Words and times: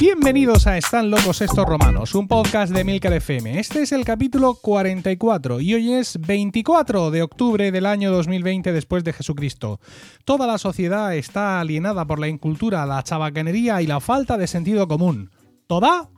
Bienvenidos 0.00 0.66
a 0.66 0.76
Están 0.76 1.10
locos 1.10 1.40
estos 1.40 1.64
romanos, 1.64 2.14
un 2.14 2.28
podcast 2.28 2.72
de 2.72 2.84
Milcar 2.84 3.12
FM. 3.12 3.58
Este 3.58 3.82
es 3.82 3.92
el 3.92 4.04
capítulo 4.04 4.54
44 4.54 5.60
y 5.60 5.74
hoy 5.74 5.92
es 5.92 6.18
24 6.20 7.10
de 7.10 7.22
octubre 7.22 7.70
del 7.70 7.86
año 7.86 8.10
2020 8.10 8.72
después 8.72 9.04
de 9.04 9.12
Jesucristo. 9.12 9.80
Toda 10.24 10.46
la 10.46 10.58
sociedad 10.58 11.14
está 11.14 11.60
alienada 11.60 12.04
por 12.04 12.18
la 12.18 12.28
incultura, 12.28 12.84
la 12.84 13.02
chabacanería 13.02 13.80
y 13.80 13.86
la 13.86 14.00
falta 14.00 14.36
de 14.36 14.46
sentido 14.46 14.88
común. 14.88 15.30
¿Toda? 15.66 16.10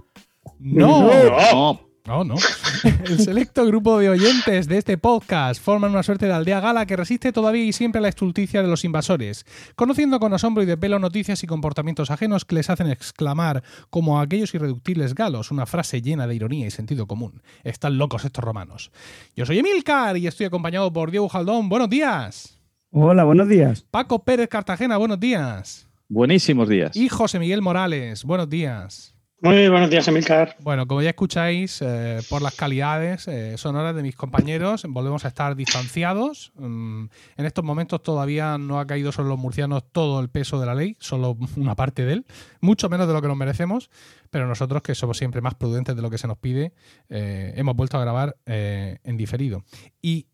No. 0.59 1.11
No. 1.53 1.94
No, 2.07 2.23
no. 2.23 2.35
El 3.07 3.19
selecto 3.19 3.65
grupo 3.65 3.99
de 3.99 4.11
oyentes 4.11 4.69
de 4.69 4.77
este 4.77 4.99
podcast 4.99 5.59
forman 5.59 5.93
una 5.93 6.03
suerte 6.03 6.27
de 6.27 6.35
aldea 6.35 6.61
gala 6.61 6.85
que 6.85 6.97
resiste 6.97 7.33
todavía 7.33 7.65
y 7.65 7.73
siempre 7.73 7.99
a 7.99 8.03
la 8.03 8.11
estulticia 8.11 8.61
de 8.61 8.69
los 8.69 8.85
invasores, 8.85 9.47
conociendo 9.75 10.21
con 10.21 10.35
asombro 10.35 10.63
y 10.63 10.67
de 10.67 10.77
pelo 10.77 10.99
noticias 10.99 11.43
y 11.43 11.47
comportamientos 11.47 12.11
ajenos 12.11 12.45
que 12.45 12.57
les 12.57 12.69
hacen 12.69 12.91
exclamar, 12.91 13.63
como 13.89 14.21
aquellos 14.21 14.55
irreductibles 14.55 15.15
galos, 15.15 15.51
una 15.51 15.65
frase 15.65 16.03
llena 16.03 16.27
de 16.27 16.35
ironía 16.35 16.67
y 16.67 16.71
sentido 16.71 17.07
común. 17.07 17.41
Están 17.63 17.97
locos 17.97 18.27
estos 18.27 18.45
romanos. 18.45 18.91
Yo 19.35 19.47
soy 19.47 19.61
Emilcar 19.61 20.19
y 20.19 20.27
estoy 20.27 20.45
acompañado 20.45 20.93
por 20.93 21.11
Diego 21.11 21.31
Jaldón. 21.31 21.71
Buenos 21.71 21.89
días. 21.89 22.61
Hola, 22.91 23.25
buenos 23.25 23.49
días. 23.49 23.87
Paco 23.91 24.25
Pérez 24.25 24.51
Cartagena. 24.51 24.99
Buenos 24.99 25.21
días. 25.21 25.89
Buenísimos 26.11 26.69
días. 26.69 26.95
Y 26.95 27.09
José 27.09 27.39
Miguel 27.39 27.63
Morales. 27.63 28.25
Buenos 28.25 28.51
días. 28.51 29.14
Muy 29.41 29.69
buenos 29.69 29.91
días, 29.91 30.09
Emilcar. 30.09 30.57
Bueno, 30.61 30.87
como 30.87 31.03
ya 31.03 31.11
escucháis, 31.11 31.83
eh, 31.83 32.21
por 32.31 32.41
las 32.41 32.55
calidades 32.55 33.29
eh, 33.29 33.59
sonoras 33.59 33.95
de 33.95 34.03
mis 34.03 34.17
compañeros, 34.17 34.87
volvemos 34.89 35.27
a 35.27 35.29
estar 35.29 35.55
distanciados. 35.55 36.53
Mm, 36.55 37.07
en 37.37 37.45
estos 37.45 37.63
momentos 37.63 38.03
todavía 38.03 38.57
no 38.57 38.81
ha 38.81 38.87
caído 38.87 39.13
sobre 39.13 39.29
los 39.29 39.39
murcianos 39.39 39.85
todo 39.93 40.21
el 40.21 40.31
peso 40.31 40.59
de 40.61 40.67
la 40.67 40.75
ley, 40.75 40.97
solo 40.99 41.37
una 41.57 41.75
parte 41.75 42.07
de 42.07 42.15
él, 42.15 42.27
mucho 42.61 42.89
menos 42.89 43.07
de 43.07 43.13
lo 43.13 43.21
que 43.21 43.29
nos 43.29 43.37
merecemos, 43.37 43.91
pero 44.31 44.47
nosotros, 44.47 44.83
que 44.83 44.95
somos 44.95 45.19
siempre 45.19 45.41
más 45.41 45.55
prudentes 45.57 45.95
de 45.95 46.03
lo 46.03 46.11
que 46.11 46.19
se 46.19 46.27
nos 46.27 46.39
pide, 46.39 46.73
eh, 47.09 47.53
hemos 47.57 47.77
vuelto 47.77 47.99
a 47.99 48.01
grabar 48.01 48.37
eh, 48.47 48.99
en 49.05 49.17
diferido. 49.17 49.65
Y, 50.01 50.27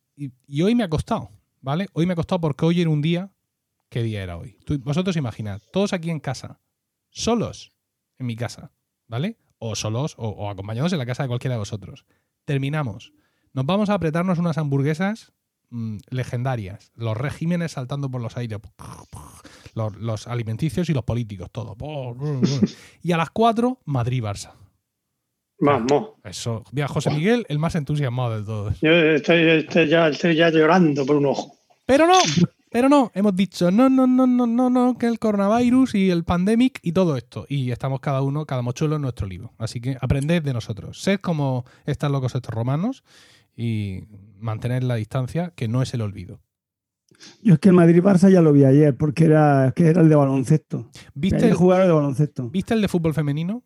hoy 0.62 0.74
me 0.74 0.84
ha 0.84 0.88
costado, 0.88 1.30
¿vale? 1.60 1.88
Hoy 1.94 2.06
me 2.06 2.12
ha 2.12 2.16
costado 2.16 2.40
porque 2.40 2.64
hoy 2.64 2.80
era 2.80 2.90
un 2.90 3.02
día. 3.02 3.30
¿Qué 3.88 4.02
día 4.02 4.22
era 4.22 4.36
hoy? 4.36 4.56
Vosotros 4.84 5.16
imaginad, 5.16 5.60
todos 5.72 5.92
aquí 5.92 6.10
en 6.10 6.20
casa, 6.20 6.60
solos 7.10 7.72
en 8.18 8.26
mi 8.26 8.36
casa, 8.36 8.70
¿vale? 9.10 9.36
O 9.58 9.74
solos 9.74 10.14
o, 10.16 10.28
o 10.28 10.48
acompañados 10.48 10.92
en 10.92 10.98
la 10.98 11.04
casa 11.04 11.24
de 11.24 11.28
cualquiera 11.28 11.56
de 11.56 11.58
vosotros. 11.58 12.06
Terminamos. 12.46 13.12
Nos 13.52 13.66
vamos 13.66 13.90
a 13.90 13.94
apretarnos 13.94 14.38
unas 14.38 14.56
hamburguesas 14.56 15.32
mm, 15.70 15.98
legendarias. 16.10 16.92
Los 16.94 17.16
regímenes 17.16 17.72
saltando 17.72 18.10
por 18.10 18.22
los 18.22 18.36
aires. 18.36 18.60
Los, 19.74 19.96
los 19.96 20.26
alimenticios 20.28 20.88
y 20.88 20.94
los 20.94 21.04
políticos, 21.04 21.50
todo. 21.50 21.76
Y 23.02 23.12
a 23.12 23.16
las 23.16 23.30
4, 23.30 23.80
Madrid-Barça. 23.84 24.52
Vamos. 25.58 26.10
Eso. 26.24 26.64
Mira, 26.72 26.88
José 26.88 27.10
Miguel, 27.10 27.44
el 27.48 27.58
más 27.58 27.74
entusiasmado 27.74 28.38
de 28.38 28.46
todos. 28.46 28.80
Yo 28.80 28.90
estoy, 28.90 29.42
estoy 29.42 29.88
ya, 29.88 30.08
estoy 30.08 30.34
ya 30.34 30.50
llorando 30.50 31.04
por 31.04 31.16
un 31.16 31.26
ojo. 31.26 31.54
Pero 31.84 32.06
no, 32.06 32.18
pero 32.70 32.88
no, 32.88 33.10
hemos 33.14 33.34
dicho 33.34 33.70
no, 33.70 33.88
no, 33.90 34.06
no, 34.06 34.26
no, 34.26 34.46
no, 34.46 34.70
no, 34.70 34.96
que 34.96 35.06
el 35.06 35.18
coronavirus 35.18 35.96
y 35.96 36.10
el 36.10 36.24
pandemic 36.24 36.78
y 36.82 36.92
todo 36.92 37.16
esto. 37.16 37.44
Y 37.48 37.72
estamos 37.72 38.00
cada 38.00 38.22
uno, 38.22 38.46
cada 38.46 38.62
mochuelo 38.62 38.96
en 38.96 39.02
nuestro 39.02 39.26
libro. 39.26 39.52
Así 39.58 39.80
que 39.80 39.96
aprended 40.00 40.42
de 40.42 40.52
nosotros. 40.52 41.02
Sed 41.02 41.18
como 41.18 41.64
están 41.84 42.12
locos 42.12 42.34
estos 42.34 42.54
romanos 42.54 43.02
y 43.56 44.04
mantener 44.38 44.84
la 44.84 44.94
distancia, 44.94 45.52
que 45.56 45.66
no 45.66 45.82
es 45.82 45.92
el 45.94 46.00
olvido. 46.00 46.40
Yo 47.42 47.54
es 47.54 47.60
que 47.60 47.68
el 47.70 47.74
Madrid-Barça 47.74 48.30
ya 48.30 48.40
lo 48.40 48.52
vi 48.52 48.64
ayer, 48.64 48.96
porque 48.96 49.24
era, 49.24 49.66
es 49.66 49.74
que 49.74 49.88
era 49.88 50.00
el 50.00 50.08
de 50.08 50.14
baloncesto. 50.14 50.88
¿Viste 51.12 51.48
el, 51.48 51.54
jugaron 51.54 51.88
de 51.88 51.92
baloncesto. 51.92 52.48
¿Viste 52.50 52.72
el 52.72 52.80
de 52.80 52.88
fútbol 52.88 53.14
femenino? 53.14 53.64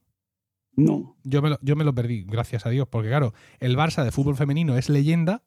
No. 0.77 1.17
Yo 1.23 1.41
me, 1.41 1.51
lo, 1.51 1.59
yo 1.63 1.77
me 1.77 1.85
lo 1.85 1.95
perdí, 1.95 2.25
gracias 2.25 2.67
a 2.67 2.71
Dios, 2.71 2.89
porque 2.89 3.09
claro, 3.09 3.33
el 3.61 3.77
Barça 3.77 4.03
de 4.03 4.11
fútbol 4.11 4.35
femenino 4.35 4.77
es 4.77 4.89
leyenda 4.89 5.43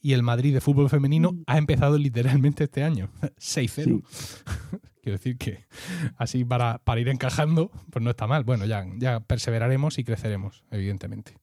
y 0.00 0.12
el 0.12 0.22
Madrid 0.22 0.54
de 0.54 0.60
fútbol 0.60 0.90
femenino 0.90 1.36
ha 1.46 1.58
empezado 1.58 1.98
literalmente 1.98 2.64
este 2.64 2.82
año. 2.82 3.10
6-0. 3.38 4.02
Quiero 5.02 5.18
decir 5.18 5.38
que 5.38 5.64
así 6.16 6.44
para, 6.44 6.78
para 6.78 7.00
ir 7.00 7.08
encajando, 7.08 7.70
pues 7.90 8.02
no 8.02 8.10
está 8.10 8.26
mal. 8.26 8.44
Bueno, 8.44 8.66
ya, 8.66 8.84
ya 8.98 9.20
perseveraremos 9.20 9.98
y 9.98 10.04
creceremos, 10.04 10.64
evidentemente. 10.70 11.34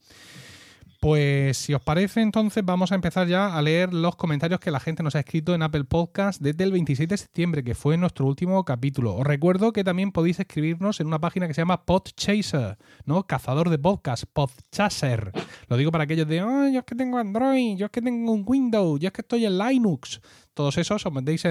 Pues 1.01 1.57
si 1.57 1.73
os 1.73 1.81
parece, 1.81 2.21
entonces 2.21 2.63
vamos 2.65 2.91
a 2.91 2.95
empezar 2.95 3.27
ya 3.27 3.55
a 3.55 3.61
leer 3.61 3.93
los 3.93 4.15
comentarios 4.15 4.59
que 4.59 4.71
la 4.71 4.79
gente 4.79 5.03
nos 5.03 5.15
ha 5.15 5.19
escrito 5.19 5.53
en 5.53 5.61
Apple 5.61 5.83
Podcast 5.83 6.41
desde 6.41 6.63
el 6.63 6.71
26 6.71 7.07
de 7.09 7.17
septiembre, 7.17 7.63
que 7.63 7.75
fue 7.75 7.97
nuestro 7.97 8.25
último 8.25 8.63
capítulo. 8.65 9.15
Os 9.15 9.25
recuerdo 9.25 9.71
que 9.71 9.83
también 9.83 10.11
podéis 10.11 10.39
escribirnos 10.39 10.99
en 10.99 11.07
una 11.07 11.19
página 11.19 11.47
que 11.47 11.53
se 11.53 11.61
llama 11.61 11.85
Podchaser, 11.85 12.77
¿no? 13.05 13.27
Cazador 13.27 13.69
de 13.69 13.77
podcast, 13.77 14.23
Podchaser. 14.33 15.31
Lo 15.67 15.77
digo 15.77 15.91
para 15.91 16.05
aquellos 16.05 16.27
de, 16.27 16.39
"Ay, 16.39 16.73
yo 16.73 16.79
es 16.79 16.85
que 16.85 16.95
tengo 16.95 17.17
Android, 17.17 17.77
yo 17.77 17.85
es 17.87 17.91
que 17.91 18.01
tengo 18.01 18.31
un 18.31 18.43
Windows, 18.45 18.99
yo 18.99 19.07
es 19.07 19.13
que 19.13 19.21
estoy 19.21 19.45
en 19.45 19.57
Linux. 19.57 20.21
Todos 20.55 20.77
esos 20.77 21.05
os 21.05 21.13
metéis 21.13 21.43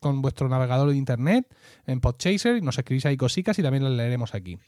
con 0.00 0.22
vuestro 0.22 0.48
navegador 0.48 0.90
de 0.90 0.96
internet 0.96 1.46
en 1.86 2.00
Podchaser 2.00 2.56
y 2.56 2.62
nos 2.62 2.78
escribís 2.78 3.04
ahí 3.04 3.18
cositas 3.18 3.58
y 3.58 3.62
también 3.62 3.84
las 3.84 3.92
leeremos 3.92 4.34
aquí. 4.34 4.58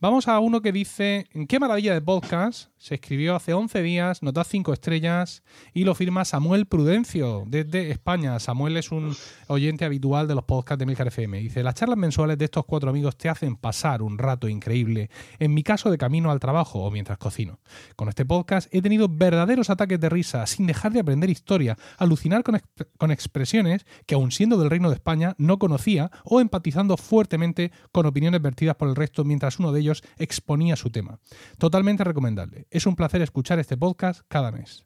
Vamos 0.00 0.28
a 0.28 0.38
uno 0.38 0.62
que 0.62 0.70
dice, 0.70 1.26
qué 1.48 1.58
maravilla 1.58 1.92
de 1.92 2.00
podcast, 2.00 2.70
se 2.78 2.94
escribió 2.94 3.34
hace 3.34 3.52
11 3.52 3.82
días, 3.82 4.22
nos 4.22 4.32
da 4.32 4.44
5 4.44 4.72
estrellas 4.72 5.42
y 5.74 5.82
lo 5.82 5.96
firma 5.96 6.24
Samuel 6.24 6.66
Prudencio 6.66 7.42
desde 7.48 7.90
España. 7.90 8.38
Samuel 8.38 8.76
es 8.76 8.92
un 8.92 9.14
oyente 9.48 9.84
habitual 9.84 10.28
de 10.28 10.36
los 10.36 10.44
podcasts 10.44 10.78
de 10.78 10.86
Milcar 10.86 11.08
FM. 11.08 11.38
Dice, 11.38 11.64
las 11.64 11.74
charlas 11.74 11.98
mensuales 11.98 12.38
de 12.38 12.44
estos 12.44 12.64
cuatro 12.64 12.90
amigos 12.90 13.16
te 13.16 13.28
hacen 13.28 13.56
pasar 13.56 14.02
un 14.02 14.18
rato 14.18 14.48
increíble, 14.48 15.10
en 15.40 15.52
mi 15.52 15.64
caso 15.64 15.90
de 15.90 15.98
camino 15.98 16.30
al 16.30 16.38
trabajo 16.38 16.80
o 16.80 16.90
mientras 16.92 17.18
cocino. 17.18 17.58
Con 17.96 18.08
este 18.08 18.24
podcast 18.24 18.72
he 18.72 18.82
tenido 18.82 19.08
verdaderos 19.08 19.68
ataques 19.68 19.98
de 19.98 20.08
risa, 20.08 20.46
sin 20.46 20.66
dejar 20.66 20.92
de 20.92 21.00
aprender 21.00 21.28
historia, 21.28 21.76
alucinar 21.98 22.44
con, 22.44 22.60
con 22.98 23.10
expresiones 23.32 23.86
que 24.04 24.14
aun 24.14 24.30
siendo 24.30 24.58
del 24.58 24.68
Reino 24.68 24.90
de 24.90 24.96
España 24.96 25.34
no 25.38 25.58
conocía 25.58 26.10
o 26.24 26.40
empatizando 26.40 26.98
fuertemente 26.98 27.72
con 27.90 28.04
opiniones 28.04 28.42
vertidas 28.42 28.76
por 28.76 28.88
el 28.88 28.96
resto 28.96 29.24
mientras 29.24 29.58
uno 29.58 29.72
de 29.72 29.80
ellos 29.80 30.04
exponía 30.18 30.76
su 30.76 30.90
tema. 30.90 31.18
Totalmente 31.56 32.04
recomendable. 32.04 32.66
Es 32.70 32.84
un 32.84 32.94
placer 32.94 33.22
escuchar 33.22 33.58
este 33.58 33.78
podcast 33.78 34.20
cada 34.28 34.52
mes. 34.52 34.84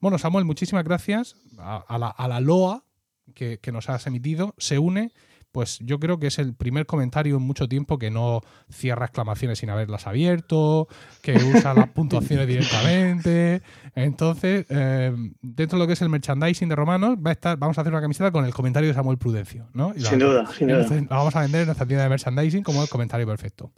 Bueno, 0.00 0.18
Samuel, 0.18 0.44
muchísimas 0.44 0.84
gracias 0.84 1.36
a, 1.56 1.98
la, 1.98 2.08
a 2.08 2.26
la 2.26 2.40
LOA 2.40 2.84
que, 3.34 3.58
que 3.58 3.70
nos 3.70 3.88
has 3.88 4.06
emitido. 4.08 4.54
Se 4.58 4.78
une, 4.78 5.12
pues 5.52 5.78
yo 5.80 5.98
creo 5.98 6.18
que 6.18 6.26
es 6.28 6.38
el 6.38 6.54
primer 6.54 6.86
comentario 6.86 7.36
en 7.36 7.42
mucho 7.42 7.68
tiempo 7.68 7.98
que 7.98 8.10
no 8.10 8.40
cierra 8.70 9.06
exclamaciones 9.06 9.58
sin 9.58 9.70
haberlas 9.70 10.06
abierto, 10.06 10.88
que 11.22 11.32
usa 11.36 11.74
las 11.74 11.88
puntuaciones 11.88 12.46
directamente. 12.48 13.62
Entonces, 13.94 14.66
eh, 14.68 15.12
dentro 15.42 15.78
de 15.78 15.84
lo 15.84 15.86
que 15.86 15.94
es 15.94 16.02
el 16.02 16.08
merchandising 16.08 16.68
de 16.68 16.76
Romanos, 16.76 17.16
va 17.24 17.30
a 17.30 17.32
estar, 17.32 17.56
vamos 17.58 17.78
a 17.78 17.80
hacer 17.80 17.92
una 17.92 18.02
camiseta 18.02 18.30
con 18.30 18.44
el 18.44 18.52
comentario 18.54 18.88
de 18.88 18.94
Samuel 18.94 19.18
Prudencio, 19.18 19.68
¿no? 19.72 19.92
Y 19.96 20.00
la- 20.00 20.10
Sin 20.10 20.18
duda, 20.18 20.46
sin 20.56 20.68
duda. 20.68 20.86
la 20.88 21.16
vamos 21.16 21.34
a 21.36 21.40
vender 21.40 21.62
en 21.62 21.66
nuestra 21.68 21.86
tienda 21.86 22.04
de 22.04 22.10
merchandising 22.10 22.62
como 22.62 22.82
el 22.82 22.88
comentario 22.88 23.26
perfecto. 23.26 23.72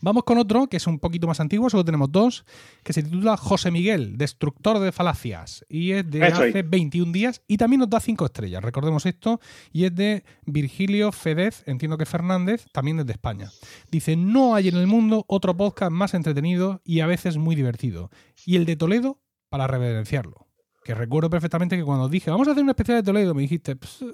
Vamos 0.00 0.24
con 0.24 0.38
otro 0.38 0.66
que 0.66 0.76
es 0.76 0.86
un 0.86 0.98
poquito 0.98 1.26
más 1.26 1.40
antiguo, 1.40 1.70
solo 1.70 1.84
tenemos 1.84 2.10
dos, 2.10 2.44
que 2.82 2.92
se 2.92 3.02
titula 3.02 3.36
José 3.36 3.70
Miguel, 3.70 4.16
Destructor 4.18 4.78
de 4.78 4.92
Falacias, 4.92 5.64
y 5.68 5.92
es 5.92 6.10
de 6.10 6.24
hace 6.24 6.62
21 6.62 7.12
días 7.12 7.42
y 7.46 7.56
también 7.56 7.80
nos 7.80 7.90
da 7.90 8.00
5 8.00 8.26
estrellas, 8.26 8.62
recordemos 8.62 9.06
esto, 9.06 9.40
y 9.72 9.84
es 9.84 9.94
de 9.94 10.24
Virgilio 10.46 11.12
Fedez, 11.12 11.62
entiendo 11.66 11.98
que 11.98 12.06
Fernández, 12.06 12.66
también 12.72 12.98
desde 12.98 13.12
España. 13.12 13.50
Dice, 13.90 14.16
no 14.16 14.54
hay 14.54 14.68
en 14.68 14.76
el 14.76 14.86
mundo 14.86 15.24
otro 15.28 15.56
podcast 15.56 15.92
más 15.92 16.14
entretenido 16.14 16.80
y 16.84 17.00
a 17.00 17.06
veces 17.06 17.36
muy 17.36 17.56
divertido, 17.56 18.10
y 18.44 18.56
el 18.56 18.64
de 18.64 18.76
Toledo 18.76 19.20
para 19.48 19.66
reverenciarlo. 19.66 20.46
Que 20.84 20.94
recuerdo 20.94 21.28
perfectamente 21.28 21.76
que 21.76 21.84
cuando 21.84 22.08
dije, 22.08 22.30
vamos 22.30 22.48
a 22.48 22.52
hacer 22.52 22.62
un 22.62 22.70
especial 22.70 22.98
de 22.98 23.02
Toledo, 23.02 23.34
me 23.34 23.42
dijiste, 23.42 23.76
"Pues, 23.76 24.04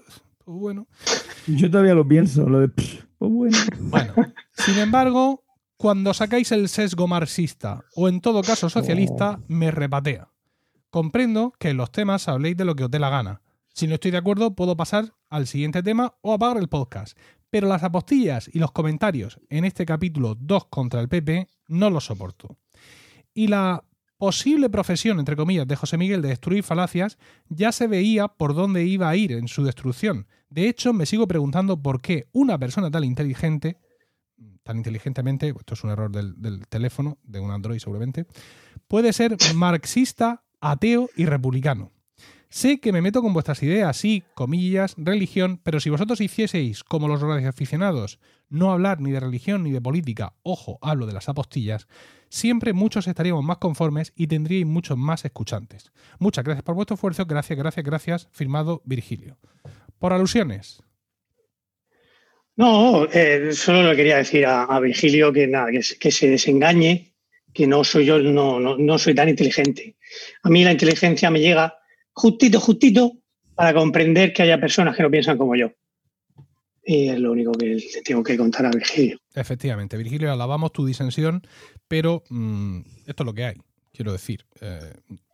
bueno, 0.47 0.89
Yo 1.47 1.71
todavía 1.71 1.95
lo 1.95 2.07
pienso, 2.07 2.49
lo 2.49 2.61
de. 2.61 2.69
Pues 2.69 3.31
bueno. 3.31 3.57
bueno, 3.81 4.15
sin 4.53 4.79
embargo, 4.79 5.44
cuando 5.85 6.15
sacáis 6.15 6.51
el 6.51 6.71
sesgo 6.71 7.07
marxista 7.07 7.85
o 7.95 8.09
en 8.09 8.23
todo 8.23 8.41
caso 8.41 8.71
socialista, 8.71 9.39
me 9.49 9.71
repatea. 9.71 10.31
Comprendo 10.89 11.53
que 11.59 11.69
en 11.69 11.77
los 11.77 11.93
temas 11.93 12.27
habléis 12.27 12.57
de 12.57 12.65
lo 12.65 12.75
que 12.75 12.85
os 12.85 12.91
dé 12.91 12.99
la 12.99 13.11
gana. 13.11 13.43
Si 13.75 13.87
no 13.87 13.93
estoy 13.93 14.11
de 14.11 14.17
acuerdo, 14.17 14.55
puedo 14.55 14.79
pasar 14.79 15.13
al 15.29 15.47
siguiente 15.47 15.83
tema 15.83 16.15
o 16.23 16.33
apagar 16.33 16.57
el 16.57 16.71
podcast. 16.71 17.19
Pero 17.51 17.69
las 17.69 17.83
apostillas 17.83 18.49
y 18.51 18.61
los 18.61 18.73
comentarios 18.73 19.39
en 19.51 19.67
este 19.67 19.85
capítulo 19.85 20.35
2 20.41 20.69
contra 20.71 21.03
el 21.03 21.11
PP 21.11 21.51
no 21.69 21.91
los 21.91 22.07
soporto. 22.07 22.57
Y 23.35 23.49
la 23.49 23.85
posible 24.17 24.71
profesión, 24.71 25.19
entre 25.19 25.37
comillas, 25.37 25.69
de 25.69 25.77
José 25.77 25.99
Miguel 25.99 26.23
de 26.23 26.29
destruir 26.29 26.63
falacias 26.63 27.19
ya 27.51 27.73
se 27.73 27.89
veía 27.89 28.29
por 28.29 28.55
dónde 28.55 28.87
iba 28.87 29.11
a 29.11 29.17
ir 29.17 29.33
en 29.33 29.49
su 29.49 29.63
destrucción. 29.65 30.29
De 30.49 30.67
hecho, 30.67 30.95
me 30.95 31.05
sigo 31.05 31.29
preguntando 31.29 31.83
por 31.83 32.01
qué 32.01 32.27
una 32.33 32.57
persona 32.59 32.91
tan 32.91 33.05
inteligente, 33.05 33.77
tan 34.65 34.79
inteligentemente, 34.79 35.49
esto 35.49 35.75
es 35.75 35.85
un 35.85 35.91
error 35.91 36.11
del, 36.11 36.67
teléfono, 36.69 37.19
de 37.23 37.39
un 37.39 37.51
Android 37.51 37.79
seguramente, 37.79 38.27
puede 38.89 39.13
ser 39.13 39.37
marxista, 39.55 40.43
ateo 40.61 41.09
y 41.17 41.27
republicano. 41.27 41.93
Sé 42.49 42.79
que 42.79 42.93
me 42.93 43.03
meto 43.03 43.21
con 43.21 43.33
vuestras 43.33 43.63
ideas, 43.63 43.97
sí, 43.97 44.23
comillas, 44.35 44.95
religión, 44.97 45.61
pero 45.63 45.81
si 45.81 45.91
vosotros 45.91 46.21
hicieseis 46.21 46.85
como 46.85 47.09
los 47.09 47.23
aficionados, 47.23 48.21
no 48.49 48.71
hablar 48.71 49.01
ni 49.01 49.11
de 49.11 49.21
religión 49.21 49.65
ni 49.65 49.73
de 49.73 49.81
política, 49.81 50.35
ojo, 50.43 50.79
hablo 50.81 51.07
de 51.07 51.13
las 51.13 51.29
apostillas, 51.29 51.89
siempre 52.29 52.73
muchos 52.73 53.09
estaríamos 53.09 53.45
más 53.45 53.59
conformes 53.59 54.13
y 54.17 54.29
tendríais 54.29 54.67
muchos 54.67 54.97
más 54.97 55.25
escuchantes. 55.25 55.91
Muchas 56.19 56.45
gracias 56.45 56.63
por 56.63 56.77
vuestro 56.77 56.95
esfuerzo, 56.95 57.27
gracias, 57.27 57.59
gracias, 57.59 57.85
gracias, 57.85 58.29
firmado 58.31 58.83
Virgilio. 58.85 59.37
Por 59.99 60.13
alusiones. 60.13 60.83
No, 62.57 63.07
eh, 63.13 63.53
solo 63.53 63.91
le 63.91 63.97
quería 63.97 64.19
decir 64.19 64.47
a, 64.47 64.79
Virgilio 64.79 65.33
que 65.33 65.47
nada, 65.47 65.71
que, 65.73 66.11
se 66.13 66.29
desengañe, 66.29 67.13
que 67.53 67.67
no 67.67 67.83
soy 67.83 68.07
yo, 68.07 68.19
no, 68.19 68.61
no 68.61 68.99
soy 68.99 69.15
tan 69.15 69.29
inteligente. 69.29 69.97
A 70.43 70.49
mí 70.49 70.63
la 70.63 70.73
inteligencia 70.73 71.31
me 71.31 71.41
llega 71.41 71.77
justito, 72.13 72.61
justito 72.61 73.13
para 73.55 73.75
comprender 73.75 74.33
que 74.33 74.43
haya 74.43 74.61
personas 74.61 74.97
que 74.97 75.03
no 75.03 75.11
piensan 75.11 75.39
como 75.39 75.57
yo. 75.57 75.73
Y 76.87 77.09
es 77.09 77.19
lo 77.19 77.33
único 77.33 77.53
que 77.53 77.67
le 77.67 78.03
tengo 78.05 78.23
que 78.23 78.37
contar 78.37 78.67
a 78.67 78.71
Virgilio. 78.71 79.19
Efectivamente, 79.35 79.97
Virgilio, 79.97 80.31
alabamos 80.31 80.73
tu 80.73 80.85
disensión, 80.85 81.43
pero 81.89 82.23
mm, 82.29 82.81
esto 83.07 83.23
es 83.23 83.27
lo 83.27 83.33
que 83.33 83.45
hay, 83.45 83.57
quiero 83.93 84.13
decir. 84.13 84.45
Eh, 84.61 84.93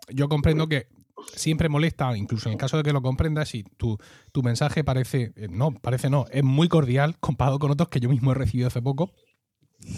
yo 0.08 0.28
comprendo 0.28 0.69
que 0.69 0.87
siempre 1.34 1.69
molesta, 1.69 2.17
incluso 2.17 2.49
en 2.49 2.55
el 2.55 2.58
caso 2.58 2.76
de 2.76 2.82
que 2.82 2.93
lo 2.93 3.02
comprendas, 3.02 3.55
y 3.55 3.62
tu, 3.62 3.99
tu 4.32 4.43
mensaje 4.43 4.84
parece, 4.84 5.32
eh, 5.37 5.49
no, 5.50 5.72
parece 5.72 6.11
no, 6.11 6.26
es 6.31 6.44
muy 6.44 6.69
cordial 6.69 7.17
comparado 7.19 7.58
con 7.58 7.70
otros 7.70 7.88
que 7.88 8.00
yo 8.00 8.08
mismo 8.08 8.32
he 8.32 8.34
recibido 8.34 8.69
hace 8.69 8.82
poco 8.82 9.12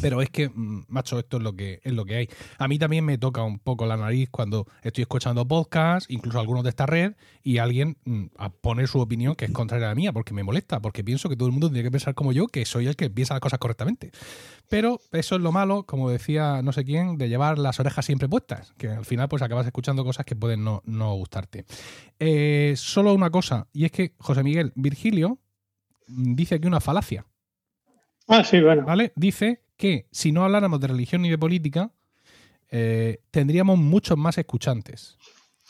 pero 0.00 0.22
es 0.22 0.30
que, 0.30 0.48
mm, 0.48 0.84
macho, 0.88 1.18
esto 1.18 1.38
es 1.38 1.42
lo 1.42 1.54
que 1.54 1.80
es 1.82 1.92
lo 1.92 2.04
que 2.04 2.16
hay. 2.16 2.28
A 2.58 2.68
mí 2.68 2.78
también 2.78 3.04
me 3.04 3.18
toca 3.18 3.42
un 3.42 3.58
poco 3.58 3.86
la 3.86 3.96
nariz 3.96 4.28
cuando 4.30 4.66
estoy 4.82 5.02
escuchando 5.02 5.46
podcasts, 5.46 6.10
incluso 6.10 6.38
algunos 6.38 6.62
de 6.62 6.70
esta 6.70 6.86
red, 6.86 7.14
y 7.42 7.58
alguien 7.58 7.96
mm, 8.04 8.26
pone 8.60 8.86
su 8.86 9.00
opinión 9.00 9.34
que 9.34 9.46
es 9.46 9.50
contraria 9.50 9.86
a 9.86 9.90
la 9.90 9.94
mía, 9.94 10.12
porque 10.12 10.34
me 10.34 10.42
molesta, 10.42 10.80
porque 10.80 11.02
pienso 11.02 11.28
que 11.28 11.36
todo 11.36 11.46
el 11.46 11.52
mundo 11.52 11.68
tiene 11.68 11.82
que 11.82 11.90
pensar 11.90 12.14
como 12.14 12.32
yo, 12.32 12.46
que 12.46 12.64
soy 12.64 12.86
el 12.86 12.96
que 12.96 13.10
piensa 13.10 13.34
las 13.34 13.40
cosas 13.40 13.58
correctamente. 13.58 14.12
Pero 14.68 15.00
eso 15.12 15.36
es 15.36 15.42
lo 15.42 15.52
malo, 15.52 15.84
como 15.84 16.08
decía 16.10 16.62
no 16.62 16.72
sé 16.72 16.84
quién, 16.84 17.18
de 17.18 17.28
llevar 17.28 17.58
las 17.58 17.78
orejas 17.80 18.06
siempre 18.06 18.28
puestas, 18.28 18.72
que 18.78 18.88
al 18.88 19.04
final 19.04 19.28
pues 19.28 19.42
acabas 19.42 19.66
escuchando 19.66 20.04
cosas 20.04 20.24
que 20.24 20.36
pueden 20.36 20.64
no, 20.64 20.82
gustarte. 21.14 21.64
Eh, 22.18 22.74
solo 22.76 23.12
una 23.12 23.30
cosa, 23.30 23.68
y 23.72 23.84
es 23.84 23.92
que 23.92 24.14
José 24.18 24.42
Miguel 24.42 24.72
Virgilio 24.74 25.38
mm, 26.06 26.34
dice 26.34 26.54
aquí 26.54 26.66
una 26.66 26.80
falacia. 26.80 27.26
Ah, 28.28 28.44
sí, 28.44 28.60
bueno. 28.60 28.84
¿Vale? 28.86 29.12
Dice 29.16 29.62
que 29.82 30.06
si 30.12 30.30
no 30.30 30.44
habláramos 30.44 30.78
de 30.78 30.86
religión 30.86 31.22
ni 31.22 31.28
de 31.28 31.36
política, 31.36 31.90
eh, 32.70 33.18
tendríamos 33.32 33.78
muchos 33.78 34.16
más 34.16 34.38
escuchantes. 34.38 35.18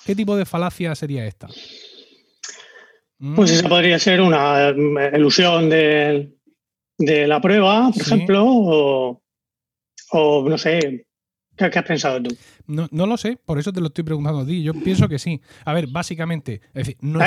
¿Qué 0.04 0.14
tipo 0.14 0.36
de 0.36 0.44
falacia 0.44 0.94
sería 0.94 1.24
esta? 1.24 1.48
Pues 3.34 3.52
esa 3.52 3.70
podría 3.70 3.98
ser 3.98 4.20
una 4.20 4.74
mm, 4.76 5.16
ilusión 5.16 5.70
de, 5.70 6.30
la 6.98 7.40
prueba, 7.40 7.90
por 7.90 8.02
ejemplo, 8.02 8.44
o, 8.44 9.22
no 10.46 10.58
sé, 10.58 11.06
¿qué, 11.70 11.78
has 11.78 11.84
pensado 11.84 12.22
tú? 12.22 12.36
No, 12.66 13.06
lo 13.06 13.16
sé, 13.16 13.38
por 13.44 13.58
eso 13.58 13.72
te 13.72 13.80
lo 13.80 13.88
estoy 13.88 14.04
preguntando 14.04 14.40
a 14.40 14.46
ti. 14.46 14.62
Yo 14.62 14.74
pienso 14.74 15.08
que 15.08 15.18
sí. 15.18 15.40
A 15.64 15.72
ver, 15.72 15.86
básicamente. 15.86 16.60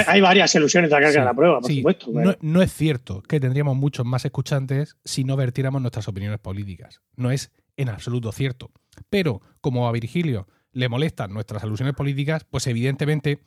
hay, 0.07 0.21
varias 0.21 0.53
ilusiones 0.55 0.89
de 0.89 0.99
la 0.99 1.25
la 1.25 1.33
prueba, 1.33 1.61
por 1.61 1.71
supuesto. 1.71 2.11
No, 2.41 2.61
es 2.61 2.73
cierto 2.73 3.21
que 3.21 3.39
tendríamos 3.39 3.75
muchos 3.75 4.05
más 4.05 4.25
escuchantes 4.25 4.97
si 5.03 5.23
no 5.23 5.35
vertiéramos 5.35 5.81
nuestras 5.81 6.07
opiniones 6.07 6.39
políticas. 6.39 7.01
No 7.15 7.31
es 7.31 7.51
en 7.77 7.89
absoluto 7.89 8.31
cierto. 8.31 8.71
Pero, 9.09 9.41
como 9.61 9.87
a 9.87 9.91
Virgilio 9.91 10.47
le 10.71 10.89
molestan 10.89 11.33
nuestras 11.33 11.63
alusiones 11.63 11.95
políticas, 11.95 12.43
pues 12.43 12.67
evidentemente 12.67 13.39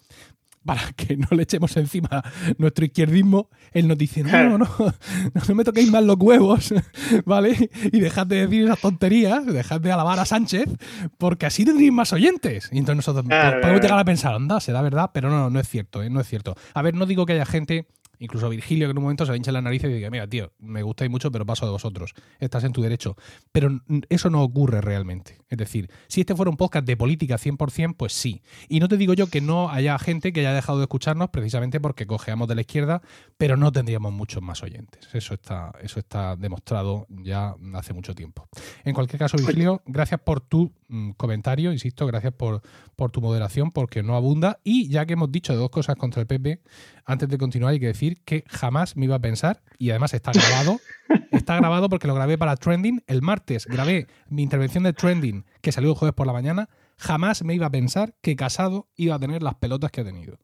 para 0.69 0.93
que 0.97 1.17
no 1.17 1.29
le 1.31 1.44
echemos 1.44 1.75
encima 1.79 2.23
nuestro 2.59 2.85
izquierdismo, 2.85 3.49
él 3.73 3.88
nos 3.88 3.97
dice, 3.97 4.23
no, 4.23 4.50
no, 4.50 4.59
no, 4.59 4.69
no 4.76 5.55
me 5.55 5.65
toquéis 5.65 5.91
más 5.91 6.05
los 6.05 6.19
huevos, 6.20 6.75
¿vale? 7.25 7.70
Y 7.91 8.00
dejad 8.00 8.26
de 8.26 8.47
decir 8.47 8.65
esas 8.65 8.79
tonterías, 8.79 9.47
dejad 9.47 9.81
de 9.81 9.91
alabar 9.91 10.20
a 10.20 10.26
Sánchez, 10.26 10.69
porque 11.17 11.47
así 11.47 11.65
tendréis 11.65 11.91
más 11.91 12.12
oyentes. 12.12 12.69
Y 12.70 12.79
entonces 12.79 12.97
nosotros 12.97 13.25
podemos 13.25 13.81
llegar 13.81 13.99
a 13.99 14.05
pensar, 14.05 14.35
anda, 14.35 14.61
será 14.61 14.82
verdad, 14.82 15.11
pero 15.15 15.31
no, 15.31 15.49
no 15.49 15.59
es 15.59 15.67
cierto, 15.67 16.03
¿eh? 16.03 16.11
no 16.11 16.20
es 16.20 16.29
cierto. 16.29 16.55
A 16.75 16.82
ver, 16.82 16.94
no 16.94 17.06
digo 17.06 17.25
que 17.25 17.32
haya 17.32 17.47
gente 17.47 17.87
Incluso 18.19 18.49
Virgilio, 18.49 18.87
que 18.87 18.93
en 18.93 18.99
un 18.99 19.05
momento 19.05 19.25
se 19.26 19.32
le 19.32 19.38
hincha 19.38 19.53
la 19.53 19.62
nariz 19.62 19.85
y 19.85 19.88
dice, 19.88 20.11
mira, 20.11 20.26
tío, 20.26 20.53
me 20.59 20.82
gustáis 20.82 21.11
mucho, 21.11 21.31
pero 21.31 21.47
paso 21.47 21.67
de 21.67 21.73
vosotros. 21.73 22.15
Estás 22.41 22.65
en 22.65 22.73
tu 22.73 22.82
derecho. 22.82 23.17
Pero 23.53 23.81
eso 24.09 24.31
no 24.31 24.43
ocurre 24.43 24.81
realmente. 24.81 25.38
Es 25.49 25.59
decir, 25.59 25.91
si 26.09 26.20
este 26.20 26.35
fuera 26.35 26.50
un 26.50 26.56
podcast 26.56 26.87
de 26.87 26.97
política 26.97 27.37
100%, 27.37 27.97
pues 27.97 28.12
sí. 28.12 28.43
Y 28.69 28.81
no 28.81 28.88
te 28.88 28.97
digo 28.97 29.15
yo 29.15 29.29
que 29.29 29.41
no 29.41 29.70
haya 29.70 29.99
gente 29.99 30.32
que 30.32 30.41
haya 30.41 30.53
dejado 30.53 30.79
de 30.79 30.85
escucharnos 30.85 31.31
precisamente 31.31 31.81
porque 31.81 32.06
cojeamos 32.06 32.49
de 32.49 32.55
la 32.55 32.61
izquierda, 32.62 33.03
pero 33.37 33.56
no 33.56 33.73
tendríamos 33.73 34.12
muchos 34.12 34.43
más 34.43 34.62
oyentes. 34.62 35.09
Eso 35.14 35.35
está, 35.35 35.73
eso 35.81 35.99
está 35.99 36.37
demostrado 36.37 37.06
ya 37.09 37.55
hace 37.75 37.93
mucho 37.93 38.14
tiempo. 38.14 38.49
En 38.85 38.94
cualquier 38.94 39.19
caso, 39.19 39.37
Virgilio, 39.37 39.82
gracias 39.87 40.21
por 40.21 40.41
tu 40.41 40.73
mm, 40.88 41.12
comentario, 41.12 41.73
insisto, 41.73 42.06
gracias 42.06 42.32
por, 42.32 42.62
por 42.97 43.11
tu 43.11 43.21
moderación, 43.21 43.71
porque 43.71 44.03
no 44.03 44.17
abunda. 44.17 44.59
Y 44.64 44.88
ya 44.88 45.06
que 45.06 45.14
hemos 45.14 45.31
dicho 45.31 45.55
dos 45.55 45.71
cosas 45.71 45.97
contra 45.97 46.21
el 46.21 46.26
PP, 46.26 46.61
antes 47.09 47.29
de 47.31 47.39
continuar 47.39 47.73
hay 47.73 47.81
que 47.81 47.87
decir 47.87 48.23
que 48.25 48.45
jamás 48.47 48.95
me 48.95 49.07
iba 49.07 49.17
a 49.17 49.19
pensar, 49.19 49.63
y 49.79 49.91
además 49.91 50.13
está 50.13 50.31
grabado, 50.31 50.79
está 51.33 51.57
grabado 51.57 51.89
porque 51.89 52.07
lo 52.07 52.15
grabé 52.15 52.37
para 52.37 52.55
Trending, 52.55 53.03
el 53.07 53.23
martes 53.23 53.65
grabé 53.65 54.07
mi 54.29 54.43
intervención 54.43 54.85
de 54.85 54.93
Trending 54.93 55.47
que 55.63 55.73
salió 55.73 55.89
el 55.91 55.97
jueves 55.97 56.15
por 56.15 56.27
la 56.27 56.35
mañana, 56.35 56.69
jamás 56.99 57.43
me 57.43 57.55
iba 57.55 57.67
a 57.67 57.71
pensar 57.71 58.15
que 58.21 58.37
Casado 58.37 58.89
iba 58.95 59.15
a 59.15 59.19
tener 59.19 59.43
las 59.43 59.55
pelotas 59.55 59.91
que 59.91 60.03
ha 60.03 60.05
tenido. 60.05 60.39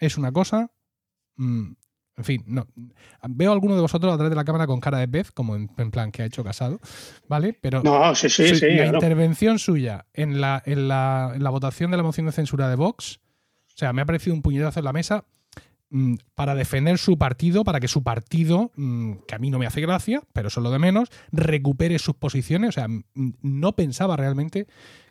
Es 0.00 0.18
una 0.18 0.32
cosa... 0.32 0.72
Mm, 1.36 1.74
en 2.16 2.24
fin, 2.24 2.44
no. 2.46 2.66
Veo 3.28 3.50
a 3.50 3.54
alguno 3.54 3.76
de 3.76 3.80
vosotros 3.80 4.12
a 4.12 4.16
través 4.16 4.30
de 4.30 4.36
la 4.36 4.44
cámara 4.44 4.66
con 4.66 4.80
cara 4.80 4.98
de 4.98 5.08
pez, 5.08 5.30
como 5.30 5.54
en, 5.54 5.68
plan 5.68 6.10
que 6.10 6.22
ha 6.22 6.26
hecho 6.26 6.44
casado, 6.44 6.80
¿vale? 7.28 7.56
Pero 7.58 7.82
no, 7.82 8.14
sí, 8.14 8.28
sí, 8.28 8.54
sí, 8.56 8.66
la 8.66 8.88
intervención 8.88 9.58
suya 9.58 10.04
en 10.12 10.40
la, 10.40 10.62
en, 10.66 10.88
la, 10.88 11.32
en 11.34 11.42
la 11.42 11.50
votación 11.50 11.90
de 11.92 11.96
la 11.96 12.02
moción 12.02 12.26
de 12.26 12.32
censura 12.32 12.68
de 12.68 12.76
Vox, 12.76 13.20
o 13.68 13.78
sea, 13.78 13.94
me 13.94 14.02
ha 14.02 14.04
parecido 14.04 14.34
un 14.34 14.42
puñetazo 14.42 14.80
en 14.80 14.84
la 14.84 14.92
mesa 14.92 15.24
para 16.34 16.54
defender 16.54 16.98
su 16.98 17.18
partido, 17.18 17.64
para 17.64 17.80
que 17.80 17.88
su 17.88 18.02
partido, 18.02 18.70
mm, 18.76 19.14
que 19.26 19.34
a 19.34 19.38
mí 19.38 19.50
no 19.50 19.58
me 19.58 19.66
hace 19.66 19.80
gracia, 19.80 20.22
pero 20.32 20.48
eso 20.48 20.60
es 20.60 20.64
lo 20.64 20.70
de 20.70 20.78
menos, 20.78 21.10
recupere 21.32 21.98
sus 21.98 22.14
posiciones. 22.14 22.70
O 22.70 22.72
sea, 22.72 22.86
no 23.14 23.76
pensaba 23.76 24.16
realmente 24.16 24.66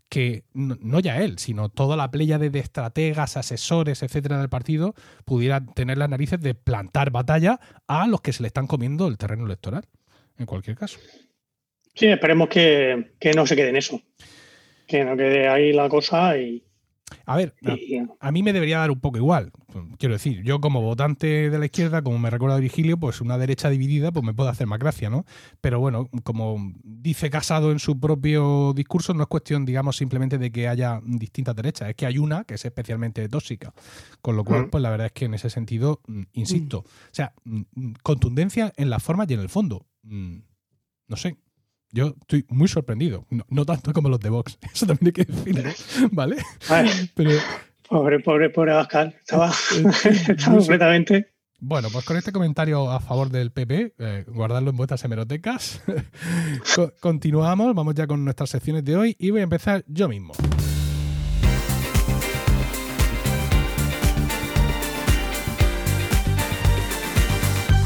que 0.08 0.44
no 0.54 1.00
ya 1.00 1.22
él, 1.22 1.38
sino 1.38 1.70
toda 1.70 1.96
la 1.96 2.10
playa 2.10 2.40
de, 2.40 2.58
estrategas, 2.60 3.38
asesores, 3.38 4.02
etcétera, 4.02 4.40
del 4.40 4.50
partido 4.50 4.96
pudiera 5.24 5.64
tener 5.64 6.00
las 6.00 6.10
narices 6.10 6.42
de 6.42 6.56
plantar 6.56 7.12
batalla 7.12 7.60
a 7.88 8.08
los 8.08 8.22
que 8.22 8.34
se 8.34 8.42
le 8.42 8.48
están 8.48 8.66
comiendo 8.66 9.08
el 9.08 9.18
terreno 9.18 9.46
electoral, 9.46 9.86
en 10.38 10.48
cualquier 10.48 10.78
caso. 10.78 10.98
Sí, 11.94 12.08
esperemos 12.08 12.50
que, 12.50 13.12
que 13.20 13.34
no 13.34 13.46
se 13.46 13.56
quede 13.56 13.70
en 13.70 13.76
eso. 13.76 14.02
Que 14.88 15.06
no 15.06 15.16
quede 15.16 15.48
ahí 15.48 15.74
la 15.74 15.88
cosa 15.90 16.38
y, 16.38 16.64
a 17.26 17.36
ver, 17.36 17.56
a, 18.20 18.32
mí 18.32 18.44
me 18.44 18.54
debería 18.54 18.80
dar 18.80 18.92
un 18.92 19.00
poco 19.00 19.18
igual. 19.18 19.52
Quiero 19.98 20.14
decir, 20.14 20.42
yo 20.44 20.60
como 20.60 20.82
votante 20.82 21.50
de 21.50 21.60
la 21.60 21.66
izquierda, 21.66 22.02
como 22.02 22.18
me 22.20 22.30
recuerda 22.30 22.58
Virgilio, 22.58 22.98
pues 22.98 23.22
una 23.22 23.38
derecha 23.38 23.70
dividida, 23.70 24.12
pues 24.12 24.26
me 24.26 24.34
puede 24.34 24.50
hacer 24.50 24.68
más 24.68 24.80
gracia, 24.80 25.10
¿no? 25.10 25.26
Pero 25.62 25.80
bueno, 25.80 26.10
como 26.24 26.74
dice 26.84 27.30
Casado 27.30 27.72
en 27.72 27.80
su 27.80 28.00
propio 28.00 28.74
discurso, 28.74 29.14
no 29.14 29.24
es 29.24 29.28
cuestión, 29.28 29.66
digamos, 29.66 29.98
simplemente 29.98 30.38
de 30.38 30.52
que 30.52 30.68
haya 30.68 31.02
distintas 31.04 31.56
derechas, 31.56 31.90
es 31.90 31.96
que 31.96 32.06
hay 32.06 32.18
una 32.18 32.44
que 32.44 32.56
es 32.56 32.66
especialmente 32.66 33.28
tóxica. 33.30 33.74
Con 34.22 34.36
lo 34.36 34.44
cual, 34.44 34.70
pues 34.70 34.82
la 34.82 34.90
verdad 34.90 35.08
es 35.08 35.14
que 35.14 35.26
en 35.26 35.34
ese 35.34 35.50
sentido, 35.50 36.02
mm, 36.08 36.24
insisto, 36.34 36.80
o 36.80 36.86
sea, 37.12 37.34
mm, 37.44 37.94
contundencia 38.04 38.74
en 38.76 38.90
la 38.90 39.00
forma 39.00 39.26
y 39.28 39.34
en 39.34 39.40
el 39.40 39.50
fondo. 39.50 39.86
Mm, 40.04 40.40
no 41.08 41.16
sé, 41.16 41.38
yo 41.92 42.16
estoy 42.22 42.46
muy 42.50 42.68
sorprendido. 42.68 43.26
No, 43.50 43.66
tanto 43.66 43.94
como 43.94 44.10
los 44.10 44.20
de 44.20 44.30
Vox. 44.30 44.58
Eso 44.74 44.86
también 44.86 45.08
hay 45.08 45.26
que 45.26 45.32
decirlo. 45.32 45.72
¿Vale? 46.12 46.38
Pero, 47.16 47.32
pobre, 47.88 48.20
pobre, 48.20 48.50
pobre 48.50 48.72
Abascal. 48.74 49.16
Estaba, 49.20 49.52
completamente. 50.46 51.28
Bueno, 51.62 51.90
pues 51.92 52.06
con 52.06 52.16
este 52.16 52.32
comentario 52.32 52.90
a 52.90 53.02
favor 53.02 53.30
del 53.30 53.52
PP, 53.52 53.96
eh, 53.98 54.24
guardarlo 54.28 54.70
en 54.70 54.78
vuestras 54.78 55.04
hemerotecas. 55.04 55.82
continuamos, 57.02 57.76
vamos 57.76 57.96
ya 57.96 58.08
con 58.08 58.24
nuestras 58.24 58.52
secciones 58.52 58.86
de 58.86 58.96
hoy 58.96 59.16
y 59.20 59.32
voy 59.32 59.42
a 59.42 59.44
empezar 59.44 59.84
yo 59.86 60.08
mismo. 60.08 60.34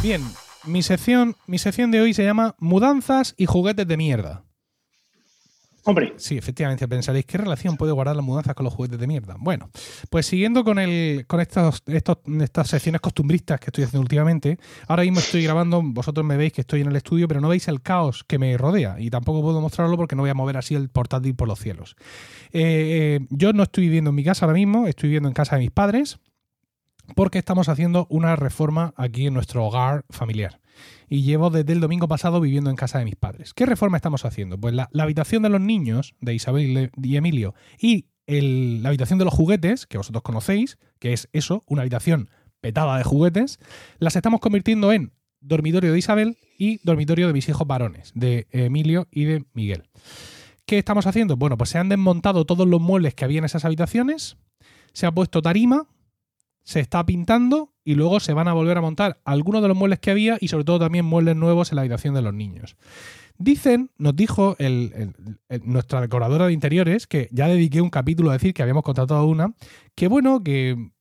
Bien, 0.03 0.21
mi 0.65 0.83
sección, 0.83 1.35
mi 1.47 1.57
sección 1.57 1.91
de 1.91 2.01
hoy 2.01 2.13
se 2.13 2.23
llama 2.23 2.55
Mudanzas 2.59 3.35
y 3.37 3.45
juguetes 3.45 3.87
de 3.87 3.97
mierda. 3.97 4.43
Hombre. 5.85 6.13
Sí, 6.15 6.37
efectivamente, 6.37 6.87
pensaréis, 6.87 7.25
¿qué 7.25 7.37
relación 7.37 7.75
puede 7.75 7.91
guardar 7.91 8.15
las 8.15 8.23
mudanzas 8.23 8.55
con 8.55 8.63
los 8.63 8.73
juguetes 8.73 8.97
de 8.97 9.05
mierda? 9.05 9.35
Bueno, 9.37 9.69
pues 10.09 10.25
siguiendo 10.25 10.63
con, 10.63 10.79
el, 10.79 11.25
con 11.27 11.41
estos, 11.41 11.83
estos, 11.87 12.19
estas 12.39 12.69
secciones 12.69 13.01
costumbristas 13.01 13.59
que 13.59 13.65
estoy 13.65 13.83
haciendo 13.83 14.01
últimamente, 14.01 14.57
ahora 14.87 15.03
mismo 15.03 15.19
estoy 15.19 15.43
grabando, 15.43 15.81
vosotros 15.83 16.25
me 16.25 16.37
veis 16.37 16.53
que 16.53 16.61
estoy 16.61 16.81
en 16.81 16.87
el 16.87 16.95
estudio, 16.95 17.27
pero 17.27 17.41
no 17.41 17.49
veis 17.49 17.67
el 17.67 17.81
caos 17.81 18.23
que 18.23 18.39
me 18.39 18.57
rodea 18.57 18.95
y 18.97 19.09
tampoco 19.09 19.41
puedo 19.41 19.59
mostrarlo 19.59 19.97
porque 19.97 20.15
no 20.15 20.21
voy 20.21 20.29
a 20.29 20.35
mover 20.35 20.55
así 20.55 20.73
el 20.73 20.87
portátil 20.87 21.35
por 21.35 21.49
los 21.49 21.59
cielos. 21.59 21.97
Eh, 22.53 23.19
eh, 23.19 23.27
yo 23.29 23.51
no 23.51 23.63
estoy 23.63 23.83
viviendo 23.83 24.11
en 24.11 24.15
mi 24.15 24.23
casa 24.23 24.45
ahora 24.45 24.55
mismo, 24.55 24.87
estoy 24.87 25.09
viviendo 25.09 25.27
en 25.27 25.33
casa 25.33 25.57
de 25.57 25.63
mis 25.63 25.71
padres 25.71 26.17
porque 27.15 27.39
estamos 27.39 27.69
haciendo 27.69 28.07
una 28.09 28.35
reforma 28.35 28.93
aquí 28.97 29.27
en 29.27 29.33
nuestro 29.33 29.65
hogar 29.65 30.05
familiar. 30.09 30.59
Y 31.07 31.21
llevo 31.21 31.49
desde 31.49 31.73
el 31.73 31.79
domingo 31.79 32.07
pasado 32.07 32.41
viviendo 32.41 32.69
en 32.69 32.75
casa 32.75 32.99
de 32.99 33.05
mis 33.05 33.15
padres. 33.15 33.53
¿Qué 33.53 33.65
reforma 33.65 33.97
estamos 33.97 34.25
haciendo? 34.25 34.57
Pues 34.57 34.73
la, 34.73 34.89
habitación 34.97 35.43
de 35.43 35.49
los 35.49 35.61
niños, 35.61 36.15
de 36.21 36.33
Isabel 36.33 36.91
y 37.01 37.15
Emilio, 37.15 37.53
y 37.79 38.07
la 38.25 38.89
habitación 38.89 39.19
de 39.19 39.25
los 39.25 39.33
juguetes, 39.33 39.85
que 39.85 39.97
vosotros 39.97 40.23
conocéis, 40.23 40.77
que 40.99 41.13
es 41.13 41.29
eso, 41.33 41.63
una 41.67 41.81
habitación 41.81 42.29
petada 42.61 42.97
de 42.97 43.03
juguetes, 43.03 43.59
las 43.99 44.15
estamos 44.15 44.39
convirtiendo 44.39 44.93
en 44.93 45.11
dormitorio 45.41 45.91
de 45.91 45.99
Isabel 45.99 46.37
y 46.57 46.79
dormitorio 46.83 47.27
de 47.27 47.33
mis 47.33 47.49
hijos 47.49 47.67
varones, 47.67 48.11
de 48.15 48.47
Emilio 48.51 49.07
y 49.11 49.25
de 49.25 49.45
Miguel. 49.53 49.83
¿Qué 50.65 50.77
estamos 50.79 51.05
haciendo? 51.05 51.35
Bueno, 51.35 51.57
pues 51.57 51.71
se 51.71 51.77
han 51.77 51.89
desmontado 51.89 52.45
todos 52.45 52.65
los 52.67 52.79
muebles 52.79 53.13
que 53.13 53.25
había 53.25 53.39
en 53.39 53.45
esas 53.45 53.65
habitaciones, 53.65 54.37
se 54.93 55.05
ha 55.05 55.11
puesto 55.11 55.41
tarima, 55.41 55.87
se 56.63 56.79
está 56.79 57.05
pintando 57.05 57.73
y 57.83 57.95
luego 57.95 58.19
se 58.19 58.33
van 58.33 58.47
a 58.47 58.53
volver 58.53 58.77
a 58.77 58.81
montar 58.81 59.21
algunos 59.25 59.61
de 59.61 59.67
los 59.67 59.77
muebles 59.77 59.99
que 59.99 60.11
había 60.11 60.37
y 60.39 60.47
sobre 60.47 60.63
todo 60.63 60.79
también 60.79 61.05
muebles 61.05 61.35
nuevos 61.35 61.71
en 61.71 61.75
la 61.75 61.81
habitación 61.81 62.13
de 62.13 62.21
los 62.21 62.33
niños. 62.33 62.77
Dicen, 63.37 63.89
nos 63.97 64.15
dijo 64.15 64.55
nuestra 65.63 66.01
decoradora 66.01 66.47
de 66.47 66.53
interiores, 66.53 67.07
que 67.07 67.29
ya 67.31 67.47
dediqué 67.47 67.81
un 67.81 67.89
capítulo 67.89 68.29
a 68.29 68.33
decir 68.33 68.53
que 68.53 68.61
habíamos 68.61 68.83
contratado 68.83 69.25
una, 69.25 69.53
que 69.95 70.07
bueno, 70.07 70.43
que 70.43 70.91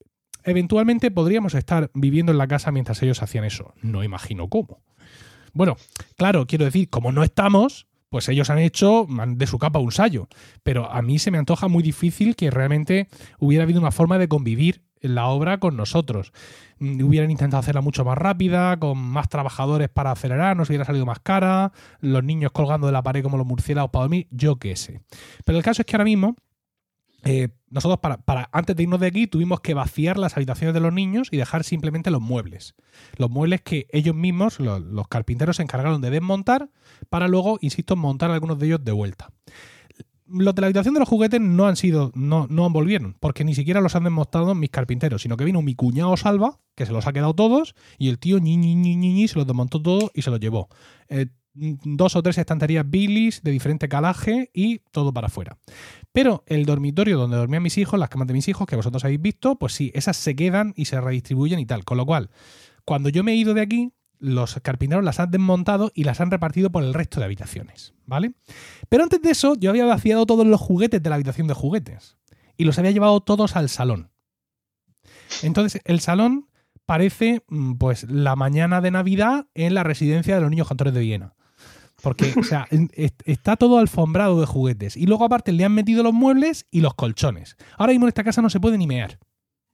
eventualmente 0.45 1.11
podríamos 1.11 1.55
estar 1.55 1.91
viviendo 1.95 2.33
en 2.33 2.39
la 2.39 2.49
casa 2.49 2.73
mientras 2.73 3.03
ellos 3.03 3.23
hacían 3.23 3.45
eso. 3.45 3.75
No 3.83 4.03
imagino 4.03 4.49
cómo. 4.49 4.83
Bueno, 5.53 5.77
claro, 6.17 6.47
quiero 6.47 6.65
decir, 6.65 6.89
como 6.89 7.13
no 7.13 7.23
estamos, 7.23 7.87
pues 8.09 8.29
ellos 8.29 8.51
han 8.51 8.59
hecho 8.59 9.07
de 9.09 9.47
su 9.47 9.59
capa 9.59 9.79
un 9.79 9.93
sallo. 9.93 10.27
Pero 10.63 10.91
a 10.91 11.03
mí 11.03 11.19
se 11.19 11.31
me 11.31 11.39
antoja 11.39 11.69
muy 11.69 11.83
difícil 11.83 12.35
que 12.35 12.51
realmente 12.51 13.09
hubiera 13.39 13.65
habido 13.65 13.81
una 13.81 13.93
forma 13.93 14.19
de 14.19 14.29
convivir 14.29 14.83
la 15.03 15.27
obra 15.27 15.59
con 15.59 15.77
nosotros. 15.77 16.33
Mm, 16.79 17.03
hubieran 17.05 17.31
intentado 17.31 17.61
hacerla 17.61 17.81
mucho 17.81 18.05
más 18.05 18.17
rápida, 18.17 18.79
con 18.79 18.99
más 18.99 19.29
trabajadores 19.29 19.89
para 19.89 20.13
acelerar, 20.13 20.57
nos 20.57 20.69
hubiera 20.69 20.85
salido 20.85 21.07
más 21.07 21.21
cara, 21.21 21.73
los 22.01 22.25
niños 22.25 22.53
colgando 22.53 22.87
de 22.87 22.93
la 22.93 23.03
pared 23.03 23.23
como 23.23 23.37
los 23.37 23.47
murciélagos 23.47 23.91
para 23.91 24.05
dormir, 24.05 24.29
yo 24.31 24.57
qué 24.57 24.77
sé. 24.77 25.01
Pero 25.45 25.59
el 25.59 25.65
caso 25.65 25.83
es 25.83 25.87
que 25.87 25.97
ahora 25.97 26.05
mismo 26.05 26.37
eh, 27.25 27.51
nosotros 27.71 28.01
para, 28.01 28.49
antes 28.53 28.75
de 28.75 28.83
irnos 28.83 28.99
de 28.99 29.07
aquí 29.07 29.27
tuvimos 29.29 29.61
que 29.61 29.75
vaciar 29.75 30.19
las 30.19 30.37
habitaciones 30.37 30.75
de 30.75 30.81
los 30.81 30.93
niños 30.93 31.29
y 31.31 31.37
dejar 31.37 31.63
simplemente 31.63 32.11
los 32.11 32.21
muebles. 32.21 32.75
Los 33.17 33.31
muebles 33.31 33.63
que 33.63 33.87
ellos 33.91 34.15
mismos, 34.15 34.59
los 34.59 35.09
carpinteros, 35.09 35.57
se 35.57 35.63
encargaron 35.63 36.01
de 36.01 36.11
desmontar 36.11 36.71
para 37.11 37.29
luego, 37.29 37.59
insisto, 37.61 37.97
montar 37.97 38.31
algunos 38.31 38.59
de 38.59 38.67
ellos 38.67 38.85
de 38.85 38.93
vuelta 38.93 39.31
los 40.33 40.55
de 40.55 40.61
la 40.61 40.67
habitación 40.67 40.95
de 40.95 41.01
los 41.01 41.09
juguetes 41.09 41.41
no 41.41 41.67
han 41.67 41.77
sido, 41.77 42.11
no, 42.15 42.47
no 42.49 42.67
han 42.67 42.73
volvieron, 42.73 43.17
porque 43.21 43.45
ni 43.45 43.55
siquiera 43.55 43.81
los 43.81 43.95
han 43.95 44.05
desmontado 44.05 44.55
mis 44.55 44.71
carpinteros, 44.71 45.23
sino 45.23 45.37
que 45.37 45.45
vino 45.45 45.63
mi 45.63 45.75
cuñado 45.75 46.17
Salva, 46.17 46.59
que 46.75 46.87
se 46.87 46.93
los 46.93 47.07
ha 47.07 47.13
quedado 47.13 47.35
todos, 47.35 47.75
y 47.99 48.09
el 48.09 48.19
tío 48.19 48.39
ñi, 48.39 48.57
ñi, 48.57 48.75
ñi, 48.75 48.97
ñi, 48.97 49.29
se 49.29 49.37
los 49.37 49.47
desmontó 49.47 49.81
todo 49.81 50.11
y 50.15 50.23
se 50.23 50.31
los 50.31 50.41
llevó. 50.41 50.69
Eh, 51.09 51.27
dos 51.55 52.17
o 52.17 52.23
tres 52.23 52.39
estanterías 52.39 52.89
Billys 52.89 53.43
de 53.43 53.51
diferente 53.51 53.89
calaje 53.89 54.51
y 54.55 54.79
todo 54.91 55.13
para 55.13 55.27
afuera. 55.27 55.59
Pero 56.13 56.45
el 56.47 56.65
dormitorio 56.65 57.19
donde 57.19 57.37
dormían 57.37 57.63
mis 57.63 57.77
hijos, 57.79 57.99
las 58.01 58.09
camas 58.09 58.29
de 58.29 58.35
mis 58.35 58.49
hijos, 58.49 58.67
que 58.67 58.77
vosotros 58.77 59.05
habéis 59.05 59.21
visto, 59.21 59.57
pues 59.57 59.75
sí, 59.75 59.91
esas 59.95 60.17
se 60.17 60.35
quedan 60.35 60.73
y 60.77 60.87
se 60.87 61.01
redistribuyen 61.01 61.59
y 61.59 61.67
tal. 61.67 61.85
Con 61.85 61.99
lo 61.99 62.07
cual, 62.07 62.31
cuando 62.85 63.09
yo 63.09 63.23
me 63.23 63.33
he 63.33 63.37
ido 63.37 63.55
de 63.55 63.61
aquí, 63.61 63.93
los 64.23 64.55
carpinteros 64.63 65.05
las 65.05 65.19
han 65.19 65.33
desmontado 65.33 65.91
y 65.95 66.05
las 66.05 66.21
han 66.21 66.31
repartido 66.31 66.71
por 66.71 66.85
el 66.85 66.95
resto 66.95 67.19
de 67.19 67.27
habitaciones, 67.27 67.93
¿vale? 68.07 68.33
Pero 68.89 69.03
antes 69.03 69.21
de 69.21 69.31
eso, 69.31 69.57
yo 69.57 69.69
había 69.69 69.85
vaciado 69.85 70.27
todos 70.27 70.47
los 70.47 70.61
juguetes 70.61 71.03
de 71.03 71.11
la 71.11 71.17
habitación 71.17 71.49
de 71.49 71.55
juguetes 71.55 72.17
y 72.57 72.65
los 72.65 72.79
había 72.79 72.93
llevado 72.93 73.21
todos 73.21 73.57
al 73.57 73.69
salón. 73.69 74.11
Entonces, 75.43 75.83
el 75.85 75.99
salón 75.99 76.49
parece 76.87 77.43
mm, 77.49 77.75
pues 77.75 78.05
la 78.05 78.37
mañana 78.37 78.81
de 78.81 78.93
Navidad 78.93 79.49
en 79.55 79.75
la 79.75 79.83
residencia 79.83 80.37
de 80.37 80.41
los 80.41 80.51
niños 80.51 80.69
cantores 80.69 80.95
de 80.95 81.01
Viena. 81.01 81.35
Porque, 82.01 82.33
está 83.25 83.57
todo 83.57 83.79
alfombrado 83.79 84.41
de 84.41 84.47
juguetes. 84.47 84.97
Y 84.97 85.07
luego, 85.07 85.25
aparte, 85.25 85.53
le 85.53 85.65
han 85.65 85.73
metido 85.73 86.03
los 86.03 86.13
muebles 86.13 86.67
y 86.71 86.81
los 86.81 86.95
colchones. 86.95 87.57
Ahora 87.77 87.93
mismo 87.93 88.07
en 88.07 88.09
esta 88.09 88.25
casa 88.25 88.43
no 88.43 88.51
se 88.51 88.61
puede 88.61 88.79
ni 88.79 88.87
mear. 88.87 89.19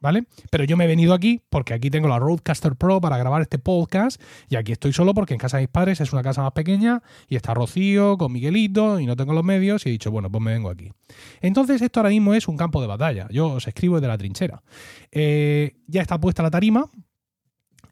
¿Vale? 0.01 0.25
Pero 0.51 0.65
yo 0.65 0.77
me 0.77 0.85
he 0.85 0.87
venido 0.87 1.15
aquí 1.15 1.43
porque 1.51 1.75
aquí 1.75 1.91
tengo 1.91 2.09
la 2.09 2.19
Roadcaster 2.19 2.77
Pro 2.77 3.01
para 3.01 3.17
grabar 3.19 3.43
este 3.43 3.59
podcast 3.59 4.21
y 4.49 4.57
aquí 4.57 4.73
estoy 4.73 4.93
solo 4.93 5.15
porque 5.15 5.35
en 5.35 5.41
casa 5.41 5.57
de 5.57 5.65
mis 5.65 5.71
padres 5.71 6.01
es 6.01 6.13
una 6.13 6.23
casa 6.23 6.43
más 6.43 6.53
pequeña 6.53 7.03
y 7.29 7.37
está 7.37 7.55
Rocío 7.55 8.17
con 8.19 8.33
Miguelito 8.33 9.01
y 9.01 9.07
no 9.07 9.17
tengo 9.17 9.33
los 9.33 9.45
medios 9.45 9.85
y 9.87 9.89
he 9.89 9.93
dicho, 9.93 10.11
bueno, 10.11 10.31
pues 10.31 10.43
me 10.43 10.53
vengo 10.53 10.71
aquí. 10.71 10.93
Entonces 11.41 11.83
esto 11.83 12.01
ahora 12.01 12.11
mismo 12.11 12.35
es 12.35 12.49
un 12.49 12.57
campo 12.57 12.81
de 12.81 12.87
batalla. 12.87 13.27
Yo 13.31 13.49
os 13.53 13.67
escribo 13.67 13.97
desde 13.97 14.09
la 14.09 14.19
trinchera. 14.19 14.63
Eh, 15.11 15.77
ya 15.87 16.03
está 16.03 16.21
puesta 16.21 16.43
la 16.43 16.51
tarima, 16.51 16.91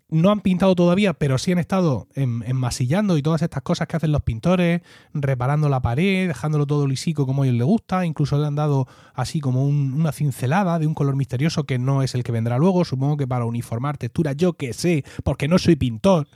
no 0.08 0.30
han 0.30 0.40
pintado 0.40 0.74
todavía, 0.74 1.14
pero 1.14 1.36
sí 1.36 1.52
han 1.52 1.58
estado 1.58 2.06
enmasillando 2.14 3.18
y 3.18 3.22
todas 3.22 3.42
estas 3.42 3.62
cosas 3.62 3.88
que 3.88 3.96
hacen 3.96 4.12
los 4.12 4.22
pintores, 4.22 4.82
reparando 5.12 5.68
la 5.68 5.82
pared, 5.82 6.28
dejándolo 6.28 6.66
todo 6.66 6.86
lisico 6.86 7.26
como 7.26 7.42
a 7.42 7.46
ellos 7.46 7.58
les 7.58 7.66
gusta, 7.66 8.06
incluso 8.06 8.38
le 8.38 8.46
han 8.46 8.54
dado 8.54 8.86
así 9.14 9.40
como 9.40 9.66
una 9.66 10.12
cincelada 10.12 10.78
de 10.78 10.86
un 10.86 10.94
color 10.94 11.16
misterioso 11.16 11.64
que 11.64 11.78
no 11.78 12.02
es 12.02 12.14
el 12.14 12.22
que 12.22 12.30
vendrá 12.30 12.58
luego, 12.58 12.84
supongo 12.84 13.16
que 13.16 13.26
para 13.26 13.46
uniformar 13.46 13.98
textura, 13.98 14.32
yo 14.32 14.52
que 14.52 14.72
sé, 14.72 15.04
porque 15.24 15.48
no 15.48 15.58
soy 15.58 15.74
pintor. 15.74 16.28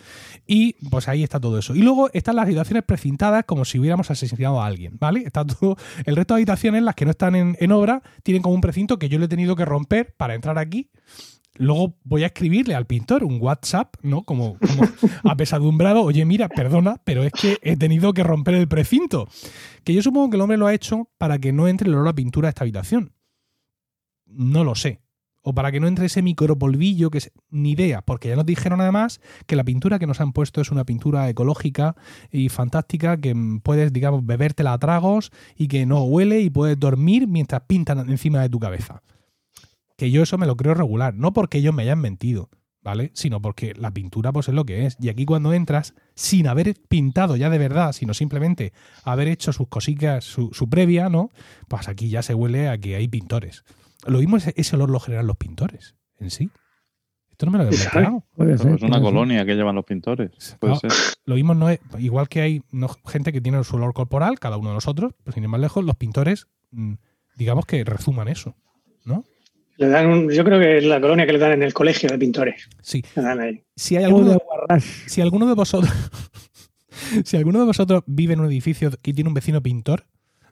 Y 0.47 0.73
pues 0.89 1.07
ahí 1.09 1.23
está 1.23 1.39
todo 1.39 1.59
eso. 1.59 1.75
Y 1.75 1.83
luego 1.83 2.11
están 2.13 2.37
las 2.37 2.47
habitaciones 2.47 2.83
precintadas 2.83 3.45
como 3.45 3.65
si 3.65 3.79
hubiéramos 3.79 4.11
asesinado 4.11 4.61
a 4.61 4.67
alguien, 4.67 4.97
¿vale? 4.99 5.21
Está 5.21 5.45
todo, 5.45 5.77
el 6.05 6.17
resto 6.17 6.35
de 6.35 6.39
habitaciones, 6.39 6.83
las 6.83 6.97
que 6.97 7.05
no 7.05 7.13
están 7.13 7.37
en, 7.37 7.57
en 7.61 7.71
obra, 7.71 8.03
tienen 8.25 8.43
como 8.43 8.55
un 8.55 8.61
precinto 8.61 8.99
que 8.99 9.09
yo 9.09 9.19
le 9.19 9.27
he 9.27 9.29
tenido 9.29 9.55
que 9.55 9.65
romper 9.65 10.15
para 10.17 10.35
entrar 10.35 10.59
aquí 10.59 10.91
Luego 11.61 11.95
voy 12.05 12.23
a 12.23 12.29
escribirle 12.29 12.75
al 12.75 12.87
pintor 12.87 13.23
un 13.23 13.39
WhatsApp, 13.39 13.95
¿no? 14.01 14.23
Como, 14.23 14.57
como 14.59 14.83
apesadumbrado, 15.31 16.03
oye, 16.03 16.25
mira, 16.25 16.49
perdona, 16.49 17.03
pero 17.05 17.23
es 17.23 17.35
que 17.35 17.59
he 17.61 17.77
tenido 17.77 18.15
que 18.15 18.23
romper 18.23 18.55
el 18.55 18.67
precinto. 18.67 19.29
Que 19.85 19.93
yo 19.93 20.01
supongo 20.01 20.31
que 20.31 20.37
el 20.37 20.41
hombre 20.41 20.57
lo 20.57 20.67
ha 20.67 20.73
hecho 20.73 21.11
para 21.19 21.39
que 21.39 21.53
no 21.53 21.69
entre 21.69 21.91
el 21.91 21.97
olor 21.97 22.09
a 22.09 22.15
pintura 22.15 22.49
a 22.49 22.51
esta 22.51 22.65
habitación. 22.65 23.13
No 24.25 24.65
lo 24.65 24.75
sé. 24.75 25.03
O 25.43 25.53
para 25.55 25.71
que 25.71 25.81
no 25.81 25.87
entre 25.87 26.07
ese 26.07 26.23
micropolvillo 26.23 27.11
que 27.11 27.19
es 27.19 27.33
ni 27.51 27.73
idea, 27.73 28.01
porque 28.01 28.29
ya 28.29 28.37
nos 28.37 28.47
dijeron 28.47 28.81
además 28.81 29.21
que 29.47 29.55
la 29.55 29.65
pintura 29.65 29.99
que 29.99 30.07
nos 30.07 30.23
han 30.23 30.33
puesto 30.33 30.63
es 30.63 30.71
una 30.71 30.87
pintura 30.87 31.29
ecológica 31.29 31.95
y 32.31 32.49
fantástica 32.49 33.19
que 33.19 33.37
puedes, 33.63 33.93
digamos, 33.93 34.25
bebértela 34.25 34.73
a 34.73 34.79
tragos 34.79 35.31
y 35.57 35.69
que 35.69 35.85
no 35.85 36.05
huele 36.05 36.41
y 36.41 36.49
puedes 36.49 36.81
dormir 36.81 37.29
mientras 37.29 37.61
pintan 37.67 38.09
encima 38.09 38.41
de 38.41 38.49
tu 38.49 38.59
cabeza 38.59 39.03
que 40.01 40.11
yo 40.11 40.23
eso 40.23 40.39
me 40.39 40.47
lo 40.47 40.57
creo 40.57 40.73
regular, 40.73 41.13
no 41.13 41.35
porque 41.35 41.59
ellos 41.59 41.75
me 41.75 41.83
hayan 41.83 42.01
mentido, 42.01 42.49
¿vale? 42.81 43.11
Sino 43.13 43.43
porque 43.43 43.75
la 43.75 43.91
pintura 43.91 44.33
pues 44.33 44.49
es 44.49 44.55
lo 44.55 44.65
que 44.65 44.87
es. 44.87 44.97
Y 44.99 45.11
aquí 45.11 45.27
cuando 45.27 45.53
entras, 45.53 45.93
sin 46.15 46.47
haber 46.47 46.75
pintado 46.89 47.37
ya 47.37 47.51
de 47.51 47.59
verdad, 47.59 47.93
sino 47.93 48.15
simplemente 48.15 48.73
haber 49.05 49.29
hecho 49.29 49.53
sus 49.53 49.69
cositas, 49.69 50.25
su, 50.25 50.69
previa, 50.71 51.11
¿no? 51.11 51.29
Pues 51.69 51.87
aquí 51.87 52.09
ya 52.09 52.23
se 52.23 52.33
huele 52.33 52.71
a 52.71 52.79
que 52.79 52.97
hay 52.97 53.09
pintores. 53.09 53.63
Lo 54.07 54.21
mismo 54.21 54.39
ese, 54.39 54.75
olor 54.75 54.89
lo 54.89 55.01
generan 55.01 55.27
los 55.27 55.37
pintores 55.37 55.97
en 56.19 56.31
sí. 56.31 56.49
Esto 57.31 57.45
no 57.45 57.53
me 57.53 57.59
lo 57.59 57.65
había 57.65 57.79
explicado. 57.79 58.25
Es 58.39 58.83
una 58.83 59.03
colonia 59.03 59.45
que 59.45 59.55
llevan 59.55 59.75
los 59.75 59.85
pintores. 59.85 60.57
Lo 61.27 61.35
mismo 61.35 61.55
no 61.55 61.69
es, 61.69 61.79
igual 61.99 62.31
que 62.31 62.41
hay 62.41 62.63
gente 63.05 63.35
que 63.35 63.43
tiene 63.43 63.63
su 63.65 63.77
olor 63.77 63.93
corporal, 63.93 64.39
cada 64.39 64.57
uno 64.57 64.71
de 64.71 64.77
nosotros, 64.77 65.13
pero 65.23 65.35
sin 65.35 65.43
ir 65.43 65.51
más 65.51 65.61
lejos, 65.61 65.85
los 65.85 65.97
pintores, 65.97 66.47
mm, 66.71 66.95
digamos 67.37 67.67
que 67.67 67.85
rezuman 67.85 68.29
eso, 68.29 68.57
¿no? 69.05 69.25
Le 69.81 69.89
dan 69.89 70.29
yo 70.29 70.45
creo 70.45 70.61
que 70.61 70.77
es 70.77 70.85
la 70.85 71.01
colonia 71.01 71.25
que 71.25 71.33
le 71.33 71.39
dan 71.39 71.53
en 71.53 71.63
el 71.63 71.73
colegio 71.73 72.11
de 72.11 72.19
pintores. 72.19 72.69
Sí. 72.83 73.03
Si 73.75 73.97
hay 73.97 74.05
alguno, 74.05 74.39
si 75.07 75.23
alguno 75.23 75.47
de 75.47 75.55
vosotros, 75.55 75.91
si 77.25 77.39
alguno 77.39 77.61
de 77.61 77.65
vosotros 77.65 78.03
vive 78.05 78.35
en 78.35 78.41
un 78.41 78.47
edificio 78.47 78.91
que 79.01 79.15
tiene 79.15 79.29
un 79.29 79.35
vecino 79.35 79.63
pintor, 79.63 80.05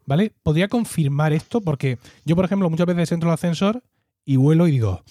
¿vale? 0.07 0.33
Podría 0.43 0.69
confirmar 0.69 1.35
esto 1.35 1.61
porque 1.61 1.99
yo, 2.25 2.37
por 2.37 2.47
ejemplo, 2.47 2.71
muchas 2.71 2.87
veces 2.87 3.13
entro 3.13 3.29
al 3.29 3.35
ascensor 3.35 3.83
y 4.25 4.37
vuelo 4.37 4.67
y 4.67 4.71
digo, 4.71 5.03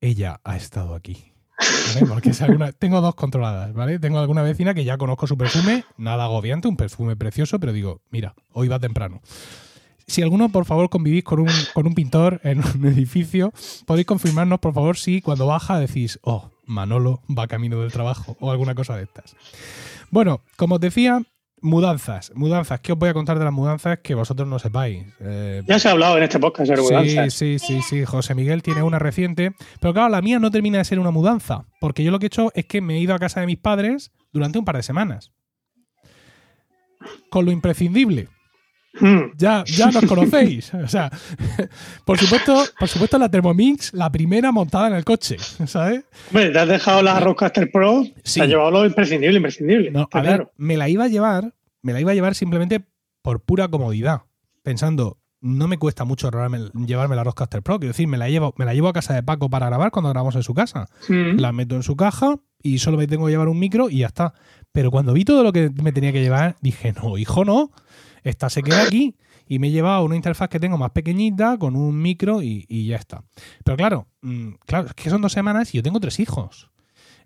ella 0.00 0.40
ha 0.42 0.56
estado 0.56 0.94
aquí. 0.94 1.30
Porque 2.08 2.32
tengo 2.78 3.00
dos 3.00 3.14
controladas, 3.14 3.72
¿vale? 3.72 4.00
Tengo 4.00 4.18
alguna 4.18 4.42
vecina 4.42 4.74
que 4.74 4.82
ya 4.82 4.96
conozco 4.96 5.28
su 5.28 5.36
perfume, 5.36 5.84
nada 5.96 6.24
agobiante, 6.24 6.66
un 6.66 6.76
perfume 6.76 7.14
precioso, 7.14 7.60
pero 7.60 7.72
digo, 7.72 8.00
mira, 8.10 8.34
hoy 8.50 8.66
va 8.66 8.80
temprano. 8.80 9.20
Si 10.12 10.20
alguno, 10.20 10.50
por 10.50 10.66
favor, 10.66 10.90
convivís 10.90 11.24
con 11.24 11.40
un, 11.40 11.48
con 11.72 11.86
un 11.86 11.94
pintor 11.94 12.38
en 12.44 12.58
un 12.58 12.84
edificio, 12.86 13.50
podéis 13.86 14.06
confirmarnos, 14.06 14.58
por 14.58 14.74
favor, 14.74 14.98
si 14.98 15.22
cuando 15.22 15.46
baja 15.46 15.78
decís, 15.78 16.18
oh, 16.20 16.50
Manolo 16.66 17.22
va 17.30 17.46
camino 17.46 17.80
del 17.80 17.90
trabajo 17.90 18.36
o 18.38 18.50
alguna 18.50 18.74
cosa 18.74 18.94
de 18.94 19.04
estas. 19.04 19.34
Bueno, 20.10 20.42
como 20.56 20.74
os 20.74 20.82
decía, 20.82 21.22
mudanzas. 21.62 22.30
Mudanzas. 22.34 22.80
¿Qué 22.80 22.92
os 22.92 22.98
voy 22.98 23.08
a 23.08 23.14
contar 23.14 23.38
de 23.38 23.46
las 23.46 23.54
mudanzas 23.54 24.00
que 24.00 24.14
vosotros 24.14 24.46
no 24.46 24.58
sepáis? 24.58 25.02
Eh, 25.18 25.62
ya 25.66 25.78
se 25.78 25.88
ha 25.88 25.92
hablado 25.92 26.18
en 26.18 26.24
este 26.24 26.38
podcast 26.38 26.70
de 26.70 26.82
mudanzas. 26.82 27.32
Sí, 27.32 27.58
sí, 27.58 27.80
sí, 27.80 27.80
sí. 27.80 28.04
José 28.04 28.34
Miguel 28.34 28.62
tiene 28.62 28.82
una 28.82 28.98
reciente. 28.98 29.52
Pero 29.80 29.94
claro, 29.94 30.10
la 30.10 30.20
mía 30.20 30.38
no 30.38 30.50
termina 30.50 30.76
de 30.76 30.84
ser 30.84 30.98
una 30.98 31.10
mudanza. 31.10 31.64
Porque 31.80 32.04
yo 32.04 32.10
lo 32.10 32.18
que 32.18 32.26
he 32.26 32.28
hecho 32.28 32.52
es 32.54 32.66
que 32.66 32.82
me 32.82 32.96
he 32.96 32.98
ido 32.98 33.14
a 33.14 33.18
casa 33.18 33.40
de 33.40 33.46
mis 33.46 33.56
padres 33.56 34.12
durante 34.30 34.58
un 34.58 34.66
par 34.66 34.76
de 34.76 34.82
semanas. 34.82 35.32
Con 37.30 37.46
lo 37.46 37.50
imprescindible. 37.50 38.28
Ya, 39.36 39.64
ya 39.64 39.90
nos 39.90 40.04
conocéis. 40.06 40.72
O 40.82 40.88
sea, 40.88 41.10
por 42.04 42.18
supuesto, 42.18 42.64
por 42.78 42.88
supuesto 42.88 43.18
la 43.18 43.30
Thermomix, 43.30 43.92
la 43.94 44.10
primera 44.10 44.52
montada 44.52 44.88
en 44.88 44.94
el 44.94 45.04
coche, 45.04 45.36
¿sabes? 45.66 46.04
Hombre, 46.28 46.50
te 46.50 46.58
has 46.58 46.68
dejado 46.68 47.02
la 47.02 47.20
Rockcaster 47.20 47.70
Pro, 47.70 48.04
sí. 48.22 48.40
te 48.40 48.42
has 48.42 48.48
llevado 48.48 48.70
lo 48.70 48.86
imprescindible, 48.86 49.36
imprescindible. 49.36 49.90
No, 49.90 50.08
a 50.10 50.20
ver, 50.20 50.50
me 50.56 50.76
la 50.76 50.88
iba 50.88 51.04
a 51.04 51.08
llevar, 51.08 51.54
me 51.82 51.92
la 51.92 52.00
iba 52.00 52.12
a 52.12 52.14
llevar 52.14 52.34
simplemente 52.34 52.84
por 53.22 53.40
pura 53.40 53.68
comodidad, 53.68 54.22
pensando, 54.62 55.18
no 55.40 55.68
me 55.68 55.78
cuesta 55.78 56.04
mucho 56.04 56.30
llevarme 56.86 57.16
la 57.16 57.24
Rockcaster 57.24 57.62
Pro, 57.62 57.78
quiero 57.78 57.92
decir, 57.92 58.08
me 58.08 58.18
la 58.18 58.28
llevo, 58.28 58.54
me 58.56 58.64
la 58.64 58.74
llevo 58.74 58.88
a 58.88 58.92
casa 58.92 59.14
de 59.14 59.22
Paco 59.22 59.48
para 59.48 59.66
grabar 59.66 59.90
cuando 59.90 60.10
grabamos 60.10 60.36
en 60.36 60.42
su 60.42 60.54
casa. 60.54 60.88
Hmm. 61.08 61.38
La 61.38 61.52
meto 61.52 61.76
en 61.76 61.82
su 61.82 61.96
caja 61.96 62.36
y 62.62 62.78
solo 62.78 62.96
me 62.96 63.06
tengo 63.06 63.26
que 63.26 63.32
llevar 63.32 63.48
un 63.48 63.58
micro 63.58 63.90
y 63.90 63.98
ya 63.98 64.06
está. 64.06 64.34
Pero 64.70 64.90
cuando 64.90 65.12
vi 65.12 65.24
todo 65.24 65.42
lo 65.42 65.52
que 65.52 65.70
me 65.82 65.92
tenía 65.92 66.12
que 66.12 66.22
llevar, 66.22 66.56
dije, 66.60 66.92
no, 66.92 67.18
hijo, 67.18 67.44
no 67.44 67.72
esta 68.22 68.48
se 68.50 68.62
queda 68.62 68.82
aquí 68.82 69.16
y 69.48 69.58
me 69.58 69.68
he 69.68 69.70
llevado 69.70 70.04
una 70.04 70.16
interfaz 70.16 70.48
que 70.48 70.60
tengo 70.60 70.78
más 70.78 70.90
pequeñita 70.90 71.58
con 71.58 71.76
un 71.76 72.00
micro 72.00 72.42
y, 72.42 72.86
ya 72.86 72.96
está. 72.96 73.24
Pero 73.64 73.76
claro, 73.76 74.06
mm, 74.22 74.52
claro, 74.66 74.88
es 74.88 74.94
que 74.94 75.10
son 75.10 75.22
dos 75.22 75.32
semanas 75.32 75.74
y 75.74 75.78
yo 75.78 75.82
tengo 75.82 76.00
tres 76.00 76.20
hijos. 76.20 76.70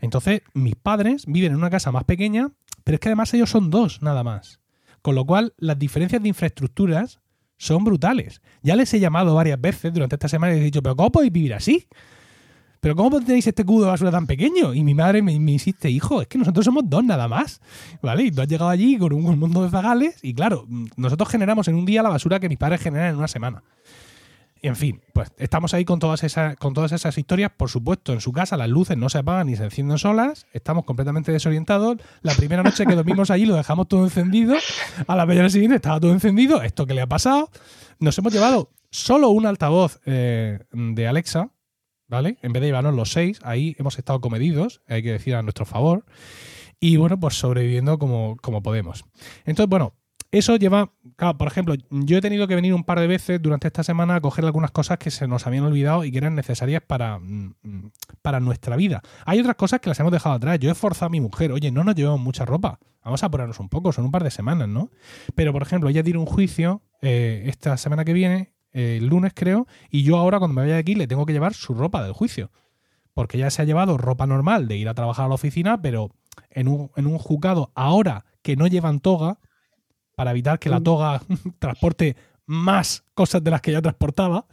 Entonces, 0.01 0.43
mis 0.55 0.77
padres 0.77 1.25
viven 1.27 1.53
en 1.53 1.59
una 1.59 1.71
casa 1.71 1.93
más 1.93 2.05
pequeña, 2.05 2.51
pero 2.85 2.97
es 2.97 3.01
que 3.01 3.09
además 3.09 3.33
ellos 3.35 3.51
son 3.51 3.71
dos 3.71 4.03
nada 4.03 4.25
más. 4.25 4.61
Con 5.03 5.15
lo 5.15 5.25
cual, 5.25 5.55
las 5.57 5.79
diferencias 5.79 6.23
de 6.23 6.29
infraestructuras 6.29 7.21
son 7.59 7.85
brutales. 7.85 8.43
Ya 8.63 8.77
les 8.77 8.93
he 8.93 9.01
llamado 9.01 9.35
varias 9.35 9.61
veces 9.61 9.93
durante 9.93 10.17
esta 10.17 10.29
semana 10.29 10.53
y 10.53 10.57
les 10.57 10.63
he 10.63 10.67
dicho, 10.67 10.83
pero 10.83 10.97
¿cómo 10.97 11.13
podéis 11.13 11.33
vivir 11.33 11.55
así? 11.55 11.87
Pero 12.87 12.95
¿cómo 12.95 13.21
tenéis 13.21 13.45
este 13.49 13.65
cubo 13.65 13.83
de 13.83 13.89
basura 13.89 14.13
tan 14.13 14.29
pequeño? 14.29 14.73
Y 14.73 14.85
mi 14.85 14.95
madre 14.95 15.21
me, 15.21 15.33
insiste, 15.33 15.91
hijo, 15.91 16.23
es 16.23 16.29
que 16.29 16.39
nosotros 16.39 16.65
somos 16.65 16.85
dos 16.87 17.03
nada 17.03 17.27
más, 17.27 17.61
¿vale? 18.01 18.23
Y 18.23 18.31
tú 18.31 18.43
has 18.43 18.47
llegado 18.47 18.71
allí 18.71 18.97
con 18.97 19.13
un, 19.13 19.41
mundo 19.41 19.65
de 19.65 19.71
zagales 19.71 20.23
y 20.23 20.33
claro, 20.33 20.69
nosotros 20.97 21.29
generamos 21.29 21.67
en 21.67 21.75
un 21.75 21.85
día 21.85 22.05
la 22.05 22.11
basura 22.11 22.39
que 22.39 22.49
mis 22.49 22.59
padres 22.59 22.81
generan 22.81 23.09
en 23.09 23.17
una 23.17 23.27
semana. 23.27 23.65
Y 24.63 24.69
en 24.69 24.77
fin, 24.77 25.01
pues 25.13 25.33
estamos 25.37 25.75
ahí 25.75 25.85
con 25.85 25.99
todas, 25.99 26.23
esas, 26.23 26.55
con 26.59 26.75
todas 26.75 26.93
esas 26.93 27.19
historias. 27.19 27.51
Por 27.57 27.71
supuesto, 27.71 28.13
en 28.13 28.21
su 28.21 28.31
casa 28.31 28.57
las 28.57 28.69
luces 28.69 28.97
no 28.97 29.09
se 29.09 29.19
apagan 29.19 29.49
ni 29.49 29.57
se 29.57 29.65
encienden 29.65 29.99
solas. 29.99 30.47
Estamos 30.53 30.85
completamente 30.85 31.33
desorientados. 31.33 31.97
La 32.23 32.35
primera 32.35 32.63
noche 32.63 32.87
que 32.87 32.95
dormimos 32.95 33.33
allí 33.33 33.47
lo 33.47 33.57
dejamos 33.57 33.89
todo 33.89 34.05
encendido. 34.05 34.55
A 35.09 35.17
la 35.17 35.27
mañana 35.27 35.51
siguiente 35.51 35.75
estaba 35.75 35.99
todo 35.99 36.13
encendido. 36.13 36.63
¿Esto 36.63 36.87
que 36.87 36.95
le 36.95 37.01
ha 37.01 37.09
pasado? 37.09 37.51
Nos 37.99 38.17
hemos 38.17 38.33
llevado 38.33 38.71
solo 38.91 39.31
un 39.31 39.45
altavoz 39.45 39.99
eh, 40.07 40.61
de 40.71 41.09
Alexa 41.09 41.51
¿vale? 42.09 42.39
En 42.43 42.53
vez 42.53 42.61
de 42.61 42.69
llevarnos 42.69 42.95
los 42.95 43.13
seis, 43.13 43.39
ahí 43.43 43.77
hemos 43.79 43.99
estado 43.99 44.21
comedidos, 44.21 44.83
hay 44.89 45.03
que 45.03 45.13
decir 45.13 45.35
a 45.35 45.43
nuestro 45.43 45.65
favor, 45.65 46.05
y 46.81 46.97
bueno, 46.97 47.19
pues 47.19 47.39
sobreviviendo 47.39 47.99
como, 47.99 48.37
como 48.43 48.63
podemos. 48.63 49.05
Entonces, 49.45 49.69
bueno, 49.69 49.95
eso 50.33 50.57
lleva, 50.57 50.93
claro, 51.17 51.39
por 51.39 51.49
ejemplo, 51.49 51.75
yo 51.91 52.19
he 52.19 52.21
tenido 52.21 52.47
que 52.49 52.55
venir 52.55 52.75
un 52.75 52.85
par 52.85 53.01
de 53.01 53.07
veces 53.07 53.41
durante 53.41 53.69
esta 53.69 53.83
semana 53.83 54.17
a 54.17 54.21
coger 54.21 54.45
algunas 54.45 54.71
cosas 54.71 54.99
que 54.99 55.11
se 55.11 55.27
nos 55.27 55.47
habían 55.47 55.65
olvidado 55.65 56.05
y 56.05 56.11
que 56.11 56.19
eran 56.19 56.35
necesarias 56.35 56.83
para, 56.87 57.19
mm, 57.19 57.55
para 58.23 58.41
nuestra 58.41 58.77
vida. 58.77 59.03
Hay 59.25 59.41
otras 59.41 59.57
cosas 59.57 59.81
que 59.81 59.89
las 59.89 59.99
hemos 60.01 60.13
dejado 60.13 60.35
atrás. 60.35 60.59
Yo 60.59 60.71
he 60.71 60.75
forzado 60.75 61.07
a 61.07 61.11
mi 61.11 61.21
mujer, 61.21 61.53
oye, 61.53 61.71
no 61.71 61.85
nos 61.85 61.95
llevamos 61.95 62.21
mucha 62.21 62.45
ropa. 62.45 62.79
Vamos 63.05 63.23
a 63.23 63.27
apurarnos 63.27 63.61
un 63.61 63.69
poco, 63.69 63.93
son 63.93 64.05
un 64.05 64.11
par 64.11 64.25
de 64.25 64.33
semanas, 64.33 64.69
¿no? 64.69 64.91
Pero, 65.37 65.53
por 65.53 65.63
ejemplo, 65.63 65.89
ella 65.89 66.03
tiene 66.03 66.19
un 66.19 66.27
juicio 66.27 66.83
eh, 67.03 67.45
esta 67.47 67.77
semana 67.77 68.05
que 68.05 68.13
viene 68.13 68.56
el 68.77 69.07
lunes 69.07 69.33
creo, 69.35 69.67
y 69.91 70.03
yo 70.03 70.17
ahora 70.17 70.39
cuando 70.39 70.55
me 70.55 70.63
vaya 70.63 70.75
de 70.75 70.81
aquí 70.81 70.95
le 70.95 71.07
tengo 71.07 71.27
que 71.27 71.33
llevar 71.33 71.55
su 71.55 71.75
ropa 71.75 72.03
del 72.03 72.13
juicio. 72.13 72.51
Porque 73.15 73.39
ya 73.39 73.51
se 73.51 73.63
ha 73.63 73.65
llevado 73.65 73.97
ropa 73.97 74.27
normal 74.27 74.69
de 74.69 74.77
ir 74.77 74.89
a 74.89 74.95
trabajar 74.95 75.25
a 75.25 75.29
la 75.29 75.35
oficina, 75.35 75.81
pero 75.81 76.11
en 76.51 76.69
un, 76.69 76.91
en 76.97 77.07
un 77.07 77.19
juzgado 77.19 77.73
ahora 77.75 78.27
que 78.43 78.57
no 78.57 78.67
llevan 78.67 79.01
toga, 79.01 79.39
para 80.17 80.33
evitar 80.33 80.59
que 80.59 80.71
la 80.71 80.81
mm. 80.81 80.85
toga 80.85 81.23
transporte 81.59 82.17
más 82.47 83.05
cosas 83.17 83.43
de 83.43 83.51
las 83.51 83.63
que 83.63 83.73
ya 83.73 83.81
transportaba, 83.81 84.45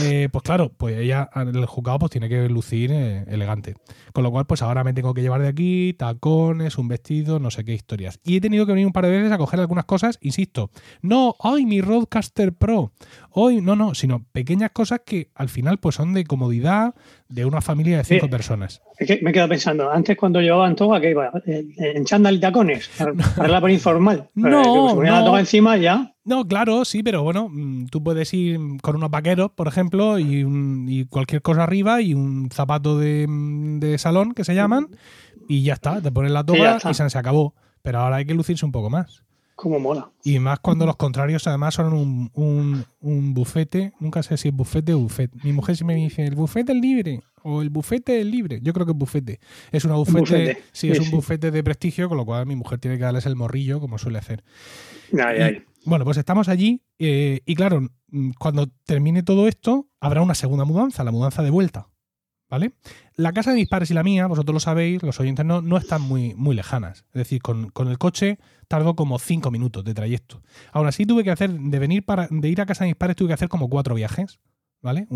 eh, 0.00 0.28
pues 0.30 0.42
claro, 0.42 0.72
pues 0.76 0.96
ella 0.96 1.28
en 1.34 1.48
el 1.48 1.66
juzgado 1.66 1.98
pues 1.98 2.12
tiene 2.12 2.28
que 2.28 2.48
lucir 2.48 2.90
eh, 2.92 3.24
elegante. 3.28 3.74
Con 4.12 4.24
lo 4.24 4.30
cual, 4.30 4.46
pues 4.46 4.62
ahora 4.62 4.84
me 4.84 4.92
tengo 4.92 5.12
que 5.12 5.22
llevar 5.22 5.42
de 5.42 5.48
aquí 5.48 5.94
tacones, 5.94 6.78
un 6.78 6.88
vestido, 6.88 7.38
no 7.38 7.50
sé 7.50 7.64
qué 7.64 7.74
historias. 7.74 8.20
Y 8.24 8.36
he 8.36 8.40
tenido 8.40 8.64
que 8.64 8.72
venir 8.72 8.86
un 8.86 8.92
par 8.92 9.04
de 9.04 9.10
veces 9.10 9.32
a 9.32 9.38
coger 9.38 9.60
algunas 9.60 9.84
cosas, 9.84 10.18
insisto, 10.20 10.70
no, 11.02 11.34
hoy 11.38 11.66
mi 11.66 11.80
Roadcaster 11.80 12.52
Pro, 12.52 12.92
hoy, 13.30 13.60
no, 13.60 13.76
no, 13.76 13.94
sino 13.94 14.24
pequeñas 14.32 14.70
cosas 14.70 15.00
que 15.04 15.30
al 15.34 15.48
final 15.48 15.78
pues 15.78 15.96
son 15.96 16.14
de 16.14 16.24
comodidad 16.24 16.94
de 17.28 17.44
una 17.44 17.60
familia 17.60 17.98
de 17.98 18.04
cinco 18.04 18.30
personas. 18.30 18.82
Es 18.98 19.06
que 19.06 19.20
me 19.22 19.30
he 19.30 19.32
quedado 19.32 19.48
pensando, 19.48 19.90
antes 19.90 20.16
cuando 20.16 20.40
llevaban 20.40 20.76
toga, 20.76 21.00
que 21.00 21.10
iba 21.10 21.30
en 21.44 22.04
chándal 22.04 22.36
y 22.36 22.40
tacones, 22.40 22.88
para, 23.36 23.60
por 23.60 23.70
informal. 23.70 24.28
No, 24.34 24.94
no. 24.94 25.02
la 25.02 25.24
toga 25.24 25.40
encima 25.40 25.76
ya. 25.76 26.12
No, 26.24 26.44
claro, 26.44 26.84
sí, 26.84 27.04
pero 27.04 27.22
bueno, 27.22 27.48
mm, 27.48 27.86
tú 27.96 28.02
puedes 28.02 28.34
ir 28.34 28.60
con 28.82 28.96
unos 28.96 29.10
vaqueros, 29.10 29.50
por 29.52 29.68
ejemplo, 29.68 30.18
y, 30.18 31.06
cualquier 31.08 31.40
cosa 31.40 31.62
arriba 31.62 32.02
y 32.02 32.12
un 32.12 32.50
zapato 32.52 32.98
de, 32.98 33.96
salón 33.98 34.34
que 34.34 34.44
se 34.44 34.54
llaman 34.54 34.88
y 35.48 35.62
ya 35.62 35.72
está, 35.72 36.02
te 36.02 36.12
pones 36.12 36.30
la 36.30 36.44
toga 36.44 36.76
y 36.90 36.92
se, 36.92 37.08
se 37.08 37.18
acabó. 37.18 37.54
Pero 37.80 38.00
ahora 38.00 38.16
hay 38.16 38.26
que 38.26 38.34
lucirse 38.34 38.66
un 38.66 38.72
poco 38.72 38.90
más. 38.90 39.22
Como 39.54 39.80
mola. 39.80 40.10
Y 40.22 40.38
más 40.40 40.58
cuando 40.58 40.84
los 40.84 40.96
contrarios 40.96 41.46
además 41.46 41.72
son 41.72 41.94
un, 41.94 42.84
un, 43.00 43.32
bufete, 43.32 43.94
nunca 43.98 44.22
sé 44.22 44.36
si 44.36 44.48
es 44.48 44.54
bufete 44.54 44.92
o 44.92 44.98
bufete. 44.98 45.38
Mi 45.42 45.54
mujer 45.54 45.74
siempre 45.74 45.96
me 45.96 46.02
dice, 46.02 46.26
el 46.26 46.34
bufete 46.34 46.72
es 46.72 46.78
libre 46.78 47.22
o 47.44 47.62
el 47.62 47.70
bufete 47.70 48.20
es 48.20 48.26
libre. 48.26 48.60
Yo 48.60 48.74
creo 48.74 48.84
que 48.84 48.92
es 48.92 48.98
bufete. 48.98 49.40
Es 49.72 49.86
una 49.86 49.94
bufete, 49.94 50.58
sí, 50.72 50.90
es 50.90 51.00
un 51.00 51.10
bufete 51.10 51.50
de 51.50 51.64
prestigio, 51.64 52.10
con 52.10 52.18
lo 52.18 52.26
cual 52.26 52.44
mi 52.44 52.56
mujer 52.56 52.78
tiene 52.78 52.98
que 52.98 53.04
darles 53.04 53.24
el 53.24 53.36
morrillo 53.36 53.80
como 53.80 53.96
suele 53.96 54.18
hacer. 54.18 54.44
Ay, 55.14 55.40
ay. 55.40 55.62
Bueno, 55.86 56.04
pues 56.04 56.16
estamos 56.16 56.48
allí 56.48 56.82
eh, 56.98 57.42
y 57.46 57.54
claro, 57.54 57.80
mm, 58.08 58.30
cuando 58.40 58.66
termine 58.84 59.22
todo 59.22 59.46
esto, 59.46 59.88
habrá 60.00 60.20
una 60.20 60.34
segunda 60.34 60.64
mudanza, 60.64 61.04
la 61.04 61.12
mudanza 61.12 61.44
de 61.44 61.50
vuelta. 61.50 61.88
¿Vale? 62.48 62.72
La 63.16 63.32
casa 63.32 63.50
de 63.50 63.56
mis 63.56 63.68
padres 63.68 63.90
y 63.90 63.94
la 63.94 64.04
mía, 64.04 64.26
vosotros 64.26 64.54
lo 64.54 64.60
sabéis, 64.60 65.02
los 65.02 65.18
oyentes 65.18 65.44
no, 65.44 65.62
no 65.62 65.76
están 65.76 66.02
muy, 66.02 66.34
muy 66.34 66.54
lejanas. 66.54 67.04
Es 67.08 67.14
decir, 67.14 67.40
con, 67.42 67.72
el 67.76 67.98
coche 67.98 68.38
tardó 68.68 68.94
como 68.94 69.18
cinco 69.18 69.50
minutos 69.50 69.84
de 69.84 69.94
trayecto. 69.94 70.42
Aún 70.72 70.86
así 70.86 71.06
tuve 71.06 71.24
que 71.24 71.30
hacer, 71.30 71.50
de 71.50 71.78
venir 71.78 72.04
para, 72.04 72.28
de 72.30 72.48
ir 72.48 72.60
a 72.60 72.66
casa 72.66 72.84
de 72.84 72.90
mis 72.90 72.96
padres, 72.96 73.16
tuve 73.16 73.28
que 73.28 73.34
hacer 73.34 73.48
como 73.48 73.68
cuatro 73.68 73.94
viajes. 73.94 74.38
¿Vale? 74.82 75.08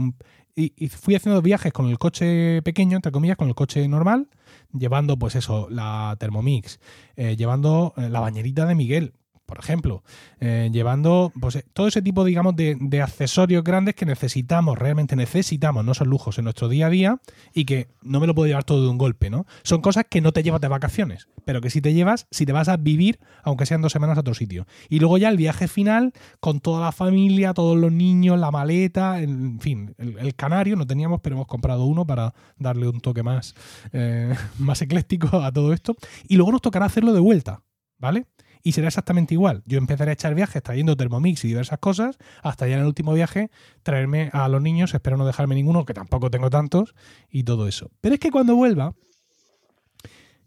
y, 0.56 0.88
fui 0.88 1.14
haciendo 1.14 1.40
viajes 1.42 1.72
con 1.72 1.87
el 1.87 1.98
coche 1.98 2.61
pequeño, 2.62 2.96
entre 2.96 3.12
comillas, 3.12 3.37
con 3.37 3.46
el 3.46 3.54
coche 3.54 3.87
normal, 3.87 4.28
llevando, 4.72 5.16
pues 5.16 5.37
eso, 5.37 5.68
la 5.70 6.16
Thermomix, 6.18 6.80
eh, 7.14 7.37
llevando 7.37 7.94
eh, 7.96 8.09
la 8.09 8.18
bañerita 8.18 8.66
de 8.66 8.74
Miguel, 8.74 9.12
por 9.50 9.58
ejemplo, 9.58 10.04
eh, 10.38 10.70
llevando 10.72 11.32
pues, 11.40 11.56
eh, 11.56 11.64
todo 11.72 11.88
ese 11.88 12.02
tipo, 12.02 12.22
digamos, 12.22 12.54
de, 12.54 13.02
accesorios 13.02 13.64
grandes 13.64 13.96
que 13.96 14.06
necesitamos, 14.06 14.78
realmente 14.78 15.16
necesitamos, 15.16 15.84
no 15.84 15.92
son 15.92 16.08
lujos 16.08 16.38
en 16.38 16.44
nuestro 16.44 16.68
día 16.68 16.86
a 16.86 16.90
día 16.90 17.20
y 17.52 17.64
que 17.64 17.88
no 18.00 18.20
me 18.20 18.28
lo 18.28 18.34
puedo 18.36 18.46
llevar 18.46 18.62
todo 18.62 18.84
de 18.84 18.88
un 18.88 18.96
golpe, 18.96 19.28
¿no? 19.28 19.46
Son 19.64 19.80
cosas 19.80 20.04
que 20.08 20.20
no 20.20 20.30
te 20.30 20.44
llevas 20.44 20.60
de 20.60 20.68
vacaciones, 20.68 21.26
pero 21.44 21.60
que 21.60 21.68
si 21.68 21.80
te 21.80 21.92
llevas, 21.94 22.28
si 22.30 22.46
te 22.46 22.52
vas 22.52 22.68
a 22.68 22.76
vivir, 22.76 23.18
aunque 23.42 23.66
sean 23.66 23.82
dos 23.82 23.90
semanas 23.90 24.18
a 24.18 24.20
otro 24.20 24.34
sitio. 24.34 24.68
Y 24.88 25.00
luego 25.00 25.18
ya 25.18 25.30
el 25.30 25.36
viaje 25.36 25.66
final 25.66 26.12
con 26.38 26.60
toda 26.60 26.84
la 26.84 26.92
familia, 26.92 27.52
todos 27.52 27.76
los 27.76 27.90
niños, 27.90 28.38
la 28.38 28.52
maleta, 28.52 29.20
en 29.20 29.58
fin, 29.58 29.96
el, 29.98 30.36
canario 30.36 30.76
no 30.76 30.86
teníamos, 30.86 31.20
pero 31.22 31.34
hemos 31.34 31.48
comprado 31.48 31.86
uno 31.86 32.06
para 32.06 32.34
darle 32.56 32.86
un 32.86 33.00
toque 33.00 33.24
más, 33.24 33.56
eh, 33.92 34.32
más 34.60 34.80
ecléctico 34.80 35.42
a 35.42 35.50
todo 35.50 35.72
esto. 35.72 35.96
Y 36.28 36.36
luego 36.36 36.52
nos 36.52 36.62
tocará 36.62 36.86
hacerlo 36.86 37.12
de 37.12 37.18
vuelta, 37.18 37.62
¿vale? 37.98 38.26
Y 38.62 38.72
será 38.72 38.88
exactamente 38.88 39.34
igual. 39.34 39.62
Yo 39.66 39.78
empezaré 39.78 40.10
a 40.10 40.14
echar 40.14 40.34
viajes 40.34 40.62
trayendo 40.62 40.96
Thermomix 40.96 41.44
y 41.44 41.48
diversas 41.48 41.78
cosas, 41.78 42.18
hasta 42.42 42.66
ya 42.66 42.74
en 42.74 42.80
el 42.80 42.86
último 42.86 43.12
viaje 43.12 43.50
traerme 43.82 44.30
a 44.32 44.48
los 44.48 44.62
niños, 44.62 44.94
espero 44.94 45.16
no 45.16 45.26
dejarme 45.26 45.54
ninguno, 45.54 45.84
que 45.84 45.94
tampoco 45.94 46.30
tengo 46.30 46.50
tantos, 46.50 46.94
y 47.30 47.44
todo 47.44 47.66
eso. 47.68 47.90
Pero 48.00 48.14
es 48.14 48.20
que 48.20 48.30
cuando 48.30 48.56
vuelva, 48.56 48.94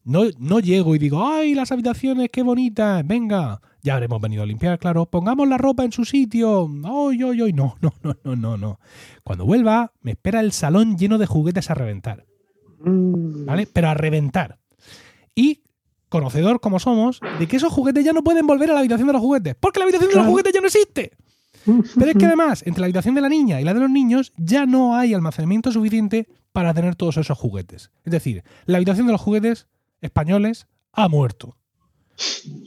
no, 0.03 0.23
no 0.37 0.59
llego 0.59 0.95
y 0.95 0.99
digo, 0.99 1.25
¡ay, 1.25 1.55
las 1.55 1.71
habitaciones, 1.71 2.29
qué 2.31 2.43
bonitas! 2.43 3.05
Venga, 3.07 3.61
ya 3.81 3.93
habremos 3.93 4.21
venido 4.21 4.43
a 4.43 4.45
limpiar, 4.45 4.77
claro, 4.77 5.05
pongamos 5.05 5.47
la 5.47 5.57
ropa 5.57 5.85
en 5.85 5.91
su 5.91 6.03
sitio. 6.03 6.69
¡Ay, 6.83 7.21
ay, 7.23 7.41
ay! 7.41 7.53
No, 7.53 7.77
no, 7.81 7.93
no, 8.03 8.17
no, 8.23 8.35
no, 8.35 8.57
no. 8.57 8.79
Cuando 9.23 9.45
vuelva, 9.45 9.93
me 10.01 10.11
espera 10.11 10.41
el 10.41 10.51
salón 10.51 10.97
lleno 10.97 11.17
de 11.17 11.25
juguetes 11.25 11.69
a 11.69 11.73
reventar. 11.73 12.25
Mm. 12.79 13.45
¿Vale? 13.45 13.67
Pero 13.71 13.89
a 13.89 13.93
reventar. 13.93 14.59
Y 15.35 15.63
conocedor 16.13 16.59
como 16.59 16.79
somos, 16.79 17.19
de 17.39 17.47
que 17.47 17.55
esos 17.57 17.73
juguetes 17.73 18.05
ya 18.05 18.13
no 18.13 18.23
pueden 18.23 18.45
volver 18.45 18.69
a 18.69 18.73
la 18.75 18.81
habitación 18.81 19.07
de 19.07 19.13
los 19.13 19.21
juguetes, 19.21 19.55
porque 19.59 19.79
la 19.79 19.85
habitación 19.85 20.11
de 20.11 20.15
los 20.15 20.27
juguetes 20.27 20.53
ya 20.53 20.61
no 20.61 20.67
existe. 20.67 21.11
Pero 21.65 22.11
es 22.11 22.15
que 22.15 22.25
además, 22.27 22.61
entre 22.67 22.81
la 22.81 22.85
habitación 22.85 23.15
de 23.15 23.21
la 23.21 23.29
niña 23.29 23.59
y 23.59 23.63
la 23.63 23.73
de 23.73 23.79
los 23.79 23.89
niños, 23.89 24.31
ya 24.37 24.67
no 24.67 24.95
hay 24.95 25.15
almacenamiento 25.15 25.71
suficiente 25.71 26.27
para 26.51 26.71
tener 26.75 26.95
todos 26.95 27.17
esos 27.17 27.35
juguetes. 27.35 27.89
Es 28.03 28.11
decir, 28.11 28.43
la 28.65 28.77
habitación 28.77 29.07
de 29.07 29.13
los 29.13 29.21
juguetes 29.21 29.65
españoles 30.01 30.67
ha 30.91 31.07
muerto. 31.07 31.57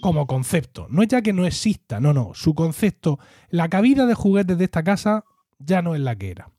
Como 0.02 0.26
concepto. 0.26 0.88
No 0.90 1.02
es 1.02 1.09
ya 1.09 1.22
que 1.22 1.32
no 1.32 1.46
exista, 1.46 2.00
no, 2.00 2.12
no. 2.12 2.32
Su 2.35 2.52
concepto, 2.56 3.20
la 3.48 3.68
cabida 3.68 4.06
de 4.06 4.14
juguetes 4.14 4.59
de 4.59 4.64
esta 4.64 4.82
casa 4.82 5.24
ya 5.61 5.82
no 5.82 5.94
es 5.94 6.00
la 6.00 6.16
que 6.16 6.32
era. 6.32 6.50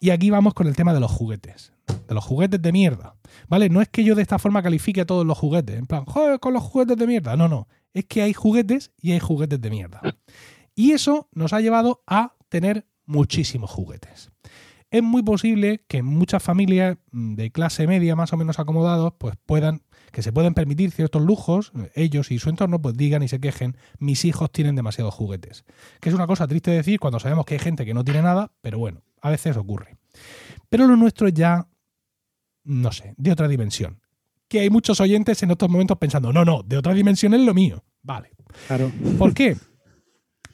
Y 0.00 0.10
aquí 0.10 0.30
vamos 0.30 0.54
con 0.54 0.66
el 0.66 0.76
tema 0.76 0.94
de 0.94 1.00
los 1.00 1.10
juguetes. 1.10 1.71
Los 2.14 2.24
juguetes 2.24 2.60
de 2.60 2.72
mierda. 2.72 3.16
¿Vale? 3.48 3.68
No 3.68 3.80
es 3.80 3.88
que 3.88 4.04
yo 4.04 4.14
de 4.14 4.22
esta 4.22 4.38
forma 4.38 4.62
califique 4.62 5.00
a 5.00 5.06
todos 5.06 5.26
los 5.26 5.38
juguetes. 5.38 5.78
En 5.78 5.86
plan, 5.86 6.04
joder, 6.04 6.40
con 6.40 6.52
los 6.52 6.62
juguetes 6.62 6.96
de 6.96 7.06
mierda. 7.06 7.36
No, 7.36 7.48
no. 7.48 7.68
Es 7.92 8.06
que 8.06 8.22
hay 8.22 8.32
juguetes 8.32 8.92
y 9.00 9.12
hay 9.12 9.20
juguetes 9.20 9.60
de 9.60 9.70
mierda. 9.70 10.00
Y 10.74 10.92
eso 10.92 11.28
nos 11.32 11.52
ha 11.52 11.60
llevado 11.60 12.02
a 12.06 12.34
tener 12.48 12.86
muchísimos 13.04 13.70
juguetes. 13.70 14.30
Es 14.90 15.02
muy 15.02 15.22
posible 15.22 15.84
que 15.88 16.02
muchas 16.02 16.42
familias 16.42 16.98
mm, 17.10 17.34
de 17.34 17.50
clase 17.50 17.86
media 17.86 18.16
más 18.16 18.32
o 18.32 18.36
menos 18.36 18.58
acomodados 18.58 19.14
pues 19.18 19.36
puedan 19.44 19.82
que 20.12 20.22
se 20.22 20.32
pueden 20.32 20.52
permitir 20.52 20.90
ciertos 20.90 21.22
lujos, 21.22 21.72
ellos 21.94 22.30
y 22.30 22.38
su 22.38 22.50
entorno 22.50 22.80
pues 22.80 22.96
digan 22.96 23.22
y 23.22 23.28
se 23.28 23.40
quejen, 23.40 23.78
mis 23.98 24.26
hijos 24.26 24.52
tienen 24.52 24.76
demasiados 24.76 25.14
juguetes. 25.14 25.64
Que 26.00 26.10
es 26.10 26.14
una 26.14 26.26
cosa 26.26 26.46
triste 26.46 26.70
decir 26.70 27.00
cuando 27.00 27.18
sabemos 27.18 27.46
que 27.46 27.54
hay 27.54 27.60
gente 27.60 27.86
que 27.86 27.94
no 27.94 28.04
tiene 28.04 28.20
nada, 28.20 28.52
pero 28.60 28.78
bueno, 28.78 29.02
a 29.22 29.30
veces 29.30 29.56
ocurre. 29.56 29.96
Pero 30.68 30.86
lo 30.86 30.96
nuestro 30.96 31.26
es 31.26 31.34
ya, 31.34 31.66
no 32.64 32.92
sé, 32.92 33.14
de 33.16 33.32
otra 33.32 33.48
dimensión. 33.48 34.00
Que 34.48 34.60
hay 34.60 34.70
muchos 34.70 35.00
oyentes 35.00 35.42
en 35.42 35.50
estos 35.50 35.68
momentos 35.70 35.98
pensando, 35.98 36.32
no, 36.32 36.44
no, 36.44 36.62
de 36.62 36.76
otra 36.76 36.94
dimensión 36.94 37.34
es 37.34 37.40
lo 37.40 37.54
mío. 37.54 37.84
Vale. 38.02 38.30
Claro. 38.66 38.92
¿Por 39.18 39.32
qué? 39.32 39.56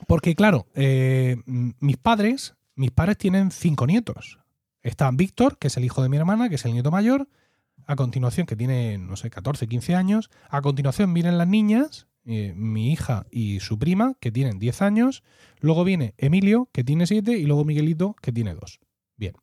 Porque, 0.07 0.35
claro, 0.35 0.67
eh, 0.75 1.37
mis 1.47 1.97
padres, 1.97 2.55
mis 2.75 2.91
padres 2.93 3.19
tienen 3.19 3.51
cinco 3.51 3.87
nietos. 3.87 4.39
Está 4.83 5.11
Víctor, 5.11 5.59
que 5.59 5.67
es 5.67 5.77
el 5.77 5.85
hijo 5.85 6.03
de 6.03 6.09
mi 6.09 6.17
hermana, 6.17 6.49
que 6.49 6.55
es 6.55 6.65
el 6.65 6.73
nieto 6.73 6.91
mayor 6.91 7.29
a 7.89 7.97
continuación, 7.97 8.47
que 8.47 8.55
tiene, 8.55 8.99
no 8.99 9.17
sé, 9.17 9.31
14, 9.31 9.67
15 9.67 9.95
años. 9.95 10.31
A 10.51 10.61
continuación 10.61 11.15
vienen 11.15 11.39
las 11.39 11.49
niñas, 11.49 12.07
eh, 12.27 12.53
mi 12.55 12.93
hija 12.93 13.27
y 13.31 13.61
su 13.61 13.79
prima, 13.79 14.15
que 14.21 14.31
tienen 14.31 14.59
10 14.59 14.83
años. 14.83 15.23
Luego 15.61 15.85
viene 15.85 16.15
Emilio, 16.19 16.69
que 16.73 16.85
tiene 16.85 17.07
7, 17.07 17.39
y 17.39 17.45
luego 17.45 17.65
Miguelito, 17.65 18.15
que 18.21 18.31
tiene 18.31 18.55
2. 18.55 18.81
Bien. 19.17 19.35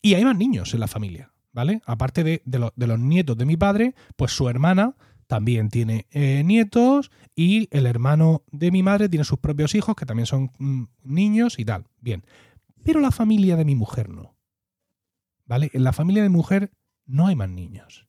Y 0.00 0.14
hay 0.14 0.24
más 0.24 0.36
niños 0.36 0.72
en 0.72 0.80
la 0.80 0.86
familia, 0.86 1.32
¿vale? 1.52 1.82
Aparte 1.86 2.24
de, 2.24 2.42
los 2.76 2.98
nietos 2.98 3.36
de 3.36 3.44
mi 3.44 3.56
padre, 3.56 3.94
pues 4.16 4.32
su 4.32 4.48
hermana 4.48 4.96
también 5.26 5.68
tiene 5.68 6.06
eh, 6.10 6.42
nietos 6.44 7.10
y 7.36 7.68
el 7.70 7.86
hermano 7.86 8.42
de 8.50 8.70
mi 8.70 8.82
madre 8.82 9.08
tiene 9.08 9.24
sus 9.24 9.38
propios 9.38 9.74
hijos, 9.74 9.94
que 9.94 10.06
también 10.06 10.26
son 10.26 10.50
mm, 10.58 10.84
niños 11.04 11.58
y 11.58 11.64
tal. 11.64 11.86
Bien. 12.00 12.24
Pero 12.82 13.00
la 13.00 13.10
familia 13.10 13.56
de 13.56 13.64
mi 13.64 13.74
mujer 13.74 14.08
no. 14.08 14.34
¿Vale? 15.46 15.70
En 15.72 15.84
la 15.84 15.92
familia 15.92 16.22
de 16.22 16.28
mujer 16.28 16.72
no 17.06 17.26
hay 17.26 17.36
más 17.36 17.50
niños. 17.50 18.06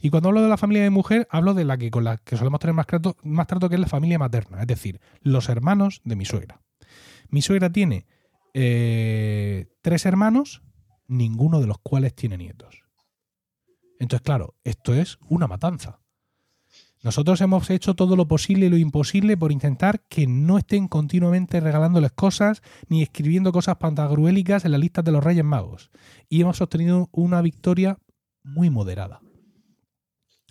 Y 0.00 0.10
cuando 0.10 0.28
hablo 0.28 0.42
de 0.42 0.48
la 0.48 0.56
familia 0.56 0.82
de 0.82 0.90
mujer, 0.90 1.26
hablo 1.30 1.54
de 1.54 1.64
la 1.64 1.76
que 1.76 1.90
con 1.90 2.04
la 2.04 2.18
que 2.18 2.36
solemos 2.36 2.60
tener 2.60 2.74
más 2.74 2.86
trato, 2.86 3.16
más 3.22 3.46
trato 3.46 3.68
que 3.68 3.74
es 3.74 3.80
la 3.80 3.88
familia 3.88 4.18
materna, 4.18 4.60
es 4.60 4.66
decir, 4.66 5.00
los 5.20 5.48
hermanos 5.48 6.00
de 6.04 6.16
mi 6.16 6.24
suegra. 6.24 6.62
Mi 7.28 7.42
suegra 7.42 7.70
tiene 7.70 8.06
eh, 8.54 9.66
tres 9.82 10.06
hermanos, 10.06 10.62
ninguno 11.08 11.60
de 11.60 11.66
los 11.66 11.78
cuales 11.78 12.14
tiene 12.14 12.38
nietos. 12.38 12.83
Entonces, 13.98 14.24
claro, 14.24 14.54
esto 14.64 14.94
es 14.94 15.18
una 15.28 15.46
matanza. 15.46 16.00
Nosotros 17.02 17.40
hemos 17.42 17.68
hecho 17.68 17.94
todo 17.94 18.16
lo 18.16 18.26
posible 18.26 18.66
y 18.66 18.70
lo 18.70 18.78
imposible 18.78 19.36
por 19.36 19.52
intentar 19.52 20.00
que 20.08 20.26
no 20.26 20.56
estén 20.56 20.88
continuamente 20.88 21.60
regalándoles 21.60 22.12
cosas 22.12 22.62
ni 22.88 23.02
escribiendo 23.02 23.52
cosas 23.52 23.76
pantagruélicas 23.76 24.64
en 24.64 24.72
las 24.72 24.80
listas 24.80 25.04
de 25.04 25.12
los 25.12 25.22
Reyes 25.22 25.44
Magos. 25.44 25.90
Y 26.30 26.40
hemos 26.40 26.62
obtenido 26.62 27.10
una 27.12 27.42
victoria 27.42 27.98
muy 28.42 28.70
moderada. 28.70 29.20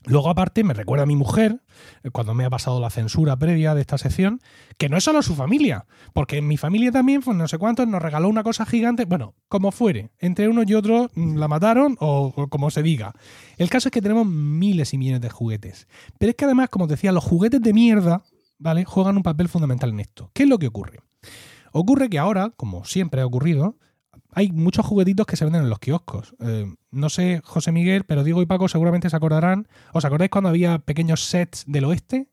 Luego, 0.06 0.30
aparte, 0.30 0.63
me 0.63 0.74
recuerda 0.74 1.04
a 1.04 1.06
mi 1.06 1.16
mujer, 1.16 1.62
eh, 2.04 2.10
cuando 2.10 2.34
me 2.34 2.44
ha 2.46 2.50
pasado 2.50 2.80
la 2.80 2.89
censura 2.89 3.38
previa 3.38 3.74
de 3.74 3.82
esta 3.82 3.98
sección, 3.98 4.42
que 4.78 4.89
no 4.89 4.98
es 4.98 5.04
solo 5.04 5.22
su 5.22 5.34
familia, 5.36 5.86
porque 6.13 6.38
en 6.38 6.48
mi 6.48 6.58
familia 6.58 6.92
también, 6.92 7.22
no 7.26 7.48
sé 7.48 7.58
cuántos, 7.58 7.88
nos 7.88 8.02
regaló 8.02 8.28
una 8.28 8.44
cosa 8.44 8.66
gigante. 8.66 9.06
Bueno, 9.06 9.36
como 9.48 9.72
fuere, 9.72 10.12
entre 10.20 10.50
uno 10.50 10.63
y 10.66 10.74
otro 10.74 11.10
mm, 11.16 11.38
la 11.38 11.48
mataron 11.48 11.96
o, 12.00 12.48
como 12.50 12.70
se 12.70 12.84
diga. 12.84 13.13
El 13.58 13.70
caso 13.70 13.88
es 13.88 13.92
que 13.94 14.02
tenemos 14.02 14.28
miles 14.28 14.94
y 14.94 14.98
millones 14.98 15.22
de 15.22 15.30
juguetes. 15.30 15.88
Pero 16.18 16.32
es 16.32 16.36
que 16.36 16.46
además, 16.46 16.70
como 16.70 16.88
decía, 16.88 17.12
los 17.12 17.24
juguetes 17.24 17.62
de 17.62 17.74
mierda, 17.74 18.24
¿vale? 18.58 18.84
Juegan 18.84 19.18
un 19.18 19.24
papel 19.24 19.48
fundamental 19.48 19.92
en 19.92 20.02
esto. 20.02 20.32
¿Qué 20.34 20.44
es 20.44 20.50
lo 20.50 20.60
que 20.60 20.68
ocurre? 20.68 21.00
Ocurre 21.72 22.10
que 22.10 22.20
ahora, 22.20 22.52
como 22.56 22.86
siempre 22.86 23.22
ha 23.22 23.26
ocurrido, 23.26 23.78
hay 24.36 24.52
muchos 24.52 24.86
juguetitos 24.86 25.26
que 25.26 25.36
se 25.36 25.46
venden 25.46 25.63
en 25.63 25.69
los 25.69 25.80
kioscos. 25.80 26.36
Eh, 26.39 26.74
no 26.91 27.10
sé, 27.10 27.41
José 27.43 27.72
Miguel, 27.72 28.04
pero 28.06 28.24
Diego 28.24 28.41
y 28.41 28.46
Paco 28.46 28.67
seguramente 28.67 29.10
se 29.10 29.15
acordarán. 29.15 29.67
¿Os 29.93 30.06
acordáis 30.06 30.32
cuando 30.32 30.50
había 30.50 30.80
pequeños 30.80 31.24
sets 31.26 31.65
del 31.67 31.86
oeste? 31.86 32.28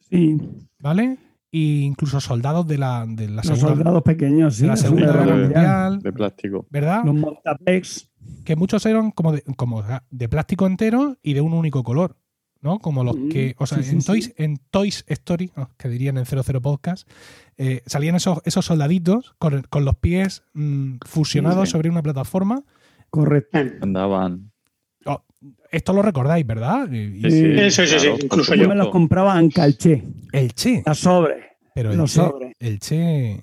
Sí. 0.00 0.40
¿Vale? 0.78 1.18
E 1.52 1.58
incluso 1.58 2.20
soldados 2.20 2.66
de 2.66 2.78
la, 2.78 3.06
de 3.08 3.28
la 3.28 3.42
Los 3.44 3.58
soldados 3.58 4.02
pequeños, 4.02 4.56
sí. 4.56 4.62
De 4.62 4.68
la 4.68 4.76
Segunda 4.76 5.06
Guerra 5.06 5.36
Mundial. 5.36 5.98
De 6.00 6.12
plástico. 6.12 6.66
¿Verdad? 6.70 7.04
Los 7.04 7.14
Montapex. 7.14 8.10
Que 8.44 8.56
muchos 8.56 8.84
eran 8.86 9.10
como 9.10 9.32
de, 9.32 9.42
como 9.56 9.82
de 10.10 10.28
plástico 10.28 10.66
entero 10.66 11.16
y 11.22 11.34
de 11.34 11.40
un 11.40 11.52
único 11.52 11.82
color. 11.82 12.16
¿No? 12.64 12.78
Como 12.80 13.04
los 13.04 13.14
que, 13.30 13.54
o 13.58 13.66
sea, 13.66 13.78
en, 13.78 14.02
Toys, 14.02 14.32
en 14.38 14.56
Toys 14.70 15.04
Story, 15.06 15.52
que 15.76 15.88
dirían 15.88 16.16
en 16.16 16.24
00 16.24 16.60
Podcast, 16.62 17.08
eh, 17.58 17.82
salían 17.86 18.16
esos, 18.16 18.40
esos 18.44 18.64
soldaditos 18.64 19.34
con, 19.38 19.62
con 19.68 19.84
los 19.84 19.94
pies 19.96 20.42
mm, 20.54 20.96
fusionados 21.06 21.68
sobre 21.68 21.90
una 21.90 22.02
plataforma. 22.02 22.62
Correcto. 23.10 23.58
Andaban. 23.82 24.50
Oh, 25.04 25.22
esto 25.70 25.92
lo 25.92 26.00
recordáis, 26.02 26.46
¿verdad? 26.46 26.88
Sí, 26.90 27.20
sí, 27.70 27.86
sí, 27.86 28.08
incluso 28.22 28.54
yo. 28.54 28.66
me 28.68 28.74
los 28.74 28.88
compraba 28.88 29.38
en 29.38 29.50
Calché. 29.50 30.02
El 30.32 30.52
Che. 30.54 30.82
La 30.86 30.94
sobre. 30.94 31.56
Pero 31.74 31.90
el 31.92 31.98
Los 31.98 32.12
Che, 32.12 32.20
sobres. 32.20 32.52
el 32.58 32.78
Che. 32.78 33.40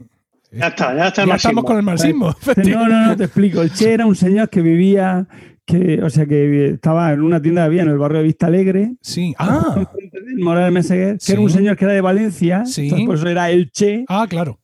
Ya 0.51 0.67
está, 0.67 0.95
ya 0.95 1.07
está 1.09 1.21
el 1.21 1.27
Ya 1.27 1.33
marxismo. 1.33 1.61
estamos 1.61 1.63
con 1.63 1.77
el 1.77 1.83
marxismo. 1.83 2.35
No, 2.65 2.89
no, 2.89 3.05
no, 3.07 3.15
te 3.17 3.25
explico. 3.25 3.61
El 3.61 3.71
Che 3.71 3.93
era 3.93 4.05
un 4.05 4.15
señor 4.15 4.49
que 4.49 4.61
vivía, 4.61 5.27
que, 5.65 6.01
o 6.03 6.09
sea, 6.09 6.25
que 6.25 6.69
estaba 6.71 7.13
en 7.13 7.21
una 7.21 7.41
tienda 7.41 7.63
de 7.63 7.69
vía 7.69 7.83
en 7.83 7.89
el 7.89 7.97
barrio 7.97 8.19
de 8.19 8.23
Vista 8.25 8.47
Alegre, 8.47 8.95
Sí. 9.01 9.33
Ah, 9.37 9.87
en 10.27 10.43
Morales 10.43 10.73
Meseguer, 10.73 11.13
que 11.15 11.19
Sí. 11.25 11.31
era 11.33 11.41
un 11.41 11.49
señor 11.49 11.77
que 11.77 11.85
era 11.85 11.93
de 11.93 12.01
Valencia, 12.01 12.65
Sí. 12.65 12.83
entonces 12.83 13.05
por 13.07 13.15
eso 13.15 13.27
era 13.27 13.49
el 13.51 13.71
Che, 13.71 14.03
ah, 14.07 14.25
claro. 14.29 14.59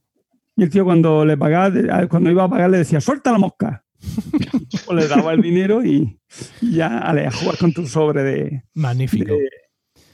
y 0.55 0.63
el 0.63 0.69
tío 0.69 0.83
cuando 0.85 1.23
le 1.25 1.37
pagaba, 1.37 2.07
cuando 2.07 2.29
iba 2.31 2.43
a 2.43 2.49
pagar 2.49 2.69
le 2.69 2.79
decía, 2.79 2.99
suelta 3.01 3.31
la 3.31 3.37
mosca. 3.37 3.83
o 4.87 4.93
le 4.93 5.07
daba 5.07 5.33
el 5.33 5.41
dinero 5.41 5.83
y, 5.85 6.19
y 6.61 6.71
ya, 6.75 6.99
ale, 6.99 7.25
a 7.27 7.31
jugar 7.31 7.57
con 7.57 7.73
tu 7.73 7.87
sobre 7.87 8.23
de... 8.23 8.63
Magnífico. 8.73 9.33
de- 9.33 9.49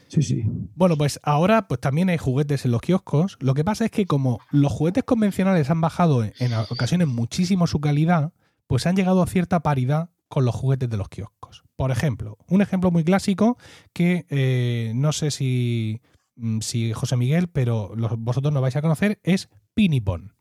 Sí, 0.08 0.22
sí. 0.22 0.44
Bueno, 0.76 0.96
pues 0.96 1.18
ahora 1.24 1.66
pues 1.66 1.80
también 1.80 2.08
hay 2.08 2.18
juguetes 2.18 2.64
en 2.64 2.70
los 2.70 2.80
kioscos. 2.82 3.36
Lo 3.40 3.52
que 3.54 3.64
pasa 3.64 3.84
es 3.86 3.90
que 3.90 4.06
como 4.06 4.38
los 4.52 4.70
juguetes 4.70 5.02
convencionales 5.02 5.70
han 5.70 5.80
bajado 5.80 6.22
en, 6.22 6.32
en 6.38 6.52
ocasiones 6.70 7.08
muchísimo 7.08 7.66
su 7.66 7.80
calidad, 7.80 8.32
pues 8.68 8.86
han 8.86 8.94
llegado 8.94 9.22
a 9.22 9.26
cierta 9.26 9.60
paridad 9.60 10.10
con 10.28 10.44
los 10.44 10.54
juguetes 10.54 10.88
de 10.90 10.96
los 10.96 11.08
kioscos. 11.08 11.62
Por 11.76 11.90
ejemplo, 11.90 12.38
un 12.48 12.62
ejemplo 12.62 12.90
muy 12.90 13.04
clásico 13.04 13.56
que 13.92 14.26
eh, 14.30 14.92
no 14.94 15.12
sé 15.12 15.30
si, 15.30 16.00
mm, 16.36 16.60
si 16.60 16.92
José 16.92 17.16
Miguel, 17.16 17.48
pero 17.48 17.92
los- 17.96 18.16
vosotros 18.18 18.52
no 18.52 18.60
vais 18.60 18.76
a 18.76 18.82
conocer, 18.82 19.18
es 19.22 19.48
Pinipon. 19.74 20.32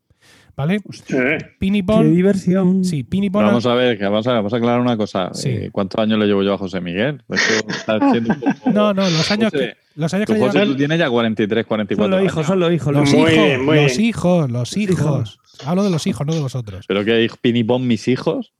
¿Vale? 0.56 0.80
Sí. 0.91 1.04
Qué 1.08 1.38
Pinipon. 1.60 2.13
diversión. 2.15 2.86
Sí, 2.86 3.04
Pinipon. 3.04 3.43
Vamos 3.43 3.65
a 3.65 3.74
ver, 3.74 3.98
que 3.98 4.04
vamos 4.06 4.26
a, 4.28 4.34
vamos 4.34 4.54
a 4.54 4.58
aclarar 4.58 4.80
una 4.80 4.96
cosa. 4.96 5.32
Sí. 5.34 5.50
Eh, 5.50 5.69
¿Cuántos 5.72 6.00
años 6.00 6.17
le 6.19 6.28
llevo 6.28 6.43
yo 6.43 6.54
a 6.54 6.58
José 6.60 6.80
Miguel? 6.80 7.24
Poco- 7.28 8.72
No, 8.72 8.93
no, 8.93 9.02
los 9.10 9.32
años 9.32 9.52
José, 9.52 9.65
que. 9.69 9.78
Los 10.00 10.13
años 10.13 10.28
Tú, 10.28 10.34
que 10.34 10.39
José, 10.39 10.60
llevan- 10.60 10.67
tú 10.69 10.76
tienes 10.78 11.00
ya 11.00 11.10
43, 11.10 11.65
44 11.65 12.04
Son 12.04 12.12
los 12.24 12.32
hijos, 12.32 12.46
son 12.48 12.60
los 12.60 12.72
hijos. 12.74 12.93
Los 12.93 13.10
Muy 13.12 13.19
hijos, 13.32 13.34
bien, 13.34 13.65
muy 13.65 13.76
los 13.82 13.98
bien. 13.98 14.02
hijos, 14.10 14.52
los 14.52 14.78
hijos. 14.78 15.39
Hablo 15.65 15.84
de 15.84 15.89
los 15.89 16.08
hijos, 16.08 16.26
no 16.26 16.34
de 16.34 16.39
vosotros. 16.41 16.86
¿Pero 16.88 17.04
que 17.04 17.28
Pinipón 17.41 17.86
mis 17.88 18.08
hijos? 18.08 18.54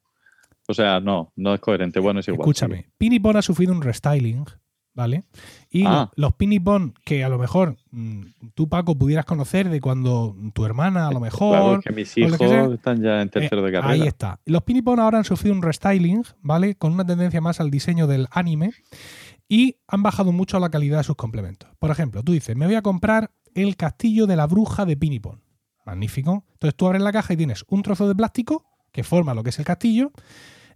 O 0.74 0.84
sea, 0.84 1.00
no, 1.00 1.32
no 1.36 1.54
es 1.54 1.60
coherente. 1.60 2.00
Bueno, 2.00 2.20
es 2.20 2.28
igual. 2.28 2.42
Escúchame, 2.42 2.90
Pinipon 2.98 3.38
ha 3.38 3.42
sufrido 3.42 3.72
un 3.74 3.82
restyling, 3.82 4.46
¿vale? 4.94 5.24
Y 5.70 5.86
Ah. 5.86 6.12
lo- 6.16 6.24
los 6.28 6.34
Pinipon 6.34 6.94
que 7.06 7.24
a 7.24 7.30
lo 7.30 7.38
mejor 7.40 7.78
mm, 7.92 8.22
tú, 8.54 8.68
Paco, 8.70 8.96
pudieras 8.98 9.26
conocer 9.26 9.70
de 9.70 9.80
cuando 9.82 10.36
tu 10.54 10.66
hermana, 10.66 11.08
a 11.08 11.12
lo. 11.12 11.20
Claro, 11.20 11.24
mejor. 11.24 11.80
es 11.80 11.86
que 11.86 11.94
mis 11.94 12.18
hijos 12.18 12.38
que 12.38 12.48
sea. 12.48 12.66
están 12.66 13.02
ya 13.02 13.22
en 13.22 13.30
tercero 13.30 13.62
de 13.62 13.70
Eh, 13.70 13.74
carrera. 13.74 13.94
Ahí 13.94 14.08
está. 14.08 14.40
Los 14.46 14.64
Pinipon 14.64 15.00
ahora 15.00 15.18
han 15.20 15.24
sufrido 15.26 15.56
un 15.56 15.62
restyling, 15.62 16.24
¿vale? 16.42 16.76
Con 16.76 16.94
una 16.94 17.06
tendencia 17.06 17.42
más 17.42 17.60
al 17.60 17.72
diseño 17.72 18.06
del 18.08 18.28
anime 18.32 18.72
y 19.48 19.78
han 19.88 20.04
bajado 20.04 20.32
mucho 20.32 20.60
la 20.60 20.70
calidad 20.70 20.98
de 21.00 21.04
sus 21.04 21.16
complementos. 21.16 21.70
Por 21.80 21.92
ejemplo, 21.92 22.24
tú 22.24 22.32
dices, 22.32 22.56
me 22.56 22.66
voy 22.66 22.76
a 22.76 22.82
comprar 22.82 23.32
el 23.56 23.76
castillo 23.76 24.26
de 24.28 24.36
la 24.36 24.48
bruja 24.48 24.86
de 24.86 24.98
Pinipon. 24.98 25.42
Magnífico. 25.86 26.46
Entonces 26.54 26.76
tú 26.76 26.88
abres 26.88 27.02
la 27.02 27.12
caja 27.12 27.34
y 27.34 27.38
tienes 27.38 27.66
un 27.68 27.82
trozo 27.84 28.08
de 28.08 28.16
plástico 28.16 28.66
que 28.94 29.04
forma 29.04 29.34
lo 29.34 29.44
que 29.44 29.50
es 29.50 29.60
el 29.60 29.66
castillo. 29.66 30.12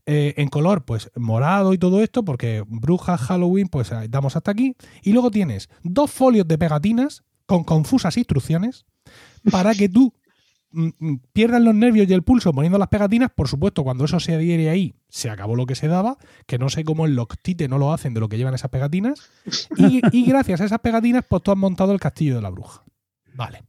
Eh, 0.09 0.35
en 0.37 0.47
color, 0.47 0.85
pues 0.85 1.11
morado 1.17 1.73
y 1.73 1.77
todo 1.77 2.01
esto, 2.01 2.23
porque 2.23 2.63
brujas, 2.65 3.19
Halloween, 3.19 3.67
pues 3.67 3.91
damos 4.09 4.37
hasta 4.37 4.51
aquí. 4.51 4.73
Y 5.03 5.11
luego 5.11 5.31
tienes 5.31 5.69
dos 5.83 6.09
folios 6.11 6.47
de 6.47 6.57
pegatinas 6.57 7.23
con 7.45 7.65
confusas 7.65 8.15
instrucciones 8.15 8.85
para 9.51 9.75
que 9.75 9.89
tú 9.89 10.13
mm, 10.71 10.87
mm, 10.97 11.15
pierdas 11.33 11.61
los 11.61 11.75
nervios 11.75 12.09
y 12.09 12.13
el 12.13 12.23
pulso 12.23 12.53
poniendo 12.53 12.77
las 12.77 12.87
pegatinas. 12.87 13.31
Por 13.35 13.49
supuesto, 13.49 13.83
cuando 13.83 14.05
eso 14.05 14.17
se 14.21 14.33
adhiere 14.33 14.69
ahí, 14.69 14.95
se 15.09 15.29
acabó 15.29 15.57
lo 15.57 15.65
que 15.65 15.75
se 15.75 15.89
daba, 15.89 16.17
que 16.45 16.57
no 16.57 16.69
sé 16.69 16.85
cómo 16.85 17.05
el 17.05 17.15
Loctite 17.15 17.67
no 17.67 17.77
lo 17.77 17.91
hacen 17.91 18.13
de 18.13 18.21
lo 18.21 18.29
que 18.29 18.37
llevan 18.37 18.53
esas 18.53 18.71
pegatinas. 18.71 19.29
Y, 19.75 19.99
y 20.13 20.25
gracias 20.25 20.61
a 20.61 20.65
esas 20.65 20.79
pegatinas, 20.79 21.25
pues 21.27 21.43
tú 21.43 21.51
has 21.51 21.57
montado 21.57 21.91
el 21.91 21.99
castillo 21.99 22.35
de 22.37 22.41
la 22.41 22.49
bruja. 22.49 22.87
Vale. 23.38 23.63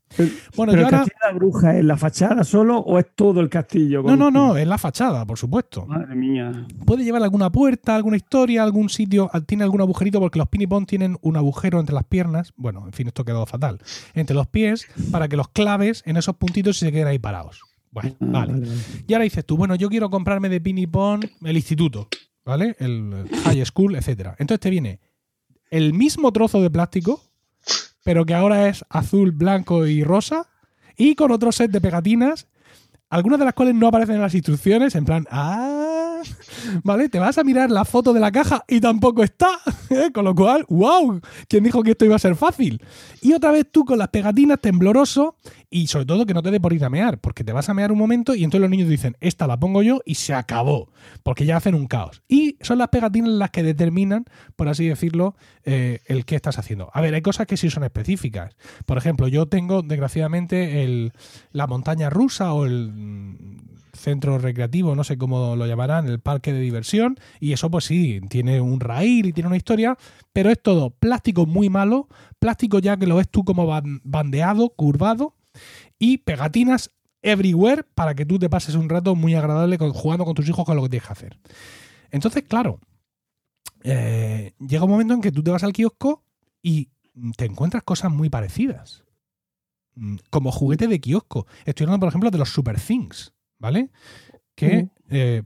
Bueno, 0.57 0.73
pero 0.73 0.73
yo 0.73 0.79
el 0.79 0.85
ahora. 0.87 0.99
castillo 1.01 1.17
de 1.23 1.33
la 1.33 1.39
bruja 1.39 1.77
es 1.77 1.85
la 1.85 1.97
fachada 1.99 2.43
solo 2.43 2.79
o 2.79 2.99
es 2.99 3.07
todo 3.15 3.41
el 3.41 3.51
castillo? 3.51 4.03
No, 4.03 4.17
no, 4.17 4.31
no, 4.31 4.57
es 4.57 4.67
la 4.67 4.79
fachada, 4.79 5.27
por 5.27 5.37
supuesto. 5.39 5.85
Madre 5.87 6.15
mía. 6.15 6.67
Puede 6.87 7.05
llevar 7.05 7.23
alguna 7.23 7.53
puerta, 7.53 7.95
alguna 7.95 8.17
historia, 8.17 8.63
algún 8.65 8.89
sitio, 8.89 9.29
ah, 9.33 9.43
tiene 9.43 9.65
algún 9.65 9.83
agujerito, 9.83 10.21
porque 10.21 10.39
los 10.39 10.49
pinipón 10.49 10.87
tienen 10.87 11.19
un 11.21 11.37
agujero 11.37 11.79
entre 11.81 11.95
las 11.95 12.05
piernas. 12.05 12.55
Bueno, 12.57 12.85
en 12.87 12.93
fin, 12.95 13.09
esto 13.09 13.21
ha 13.23 13.25
quedado 13.27 13.45
fatal. 13.45 13.79
Entre 14.15 14.35
los 14.35 14.47
pies, 14.47 14.89
para 15.13 15.29
que 15.29 15.37
los 15.37 15.49
claves 15.49 16.03
en 16.07 16.17
esos 16.17 16.35
puntitos 16.37 16.77
y 16.83 16.87
se 16.87 16.91
queden 16.93 17.09
ahí 17.09 17.19
parados. 17.19 17.61
Bueno, 17.91 18.13
Ah, 18.21 18.25
vale. 18.27 18.53
vale, 18.55 18.67
vale. 18.69 18.81
Y 19.07 19.13
ahora 19.13 19.25
dices 19.25 19.45
tú, 19.45 19.59
bueno, 19.59 19.75
yo 19.75 19.91
quiero 19.91 20.09
comprarme 20.09 20.49
de 20.49 20.63
pinipón 20.63 21.21
el 21.45 21.57
instituto, 21.57 22.09
¿vale? 22.45 22.75
El 22.79 23.29
high 23.45 23.65
school, 23.67 23.97
etcétera. 23.97 24.35
Entonces 24.39 24.61
te 24.61 24.71
viene 24.71 25.01
el 25.71 25.93
mismo 25.93 26.33
trozo 26.33 26.63
de 26.63 26.71
plástico, 26.71 27.21
pero 28.05 28.25
que 28.25 28.35
ahora 28.35 28.69
es 28.69 28.85
azul, 28.89 29.33
blanco 29.33 29.87
y 29.87 30.05
rosa, 30.05 30.49
y 30.97 31.15
con 31.15 31.31
otro 31.31 31.53
set 31.53 31.71
de 31.71 31.81
pegatinas, 31.81 32.49
algunas 33.11 33.39
de 33.39 33.45
las 33.45 33.55
cuales 33.55 33.75
no 33.75 33.89
aparecen 33.89 34.17
en 34.17 34.23
las 34.23 34.35
instrucciones, 34.35 34.95
en 34.95 35.05
plan, 35.05 35.27
ah, 35.31 36.08
¿vale? 36.83 37.09
Te 37.09 37.19
vas 37.19 37.39
a 37.39 37.45
mirar 37.45 37.71
la 37.71 37.85
foto 37.85 38.13
de 38.13 38.21
la 38.21 38.33
caja 38.33 38.65
y 38.69 38.81
tampoco 38.81 39.23
está, 39.23 39.59
¿eh? 39.91 40.11
con 40.13 40.25
lo 40.25 40.35
cual, 40.35 40.65
wow, 40.69 41.21
¿quién 41.49 41.65
dijo 41.65 41.83
que 41.83 41.93
esto 41.93 42.05
iba 42.05 42.17
a 42.17 42.21
ser 42.21 42.37
fácil? 42.37 42.83
Y 43.21 43.33
otra 43.33 43.51
vez 43.51 43.67
tú 43.71 43.85
con 43.85 43.99
las 43.99 44.09
pegatinas 44.09 44.61
tembloroso 44.61 45.37
y 45.71 45.87
sobre 45.89 46.07
todo 46.07 46.27
que 46.27 46.35
no 46.35 46.43
te 46.43 46.51
dé 46.51 46.61
por 46.61 46.73
ir 46.73 46.85
a 46.85 46.91
mear, 46.91 47.19
porque 47.19 47.45
te 47.45 47.53
vas 47.53 47.69
a 47.69 47.75
mear 47.75 47.93
un 47.93 47.99
momento 47.99 48.35
y 48.35 48.45
entonces 48.45 48.63
los 48.63 48.71
niños 48.71 48.89
dicen, 48.89 49.17
esta 49.21 49.47
la 49.47 49.59
pongo 49.59 49.83
yo 49.83 50.01
y 50.05 50.15
se 50.15 50.35
acabó, 50.35 50.91
porque 51.23 51.45
ya 51.45 51.57
hacen 51.57 51.75
un 51.75 51.87
caos. 51.87 52.23
Y 52.29 52.57
son 52.61 52.79
las 52.79 52.89
pegatinas 52.89 53.31
las 53.31 53.51
que 53.51 53.63
determinan, 53.63 54.25
por 54.57 54.69
así 54.69 54.87
decirlo, 54.87 55.37
eh, 55.65 56.01
el 56.07 56.25
qué 56.25 56.37
estás 56.37 56.59
haciendo. 56.59 56.91
A 56.95 57.01
ver, 57.01 57.15
hay 57.15 57.23
cosas 57.23 57.47
que 57.47 57.57
sí 57.57 57.71
son 57.71 57.85
específicas. 57.85 58.57
Por 58.87 58.99
ejemplo, 58.99 59.29
yo 59.29 59.47
tengo, 59.47 59.83
desgraciadamente, 59.83 60.85
el, 60.85 61.13
la 61.53 61.67
montaña 61.67 62.11
rusa 62.11 62.53
o 62.53 62.65
el 62.65 63.59
centro 63.99 64.39
recreativo, 64.39 64.95
no 64.95 65.05
sé 65.05 65.19
cómo 65.19 65.57
lo 65.57 65.67
llamarán, 65.67 66.07
el 66.09 66.21
parque 66.21 66.53
de 66.53 66.61
diversión, 66.61 67.19
y 67.41 67.53
eso 67.53 67.71
pues 67.71 67.85
sí, 67.85 68.21
tiene 68.31 68.61
un 68.61 68.81
raíl 68.81 69.27
y 69.27 69.33
tiene 69.33 69.49
una 69.49 69.57
historia, 69.57 69.97
pero 70.33 70.51
es 70.51 70.61
todo 70.63 70.91
plástico 70.91 71.45
muy 71.47 71.69
malo, 71.69 72.09
plástico 72.39 72.79
ya 72.79 72.97
que 72.97 73.07
lo 73.07 73.17
ves 73.17 73.29
tú 73.29 73.45
como 73.45 73.67
ban- 73.67 74.01
bandeado, 74.05 74.71
curvado, 74.71 75.35
y 75.99 76.19
pegatinas 76.19 76.91
everywhere 77.23 77.83
para 77.95 78.15
que 78.15 78.25
tú 78.25 78.39
te 78.39 78.49
pases 78.49 78.77
un 78.77 78.89
rato 78.89 79.15
muy 79.17 79.35
agradable 79.35 79.77
jugando 79.77 80.25
con 80.25 80.35
tus 80.35 80.49
hijos 80.49 80.65
con 80.65 80.77
lo 80.77 80.83
que 80.85 80.89
tienes 80.91 81.07
que 81.07 81.13
hacer. 81.13 81.39
Entonces, 82.11 82.45
claro, 82.49 82.79
eh, 83.83 84.55
llega 84.59 84.85
un 84.85 84.91
momento 84.91 85.15
en 85.15 85.21
que 85.21 85.33
tú 85.33 85.43
te 85.43 85.51
vas 85.51 85.63
al 85.65 85.73
kiosco 85.73 86.25
y 86.63 86.89
te 87.37 87.45
encuentras 87.47 87.83
cosas 87.83 88.11
muy 88.13 88.29
parecidas. 88.31 89.05
Mm, 89.95 90.17
Como 90.31 90.53
juguete 90.53 90.87
de 90.87 91.01
kiosco. 91.01 91.47
Estoy 91.65 91.85
hablando, 91.85 92.01
por 92.05 92.09
ejemplo, 92.11 92.31
de 92.31 92.39
los 92.39 92.51
Super 92.51 92.79
Things, 92.81 93.33
¿vale? 93.59 93.91
Que 94.55 94.85
Uh. 94.85 94.89
eh, 95.11 95.43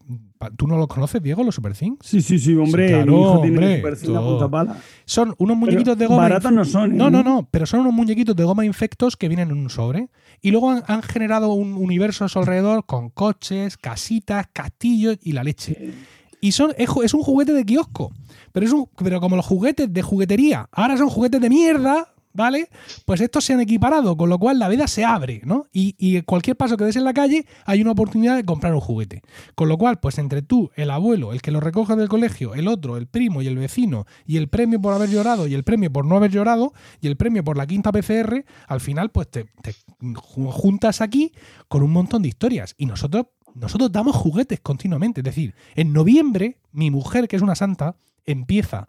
tú 0.56 0.66
no 0.66 0.76
los 0.78 0.88
conoces, 0.88 1.22
Diego, 1.22 1.44
los 1.44 1.54
Super 1.54 1.74
Things. 1.76 1.98
Sí, 2.02 2.20
sí, 2.22 2.38
sí, 2.38 2.54
hombre. 2.56 2.88
Sí, 2.88 2.94
claro, 2.94 3.12
mi 3.12 3.20
hijo 3.20 3.40
tiene 3.42 3.56
hombre, 3.58 3.76
Super 3.76 3.96
Cine 3.96 4.16
a 4.16 4.20
todo. 4.20 4.30
punta 4.30 4.50
pala. 4.50 4.76
Son 5.04 5.28
unos 5.28 5.36
Pero 5.38 5.56
muñequitos 5.56 5.98
de 5.98 6.06
goma. 6.06 6.22
Baratos 6.22 6.52
no 6.52 6.64
son. 6.64 6.92
¿eh? 6.92 6.96
No, 6.96 7.10
no, 7.10 7.22
no, 7.22 7.46
pero 7.50 7.66
son 7.66 7.80
unos 7.80 7.92
muñequitos 7.92 8.34
de 8.34 8.44
goma 8.44 8.64
infectos 8.64 9.16
que 9.16 9.28
vienen 9.28 9.50
en 9.50 9.58
un 9.58 9.70
sobre. 9.70 10.08
Y 10.40 10.50
luego 10.50 10.70
han, 10.70 10.82
han 10.86 11.02
generado 11.02 11.52
un 11.52 11.74
universo 11.74 12.24
a 12.24 12.28
su 12.28 12.38
alrededor 12.38 12.86
con 12.86 13.10
coches, 13.10 13.76
casitas, 13.76 14.46
castillos 14.52 15.18
y 15.22 15.32
la 15.32 15.44
leche. 15.44 15.92
Y 16.40 16.52
son, 16.52 16.72
es, 16.76 16.88
es 17.04 17.14
un 17.14 17.22
juguete 17.22 17.52
de 17.52 17.64
kiosco. 17.64 18.12
Pero, 18.50 18.66
es 18.66 18.72
un, 18.72 18.88
pero 18.96 19.20
como 19.20 19.36
los 19.36 19.46
juguetes 19.46 19.92
de 19.92 20.02
juguetería 20.02 20.68
ahora 20.72 20.96
son 20.96 21.08
juguetes 21.08 21.40
de 21.40 21.48
mierda, 21.50 22.11
¿vale? 22.34 22.68
Pues 23.04 23.20
estos 23.20 23.44
se 23.44 23.52
han 23.52 23.60
equiparado, 23.60 24.16
con 24.16 24.28
lo 24.28 24.38
cual 24.38 24.58
la 24.58 24.68
vida 24.68 24.86
se 24.86 25.04
abre, 25.04 25.42
¿no? 25.44 25.66
Y, 25.72 25.94
y 25.98 26.22
cualquier 26.22 26.56
paso 26.56 26.76
que 26.76 26.84
des 26.84 26.96
en 26.96 27.04
la 27.04 27.12
calle 27.14 27.46
hay 27.64 27.82
una 27.82 27.92
oportunidad 27.92 28.36
de 28.36 28.44
comprar 28.44 28.74
un 28.74 28.80
juguete. 28.80 29.22
Con 29.54 29.68
lo 29.68 29.78
cual, 29.78 30.00
pues 30.00 30.18
entre 30.18 30.42
tú, 30.42 30.70
el 30.76 30.90
abuelo, 30.90 31.32
el 31.32 31.42
que 31.42 31.50
lo 31.50 31.60
recoge 31.60 31.96
del 31.96 32.08
colegio, 32.08 32.54
el 32.54 32.68
otro, 32.68 32.96
el 32.96 33.06
primo 33.06 33.42
y 33.42 33.46
el 33.46 33.56
vecino, 33.56 34.06
y 34.26 34.36
el 34.36 34.48
premio 34.48 34.80
por 34.80 34.94
haber 34.94 35.10
llorado 35.10 35.46
y 35.46 35.54
el 35.54 35.64
premio 35.64 35.92
por 35.92 36.04
no 36.04 36.16
haber 36.16 36.30
llorado, 36.30 36.72
y 37.00 37.06
el 37.08 37.16
premio 37.16 37.44
por 37.44 37.56
la 37.56 37.66
quinta 37.66 37.92
PCR, 37.92 38.44
al 38.66 38.80
final, 38.80 39.10
pues 39.10 39.28
te, 39.30 39.44
te 39.62 39.72
ju- 40.00 40.50
juntas 40.50 41.00
aquí 41.00 41.32
con 41.68 41.82
un 41.82 41.92
montón 41.92 42.22
de 42.22 42.28
historias. 42.28 42.74
Y 42.78 42.86
nosotros, 42.86 43.26
nosotros 43.54 43.92
damos 43.92 44.16
juguetes 44.16 44.60
continuamente. 44.60 45.20
Es 45.20 45.24
decir, 45.24 45.54
en 45.74 45.92
noviembre, 45.92 46.58
mi 46.72 46.90
mujer, 46.90 47.28
que 47.28 47.36
es 47.36 47.42
una 47.42 47.54
santa, 47.54 47.96
empieza 48.24 48.88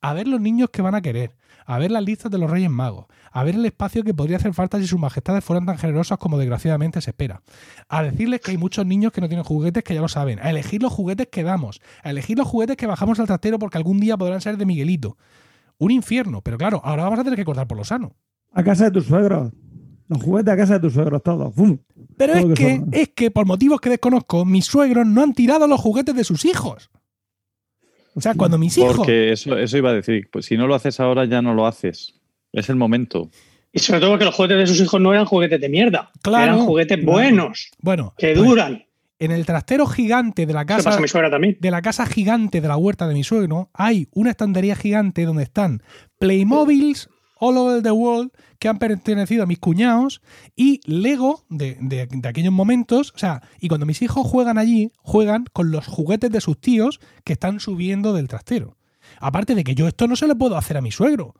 a 0.00 0.12
ver 0.14 0.26
los 0.28 0.40
niños 0.40 0.70
que 0.70 0.82
van 0.82 0.94
a 0.94 1.00
querer, 1.00 1.36
a 1.66 1.78
ver 1.78 1.90
las 1.90 2.02
listas 2.02 2.30
de 2.30 2.38
los 2.38 2.50
Reyes 2.50 2.70
Magos, 2.70 3.06
a 3.30 3.44
ver 3.44 3.54
el 3.54 3.64
espacio 3.64 4.04
que 4.04 4.14
podría 4.14 4.36
hacer 4.36 4.54
falta 4.54 4.78
si 4.78 4.86
sus 4.86 4.98
majestades 4.98 5.44
fueran 5.44 5.66
tan 5.66 5.78
generosas 5.78 6.18
como 6.18 6.38
desgraciadamente 6.38 7.00
se 7.00 7.10
espera, 7.10 7.42
a 7.88 8.02
decirles 8.02 8.40
que 8.40 8.52
hay 8.52 8.58
muchos 8.58 8.86
niños 8.86 9.12
que 9.12 9.20
no 9.20 9.28
tienen 9.28 9.44
juguetes 9.44 9.82
que 9.84 9.94
ya 9.94 10.00
lo 10.00 10.08
saben, 10.08 10.38
a 10.40 10.50
elegir 10.50 10.82
los 10.82 10.92
juguetes 10.92 11.28
que 11.30 11.42
damos, 11.42 11.80
a 12.02 12.10
elegir 12.10 12.38
los 12.38 12.46
juguetes 12.46 12.76
que 12.76 12.86
bajamos 12.86 13.18
al 13.20 13.26
trastero 13.26 13.58
porque 13.58 13.78
algún 13.78 14.00
día 14.00 14.16
podrán 14.16 14.40
ser 14.40 14.56
de 14.56 14.66
Miguelito. 14.66 15.16
Un 15.78 15.90
infierno, 15.90 16.42
pero 16.42 16.58
claro, 16.58 16.80
ahora 16.84 17.04
vamos 17.04 17.18
a 17.18 17.24
tener 17.24 17.38
que 17.38 17.44
cortar 17.44 17.66
por 17.66 17.78
lo 17.78 17.84
sano. 17.84 18.14
A 18.52 18.62
casa 18.62 18.84
de 18.84 18.90
tus 18.90 19.06
suegros. 19.06 19.52
Los 20.08 20.22
juguetes 20.22 20.52
a 20.52 20.56
casa 20.56 20.74
de 20.74 20.80
tus 20.80 20.92
suegros, 20.92 21.22
todos. 21.22 21.54
Pero 22.16 22.34
Todo 22.34 22.52
es 22.52 22.58
que 22.58 22.84
que, 22.90 23.00
es 23.00 23.08
que 23.08 23.30
por 23.30 23.46
motivos 23.46 23.80
que 23.80 23.90
desconozco, 23.90 24.44
mis 24.44 24.66
suegros 24.66 25.06
no 25.06 25.22
han 25.22 25.32
tirado 25.32 25.66
los 25.66 25.80
juguetes 25.80 26.14
de 26.14 26.24
sus 26.24 26.44
hijos. 26.44 26.90
O 28.14 28.20
sea, 28.20 28.34
cuando 28.34 28.58
mis 28.58 28.76
hijos... 28.78 28.96
Porque 28.96 29.32
eso, 29.32 29.56
eso 29.56 29.76
iba 29.78 29.90
a 29.90 29.94
decir, 29.94 30.28
pues 30.30 30.46
si 30.46 30.56
no 30.56 30.66
lo 30.66 30.74
haces 30.74 31.00
ahora 31.00 31.24
ya 31.24 31.40
no 31.42 31.54
lo 31.54 31.66
haces. 31.66 32.14
Es 32.52 32.68
el 32.68 32.76
momento. 32.76 33.30
Y 33.72 33.78
sobre 33.78 34.00
todo 34.00 34.10
porque 34.10 34.26
los 34.26 34.34
juguetes 34.34 34.58
de 34.58 34.66
sus 34.66 34.80
hijos 34.80 35.00
no 35.00 35.12
eran 35.12 35.24
juguetes 35.24 35.60
de 35.60 35.68
mierda. 35.68 36.10
Claro, 36.20 36.44
eran 36.44 36.66
juguetes 36.66 36.98
claro. 36.98 37.12
buenos, 37.12 37.70
Bueno, 37.80 38.14
que 38.18 38.34
pues, 38.34 38.46
duran. 38.46 38.84
en 39.18 39.30
el 39.30 39.46
trastero 39.46 39.86
gigante 39.86 40.44
de 40.44 40.52
la 40.52 40.66
casa 40.66 40.84
pasa 40.84 40.98
a 40.98 41.00
mi 41.00 41.08
suegra 41.08 41.30
también. 41.30 41.56
de 41.58 41.70
la 41.70 41.80
casa 41.80 42.04
gigante 42.04 42.60
de 42.60 42.68
la 42.68 42.76
huerta 42.76 43.08
de 43.08 43.14
mi 43.14 43.24
suegro, 43.24 43.70
hay 43.72 44.08
una 44.12 44.30
estantería 44.30 44.76
gigante 44.76 45.24
donde 45.24 45.44
están 45.44 45.82
Playmobiles 46.18 47.08
all 47.44 47.58
over 47.58 47.82
the 47.82 47.90
world 47.90 48.30
que 48.60 48.68
han 48.68 48.78
pertenecido 48.78 49.42
a 49.42 49.46
mis 49.46 49.58
cuñados 49.58 50.22
y 50.54 50.80
Lego 50.84 51.42
de, 51.48 51.76
de- 51.80 52.28
aquellos 52.28 52.52
momentos. 52.52 53.12
O 53.16 53.18
sea, 53.18 53.42
y 53.58 53.66
cuando 53.66 53.84
mis 53.84 54.00
hijos 54.02 54.24
juegan 54.24 54.58
allí, 54.58 54.92
juegan 54.98 55.46
con 55.52 55.72
los 55.72 55.86
juguetes 55.88 56.30
de 56.30 56.40
sus 56.40 56.60
tíos 56.60 57.00
que 57.24 57.32
están 57.32 57.58
subiendo 57.58 58.12
del 58.12 58.28
trastero. 58.28 58.76
Aparte 59.18 59.56
de 59.56 59.64
que 59.64 59.74
yo 59.74 59.88
esto 59.88 60.06
no 60.06 60.14
se 60.14 60.28
lo 60.28 60.36
puedo 60.38 60.56
hacer 60.56 60.76
a 60.76 60.80
mi 60.80 60.92
suegro. 60.92 61.34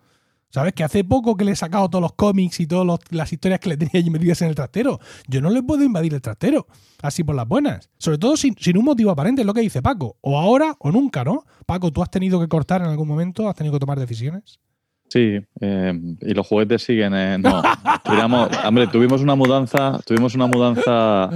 ¿Sabes? 0.51 0.75
Que 0.75 0.85
hace 0.85 1.03
poco 1.03 1.35
que 1.37 1.47
le 1.47 1.53
he 1.53 1.57
sacado 1.57 1.89
todos 1.89 2.03
los 2.03 2.13
cómics 2.13 2.61
y 2.61 2.67
todas 2.67 2.99
las 3.11 3.33
historias 3.33 3.59
que 3.61 3.71
le 3.71 3.77
tenía 3.79 3.93
allí 4.01 4.11
metidas 4.11 4.43
en 4.43 4.49
el 4.49 4.55
trastero. 4.55 4.99
Yo 5.27 5.41
no 5.41 5.49
le 5.49 5.63
puedo 5.63 5.83
invadir 5.83 6.13
el 6.13 6.21
trastero. 6.21 6.67
Así 7.01 7.25
por 7.25 7.35
las 7.37 7.49
buenas. 7.49 7.89
Sobre 7.97 8.19
todo 8.19 8.37
sin, 8.37 8.55
sin 8.59 8.77
un 8.77 8.85
motivo 8.85 9.11
aparente, 9.13 9.41
es 9.43 9.47
lo 9.47 9.55
que 9.55 9.63
dice 9.63 9.81
Paco. 9.81 10.19
O 10.21 10.39
ahora 10.39 10.77
o 10.81 10.91
nunca, 10.93 11.25
¿no? 11.25 11.45
Paco, 11.65 11.91
¿tú 11.91 12.03
has 12.03 12.11
tenido 12.11 12.39
que 12.39 12.49
cortar 12.49 12.83
en 12.83 12.89
algún 12.89 13.09
momento? 13.09 13.49
¿Has 13.49 13.55
tenido 13.57 13.73
que 13.73 13.79
tomar 13.81 13.99
decisiones? 13.99 14.59
Sí, 15.13 15.39
eh, 15.61 15.93
y 16.23 16.33
los 16.33 16.47
juguetes 16.47 16.85
siguen. 16.85 17.13
eh, 17.15 17.37
no, 17.37 17.61
hombre, 18.65 18.87
tuvimos 18.87 19.21
una 19.21 19.35
mudanza, 19.35 20.01
tuvimos 20.07 20.35
una 20.35 20.47
mudanza 20.47 21.29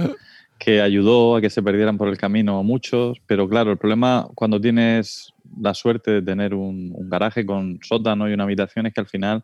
que 0.57 0.81
ayudó 0.81 1.35
a 1.35 1.41
que 1.41 1.51
se 1.51 1.61
perdieran 1.61 1.95
por 1.95 2.07
el 2.07 2.17
camino 2.17 2.63
muchos, 2.63 3.19
pero 3.27 3.47
claro, 3.47 3.71
el 3.71 3.77
problema 3.77 4.27
cuando 4.33 4.59
tienes 4.59 5.31
la 5.61 5.75
suerte 5.75 6.09
de 6.09 6.21
tener 6.23 6.55
un, 6.55 6.91
un 6.91 7.07
garaje 7.07 7.45
con 7.45 7.77
sótano 7.83 8.27
y 8.27 8.33
una 8.33 8.45
habitación 8.45 8.87
es 8.87 8.95
que 8.95 9.01
al 9.01 9.05
final, 9.05 9.43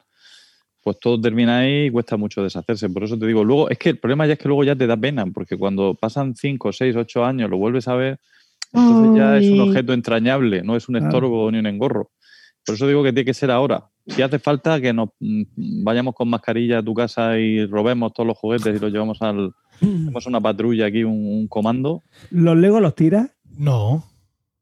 pues 0.81 0.97
todo 0.99 1.21
termina 1.21 1.59
ahí 1.59 1.85
y 1.85 1.91
cuesta 1.91 2.17
mucho 2.17 2.41
deshacerse. 2.41 2.89
Por 2.89 3.03
eso 3.03 3.19
te 3.19 3.27
digo, 3.27 3.43
luego, 3.43 3.69
es 3.69 3.77
que 3.77 3.89
el 3.89 3.99
problema 3.99 4.25
ya 4.25 4.33
es 4.33 4.39
que 4.39 4.47
luego 4.47 4.63
ya 4.63 4.75
te 4.75 4.87
da 4.87 4.97
pena, 4.97 5.27
porque 5.27 5.57
cuando 5.57 5.93
pasan 5.93 6.35
5, 6.35 6.73
6, 6.73 6.95
8 6.95 7.23
años, 7.23 7.51
lo 7.51 7.57
vuelves 7.57 7.87
a 7.87 7.93
ver, 7.93 8.19
entonces 8.73 9.11
ya 9.15 9.37
es 9.37 9.51
un 9.51 9.59
objeto 9.59 9.93
entrañable, 9.93 10.63
no 10.63 10.75
es 10.75 10.89
un 10.89 10.95
estorbo 10.95 11.51
ni 11.51 11.59
un 11.59 11.67
engorro. 11.67 12.09
Por 12.65 12.73
eso 12.73 12.87
digo 12.87 13.03
que 13.03 13.13
tiene 13.13 13.25
que 13.25 13.35
ser 13.35 13.51
ahora. 13.51 13.92
Si 14.07 14.21
hace 14.21 14.39
falta 14.39 14.81
que 14.81 14.93
nos 14.93 15.09
mm, 15.19 15.83
vayamos 15.83 16.13
con 16.15 16.29
mascarilla 16.29 16.79
a 16.79 16.83
tu 16.83 16.93
casa 16.93 17.37
y 17.39 17.65
robemos 17.65 18.13
todos 18.13 18.27
los 18.27 18.37
juguetes 18.37 18.75
y 18.75 18.79
los 18.79 18.91
llevamos 18.91 19.21
al. 19.21 19.53
Hacemos 19.81 20.27
una 20.27 20.39
patrulla 20.39 20.85
aquí, 20.85 21.03
un, 21.03 21.25
un 21.25 21.47
comando. 21.47 22.03
¿Los 22.29 22.57
Legos 22.57 22.81
los 22.81 22.95
tiras? 22.95 23.31
No. 23.57 24.03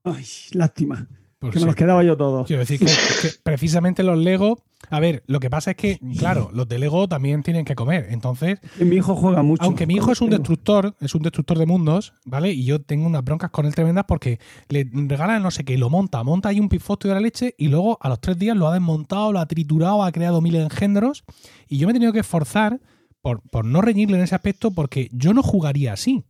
Ay, 0.03 0.25
lástima. 0.53 1.07
Pues 1.41 1.53
que 1.55 1.59
me 1.59 1.65
los 1.65 1.75
quedaba 1.75 2.03
yo 2.03 2.15
todos. 2.15 2.45
Quiero 2.45 2.59
decir 2.59 2.77
que, 2.77 2.85
que 2.85 3.33
precisamente 3.41 4.03
los 4.03 4.15
Lego. 4.15 4.59
A 4.91 4.99
ver, 4.99 5.23
lo 5.25 5.39
que 5.39 5.49
pasa 5.49 5.71
es 5.71 5.77
que, 5.77 5.99
claro, 6.19 6.51
los 6.53 6.69
de 6.69 6.77
Lego 6.77 7.07
también 7.07 7.41
tienen 7.41 7.65
que 7.65 7.73
comer. 7.73 8.09
Entonces, 8.11 8.59
mi 8.79 8.97
hijo 8.97 9.15
juega 9.15 9.41
mucho. 9.41 9.63
Aunque 9.63 9.87
mi 9.87 9.95
hijo 9.95 10.11
es 10.11 10.21
un 10.21 10.29
destructor, 10.29 10.95
es 11.01 11.15
un 11.15 11.23
destructor 11.23 11.57
de 11.57 11.65
mundos, 11.65 12.13
¿vale? 12.25 12.51
Y 12.51 12.65
yo 12.65 12.79
tengo 12.79 13.07
unas 13.07 13.23
broncas 13.23 13.49
con 13.49 13.65
él 13.65 13.73
tremendas 13.73 14.05
porque 14.07 14.39
le 14.69 14.87
regalan 14.93 15.41
no 15.41 15.49
sé 15.49 15.63
qué, 15.63 15.79
lo 15.79 15.89
monta, 15.89 16.23
monta 16.23 16.49
ahí 16.49 16.59
un 16.59 16.69
pifosto 16.69 17.07
de 17.07 17.15
la 17.15 17.19
leche 17.19 17.55
y 17.57 17.69
luego 17.69 17.97
a 18.01 18.09
los 18.09 18.21
tres 18.21 18.37
días 18.37 18.55
lo 18.55 18.67
ha 18.67 18.73
desmontado, 18.73 19.31
lo 19.31 19.39
ha 19.39 19.47
triturado, 19.47 20.03
ha 20.03 20.11
creado 20.11 20.41
mil 20.41 20.53
engendros. 20.53 21.23
Y 21.67 21.79
yo 21.79 21.87
me 21.87 21.91
he 21.91 21.95
tenido 21.95 22.13
que 22.13 22.19
esforzar 22.19 22.79
por, 23.19 23.41
por 23.49 23.65
no 23.65 23.81
reñirle 23.81 24.17
en 24.17 24.23
ese 24.23 24.35
aspecto 24.35 24.69
porque 24.69 25.09
yo 25.11 25.33
no 25.33 25.41
jugaría 25.41 25.93
así. 25.93 26.23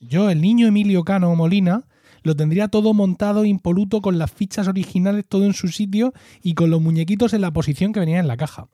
Yo, 0.00 0.30
el 0.30 0.40
niño 0.40 0.68
Emilio 0.68 1.02
Cano 1.02 1.34
Molina, 1.34 1.88
lo 2.28 2.36
tendría 2.36 2.68
todo 2.68 2.94
montado, 2.94 3.44
impoluto, 3.44 4.00
con 4.02 4.18
las 4.18 4.30
fichas 4.30 4.68
originales 4.68 5.24
todo 5.26 5.44
en 5.44 5.54
su 5.54 5.68
sitio 5.68 6.12
y 6.42 6.54
con 6.54 6.70
los 6.70 6.80
muñequitos 6.80 7.32
en 7.32 7.40
la 7.40 7.50
posición 7.50 7.92
que 7.92 8.00
venían 8.00 8.20
en 8.20 8.28
la 8.28 8.36
caja. 8.36 8.68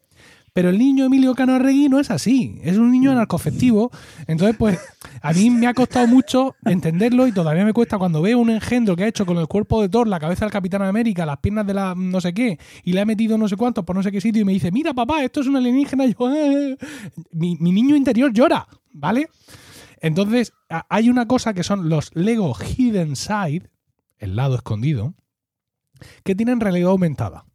Pero 0.53 0.71
el 0.71 0.79
niño 0.79 1.07
Emilio 1.07 1.35
Cano 1.35 1.55
Arregui 1.55 1.89
no 1.89 1.99
es 1.99 2.13
así, 2.13 2.61
es 2.63 2.77
un 2.79 2.93
niño 2.93 3.11
anarcofectivo. 3.11 3.91
Entonces, 4.29 4.57
pues, 4.57 4.79
a 5.21 5.33
mí 5.33 5.51
me 5.51 5.67
ha 5.67 5.75
costado 5.75 6.07
mucho 6.07 6.55
entenderlo 6.65 7.27
y 7.27 7.33
todavía 7.33 7.65
me 7.65 7.73
cuesta 7.73 7.99
cuando 7.99 8.23
veo 8.23 8.39
un 8.39 8.51
engendro 8.51 8.95
que 8.95 9.03
ha 9.05 9.09
hecho 9.09 9.27
con 9.27 9.37
el 9.39 9.49
cuerpo 9.49 9.83
de 9.83 9.89
Thor, 9.89 10.07
la 10.07 10.21
cabeza 10.21 10.45
del 10.45 10.53
Capitán 10.53 10.83
América, 10.83 11.27
las 11.27 11.39
piernas 11.39 11.67
de 11.67 11.75
la 11.75 11.95
no 11.97 12.21
sé 12.21 12.33
qué, 12.35 12.59
y 12.85 12.93
le 12.93 13.01
ha 13.01 13.05
metido 13.05 13.37
no 13.37 13.49
sé 13.49 13.57
cuántos 13.57 13.85
por 13.85 13.97
no 13.97 14.03
sé 14.05 14.13
qué 14.13 14.21
sitio 14.21 14.43
y 14.43 14.45
me 14.45 14.53
dice, 14.53 14.71
mira 14.71 14.95
papá, 14.95 15.25
esto 15.25 15.41
es 15.41 15.49
un 15.49 15.57
alienígena. 15.57 16.07
Yo, 16.07 16.35
"Eh". 16.35 16.77
mi, 17.33 17.57
mi 17.59 17.73
niño 17.73 17.97
interior 17.97 18.33
llora, 18.33 18.67
¿vale? 18.93 19.29
Entonces, 20.05 20.53
hay 20.91 21.09
una 21.09 21.27
cosa 21.27 21.55
que 21.55 21.63
son 21.63 21.89
los 21.89 22.15
Lego 22.15 22.55
Hidden 22.55 23.17
Side, 23.17 23.71
el 24.19 24.37
lado 24.37 24.55
escondido, 24.55 25.15
que 26.25 26.35
tienen 26.35 26.61
realidad 26.61 26.91
aumentada. 26.91 27.47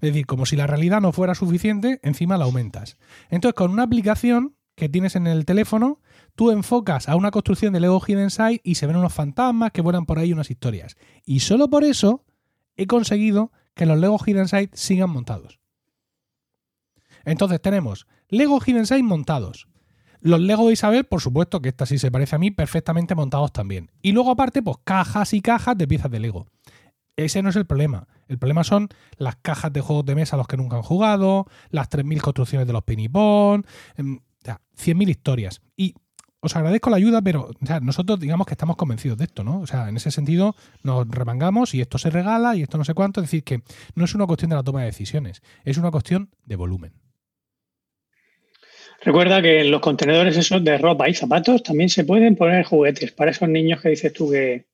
decir, 0.00 0.26
como 0.26 0.46
si 0.46 0.56
la 0.56 0.66
realidad 0.66 1.00
no 1.00 1.12
fuera 1.12 1.36
suficiente, 1.36 2.00
encima 2.02 2.36
la 2.36 2.46
aumentas. 2.46 2.98
Entonces, 3.28 3.54
con 3.54 3.70
una 3.70 3.84
aplicación 3.84 4.56
que 4.74 4.88
tienes 4.88 5.14
en 5.14 5.28
el 5.28 5.44
teléfono, 5.44 6.00
tú 6.34 6.50
enfocas 6.50 7.08
a 7.08 7.14
una 7.14 7.30
construcción 7.30 7.72
de 7.72 7.78
Lego 7.78 8.00
Hidden 8.00 8.30
Side 8.30 8.62
y 8.64 8.74
se 8.74 8.88
ven 8.88 8.96
unos 8.96 9.14
fantasmas 9.14 9.70
que 9.70 9.82
vuelan 9.82 10.06
por 10.06 10.18
ahí 10.18 10.32
unas 10.32 10.50
historias. 10.50 10.96
Y 11.24 11.38
solo 11.38 11.70
por 11.70 11.84
eso 11.84 12.24
he 12.74 12.88
conseguido 12.88 13.52
que 13.74 13.86
los 13.86 13.96
Lego 13.96 14.18
Hidden 14.18 14.48
Side 14.48 14.70
sigan 14.72 15.10
montados. 15.10 15.60
Entonces 17.24 17.62
tenemos 17.62 18.08
Lego 18.28 18.58
Hidden 18.58 18.88
Side 18.88 19.04
montados. 19.04 19.69
Los 20.20 20.40
Lego 20.40 20.66
de 20.66 20.74
Isabel, 20.74 21.04
por 21.04 21.20
supuesto, 21.20 21.60
que 21.60 21.70
esta 21.70 21.86
sí 21.86 21.98
se 21.98 22.10
parece 22.10 22.36
a 22.36 22.38
mí, 22.38 22.50
perfectamente 22.50 23.14
montados 23.14 23.52
también. 23.52 23.90
Y 24.02 24.12
luego 24.12 24.30
aparte, 24.30 24.62
pues 24.62 24.76
cajas 24.84 25.32
y 25.32 25.40
cajas 25.40 25.76
de 25.78 25.88
piezas 25.88 26.10
de 26.10 26.20
Lego. 26.20 26.46
Ese 27.16 27.42
no 27.42 27.50
es 27.50 27.56
el 27.56 27.66
problema. 27.66 28.06
El 28.28 28.38
problema 28.38 28.64
son 28.64 28.88
las 29.16 29.36
cajas 29.36 29.72
de 29.72 29.80
juegos 29.80 30.04
de 30.06 30.14
mesa 30.14 30.36
a 30.36 30.38
los 30.38 30.46
que 30.46 30.56
nunca 30.56 30.76
han 30.76 30.82
jugado, 30.82 31.46
las 31.70 31.90
3.000 31.90 32.20
construcciones 32.20 32.66
de 32.66 32.72
los 32.72 32.84
pinipón, 32.84 33.66
em, 33.96 34.16
o 34.16 34.44
sea, 34.44 34.60
100.000 34.76 35.08
historias. 35.10 35.60
Y 35.76 35.94
os 36.40 36.56
agradezco 36.56 36.88
la 36.88 36.96
ayuda, 36.96 37.20
pero 37.20 37.50
nosotros 37.82 38.18
digamos 38.18 38.46
que 38.46 38.54
estamos 38.54 38.76
convencidos 38.76 39.18
de 39.18 39.24
esto, 39.24 39.44
¿no? 39.44 39.60
O 39.60 39.66
sea, 39.66 39.88
en 39.88 39.96
ese 39.96 40.10
sentido 40.10 40.56
nos 40.82 41.06
remangamos 41.08 41.74
y 41.74 41.82
esto 41.82 41.98
se 41.98 42.08
regala 42.08 42.56
y 42.56 42.62
esto 42.62 42.78
no 42.78 42.84
sé 42.84 42.94
cuánto. 42.94 43.20
Es 43.20 43.26
decir, 43.26 43.44
que 43.44 43.62
no 43.94 44.04
es 44.04 44.14
una 44.14 44.26
cuestión 44.26 44.50
de 44.50 44.56
la 44.56 44.62
toma 44.62 44.80
de 44.80 44.86
decisiones, 44.86 45.42
es 45.64 45.76
una 45.76 45.90
cuestión 45.90 46.30
de 46.46 46.56
volumen. 46.56 46.92
Recuerda 49.02 49.40
que 49.40 49.60
en 49.62 49.70
los 49.70 49.80
contenedores 49.80 50.36
esos 50.36 50.62
de 50.62 50.76
ropa 50.78 51.08
y 51.08 51.14
zapatos 51.14 51.62
también 51.62 51.88
se 51.88 52.04
pueden 52.04 52.36
poner 52.36 52.64
juguetes 52.64 53.12
para 53.12 53.30
esos 53.30 53.48
niños 53.48 53.80
que 53.80 53.88
dices 53.90 54.12
tú 54.12 54.30
que, 54.30 54.66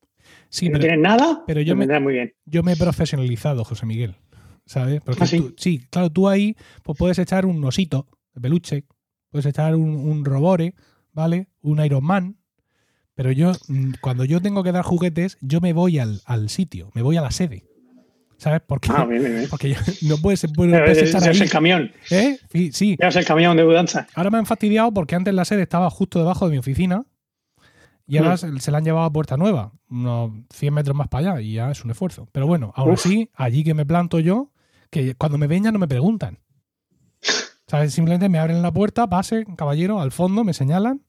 Sí, 0.48 0.66
que 0.66 0.72
no 0.72 0.78
tienen 0.80 1.02
nada, 1.02 1.44
pero 1.46 1.60
yo 1.60 1.76
me- 1.76 2.00
muy 2.00 2.14
bien. 2.14 2.34
yo 2.44 2.62
me 2.62 2.72
he 2.72 2.76
profesionalizado, 2.76 3.64
José 3.64 3.86
Miguel. 3.86 4.16
¿Sabes? 4.64 5.00
Porque 5.00 5.22
¿Ah, 5.22 5.26
sí? 5.26 5.38
tú- 5.38 5.54
sí, 5.56 5.78
claro, 5.90 6.10
tú 6.10 6.28
ahí 6.28 6.56
pues 6.82 6.98
puedes 6.98 7.18
echar 7.20 7.46
un 7.46 7.64
osito 7.64 8.08
de 8.34 8.40
peluche, 8.40 8.84
puedes 9.30 9.46
echar 9.46 9.76
un, 9.76 9.90
un 9.90 10.24
robore, 10.24 10.74
¿vale? 11.12 11.46
Un 11.62 11.84
Iron 11.84 12.04
Man. 12.04 12.36
Pero 13.14 13.30
yo, 13.30 13.52
mm, 13.68 13.92
cuando 14.00 14.24
yo 14.24 14.42
tengo 14.42 14.64
que 14.64 14.72
dar 14.72 14.82
juguetes, 14.84 15.38
yo 15.40 15.60
me 15.60 15.72
voy 15.72 16.00
al, 16.00 16.20
al 16.24 16.48
sitio, 16.48 16.90
me 16.94 17.02
voy 17.02 17.16
a 17.16 17.20
la 17.22 17.30
sede. 17.30 17.62
¿Sabes? 18.38 18.60
Porque, 18.66 18.90
Ah, 18.94 19.04
bien, 19.06 19.22
bien, 19.22 19.34
bien. 19.36 19.46
porque 19.48 19.70
yo- 19.70 19.76
no 20.02 20.18
puedes, 20.18 20.44
puedes 20.54 20.98
ese 20.98 21.06
echar 21.08 21.22
es 21.30 21.36
ahí. 21.40 21.42
el 21.46 21.50
camión, 21.50 21.92
¿Eh? 22.10 22.38
Sí, 22.52 22.70
sí. 22.72 22.96
ya 23.00 23.08
es 23.08 23.16
el 23.16 23.24
camión 23.24 23.56
de 23.56 23.64
mudanza. 23.64 24.06
Ahora 24.14 24.30
me 24.30 24.38
han 24.38 24.46
fastidiado 24.46 24.92
porque 24.92 25.14
antes 25.14 25.32
la 25.34 25.44
sede 25.44 25.62
estaba 25.62 25.88
justo 25.90 26.18
debajo 26.18 26.46
de 26.46 26.52
mi 26.52 26.58
oficina 26.58 27.04
y 28.06 28.18
ahora 28.18 28.34
Mm. 28.34 28.38
se, 28.38 28.60
se 28.60 28.70
la 28.70 28.78
han 28.78 28.84
llevado 28.84 29.06
a 29.06 29.12
Puerta 29.12 29.36
Nueva, 29.36 29.72
unos 29.88 30.32
100 30.52 30.74
metros 30.74 30.94
más 30.96 31.08
para 31.08 31.32
allá 31.32 31.40
y 31.40 31.54
ya 31.54 31.70
es 31.70 31.82
un 31.84 31.90
esfuerzo. 31.90 32.28
Pero 32.32 32.46
bueno, 32.46 32.72
aún 32.76 32.92
Uf. 32.92 33.06
así, 33.06 33.30
allí 33.34 33.64
que 33.64 33.74
me 33.74 33.86
planto 33.86 34.20
yo, 34.20 34.50
que 34.90 35.14
cuando 35.14 35.38
me 35.38 35.46
ven 35.46 35.64
ya 35.64 35.72
no 35.72 35.78
me 35.78 35.88
preguntan. 35.88 36.38
¿Sabes? 37.66 37.94
Simplemente 37.94 38.28
me 38.28 38.38
abren 38.38 38.62
la 38.62 38.72
puerta, 38.72 39.08
pase, 39.08 39.44
caballero, 39.56 40.00
al 40.00 40.12
fondo, 40.12 40.44
me 40.44 40.52
señalan. 40.54 41.02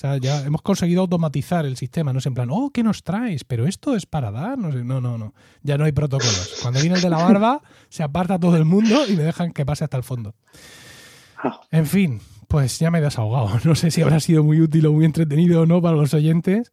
O 0.00 0.06
sea, 0.08 0.16
ya 0.16 0.40
hemos 0.46 0.62
conseguido 0.62 1.02
automatizar 1.02 1.66
el 1.66 1.76
sistema, 1.76 2.14
no 2.14 2.20
es 2.20 2.26
en 2.26 2.32
plan, 2.32 2.48
oh, 2.50 2.70
¿qué 2.72 2.82
nos 2.82 3.04
traes? 3.04 3.44
Pero 3.44 3.66
esto 3.66 3.94
es 3.94 4.06
para 4.06 4.30
dar, 4.30 4.56
no 4.56 4.72
sé, 4.72 4.82
no, 4.82 4.98
no, 4.98 5.18
no. 5.18 5.34
Ya 5.62 5.76
no 5.76 5.84
hay 5.84 5.92
protocolos. 5.92 6.56
Cuando 6.62 6.80
viene 6.80 6.96
el 6.96 7.02
de 7.02 7.10
la 7.10 7.18
barba, 7.22 7.60
se 7.90 8.02
aparta 8.02 8.38
todo 8.38 8.56
el 8.56 8.64
mundo 8.64 9.06
y 9.06 9.14
me 9.14 9.24
dejan 9.24 9.52
que 9.52 9.66
pase 9.66 9.84
hasta 9.84 9.98
el 9.98 10.02
fondo. 10.02 10.34
Ah, 11.36 11.60
En 11.70 11.84
fin, 11.84 12.18
pues 12.48 12.78
ya 12.78 12.90
me 12.90 12.96
he 12.96 13.02
desahogado. 13.02 13.60
No 13.64 13.74
sé 13.74 13.90
si 13.90 14.00
habrá 14.00 14.20
sido 14.20 14.42
muy 14.42 14.62
útil 14.62 14.86
o 14.86 14.92
muy 14.94 15.04
entretenido 15.04 15.60
o 15.60 15.66
no 15.66 15.82
para 15.82 15.98
los 15.98 16.14
oyentes, 16.14 16.72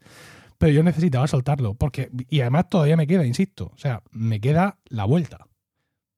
pero 0.58 0.72
yo 0.72 0.82
necesitaba 0.82 1.28
soltarlo. 1.28 1.74
Porque, 1.74 2.10
y 2.30 2.40
además 2.40 2.70
todavía 2.70 2.96
me 2.96 3.08
queda, 3.08 3.26
insisto, 3.26 3.74
o 3.76 3.78
sea, 3.78 4.04
me 4.10 4.40
queda 4.40 4.80
la 4.86 5.04
vuelta. 5.04 5.48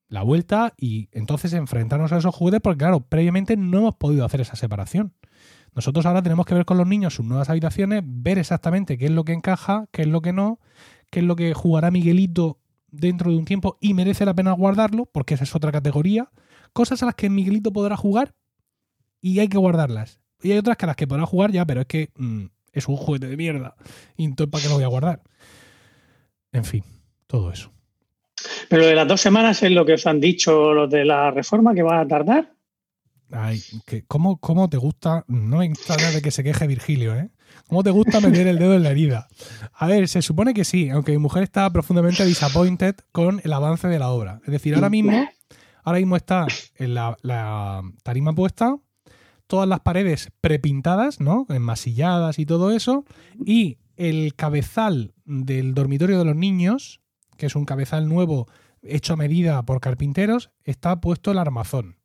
La 0.09 0.21
vuelta 0.21 0.75
y 0.77 1.09
entonces 1.11 1.53
enfrentarnos 1.53 2.11
a 2.11 2.19
esos 2.19 2.35
juguetes, 2.35 2.61
porque 2.61 2.77
claro, 2.77 2.99
previamente 2.99 3.57
no 3.57 3.79
hemos 3.79 3.95
podido 3.95 4.25
hacer 4.25 4.41
esa 4.41 4.55
separación. 4.55 5.15
Nosotros 5.75 6.05
ahora 6.05 6.21
tenemos 6.21 6.45
que 6.45 6.55
ver 6.55 6.65
con 6.65 6.77
los 6.77 6.87
niños 6.87 7.13
sus 7.13 7.25
nuevas 7.25 7.49
habitaciones, 7.49 8.03
ver 8.05 8.37
exactamente 8.37 8.97
qué 8.97 9.05
es 9.05 9.11
lo 9.11 9.23
que 9.23 9.33
encaja, 9.33 9.85
qué 9.91 10.03
es 10.03 10.07
lo 10.07 10.21
que 10.21 10.33
no, 10.33 10.59
qué 11.09 11.19
es 11.19 11.25
lo 11.25 11.35
que 11.35 11.53
jugará 11.53 11.91
Miguelito 11.91 12.59
dentro 12.91 13.31
de 13.31 13.37
un 13.37 13.45
tiempo 13.45 13.77
y 13.79 13.93
merece 13.93 14.25
la 14.25 14.33
pena 14.33 14.51
guardarlo, 14.53 15.05
porque 15.05 15.35
esa 15.35 15.43
es 15.43 15.55
otra 15.55 15.71
categoría. 15.71 16.29
Cosas 16.73 17.03
a 17.03 17.07
las 17.07 17.15
que 17.15 17.29
Miguelito 17.29 17.71
podrá 17.71 17.95
jugar 17.97 18.33
y 19.21 19.39
hay 19.39 19.47
que 19.47 19.57
guardarlas. 19.57 20.19
Y 20.41 20.51
hay 20.51 20.57
otras 20.57 20.77
que 20.77 20.85
a 20.85 20.87
las 20.87 20.95
que 20.95 21.07
podrá 21.07 21.25
jugar 21.25 21.51
ya, 21.51 21.65
pero 21.65 21.81
es 21.81 21.87
que 21.87 22.09
mm, 22.15 22.45
es 22.71 22.87
un 22.87 22.95
juguete 22.95 23.27
de 23.27 23.37
mierda. 23.37 23.75
Y 24.15 24.25
entonces, 24.25 24.51
¿para 24.51 24.63
qué 24.63 24.69
lo 24.69 24.75
voy 24.75 24.83
a 24.83 24.87
guardar? 24.87 25.21
En 26.51 26.63
fin, 26.63 26.83
todo 27.27 27.51
eso. 27.51 27.71
Pero 28.69 28.85
de 28.85 28.95
las 28.95 29.07
dos 29.07 29.19
semanas 29.19 29.61
es 29.63 29.71
lo 29.71 29.85
que 29.85 29.93
os 29.93 30.07
han 30.07 30.19
dicho 30.19 30.73
los 30.73 30.89
de 30.89 31.05
la 31.05 31.31
reforma 31.31 31.73
que 31.73 31.83
va 31.83 31.99
a 31.99 32.07
tardar. 32.07 32.53
Ay, 33.31 33.61
que, 33.85 34.03
¿cómo, 34.05 34.37
¿Cómo 34.37 34.69
te 34.69 34.77
gusta? 34.77 35.23
No 35.27 35.57
me 35.57 35.65
extraña 35.65 36.11
de 36.11 36.21
que 36.21 36.31
se 36.31 36.43
queje 36.43 36.65
Virgilio, 36.67 37.15
¿eh? 37.15 37.29
¿Cómo 37.67 37.83
te 37.83 37.91
gusta 37.91 38.19
meter 38.21 38.47
el 38.47 38.57
dedo 38.57 38.73
en 38.73 38.83
la 38.83 38.91
herida? 38.91 39.27
A 39.73 39.87
ver, 39.87 40.07
se 40.07 40.21
supone 40.21 40.53
que 40.53 40.65
sí, 40.65 40.89
aunque 40.89 41.11
mi 41.11 41.19
mujer 41.19 41.43
está 41.43 41.69
profundamente 41.71 42.25
disappointed 42.25 42.95
con 43.11 43.41
el 43.43 43.53
avance 43.53 43.87
de 43.87 43.99
la 43.99 44.09
obra. 44.09 44.41
Es 44.45 44.51
decir, 44.51 44.73
ahora 44.75 44.89
mismo, 44.89 45.27
ahora 45.83 45.99
mismo 45.99 46.15
está 46.15 46.47
en 46.75 46.93
la, 46.95 47.17
la 47.21 47.83
tarima 48.03 48.33
puesta, 48.33 48.77
todas 49.45 49.67
las 49.67 49.81
paredes 49.81 50.31
prepintadas, 50.41 51.19
¿no? 51.19 51.45
Enmasilladas 51.49 52.39
y 52.39 52.45
todo 52.45 52.71
eso, 52.71 53.05
y 53.45 53.77
el 53.95 54.33
cabezal 54.35 55.13
del 55.25 55.73
dormitorio 55.75 56.17
de 56.17 56.25
los 56.25 56.35
niños, 56.35 57.01
que 57.37 57.45
es 57.45 57.55
un 57.55 57.65
cabezal 57.65 58.07
nuevo 58.07 58.47
hecho 58.81 59.13
a 59.13 59.17
medida 59.17 59.61
por 59.63 59.81
carpinteros, 59.81 60.51
está 60.63 60.99
puesto 61.01 61.31
el 61.31 61.37
armazón 61.37 61.98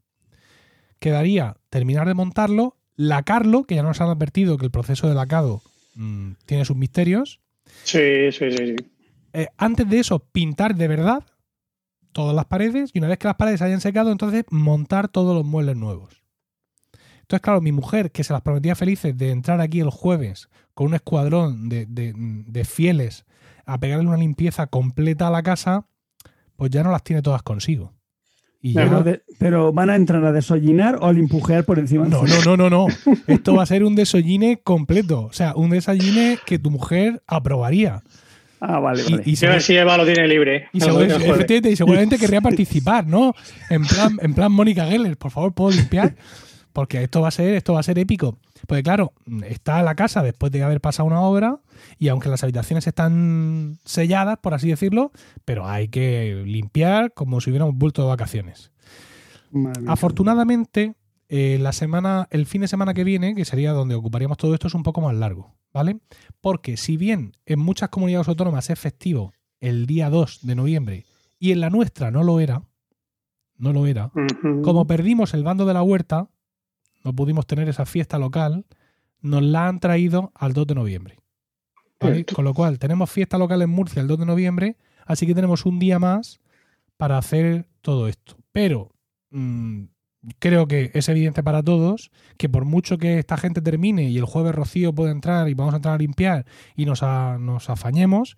quedaría 0.99 1.57
terminar 1.71 2.07
de 2.07 2.15
montarlo, 2.15 2.77
lacarlo, 2.97 3.65
que 3.65 3.75
ya 3.75 3.83
nos 3.83 4.01
han 4.01 4.09
advertido 4.09 4.57
que 4.59 4.65
el 4.67 4.71
proceso 4.71 5.09
de 5.09 5.15
lacado 5.15 5.63
mm, 5.95 6.33
tiene 6.47 6.65
sus 6.65 6.77
misterios. 6.77 7.41
Sí, 7.83 8.31
sí, 8.33 8.51
sí. 8.51 8.57
sí. 8.57 8.77
Eh, 9.33 9.49
antes 9.57 9.89
de 9.89 9.99
eso, 9.99 10.21
pintar 10.21 10.75
de 10.77 10.89
verdad 10.89 11.25
todas 12.13 12.35
las 12.37 12.45
paredes 12.45 12.91
y 12.95 12.99
una 12.99 13.09
vez 13.09 13.19
que 13.19 13.27
las 13.27 13.37
paredes 13.37 13.63
hayan 13.63 13.81
secado, 13.81 14.13
entonces 14.13 14.45
montar 14.51 15.09
todos 15.09 15.35
los 15.35 15.45
muebles 15.45 15.77
nuevos. 15.77 16.23
Entonces, 17.23 17.41
claro, 17.43 17.61
mi 17.61 17.73
mujer, 17.73 18.13
que 18.13 18.23
se 18.23 18.33
las 18.33 18.43
prometía 18.43 18.75
felices 18.77 19.17
de 19.17 19.31
entrar 19.31 19.61
aquí 19.61 19.81
el 19.81 19.91
jueves 19.91 20.49
con 20.75 20.89
un 20.89 20.95
escuadrón 20.95 21.69
de, 21.69 21.87
de- 21.87 22.13
de 22.15 22.65
fieles 22.65 23.25
a 23.67 23.79
pegarle 23.79 24.07
una 24.07 24.19
limpieza 24.19 24.67
completa 24.67 25.27
a 25.27 25.31
la 25.31 25.43
casa, 25.43 25.87
pues 26.57 26.71
ya 26.71 26.83
no 26.85 26.91
las 26.93 27.03
tiene 27.03 27.23
todas 27.23 27.43
consigo. 27.43 27.93
Y 28.67 28.73
ya- 28.73 28.85
Pero, 28.85 29.03
de- 29.03 29.23
pero 29.39 29.73
van 29.75 29.91
a 29.91 29.95
entrar 29.95 30.25
a 30.25 30.33
desollinar 30.33 30.97
o 31.03 31.07
a 31.07 31.11
empujar 31.11 31.65
por 31.65 31.79
encima. 31.79 32.07
No, 32.07 32.23
no, 32.25 32.41
no, 32.45 32.57
no, 32.57 32.71
no. 32.71 32.87
Esto 33.27 33.55
va 33.55 33.65
a 33.65 33.67
ser 33.67 33.85
un 33.85 33.95
desayuno 33.95 34.47
completo. 34.65 35.27
O 35.27 35.33
sea, 35.35 35.53
un 35.55 35.69
desayuno 35.69 36.39
que 36.47 36.59
tu 36.59 36.71
mujer 36.71 37.23
aprobaría. 37.27 38.03
Ah, 38.61 38.79
vale, 38.79 39.03
Y, 39.07 39.11
vale. 39.11 39.23
y 39.27 39.31
ver 39.33 39.37
seguro- 39.37 39.61
si 39.61 39.77
Eva 39.77 39.97
lo 39.99 40.07
tiene 40.07 40.27
libre. 40.27 40.69
y 40.73 40.81
seguro- 40.81 41.05
y 41.05 41.77
seguramente 41.77 42.17
querría 42.19 42.41
participar, 42.41 43.07
¿no? 43.07 43.35
En 43.69 43.85
plan, 43.85 44.17
en 44.23 44.33
plan 44.33 44.51
Mónica 44.51 44.87
Geller, 44.87 45.19
por 45.19 45.31
favor, 45.31 45.53
¿puedo 45.53 45.71
limpiar? 45.77 46.15
Porque 46.73 47.03
esto 47.03 47.21
va 47.21 47.29
a 47.29 47.33
ser, 47.33 47.55
esto 47.55 47.75
va 47.75 47.81
a 47.81 47.83
ser 47.83 47.99
épico. 47.99 48.39
Porque 48.67 48.83
claro, 48.83 49.13
está 49.45 49.83
la 49.83 49.95
casa 49.95 50.23
después 50.23 50.53
de 50.53 50.63
haber 50.63 50.81
pasado 50.81 51.07
una 51.07 51.21
obra, 51.21 51.61
y 51.99 52.09
aunque 52.09 52.29
las 52.29 52.43
habitaciones 52.43 52.87
están 52.87 53.79
selladas, 53.85 54.39
por 54.39 54.55
así 54.55 54.69
decirlo, 54.69 55.13
pero 55.45 55.67
hay 55.67 55.89
que 55.89 56.43
limpiar 56.47 57.13
como 57.13 57.41
si 57.41 57.51
hubiéramos 57.51 57.77
vuelto 57.77 58.03
de 58.03 58.09
vacaciones. 58.09 58.71
Madre. 59.51 59.85
Afortunadamente, 59.87 60.95
eh, 61.29 61.59
la 61.61 61.73
semana, 61.73 62.29
el 62.31 62.47
fin 62.47 62.61
de 62.61 62.69
semana 62.69 62.95
que 62.95 63.05
viene, 63.05 63.35
que 63.35 63.45
sería 63.45 63.73
donde 63.73 63.95
ocuparíamos 63.95 64.37
todo 64.37 64.55
esto, 64.55 64.69
es 64.69 64.75
un 64.75 64.83
poco 64.83 65.01
más 65.01 65.15
largo, 65.15 65.55
¿vale? 65.73 65.99
Porque 66.41 66.77
si 66.77 66.97
bien 66.97 67.33
en 67.47 67.61
muchas 67.61 67.89
comunidades 67.89 68.29
autónomas 68.29 68.69
es 68.71 68.79
festivo 68.79 69.33
el 69.61 69.87
día 69.87 70.11
2 70.11 70.41
de 70.43 70.55
noviembre 70.55 71.05
y 71.39 71.53
en 71.53 71.61
la 71.61 71.71
nuestra 71.71 72.11
no 72.11 72.23
lo 72.23 72.41
era, 72.41 72.63
no 73.57 73.73
lo 73.73 73.87
era, 73.87 74.11
como 74.63 74.87
perdimos 74.87 75.33
el 75.33 75.45
bando 75.45 75.65
de 75.65 75.75
la 75.75 75.83
huerta, 75.83 76.29
no 77.05 77.13
pudimos 77.13 77.47
tener 77.47 77.69
esa 77.69 77.87
fiesta 77.87 78.19
local, 78.19 78.65
nos 79.21 79.43
la 79.43 79.69
han 79.69 79.79
traído 79.79 80.33
al 80.35 80.53
2 80.53 80.67
de 80.67 80.75
noviembre. 80.75 81.19
Con 82.35 82.45
lo 82.45 82.53
cual, 82.53 82.79
tenemos 82.79 83.11
fiesta 83.11 83.39
local 83.39 83.63
en 83.63 83.71
Murcia 83.71 84.03
el 84.03 84.09
2 84.09 84.19
de 84.21 84.27
noviembre, 84.27 84.77
así 85.07 85.27
que 85.27 85.35
tenemos 85.35 85.65
un 85.65 85.79
día 85.79 85.99
más 85.99 86.41
para 86.97 87.19
hacer 87.19 87.67
todo 87.81 88.09
esto. 88.09 88.37
Pero 88.53 88.91
mm, 89.31 89.85
creo 90.39 90.67
que 90.67 90.91
es 90.95 91.09
evidente 91.09 91.43
para 91.43 91.63
todos 91.63 92.11
que 92.37 92.49
por 92.49 92.65
mucho 92.65 92.99
que 92.99 93.19
esta 93.19 93.37
gente 93.37 93.63
termine 93.63 94.05
y 94.05 94.19
el 94.19 94.25
jueves 94.25 94.55
Rocío 94.55 94.95
pueda 94.95 95.13
entrar 95.13 95.49
y 95.49 95.55
vamos 95.55 95.75
a 95.75 95.79
entrar 95.79 95.95
a 95.95 95.99
limpiar 95.99 96.47
y 96.77 96.85
nos, 96.85 97.03
nos 97.03 97.71
afañemos, 97.71 98.37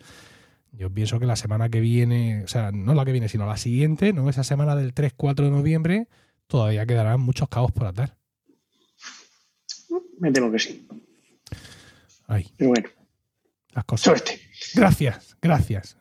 yo 0.73 0.93
pienso 0.93 1.19
que 1.19 1.27
la 1.27 1.37
semana 1.37 1.69
que 1.69 1.81
viene, 1.81 2.45
o 2.45 2.49
sea, 2.49 2.71
no 2.73 2.95
la 2.95 3.05
que 3.05 3.13
viene, 3.13 3.29
sino 3.29 3.47
la 3.47 3.57
siguiente, 3.57 4.13
¿no? 4.13 4.29
Esa 4.29 4.45
semana 4.45 4.77
del 4.77 4.95
3-4 4.95 5.45
de 5.45 5.51
noviembre, 5.51 6.09
todavía 6.47 6.87
quedarán 6.87 7.21
muchos 7.21 7.49
caos 7.49 7.73
por 7.73 7.87
atar. 7.87 8.17
Me 10.19 10.31
temo 10.33 10.51
que 10.51 10.59
sí. 10.59 10.87
Ay. 12.27 12.47
Pero 12.57 12.71
bueno. 12.71 12.89
Las 13.73 13.85
cosas. 13.85 14.05
Suerte. 14.05 14.41
Gracias, 14.75 15.37
gracias. 15.41 15.97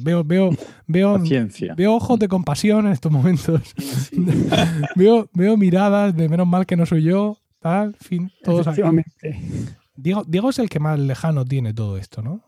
Veo, 0.00 0.24
veo, 0.24 0.52
veo, 0.86 1.22
veo, 1.76 1.94
ojos 1.94 2.18
de 2.18 2.26
compasión 2.26 2.86
en 2.86 2.92
estos 2.92 3.12
momentos. 3.12 3.60
veo, 4.96 5.28
veo 5.34 5.56
miradas 5.58 6.16
de 6.16 6.28
menos 6.28 6.46
mal 6.46 6.64
que 6.64 6.76
no 6.76 6.86
soy 6.86 7.02
yo. 7.02 7.38
Tal, 7.60 7.94
fin, 8.00 8.32
todos 8.42 8.66
Diego, 9.96 10.22
Diego 10.26 10.50
es 10.50 10.58
el 10.60 10.68
que 10.68 10.78
más 10.78 10.98
lejano 10.98 11.44
tiene 11.44 11.74
todo 11.74 11.98
esto, 11.98 12.22
¿no? 12.22 12.47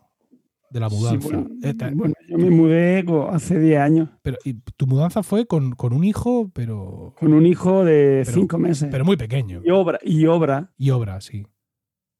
De 0.71 0.79
la 0.79 0.87
mudanza. 0.87 1.45
Eh, 1.63 1.73
bueno, 1.93 2.13
yo 2.29 2.37
me 2.37 2.49
mudé 2.49 3.03
hace 3.29 3.59
10 3.59 3.79
años. 3.79 4.09
Pero 4.21 4.37
¿y 4.45 4.53
tu 4.53 4.87
mudanza 4.87 5.21
fue 5.21 5.45
con, 5.45 5.75
un 5.77 6.03
hijo, 6.05 6.49
pero. 6.53 7.13
Con 7.19 7.33
un 7.33 7.45
hijo 7.45 7.83
de 7.83 8.23
5 8.25 8.57
meses. 8.57 8.87
Pero 8.89 9.03
muy 9.03 9.17
pequeño. 9.17 9.61
Y 9.65 9.71
obra, 9.71 9.99
y 10.01 10.25
obra. 10.27 10.71
Y 10.77 10.91
obra, 10.91 11.19
sí. 11.19 11.45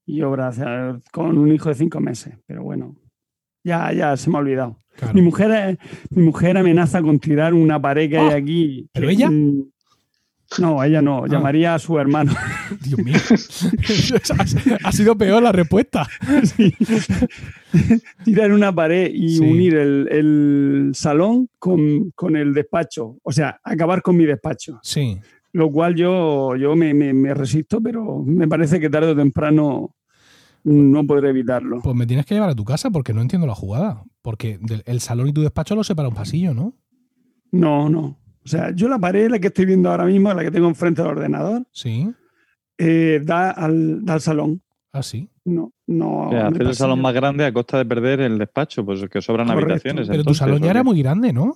Y 0.05 0.21
obra, 0.21 0.49
o 0.49 0.53
sea, 0.53 0.99
con 1.13 1.37
un 1.37 1.49
hijo 1.53 1.69
de 1.69 1.75
5 1.75 1.99
meses. 2.01 2.37
Pero 2.45 2.63
bueno, 2.63 2.97
ya, 3.63 3.93
ya 3.93 4.17
se 4.17 4.29
me 4.29 4.35
ha 4.35 4.39
olvidado. 4.41 4.77
Mi, 5.13 5.21
mujer, 5.21 5.79
mi 6.09 6.23
mujer 6.23 6.57
amenaza 6.57 7.01
con 7.01 7.19
tirar 7.19 7.53
una 7.53 7.81
pared 7.81 8.09
que 8.09 8.17
hay 8.17 8.29
¡Ah! 8.31 8.35
aquí. 8.35 8.89
¿Pero 8.91 9.09
ella? 9.09 9.29
No, 10.59 10.83
ella 10.83 11.01
no. 11.01 11.23
Ah. 11.23 11.27
Llamaría 11.27 11.75
a 11.75 11.79
su 11.79 11.97
hermano. 11.97 12.33
Dios 12.83 12.99
mío. 12.99 13.15
ha 14.83 14.91
sido 14.91 15.17
peor 15.17 15.41
la 15.41 15.51
respuesta. 15.51 16.07
Tirar 18.25 18.51
una 18.51 18.73
pared 18.73 19.11
y 19.13 19.39
unir 19.39 19.75
el, 19.75 20.91
salón 20.93 21.49
con, 21.57 22.35
el 22.35 22.53
despacho. 22.53 23.17
O 23.23 23.31
sea, 23.31 23.59
acabar 23.63 24.01
con 24.01 24.17
mi 24.17 24.25
despacho. 24.25 24.79
Sí. 24.83 25.19
Lo 25.53 25.71
cual 25.71 25.95
yo, 25.95 26.55
yo 26.55 26.75
me, 26.75 26.93
me 26.93 27.33
resisto, 27.33 27.81
pero 27.81 28.23
me 28.23 28.47
parece 28.47 28.79
que 28.79 28.89
tarde 28.89 29.11
o 29.11 29.15
temprano 29.15 29.95
no 30.63 31.05
podré 31.05 31.29
evitarlo. 31.29 31.81
Pues 31.81 31.95
me 31.95 32.05
tienes 32.05 32.25
que 32.25 32.35
llevar 32.35 32.49
a 32.49 32.55
tu 32.55 32.63
casa 32.63 32.89
porque 32.89 33.13
no 33.13 33.21
entiendo 33.21 33.47
la 33.47 33.55
jugada. 33.55 34.03
Porque 34.21 34.59
el 34.85 34.99
salón 34.99 35.27
y 35.27 35.33
tu 35.33 35.41
despacho 35.41 35.75
lo 35.75 35.83
separa 35.83 36.09
un 36.09 36.15
pasillo, 36.15 36.53
¿no? 36.53 36.75
No, 37.51 37.89
no. 37.89 38.20
O 38.43 38.47
sea, 38.47 38.71
yo 38.71 38.87
la 38.87 38.97
pared, 38.97 39.29
la 39.29 39.39
que 39.39 39.47
estoy 39.47 39.65
viendo 39.65 39.91
ahora 39.91 40.05
mismo, 40.05 40.33
la 40.33 40.43
que 40.43 40.51
tengo 40.51 40.67
enfrente 40.67 41.01
del 41.01 41.11
ordenador, 41.11 41.63
sí. 41.71 42.11
Eh, 42.77 43.21
da, 43.23 43.51
al, 43.51 44.03
salón. 44.19 44.61
Ah, 44.91 45.03
sí. 45.03 45.29
No, 45.45 45.71
no. 45.87 46.31
hacer 46.31 46.63
el 46.63 46.75
salón 46.75 47.01
más 47.01 47.13
grande 47.13 47.45
a 47.45 47.53
costa 47.53 47.77
de 47.77 47.85
perder 47.85 48.21
el 48.21 48.37
despacho, 48.37 48.83
pues 48.83 49.07
que 49.09 49.21
sobran 49.21 49.49
habitaciones. 49.49 50.07
Pero 50.07 50.23
tu 50.23 50.33
salón 50.33 50.61
ya 50.61 50.71
era 50.71 50.83
muy 50.83 51.01
grande, 51.01 51.31
¿no? 51.31 51.55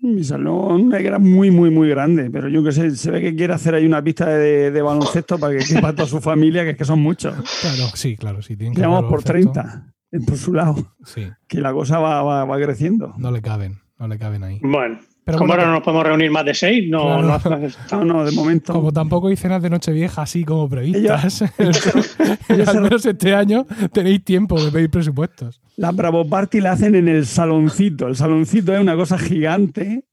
Mi 0.00 0.24
salón 0.24 0.92
era 0.94 1.20
muy, 1.20 1.52
muy, 1.52 1.70
muy 1.70 1.88
grande, 1.88 2.28
pero 2.28 2.48
yo 2.48 2.64
que 2.64 2.72
sé, 2.72 2.90
se 2.96 3.10
ve 3.12 3.20
que 3.20 3.36
quiere 3.36 3.52
hacer 3.52 3.76
ahí 3.76 3.86
una 3.86 4.02
pista 4.02 4.26
de, 4.26 4.82
baloncesto 4.82 5.38
para 5.38 5.56
que 5.56 5.64
quepa 5.64 5.92
toda 5.94 6.08
su 6.08 6.20
familia, 6.20 6.64
que 6.64 6.70
es 6.70 6.76
que 6.76 6.84
son 6.84 7.00
muchos. 7.00 7.34
Claro, 7.60 7.84
sí, 7.94 8.16
claro, 8.16 8.42
sí. 8.42 8.56
Tienen 8.56 8.74
que 8.74 8.80
Llevamos 8.80 9.04
por 9.04 9.22
30 9.22 9.94
por 10.26 10.36
su 10.36 10.54
lado. 10.54 10.74
Sí. 11.04 11.28
Que 11.46 11.60
la 11.60 11.72
cosa 11.72 11.98
va, 11.98 12.44
va, 12.44 12.56
creciendo. 12.56 13.14
No 13.16 13.30
le 13.30 13.42
caben, 13.42 13.78
no 13.98 14.08
le 14.08 14.18
caben 14.18 14.42
ahí. 14.42 14.58
Bueno. 14.62 14.98
Pero 15.24 15.38
como 15.38 15.52
ahora 15.52 15.66
no 15.66 15.72
nos 15.72 15.82
podemos 15.82 16.04
reunir 16.04 16.30
más 16.32 16.44
de 16.44 16.52
seis, 16.52 16.90
no, 16.90 17.22
no, 17.22 17.38
no, 17.38 18.04
no, 18.04 18.24
de 18.24 18.32
momento. 18.32 18.72
Como 18.72 18.92
tampoco 18.92 19.28
hay 19.28 19.36
cenas 19.36 19.62
de 19.62 19.70
Nochevieja 19.70 20.22
así 20.22 20.44
como 20.44 20.68
previstas. 20.68 21.42
Al 22.48 22.80
menos 22.80 23.06
este 23.06 23.32
año 23.32 23.64
tenéis 23.92 24.24
tiempo 24.24 24.60
de 24.62 24.72
pedir 24.72 24.90
presupuestos. 24.90 25.60
La 25.76 25.92
Bravo 25.92 26.28
Party 26.28 26.60
la 26.60 26.72
hacen 26.72 26.96
en 26.96 27.06
el 27.06 27.24
saloncito. 27.24 28.08
El 28.08 28.16
saloncito 28.16 28.74
es 28.74 28.80
una 28.80 28.96
cosa 28.96 29.16
gigante, 29.16 30.04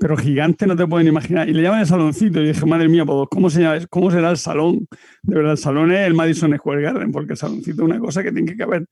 pero 0.00 0.16
gigante 0.16 0.66
no 0.66 0.74
te 0.74 0.88
pueden 0.88 1.06
imaginar. 1.06 1.48
Y 1.48 1.54
le 1.54 1.62
llaman 1.62 1.80
el 1.80 1.86
saloncito. 1.86 2.40
Y 2.40 2.48
dije, 2.48 2.66
madre 2.66 2.88
mía, 2.88 3.04
pues, 3.04 3.28
¿cómo, 3.30 3.50
se 3.50 3.86
¿cómo 3.88 4.10
será 4.10 4.30
el 4.30 4.38
salón? 4.38 4.88
De 5.22 5.36
verdad, 5.36 5.52
el 5.52 5.58
salón 5.58 5.92
es 5.92 6.04
el 6.04 6.14
Madison 6.14 6.52
Square 6.56 6.82
Garden, 6.82 7.12
porque 7.12 7.34
el 7.34 7.38
saloncito 7.38 7.82
es 7.82 7.88
una 7.88 8.00
cosa 8.00 8.24
que 8.24 8.32
tiene 8.32 8.50
que 8.50 8.56
caber 8.56 8.86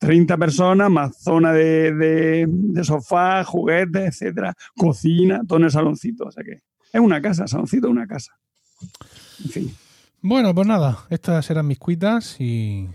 30 0.00 0.36
personas, 0.38 0.90
más 0.90 1.22
zona 1.22 1.52
de, 1.52 2.48
sofá, 2.82 3.44
juguetes, 3.44 4.02
etcétera, 4.02 4.54
cocina, 4.76 5.42
todo 5.46 5.58
en 5.58 5.66
el 5.66 5.70
saloncito. 5.70 6.24
O 6.24 6.32
sea 6.32 6.42
que 6.42 6.62
es 6.92 7.00
una 7.00 7.20
casa, 7.20 7.46
saloncito 7.46 7.86
es 7.86 7.92
una 7.92 8.06
casa. 8.06 8.32
En 9.44 9.50
fin. 9.50 9.74
Bueno, 10.22 10.54
pues 10.54 10.66
nada, 10.66 10.98
estas 11.10 11.50
eran 11.50 11.66
mis 11.66 11.78
cuitas 11.78 12.40
y 12.40 12.88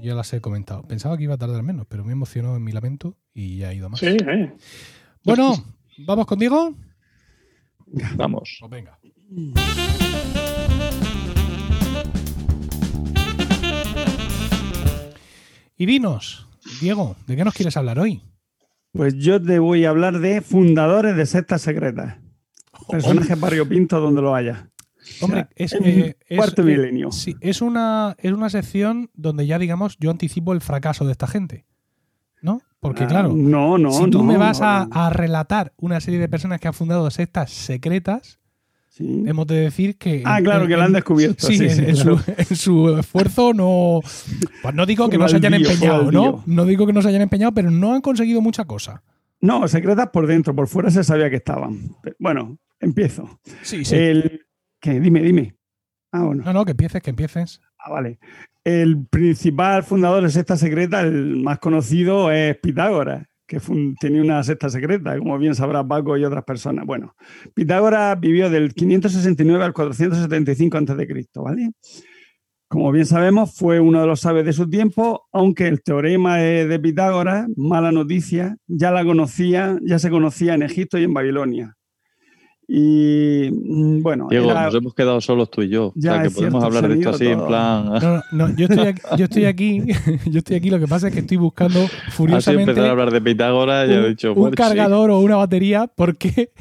ya 0.00 0.14
las 0.14 0.32
he 0.32 0.40
comentado. 0.40 0.82
Pensaba 0.82 1.16
que 1.16 1.24
iba 1.24 1.34
a 1.34 1.38
tardar 1.38 1.62
menos, 1.62 1.86
pero 1.88 2.04
me 2.04 2.12
emocionó 2.12 2.56
en 2.56 2.62
mi 2.62 2.72
lamento 2.72 3.16
y 3.34 3.58
ya 3.58 3.68
ha 3.68 3.74
ido 3.74 3.88
más. 3.88 4.00
Sí, 4.00 4.16
sí. 4.18 4.50
Bueno, 5.24 5.54
¿vamos 6.06 6.26
contigo? 6.26 6.74
Vamos. 8.16 8.58
Pues 8.60 8.70
venga. 8.70 8.98
Y 15.80 15.86
dinos, 15.86 16.48
Diego, 16.80 17.14
¿de 17.28 17.36
qué 17.36 17.44
nos 17.44 17.54
quieres 17.54 17.76
hablar 17.76 18.00
hoy? 18.00 18.20
Pues 18.90 19.14
yo 19.14 19.40
te 19.40 19.60
voy 19.60 19.84
a 19.84 19.90
hablar 19.90 20.18
de 20.18 20.40
fundadores 20.40 21.16
de 21.16 21.24
sectas 21.24 21.62
secretas. 21.62 22.16
Personajes 22.88 23.38
variopintos 23.38 24.02
donde 24.02 24.20
lo 24.20 24.34
haya. 24.34 24.70
Hombre, 25.20 25.46
es, 25.54 25.72
eh, 25.74 26.16
cuarto 26.36 26.64
milenio. 26.64 27.12
Sí, 27.12 27.36
es 27.40 27.62
una, 27.62 28.16
es 28.18 28.32
una 28.32 28.50
sección 28.50 29.08
donde 29.14 29.46
ya, 29.46 29.60
digamos, 29.60 29.96
yo 30.00 30.10
anticipo 30.10 30.52
el 30.52 30.62
fracaso 30.62 31.04
de 31.04 31.12
esta 31.12 31.28
gente. 31.28 31.64
¿No? 32.42 32.60
Porque, 32.80 33.04
ah, 33.04 33.08
claro, 33.08 33.32
no, 33.32 33.78
no, 33.78 33.92
si 33.92 34.10
tú 34.10 34.24
me 34.24 34.36
vas 34.36 34.60
a, 34.60 35.10
relatar 35.10 35.74
una 35.76 36.00
serie 36.00 36.18
de 36.18 36.28
personas 36.28 36.60
que 36.60 36.66
han 36.66 36.74
fundado 36.74 37.08
sectas 37.12 37.52
secretas, 37.52 38.40
hemos 38.98 39.46
de 39.46 39.56
decir 39.56 39.96
que. 39.96 40.22
Ah, 40.24 40.40
claro, 40.42 40.66
que 40.66 40.76
la 40.76 40.84
han 40.84 40.92
descubierto. 40.92 41.46
Sí, 41.46 41.58
en, 41.60 41.96
su, 42.56 42.96
esfuerzo 42.98 43.52
no. 43.54 44.00
Pues 44.62 44.74
no 44.74 44.86
digo 44.86 45.08
que 45.08 45.18
no 45.18 45.28
se 45.28 45.36
hayan 45.36 45.54
empeñado, 45.54 46.10
¿no? 46.10 46.42
No 46.46 46.64
digo 46.64 46.86
que 46.86 46.92
no 46.92 47.02
se 47.02 47.08
hayan 47.08 47.22
empeñado, 47.22 47.52
pero 47.52 47.70
no 47.70 47.94
han 47.94 48.00
conseguido 48.00 48.40
mucha 48.40 48.64
cosa. 48.64 49.02
No, 49.40 49.68
secretas 49.68 50.08
por 50.08 50.26
dentro, 50.26 50.54
por 50.54 50.68
fuera 50.68 50.90
se 50.90 51.04
sabía 51.04 51.30
que 51.30 51.36
estaban. 51.36 51.94
Bueno, 52.18 52.58
empiezo. 52.80 53.40
Sí, 53.62 53.84
sí. 53.84 53.94
El, 53.94 54.46
¿qué? 54.80 54.98
Dime, 54.98 55.22
dime. 55.22 55.56
Ah, 56.10 56.24
bueno. 56.24 56.42
No, 56.44 56.52
no, 56.52 56.64
que 56.64 56.72
empieces, 56.72 57.02
que 57.02 57.10
empieces. 57.10 57.60
Ah, 57.78 57.92
vale. 57.92 58.18
El 58.64 59.06
principal 59.06 59.82
fundador 59.84 60.22
de 60.22 60.30
secta 60.30 60.56
secreta, 60.56 61.00
el 61.02 61.36
más 61.36 61.58
conocido, 61.58 62.32
es 62.32 62.56
Pitágoras, 62.58 63.27
que 63.48 63.58
tenía 63.98 64.20
una 64.20 64.42
secta 64.44 64.68
secreta, 64.68 65.18
como 65.18 65.38
bien 65.38 65.54
sabrá 65.54 65.82
Paco 65.82 66.18
y 66.18 66.24
otras 66.24 66.44
personas. 66.44 66.84
Bueno, 66.84 67.16
Pitágoras 67.54 68.20
vivió 68.20 68.50
del 68.50 68.74
569 68.74 69.64
al 69.64 69.72
475 69.72 70.76
a.C., 70.76 71.26
¿vale? 71.36 71.70
Como 72.68 72.92
bien 72.92 73.06
sabemos, 73.06 73.56
fue 73.56 73.80
uno 73.80 74.02
de 74.02 74.06
los 74.06 74.20
sabios 74.20 74.44
de 74.44 74.52
su 74.52 74.68
tiempo, 74.68 75.26
aunque 75.32 75.66
el 75.66 75.82
teorema 75.82 76.36
de 76.36 76.78
Pitágoras, 76.78 77.48
mala 77.56 77.90
noticia, 77.90 78.58
ya 78.66 78.90
la 78.90 79.02
conocía, 79.06 79.78
ya 79.82 79.98
se 79.98 80.10
conocía 80.10 80.52
en 80.52 80.62
Egipto 80.62 80.98
y 80.98 81.04
en 81.04 81.14
Babilonia. 81.14 81.77
Y 82.70 83.50
mm, 83.50 84.02
bueno. 84.02 84.26
Diego, 84.28 84.52
nos 84.52 84.74
hemos 84.74 84.94
quedado 84.94 85.22
solos 85.22 85.50
tú 85.50 85.62
y 85.62 85.70
yo. 85.70 85.92
Ya 85.94 86.12
o 86.12 86.14
sea, 86.14 86.22
que 86.24 86.30
podemos 86.30 86.62
hablar 86.62 86.86
de 86.86 86.96
esto 86.96 87.10
así 87.10 87.26
en 87.26 87.46
plan. 87.46 87.86
No, 87.86 88.22
no, 88.30 88.56
yo 88.56 88.66
estoy 88.66 88.86
aquí, 88.86 89.02
yo 89.16 89.24
estoy 89.24 89.44
aquí, 89.46 89.82
yo 90.26 90.38
estoy 90.38 90.56
aquí. 90.56 90.68
Lo 90.68 90.78
que 90.78 90.86
pasa 90.86 91.08
es 91.08 91.14
que 91.14 91.20
estoy 91.20 91.38
buscando 91.38 91.80
furiosamente. 92.10 92.70
Así 92.70 92.70
empezar 92.70 92.84
a 92.84 92.90
hablar 92.90 93.10
de 93.10 93.22
Pitágoras 93.22 93.88
y 93.88 93.92
he 93.92 94.08
dicho. 94.10 94.34
Un 94.34 94.50
cargador 94.50 95.10
o 95.10 95.18
una 95.20 95.36
batería 95.36 95.90
porque 95.92 96.52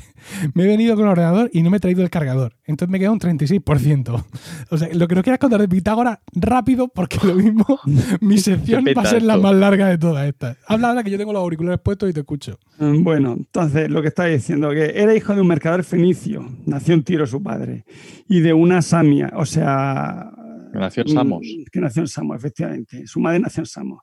me 0.53 0.63
he 0.63 0.67
venido 0.67 0.95
con 0.95 1.05
el 1.05 1.11
ordenador 1.11 1.49
y 1.53 1.61
no 1.61 1.69
me 1.69 1.77
he 1.77 1.79
traído 1.79 2.03
el 2.03 2.09
cargador. 2.09 2.53
Entonces 2.65 2.91
me 2.91 2.99
queda 2.99 3.11
un 3.11 3.19
36%. 3.19 4.23
O 4.69 4.77
sea, 4.77 4.89
lo 4.93 5.07
que 5.07 5.15
no 5.15 5.23
quieras 5.23 5.39
contar 5.39 5.61
de 5.61 5.67
Pitágoras, 5.67 6.19
rápido, 6.33 6.89
porque 6.89 7.17
lo 7.25 7.35
mismo, 7.35 7.65
mi 8.21 8.37
sección 8.37 8.85
va 8.97 9.01
a 9.01 9.05
ser 9.05 9.21
la 9.21 9.37
más 9.37 9.55
larga 9.55 9.87
de 9.87 9.97
todas 9.97 10.27
estas. 10.27 10.57
Habla 10.67 10.89
ahora 10.89 11.03
que 11.03 11.11
yo 11.11 11.17
tengo 11.17 11.31
los 11.31 11.41
auriculares 11.41 11.79
puestos 11.79 12.09
y 12.09 12.13
te 12.13 12.19
escucho. 12.21 12.59
Mm, 12.79 13.03
bueno, 13.03 13.33
entonces 13.33 13.89
lo 13.89 14.01
que 14.01 14.09
estaba 14.09 14.27
diciendo, 14.27 14.71
que 14.71 14.91
era 14.95 15.15
hijo 15.15 15.33
de 15.33 15.41
un 15.41 15.47
mercader 15.47 15.83
fenicio, 15.83 16.45
nació 16.65 16.95
en 16.95 17.03
Tiro 17.03 17.25
su 17.25 17.41
padre, 17.41 17.85
y 18.27 18.41
de 18.41 18.53
una 18.53 18.81
samia, 18.81 19.31
o 19.35 19.45
sea... 19.45 20.31
Que 20.71 20.79
nació 20.79 21.03
en 21.03 21.09
Samos. 21.09 21.41
Mm, 21.41 21.63
que 21.71 21.79
nació 21.79 22.01
en 22.01 22.07
Samos, 22.07 22.37
efectivamente. 22.37 23.07
Su 23.07 23.19
madre 23.19 23.39
nació 23.39 23.61
en 23.61 23.67
Samos. 23.67 24.01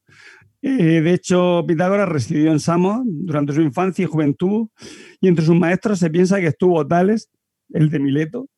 Eh, 0.67 1.03
de 1.03 1.12
hecho, 1.12 1.62
Pitágoras 1.69 2.09
residió 2.09 2.51
en 2.51 2.59
Samos 2.59 3.03
durante 3.05 3.53
su 3.53 3.61
infancia 3.61 4.03
y 4.03 4.07
juventud, 4.07 4.69
y 5.21 5.29
entre 5.29 5.45
sus 5.45 5.55
maestros 5.55 5.99
se 5.99 6.09
piensa 6.09 6.41
que 6.41 6.47
estuvo 6.47 6.87
Tales, 6.87 7.29
el 7.75 7.91
de 7.91 7.99
Mileto, 7.99 8.49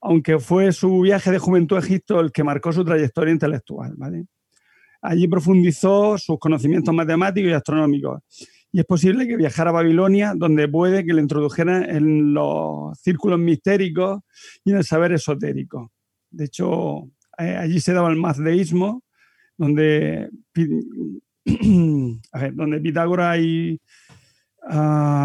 aunque 0.00 0.40
fue 0.40 0.72
su 0.72 1.02
viaje 1.02 1.30
de 1.30 1.38
juventud 1.38 1.76
a 1.76 1.80
Egipto 1.80 2.18
el 2.18 2.32
que 2.32 2.42
marcó 2.42 2.72
su 2.72 2.84
trayectoria 2.84 3.32
intelectual. 3.32 3.94
Allí 5.00 5.28
profundizó 5.28 6.18
sus 6.18 6.36
conocimientos 6.40 6.92
matemáticos 6.92 7.50
y 7.50 7.54
astronómicos 7.54 8.22
y 8.72 8.80
es 8.80 8.84
posible 8.84 9.28
que 9.28 9.36
viajara 9.36 9.70
a 9.70 9.74
Babilonia, 9.74 10.34
donde 10.36 10.66
puede 10.66 11.04
que 11.04 11.14
le 11.14 11.22
introdujeran 11.22 11.88
en 11.88 12.34
los 12.34 12.98
círculos 12.98 13.38
mistéricos 13.38 14.20
y 14.64 14.72
en 14.72 14.78
el 14.78 14.84
saber 14.84 15.12
esotérico. 15.12 15.92
De 16.28 16.46
hecho, 16.46 17.04
eh, 17.38 17.56
allí 17.56 17.78
se 17.78 17.92
daba 17.92 18.10
el 18.10 18.16
mazdeísmo, 18.16 19.04
donde, 19.56 20.28
donde 22.54 22.80
Pitágoras 22.80 23.38
y 23.38 23.80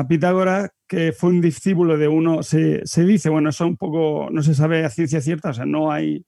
Pitágoras, 0.07 0.69
que 0.87 1.13
fue 1.13 1.31
un 1.31 1.41
discípulo 1.41 1.97
de 1.97 2.07
uno, 2.07 2.43
se, 2.43 2.85
se, 2.85 3.03
dice, 3.03 3.29
bueno, 3.29 3.49
eso 3.49 3.65
un 3.65 3.77
poco, 3.77 4.29
no 4.31 4.43
se 4.43 4.53
sabe 4.53 4.85
a 4.85 4.89
ciencia 4.89 5.19
cierta, 5.19 5.49
o 5.49 5.53
sea, 5.53 5.65
no 5.65 5.91
hay 5.91 6.23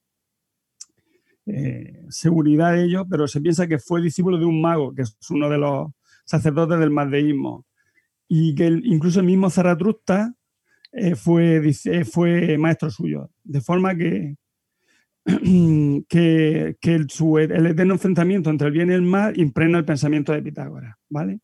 eh, 1.45 2.05
seguridad 2.09 2.73
de 2.73 2.85
ello, 2.85 3.05
pero 3.07 3.27
se 3.27 3.41
piensa 3.41 3.67
que 3.67 3.77
fue 3.77 4.01
discípulo 4.01 4.37
de 4.37 4.45
un 4.45 4.61
mago, 4.61 4.95
que 4.95 5.03
es 5.03 5.15
uno 5.29 5.49
de 5.49 5.57
los 5.57 5.91
sacerdotes 6.25 6.79
del 6.79 6.89
mazdeísmo, 6.89 7.65
y 8.27 8.55
que 8.55 8.67
incluso 8.83 9.19
el 9.19 9.27
mismo 9.27 9.49
Zaratustra 9.49 10.33
eh, 10.91 11.15
fue, 11.15 11.61
fue 12.09 12.57
maestro 12.57 12.89
suyo, 12.89 13.29
de 13.43 13.61
forma 13.61 13.95
que, 13.95 14.37
que, 16.09 16.75
el, 16.81 17.51
el, 17.51 17.65
eterno 17.67 17.93
enfrentamiento 17.93 18.49
entre 18.49 18.67
el 18.67 18.73
bien 18.73 18.91
y 18.91 18.93
el 18.93 19.01
mal 19.01 19.37
impregna 19.39 19.77
el 19.77 19.85
pensamiento 19.85 20.33
de 20.33 20.41
Pitágoras, 20.41 20.95
¿vale? 21.09 21.39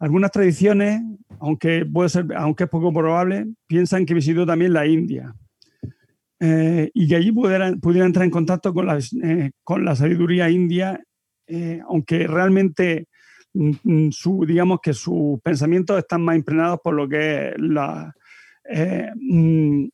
Algunas 0.00 0.30
tradiciones, 0.30 1.02
aunque, 1.40 1.84
puede 1.84 2.08
ser, 2.08 2.26
aunque 2.36 2.64
es 2.64 2.70
poco 2.70 2.92
probable, 2.92 3.46
piensan 3.66 4.06
que 4.06 4.14
visitó 4.14 4.46
también 4.46 4.72
la 4.72 4.86
India 4.86 5.34
eh, 6.40 6.90
y 6.94 7.08
que 7.08 7.16
allí 7.16 7.32
pudiera, 7.32 7.72
pudiera, 7.76 8.06
entrar 8.06 8.24
en 8.24 8.30
contacto 8.30 8.72
con 8.72 8.86
la, 8.86 8.98
eh, 8.98 9.50
con 9.64 9.84
la 9.84 9.96
sabiduría 9.96 10.50
india, 10.50 11.00
aunque 11.88 12.26
realmente 12.26 13.08
Mm, 13.54 13.72
mm, 13.82 14.12
su, 14.12 14.44
digamos 14.46 14.80
que 14.80 14.92
sus 14.92 15.40
pensamientos 15.40 15.98
están 15.98 16.22
más 16.22 16.36
impregnados 16.36 16.80
por 16.82 16.94
lo 16.94 17.08
que 17.08 17.48
es 17.48 17.54
la, 17.58 18.14
eh, 18.70 19.10
mm, 19.14 19.88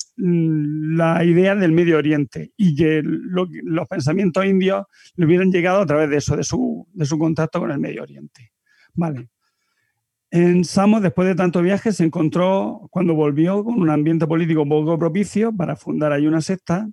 la 0.96 1.24
idea 1.24 1.54
del 1.54 1.72
Medio 1.72 1.98
Oriente 1.98 2.52
y 2.56 2.74
que 2.74 3.02
los 3.04 3.88
pensamientos 3.88 4.44
indios 4.44 4.86
le 5.16 5.26
hubieran 5.26 5.50
llegado 5.52 5.80
a 5.80 5.86
través 5.86 6.10
de 6.10 6.16
eso, 6.16 6.36
de 6.36 6.44
su, 6.44 6.86
de 6.92 7.04
su 7.06 7.18
contacto 7.18 7.60
con 7.60 7.70
el 7.70 7.78
Medio 7.78 8.02
Oriente. 8.02 8.52
Vale. 8.94 9.28
En 10.30 10.64
Samos, 10.64 11.02
después 11.02 11.28
de 11.28 11.36
tantos 11.36 11.62
viajes, 11.62 11.96
se 11.96 12.04
encontró 12.04 12.88
cuando 12.90 13.14
volvió 13.14 13.62
con 13.62 13.80
un 13.80 13.90
ambiente 13.90 14.26
político 14.26 14.66
poco 14.68 14.98
propicio 14.98 15.52
para 15.52 15.76
fundar 15.76 16.12
ahí 16.12 16.26
una 16.26 16.40
secta 16.40 16.88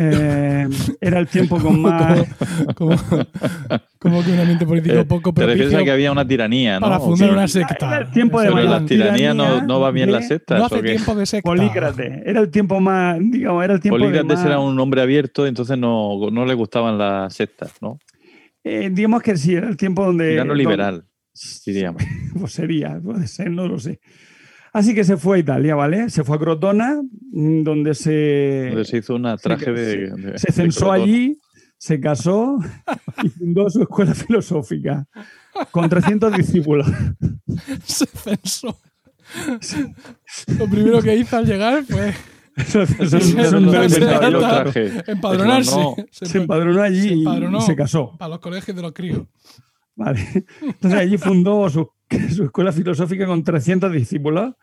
eh, 0.00 0.68
era 1.00 1.18
el 1.18 1.26
tiempo 1.26 1.58
con 1.62 1.82
más. 1.82 2.24
Como, 2.76 2.94
que 4.22 4.30
un 4.30 4.38
ambiente 4.38 4.64
político 4.64 4.94
eh, 4.94 5.04
poco 5.04 5.34
propicio. 5.34 5.46
Te 5.46 5.46
refieres 5.46 5.74
a 5.74 5.84
que 5.84 5.90
había 5.90 6.12
una 6.12 6.26
tiranía, 6.26 6.78
¿no? 6.78 6.86
Para 6.86 7.00
fundar 7.00 7.32
una 7.32 7.48
secta. 7.48 7.96
Era 7.96 8.06
el 8.06 8.10
tiempo 8.12 8.40
de 8.40 8.48
Pero 8.52 8.62
la 8.62 8.84
tiranía 8.84 9.34
no, 9.34 9.60
no, 9.62 9.80
va 9.80 9.90
bien 9.90 10.12
la 10.12 10.22
secta. 10.22 10.56
No 10.56 10.66
hace 10.66 10.82
tiempo 10.82 11.16
de 11.16 11.26
secta. 11.26 11.50
Polícrate. 11.50 12.22
Era 12.24 12.40
el 12.40 12.50
tiempo 12.50 12.78
más. 12.78 13.18
Digamos, 13.20 13.64
era 13.64 13.74
el 13.74 13.80
tiempo 13.80 13.98
Polícrates 13.98 14.44
era 14.44 14.60
un 14.60 14.78
hombre 14.78 15.02
abierto, 15.02 15.46
entonces 15.46 15.76
no, 15.76 16.30
no 16.30 16.46
le 16.46 16.54
gustaban 16.54 16.96
las 16.96 17.34
sectas, 17.34 17.72
¿no? 17.80 17.98
Eh, 18.62 18.90
digamos 18.92 19.22
que 19.22 19.36
sí, 19.36 19.54
era 19.54 19.68
el 19.68 19.76
tiempo 19.76 20.04
donde. 20.04 20.34
Era 20.34 20.44
no 20.44 20.54
liberal, 20.54 21.04
diríamos. 21.66 22.02
Pues 22.38 22.52
sería, 22.52 23.00
puede 23.02 23.26
ser, 23.26 23.50
no 23.50 23.66
lo 23.66 23.80
sé. 23.80 23.98
Así 24.72 24.94
que 24.94 25.04
se 25.04 25.16
fue 25.16 25.38
a 25.38 25.40
Italia, 25.40 25.74
¿vale? 25.74 26.10
Se 26.10 26.24
fue 26.24 26.36
a 26.36 26.38
Crotona, 26.38 27.00
mm, 27.32 27.62
donde 27.62 27.94
se... 27.94 28.66
Donde 28.68 28.84
se 28.84 28.98
hizo 28.98 29.14
una 29.14 29.36
traje 29.36 29.72
de, 29.72 30.38
Se 30.38 30.52
censó 30.52 30.92
allí, 30.92 31.38
se 31.78 32.00
casó 32.00 32.58
y 33.22 33.28
fundó 33.28 33.70
su 33.70 33.82
escuela 33.82 34.14
filosófica 34.14 35.06
con 35.70 35.88
300 35.88 36.36
discípulos. 36.36 36.86
Se 37.84 38.06
censó. 38.06 38.78
Lo 40.58 40.68
primero 40.68 41.02
que 41.02 41.16
hizo 41.16 41.36
al 41.36 41.46
llegar 41.46 41.84
fue... 41.84 42.14
Empadronarse. 45.06 46.08
Se 46.10 46.38
empadronó 46.38 46.82
allí 46.82 47.24
y 47.24 47.60
se 47.60 47.76
casó. 47.76 48.16
Para 48.18 48.30
los 48.30 48.40
colegios 48.40 48.76
de 48.76 48.82
los 48.82 48.92
críos. 48.92 49.22
Vale. 49.98 50.20
Entonces 50.62 50.94
allí 50.94 51.18
fundó 51.18 51.68
su 51.68 51.90
escuela 52.08 52.70
filosófica 52.70 53.26
con 53.26 53.42
300 53.42 53.92
discípulos, 53.92 54.54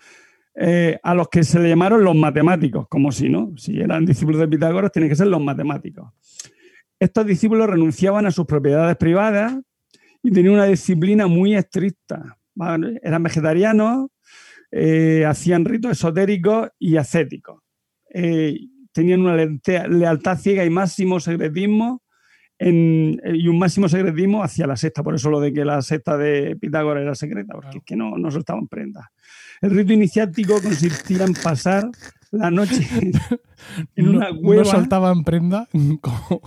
eh, 0.56 0.98
a 1.04 1.14
los 1.14 1.28
que 1.28 1.44
se 1.44 1.60
le 1.60 1.68
llamaron 1.68 2.06
los 2.06 2.16
matemáticos, 2.16 2.88
como 2.88 3.12
si 3.12 3.28
no, 3.28 3.52
si 3.58 3.78
eran 3.82 4.06
discípulos 4.06 4.40
de 4.40 4.48
Pitágoras, 4.48 4.94
tienen 4.94 5.10
que 5.10 5.16
ser 5.18 5.28
los 5.28 5.42
matemáticos. 5.42 6.10
Estos 6.98 7.26
discípulos 7.26 7.70
renunciaban 7.70 8.26
a 8.26 8.32
sus 8.32 8.46
propiedades 8.46 8.96
privadas 8.96 9.60
y 10.24 10.32
tenían 10.32 10.54
una 10.54 10.66
disciplina 10.66 11.28
muy 11.28 11.54
estricta. 11.54 12.38
Eran 13.04 13.22
vegetarianos, 13.22 14.08
eh, 14.72 15.26
hacían 15.28 15.66
ritos 15.66 15.92
esotéricos 15.92 16.70
y 16.80 16.96
ascéticos. 16.96 17.62
Eh, 18.10 18.58
tenían 18.94 19.20
una 19.20 19.36
lealtad 19.36 20.40
ciega 20.40 20.64
y 20.64 20.70
máximo 20.70 21.20
secretismo 21.20 22.05
en, 22.58 23.22
y 23.26 23.48
un 23.48 23.60
máximo 23.60 23.90
secretismo 23.90 24.44
hacia 24.44 24.68
la 24.68 24.76
secta. 24.76 25.04
Por 25.04 25.16
eso 25.16 25.30
lo 25.30 25.40
de 25.40 25.54
que 25.54 25.66
la 25.66 25.82
secta 25.82 26.18
de 26.18 26.56
Pitágoras 26.56 27.04
era 27.04 27.16
secreta, 27.16 27.54
porque 27.54 27.80
es 27.80 27.84
que 27.84 27.96
no, 27.96 28.18
no 28.18 28.32
soltaban 28.32 28.68
prendas. 28.68 29.06
El 29.62 29.72
rito 29.72 29.94
iniciático 29.94 30.62
consistía 30.62 31.24
en 31.24 31.34
pasar 31.34 31.90
la 32.32 32.52
noche 32.52 32.88
en 33.96 34.10
una 34.10 34.30
cueva. 34.36 34.64
No 34.64 34.70
soltaban 34.70 35.24
prenda 35.24 35.68
como, 36.02 36.42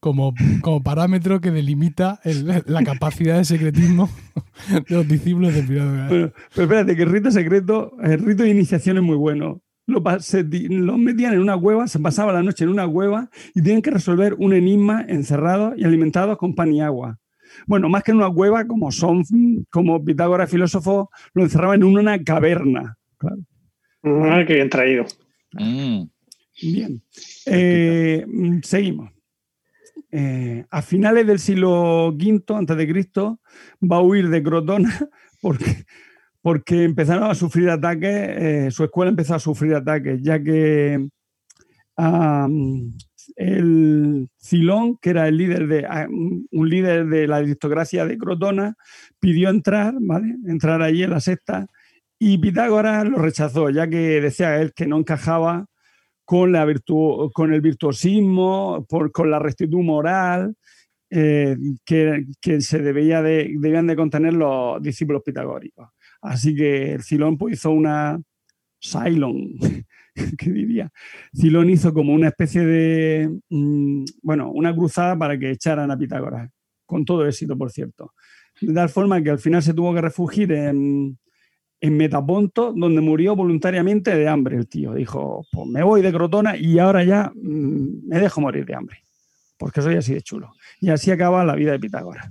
como, 0.00 0.34
como, 0.60 0.82
parámetro 0.82 1.40
que 1.40 1.50
delimita 1.50 2.20
la 2.66 2.82
capacidad 2.82 3.38
de 3.38 3.44
secretismo 3.44 4.10
de 4.88 4.94
los 4.94 5.08
discípulos 5.08 5.54
de 5.54 5.62
Pitágoras. 5.62 6.10
Pero, 6.10 6.32
pero 6.54 6.62
espérate, 6.64 6.96
que 6.96 7.02
el 7.02 7.10
rito 7.10 7.30
secreto, 7.30 7.92
el 8.02 8.24
rito 8.24 8.42
de 8.42 8.50
iniciación 8.50 8.98
es 8.98 9.02
muy 9.02 9.16
bueno 9.16 9.62
los, 9.86 10.98
metían 10.98 11.34
en 11.34 11.40
una 11.40 11.58
cueva, 11.58 11.86
se 11.88 11.98
pasaba 11.98 12.32
la 12.32 12.42
noche 12.42 12.64
en 12.64 12.70
una 12.70 12.86
cueva 12.88 13.30
y 13.54 13.62
tenían 13.62 13.82
que 13.82 13.90
resolver 13.90 14.34
un 14.34 14.52
enigma 14.52 15.04
encerrados 15.08 15.74
y 15.76 15.84
alimentados 15.84 16.38
con 16.38 16.54
pan 16.54 16.72
y 16.72 16.80
agua. 16.80 17.18
Bueno, 17.66 17.88
más 17.88 18.02
que 18.02 18.12
en 18.12 18.18
una 18.18 18.30
cueva, 18.30 18.66
como 18.66 18.90
son, 18.90 19.24
como 19.70 20.04
Pitágoras 20.04 20.50
filósofo, 20.50 21.10
lo 21.34 21.42
encerraban 21.42 21.82
en 21.82 21.96
una 21.96 22.22
caverna. 22.22 22.96
Claro. 23.18 23.38
Ah, 24.04 24.42
qué 24.46 24.54
bien 24.54 24.70
traído. 24.70 25.04
Mm. 25.52 26.04
Bien. 26.62 27.02
Eh, 27.46 28.24
seguimos. 28.62 29.10
Eh, 30.10 30.64
a 30.70 30.82
finales 30.82 31.26
del 31.26 31.38
siglo 31.38 32.08
V 32.08 32.42
antes 32.54 32.76
de 32.76 32.86
Cristo 32.86 33.40
va 33.82 33.96
a 33.96 34.02
huir 34.02 34.28
de 34.28 34.42
Crotona 34.42 35.08
porque 35.40 35.86
porque 36.42 36.84
empezaron 36.84 37.30
a 37.30 37.34
sufrir 37.34 37.70
ataques, 37.70 38.10
eh, 38.10 38.70
su 38.70 38.84
escuela 38.84 39.10
empezó 39.10 39.36
a 39.36 39.38
sufrir 39.38 39.74
ataques, 39.74 40.20
ya 40.22 40.42
que 40.42 41.08
el 43.36 44.28
Cilón, 44.40 44.98
que 45.00 45.10
era 45.10 45.28
el 45.28 45.36
líder 45.36 45.68
de, 45.68 45.86
un 46.50 46.68
líder 46.68 47.06
de 47.06 47.28
la 47.28 47.36
aristocracia 47.36 48.04
de 48.04 48.18
Crotona, 48.18 48.74
pidió 49.20 49.50
entrar, 49.50 49.94
¿vale? 50.00 50.34
entrar 50.46 50.82
allí 50.82 51.04
en 51.04 51.10
la 51.10 51.20
secta, 51.20 51.66
y 52.18 52.38
Pitágoras 52.38 53.04
lo 53.08 53.18
rechazó, 53.18 53.70
ya 53.70 53.88
que 53.88 54.20
decía 54.20 54.60
él 54.60 54.72
que 54.74 54.86
no 54.86 54.98
encajaba 54.98 55.66
con, 56.24 56.52
la 56.52 56.64
virtu 56.64 57.30
con 57.34 57.52
el 57.52 57.60
virtuosismo, 57.60 58.84
por, 58.88 59.12
con 59.12 59.30
la 59.30 59.38
rectitud 59.38 59.82
moral, 59.82 60.54
eh, 61.10 61.56
que, 61.84 62.24
que, 62.40 62.60
se 62.60 62.78
debía 62.78 63.22
de, 63.22 63.54
debían 63.58 63.86
de 63.86 63.96
contener 63.96 64.34
los 64.34 64.80
discípulos 64.82 65.22
pitagóricos. 65.24 65.88
Así 66.22 66.54
que 66.54 66.98
pues, 67.38 67.54
hizo 67.54 67.70
una 67.72 68.20
Cylon, 68.80 69.58
¿qué 70.38 70.50
diría? 70.50 70.90
Cilón 71.34 71.68
hizo 71.70 71.92
como 71.92 72.12
una 72.14 72.28
especie 72.28 72.64
de, 72.64 73.30
mm, 73.50 74.04
bueno, 74.22 74.50
una 74.50 74.74
cruzada 74.74 75.16
para 75.18 75.38
que 75.38 75.50
echaran 75.50 75.90
a 75.90 75.98
Pitágoras, 75.98 76.50
con 76.86 77.04
todo 77.04 77.26
éxito, 77.26 77.58
por 77.58 77.70
cierto. 77.70 78.14
De 78.60 78.72
tal 78.72 78.88
forma 78.88 79.22
que 79.22 79.30
al 79.30 79.38
final 79.38 79.62
se 79.62 79.74
tuvo 79.74 79.92
que 79.94 80.00
refugiar 80.00 80.52
en, 80.52 81.18
en 81.80 81.96
Metaponto, 81.96 82.72
donde 82.72 83.00
murió 83.00 83.34
voluntariamente 83.34 84.14
de 84.14 84.28
hambre 84.28 84.56
el 84.56 84.68
tío. 84.68 84.94
Dijo, 84.94 85.44
pues 85.50 85.66
me 85.66 85.82
voy 85.82 86.02
de 86.02 86.12
Crotona 86.12 86.56
y 86.56 86.78
ahora 86.78 87.02
ya 87.02 87.32
mm, 87.34 88.06
me 88.06 88.20
dejo 88.20 88.40
morir 88.40 88.64
de 88.64 88.76
hambre, 88.76 88.98
porque 89.58 89.82
soy 89.82 89.96
así 89.96 90.14
de 90.14 90.22
chulo. 90.22 90.52
Y 90.80 90.90
así 90.90 91.10
acaba 91.10 91.44
la 91.44 91.56
vida 91.56 91.72
de 91.72 91.80
Pitágoras. 91.80 92.30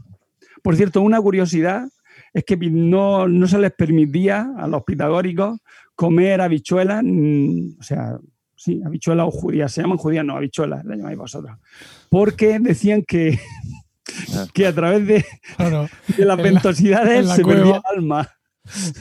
Por 0.61 0.75
cierto, 0.75 1.01
una 1.01 1.19
curiosidad 1.19 1.89
es 2.33 2.43
que 2.45 2.57
no, 2.57 3.27
se 3.47 3.59
les 3.59 3.71
permitía 3.71 4.53
a 4.57 4.67
los 4.67 4.83
pitagóricos 4.83 5.59
comer 5.95 6.41
habichuelas, 6.41 7.01
mm, 7.03 7.79
o 7.79 7.83
sea, 7.83 8.17
sí, 8.55 8.81
habichuelas 8.85 9.27
o 9.27 9.31
judías, 9.31 9.71
se 9.71 9.81
llaman 9.81 9.97
judías, 9.97 10.25
no, 10.25 10.35
habichuelas, 10.35 10.85
la 10.85 10.95
llamáis 10.95 11.17
vosotros, 11.17 11.57
porque 12.09 12.59
decían 12.59 13.03
que, 13.07 13.39
que 14.53 14.67
a 14.67 14.73
través 14.73 15.05
de, 15.05 15.25
de 16.17 16.25
las 16.25 16.37
ventosidades 16.37 17.29
se 17.29 17.43
perdía 17.43 17.81
el 17.91 17.97
alma. 17.97 18.29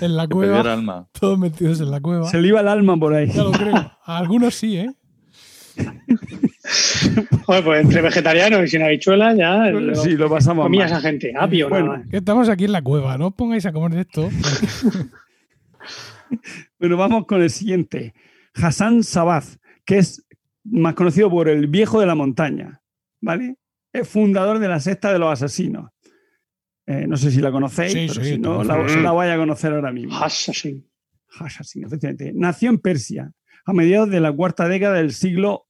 En 0.01 0.17
la 0.17 0.27
cueva, 0.27 1.07
todos 1.13 1.39
metidos 1.39 1.81
en 1.81 1.91
la 1.91 2.01
cueva. 2.01 2.27
Se 2.31 2.41
le 2.41 2.49
iba 2.49 2.61
el 2.61 2.69
alma 2.69 2.97
por 2.97 3.13
ahí. 3.13 3.31
Ya 3.31 3.45
lo 3.45 3.53
creo. 3.53 3.75
A 3.75 4.17
algunos 4.17 4.55
sí, 4.55 4.79
¿eh? 4.79 4.91
Joder, 7.47 7.65
pues 7.65 7.85
entre 7.85 8.03
vegetarianos 8.03 8.65
y 8.65 8.69
sin 8.69 8.83
habichuelas 8.83 9.37
ya. 9.37 9.71
Lo. 9.71 10.57
Comías 10.57 10.93
a 10.93 11.01
gente, 11.01 11.33
ah, 11.37 11.45
apio, 11.45 11.69
bueno, 11.69 12.03
Estamos 12.11 12.49
aquí 12.49 12.65
en 12.65 12.73
la 12.73 12.83
cueva, 12.83 13.19
no 13.19 13.29
os 13.29 13.35
pongáis 13.35 13.67
a 13.67 13.73
comer 13.73 13.93
de 13.93 14.01
esto. 14.03 14.31
bueno, 16.79 16.97
vamos 16.97 17.27
con 17.27 17.43
el 17.43 17.51
siguiente. 17.51 18.15
Hassan 18.55 19.03
Sabaz, 19.03 19.59
que 19.85 19.99
es 19.99 20.25
más 20.65 20.95
conocido 20.95 21.31
por 21.31 21.49
el 21.49 21.67
viejo 21.67 22.01
de 22.01 22.07
la 22.07 22.15
montaña, 22.15 22.81
¿vale? 23.21 23.57
Es 23.93 24.09
fundador 24.09 24.59
de 24.59 24.69
la 24.69 24.79
secta 24.79 25.13
de 25.13 25.19
los 25.19 25.33
asesinos. 25.33 25.91
Eh, 26.87 27.07
no 27.07 27.17
sé 27.17 27.31
si 27.31 27.41
la 27.41 27.51
conocéis, 27.51 28.13
pero 28.13 28.25
si 28.25 28.39
no, 28.39 28.65
la, 28.65 28.77
la 28.77 29.13
vais 29.13 29.33
a 29.33 29.37
conocer 29.37 29.73
ahora 29.73 29.93
mismo. 29.93 30.17
Hassasin. 30.17 30.87
Hassasin, 31.39 31.85
efectivamente. 31.85 32.33
Nació 32.35 32.71
en 32.71 32.79
Persia 32.79 33.33
a 33.65 33.73
mediados 33.73 34.11
de 34.11 34.21
la 34.21 34.33
cuarta 34.33 34.69
década 34.69 34.95
del 34.95 35.13
siglo 35.13 35.67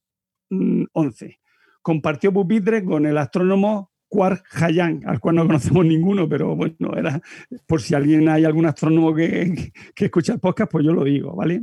2011. 0.95 1.41
Compartió 1.83 2.33
pupitre 2.33 2.85
con 2.85 3.07
el 3.07 3.17
astrónomo 3.19 3.91
Quark 4.09 4.45
Hayang, 4.53 5.03
al 5.07 5.21
cual 5.21 5.37
no 5.37 5.47
conocemos 5.47 5.87
ninguno, 5.87 6.29
pero 6.29 6.57
bueno, 6.57 6.97
era 6.97 7.21
por 7.67 7.81
si 7.81 7.95
alguien 7.95 8.29
hay 8.29 8.45
algún 8.45 8.67
astrónomo 8.67 9.15
que, 9.15 9.73
que 9.95 10.07
escucha 10.07 10.35
el 10.35 10.41
podcast, 10.41 10.71
pues 10.71 10.85
yo 10.85 10.93
lo 10.93 11.05
digo, 11.05 11.35
¿vale? 11.35 11.63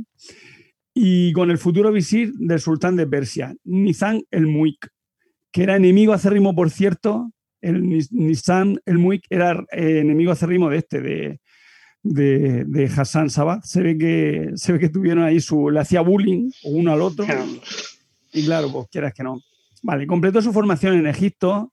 Y 0.94 1.32
con 1.32 1.50
el 1.50 1.58
futuro 1.58 1.92
visir 1.92 2.32
del 2.34 2.58
sultán 2.58 2.96
de 2.96 3.06
Persia, 3.06 3.54
Nizam 3.64 4.22
el 4.30 4.46
Muik, 4.46 4.88
que 5.52 5.62
era 5.62 5.76
enemigo 5.76 6.12
acérrimo, 6.12 6.54
por 6.54 6.70
cierto, 6.70 7.30
el 7.60 7.82
Nizam 8.10 8.78
el 8.86 8.98
Muik 8.98 9.24
era 9.30 9.64
eh, 9.72 10.00
enemigo 10.00 10.32
acérrimo 10.32 10.70
de 10.70 10.78
este, 10.78 11.00
de, 11.00 11.40
de, 12.02 12.64
de, 12.64 12.84
Hassan 12.86 13.30
Sabat. 13.30 13.64
Se 13.64 13.82
ve 13.82 13.98
que, 13.98 14.50
se 14.54 14.72
ve 14.72 14.78
que 14.78 14.88
tuvieron 14.88 15.24
ahí 15.24 15.40
su. 15.40 15.70
le 15.70 15.80
hacía 15.80 16.00
bullying 16.00 16.50
uno 16.64 16.92
al 16.92 17.02
otro. 17.02 17.26
Y 18.32 18.44
claro, 18.44 18.70
pues 18.72 18.88
quieras 18.90 19.12
que 19.14 19.22
no. 19.22 19.40
Vale, 19.82 20.06
completó 20.06 20.42
su 20.42 20.52
formación 20.52 20.94
en 20.94 21.06
Egipto 21.06 21.72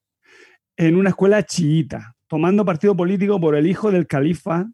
en 0.76 0.96
una 0.96 1.10
escuela 1.10 1.44
chiita, 1.44 2.14
tomando 2.26 2.64
partido 2.64 2.96
político 2.96 3.40
por 3.40 3.56
el 3.56 3.66
hijo 3.66 3.90
del 3.90 4.06
califa 4.06 4.66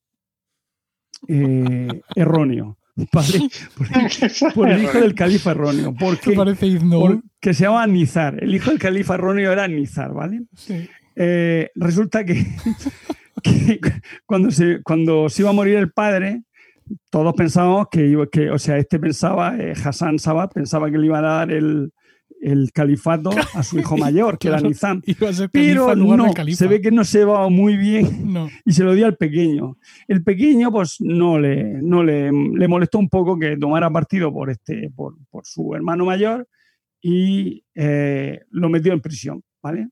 eh, 1.28 1.88
erróneo. 2.16 2.78
¿vale? 3.12 3.48
Por, 3.76 4.54
por 4.54 4.70
el 4.70 4.82
hijo 4.82 5.00
del 5.00 5.14
califa 5.14 5.52
erróneo. 5.52 5.92
¿Qué 5.92 6.04
Porque, 6.04 6.32
parece 6.32 6.78
porque 6.80 7.54
se 7.54 7.64
llama 7.64 7.86
Nizar. 7.86 8.42
El 8.42 8.54
hijo 8.54 8.70
del 8.70 8.78
califa 8.78 9.14
erróneo 9.14 9.52
era 9.52 9.66
Nizar, 9.68 10.12
¿vale? 10.12 10.42
Sí. 10.56 10.88
Eh, 11.16 11.70
resulta 11.74 12.24
que, 12.24 12.46
que 13.42 13.80
cuando, 14.26 14.50
se, 14.50 14.82
cuando 14.82 15.28
se 15.28 15.42
iba 15.42 15.50
a 15.50 15.54
morir 15.54 15.76
el 15.76 15.92
padre, 15.92 16.42
todos 17.10 17.34
pensábamos 17.34 17.86
que, 17.90 18.26
que 18.30 18.50
o 18.50 18.58
sea, 18.58 18.78
este 18.78 18.98
pensaba, 18.98 19.56
eh, 19.58 19.72
Hassan 19.72 20.18
Sabat 20.18 20.52
pensaba 20.52 20.90
que 20.90 20.98
le 20.98 21.06
iba 21.06 21.18
a 21.18 21.22
dar 21.22 21.50
el, 21.50 21.92
el 22.42 22.72
califato 22.72 23.30
a 23.54 23.62
su 23.62 23.78
hijo 23.78 23.96
mayor, 23.96 24.38
que 24.38 24.48
era. 24.48 24.60
Nizam. 24.60 25.00
Pero 25.52 25.94
no, 25.94 26.32
se 26.52 26.66
ve 26.66 26.80
que 26.80 26.90
no 26.90 27.04
se 27.04 27.20
llevaba 27.20 27.48
muy 27.48 27.76
bien 27.76 28.32
No. 28.32 28.48
y 28.66 28.72
se 28.72 28.84
lo 28.84 28.94
dio 28.94 29.06
al 29.06 29.16
pequeño. 29.16 29.78
El 30.08 30.22
pequeño, 30.22 30.70
pues 30.70 31.00
no 31.00 31.38
le, 31.38 31.80
no 31.82 32.02
le, 32.02 32.30
le 32.32 32.68
molestó 32.68 32.98
un 32.98 33.08
poco 33.08 33.38
que 33.38 33.56
tomara 33.56 33.90
partido 33.90 34.32
por, 34.32 34.50
este, 34.50 34.90
por, 34.94 35.16
por 35.30 35.46
su 35.46 35.74
hermano 35.74 36.04
mayor 36.04 36.48
y 37.00 37.64
eh, 37.74 38.40
lo 38.50 38.68
metió 38.68 38.92
en 38.92 39.00
prisión, 39.00 39.42
¿vale? 39.62 39.88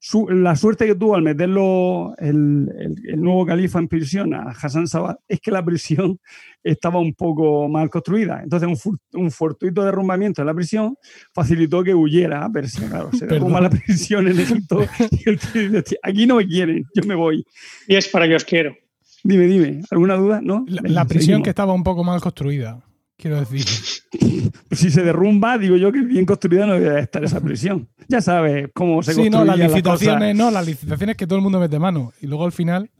Su- 0.00 0.28
la 0.28 0.54
suerte 0.54 0.86
que 0.86 0.94
tuvo 0.94 1.16
al 1.16 1.22
meterlo 1.22 2.14
el, 2.18 2.68
el- 2.78 2.94
el 3.14 3.20
nuevo 3.20 3.44
califa 3.44 3.80
en 3.80 3.88
prisión 3.88 4.32
a 4.32 4.50
Hassan 4.50 4.86
Sabat 4.86 5.18
es 5.26 5.40
que 5.40 5.50
la 5.50 5.64
prisión 5.64 6.20
estaba 6.62 7.00
un 7.00 7.14
poco 7.14 7.68
mal 7.68 7.90
construida. 7.90 8.40
Entonces, 8.42 8.68
un, 8.68 8.76
fur- 8.76 9.00
un 9.14 9.30
fortuito 9.30 9.84
derrumbamiento 9.84 10.40
en 10.42 10.46
la 10.46 10.54
prisión 10.54 10.96
facilitó 11.34 11.82
que 11.82 11.94
huyera 11.94 12.44
a 12.44 12.50
Persia. 12.50 12.88
Claro, 12.88 13.10
se 13.12 13.26
derrumba 13.26 13.60
la 13.60 13.70
prisión 13.70 14.28
en 14.28 14.38
Egipto 14.38 14.82
y 15.10 15.28
el 15.28 15.38
tío 15.40 15.62
dice, 15.62 15.82
"Tío, 15.82 15.98
aquí 16.02 16.26
no 16.26 16.36
me 16.36 16.46
quieren, 16.46 16.84
yo 16.94 17.02
me 17.04 17.14
voy. 17.16 17.44
Y 17.88 17.96
es 17.96 18.06
para 18.08 18.28
que 18.28 18.36
os 18.36 18.44
quiero. 18.44 18.76
Dime, 19.24 19.46
dime, 19.46 19.82
¿alguna 19.90 20.14
duda? 20.14 20.40
¿No? 20.40 20.64
La, 20.68 21.04
prisión 21.04 21.22
seguimos. 21.22 21.42
que 21.44 21.50
estaba 21.50 21.72
un 21.72 21.82
poco 21.82 22.04
mal 22.04 22.20
construida. 22.20 22.78
Quiero 23.18 23.40
decir. 23.40 23.64
Si 24.70 24.90
se 24.90 25.02
derrumba, 25.02 25.58
digo 25.58 25.76
yo 25.76 25.90
que 25.92 26.00
bien 26.02 26.24
construida 26.24 26.66
no 26.66 26.74
debe 26.74 27.00
estar 27.00 27.22
esa 27.24 27.40
prisión. 27.40 27.88
Ya 28.08 28.20
sabes 28.20 28.68
cómo 28.74 29.02
se 29.02 29.12
Sí, 29.14 29.28
no, 29.30 29.44
las 29.44 29.58
licitaciones, 29.58 30.18
cosas. 30.32 30.34
no, 30.36 30.50
las 30.50 30.66
licitaciones 30.66 31.16
que 31.16 31.26
todo 31.26 31.36
el 31.38 31.42
mundo 31.42 31.58
mete 31.58 31.78
mano. 31.78 32.12
Y 32.20 32.26
luego 32.26 32.44
al 32.44 32.52
final. 32.52 32.90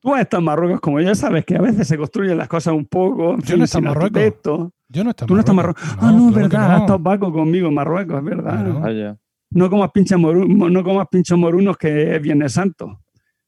Tú 0.00 0.14
has 0.14 0.20
estado 0.22 0.40
en 0.40 0.44
Marruecos, 0.46 0.80
como 0.80 1.00
ya 1.00 1.14
sabes, 1.14 1.44
que 1.44 1.56
a 1.56 1.60
veces 1.60 1.86
se 1.88 1.96
construyen 1.96 2.36
las 2.38 2.48
cosas 2.48 2.74
un 2.74 2.84
poco. 2.86 3.36
Yo 3.36 3.42
fin, 3.42 3.56
no 3.58 3.62
he 3.62 3.66
estado 3.66 3.78
en 3.80 3.88
Marruecos. 3.88 4.16
arquitecto. 4.16 4.72
Yo 4.88 5.04
no 5.04 5.10
estaba 5.10 5.26
Tú 5.28 5.34
no 5.34 5.40
estás 5.40 5.52
en 5.52 5.56
Marruecos. 5.56 5.82
ah, 5.98 6.12
no, 6.12 6.28
es 6.28 6.34
claro 6.34 6.48
verdad. 6.48 6.68
no. 6.68 6.74
Ha 6.74 6.78
estado 6.78 7.02
Paco 7.02 7.32
conmigo 7.32 7.68
en 7.68 7.74
Marruecos, 7.74 8.18
es 8.18 8.24
verdad. 8.24 8.64
Claro. 8.64 8.80
Vaya. 8.80 9.18
No 9.50 9.70
comas 9.70 9.90
pinchos 9.92 10.18
moru- 10.20 10.70
no 10.70 10.84
comas 10.84 11.06
pinchos 11.10 11.38
morunos 11.38 11.76
que 11.76 12.16
es 12.16 12.22
Viernes 12.22 12.52
Santo. 12.52 13.00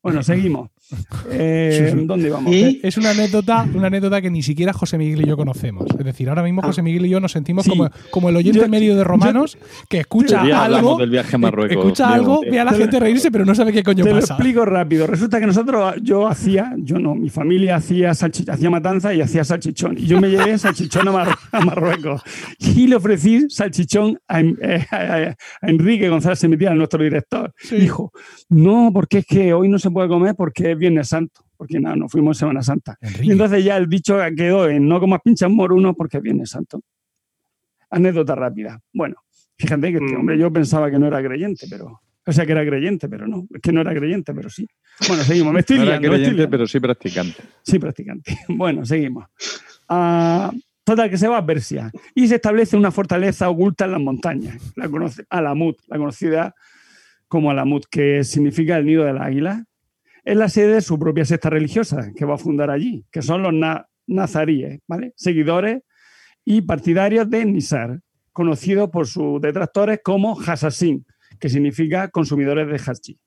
Bueno, 0.02 0.22
seguimos. 0.22 0.70
Eh. 1.30 1.92
¿Dónde 2.04 2.30
vamos? 2.30 2.52
Y 2.52 2.80
Es 2.82 2.96
una 2.96 3.10
anécdota, 3.10 3.66
una 3.74 3.86
anécdota 3.86 4.20
que 4.20 4.30
ni 4.30 4.42
siquiera 4.42 4.72
José 4.72 4.98
Miguel 4.98 5.22
y 5.22 5.26
yo 5.26 5.36
conocemos. 5.36 5.86
Es 5.98 6.04
decir, 6.04 6.28
ahora 6.28 6.42
mismo 6.42 6.62
José 6.62 6.82
Miguel 6.82 7.06
y 7.06 7.08
yo 7.08 7.20
nos 7.20 7.32
sentimos 7.32 7.64
Sí. 7.64 7.70
como, 7.70 7.90
como 8.10 8.28
el 8.28 8.36
oyente 8.36 8.60
Yo- 8.60 8.68
medio 8.68 8.96
de 8.96 9.04
Romanos 9.04 9.56
que 9.88 10.00
escucha 10.00 10.42
algo, 10.42 10.54
hablamos 10.56 10.98
del 10.98 11.10
viaje 11.10 11.36
a 11.36 11.38
Marruecos. 11.38 11.76
escucha 11.76 12.08
algo, 12.12 12.40
ve 12.42 12.60
a 12.60 12.64
la 12.64 12.72
gente 12.72 13.00
reírse, 13.00 13.30
pero 13.30 13.44
no 13.44 13.54
sabe 13.54 13.72
qué 13.72 13.82
coño 13.82 14.04
Te 14.04 14.10
lo 14.10 14.20
pasa. 14.20 14.34
explico 14.34 14.64
rápido. 14.64 15.06
Resulta 15.06 15.40
que 15.40 15.46
nosotros, 15.46 15.94
yo 16.02 16.26
hacía, 16.28 16.74
yo 16.78 16.98
no, 16.98 17.14
mi 17.14 17.30
familia 17.30 17.76
hacía, 17.76 18.10
hacía 18.10 18.70
matanza 18.70 19.14
y 19.14 19.20
hacía 19.20 19.44
salchichón. 19.44 19.96
Y 19.98 20.06
yo 20.06 20.20
me 20.20 20.28
llevé 20.28 20.58
salchichón 20.58 21.08
a, 21.08 21.12
Mar- 21.12 21.38
a 21.52 21.60
Marruecos. 21.60 22.22
Y 22.58 22.86
le 22.86 22.96
ofrecí 22.96 23.46
salchichón 23.48 24.18
a, 24.28 24.40
En- 24.40 24.58
eh, 24.62 24.84
a- 24.90 25.34
a 25.62 25.68
Enrique 25.68 26.08
González 26.08 26.38
Semitial, 26.38 26.76
nuestro 26.76 27.02
director. 27.02 27.52
Sí. 27.58 27.76
Dijo, 27.76 28.12
no, 28.50 28.90
porque 28.92 29.18
es 29.18 29.26
que 29.26 29.52
hoy 29.54 29.68
no 29.68 29.78
se 29.78 29.90
puede 29.90 30.08
comer 30.08 30.34
porque 30.36 30.73
es 30.74 30.78
Viernes 30.78 31.08
Santo. 31.08 31.40
Porque 31.56 31.80
nada, 31.80 31.96
nos 31.96 32.10
fuimos 32.12 32.36
Semana 32.36 32.62
Santa. 32.62 32.98
Enrique. 33.00 33.26
Y 33.26 33.30
entonces 33.30 33.64
ya 33.64 33.76
el 33.76 33.88
dicho 33.88 34.18
quedó 34.36 34.68
en 34.68 34.86
no 34.86 35.00
comas 35.00 35.20
pinchas 35.24 35.48
morunos 35.50 35.94
porque 35.96 36.18
es 36.18 36.22
Viernes 36.22 36.50
Santo. 36.50 36.80
Anécdota 37.90 38.34
rápida. 38.34 38.80
Bueno, 38.92 39.16
fíjate 39.56 39.90
que 39.92 39.98
este 39.98 40.14
Mm. 40.16 40.20
hombre 40.20 40.38
yo 40.38 40.52
pensaba 40.52 40.90
que 40.90 40.98
no 40.98 41.06
era 41.06 41.22
creyente, 41.22 41.66
pero. 41.70 42.00
O 42.26 42.32
sea, 42.32 42.46
que 42.46 42.52
era 42.52 42.64
creyente, 42.64 43.08
pero 43.08 43.26
no. 43.28 43.46
Es 43.54 43.60
que 43.60 43.70
no 43.70 43.82
era 43.82 43.94
creyente, 43.94 44.32
pero 44.34 44.48
sí. 44.48 44.66
Bueno, 45.08 45.22
seguimos. 45.24 45.52
Me 45.52 45.60
estoy 45.60 45.76
No 45.76 45.82
era 45.82 45.92
liando, 45.92 46.06
estoy 46.06 46.16
creyente, 46.18 46.36
liando. 46.38 46.50
pero 46.50 46.66
sí 46.66 46.80
practicante. 46.80 47.42
Sí, 47.62 47.78
practicante. 47.78 48.38
Bueno, 48.48 48.84
seguimos. 48.84 49.26
Ah, 49.88 50.50
total, 50.84 51.10
que 51.10 51.18
se 51.18 51.28
va 51.28 51.38
a 51.38 51.46
Persia 51.46 51.90
y 52.14 52.26
se 52.26 52.36
establece 52.36 52.76
una 52.76 52.90
fortaleza 52.90 53.48
oculta 53.50 53.84
en 53.84 53.92
las 53.92 54.00
montañas, 54.00 54.72
la 54.76 54.88
conoce, 54.88 55.24
Alamut, 55.28 55.76
la 55.86 55.98
conocida 55.98 56.54
como 57.28 57.50
Alamut, 57.50 57.84
que 57.90 58.24
significa 58.24 58.76
el 58.78 58.86
nido 58.86 59.04
del 59.04 59.18
águila. 59.18 59.64
Es 60.24 60.36
la 60.36 60.48
sede 60.48 60.74
de 60.74 60.80
su 60.80 60.98
propia 60.98 61.24
secta 61.24 61.50
religiosa 61.50 62.10
que 62.16 62.24
va 62.24 62.34
a 62.34 62.38
fundar 62.38 62.70
allí, 62.70 63.04
que 63.10 63.22
son 63.22 63.42
los 63.42 63.52
na- 63.52 63.86
nazaríes, 64.06 64.80
¿vale? 64.88 65.12
Seguidores 65.16 65.82
y 66.44 66.62
partidarios 66.62 67.28
de 67.28 67.44
Nisar, 67.44 68.00
conocidos 68.32 68.90
por 68.90 69.06
sus 69.06 69.40
detractores 69.40 70.00
como 70.02 70.38
Hassassin, 70.40 71.04
que 71.38 71.48
significa 71.48 72.08
consumidores 72.08 72.66
de 72.66 72.92
hachís. 72.92 73.16
Eh, 73.16 73.20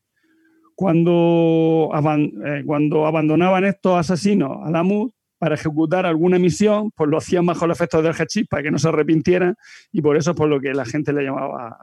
cuando 2.66 3.06
abandonaban 3.08 3.66
estos 3.66 3.98
asesinos 4.00 4.52
a 4.64 4.68
Alamut 4.68 5.12
para 5.40 5.56
ejecutar 5.56 6.06
alguna 6.06 6.40
misión, 6.40 6.92
pues 6.96 7.10
lo 7.10 7.18
hacían 7.18 7.46
bajo 7.46 7.68
los 7.68 7.78
efectos 7.78 8.04
del 8.04 8.14
hachís 8.14 8.48
para 8.48 8.64
que 8.64 8.72
no 8.72 8.80
se 8.80 8.90
arrepintieran 8.90 9.56
y 9.92 10.02
por 10.02 10.18
eso 10.18 10.32
es 10.32 10.38
por 10.38 10.50
lo 10.50 10.60
que 10.60 10.74
la 10.74 10.86
gente 10.86 11.14
le 11.14 11.24
llamaba 11.24 11.78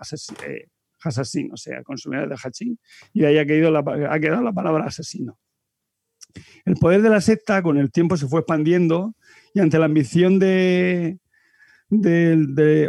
eh, 0.47 0.67
asesino, 1.09 1.55
o 1.55 1.57
sea, 1.57 1.83
consumidores 1.83 2.31
de 2.31 2.37
hachís, 2.37 2.79
y 3.13 3.21
de 3.21 3.27
ahí 3.27 3.39
ha 3.39 3.47
quedado, 3.47 3.73
la, 3.73 4.53
palabra 4.53 4.85
asesino. 4.87 5.39
El 6.65 6.75
poder 6.75 7.03
de 7.03 7.11
la 7.11 7.21
secta 7.21 7.63
con 7.63 7.79
el 7.79 7.91
tiempo 7.91 8.17
se 8.17 8.27
fue 8.27 8.41
expandiendo 8.41 9.15
y 9.53 9.61
ante 9.61 9.79
la 9.79 9.85
ambición 9.85 10.39
de, 10.39 11.19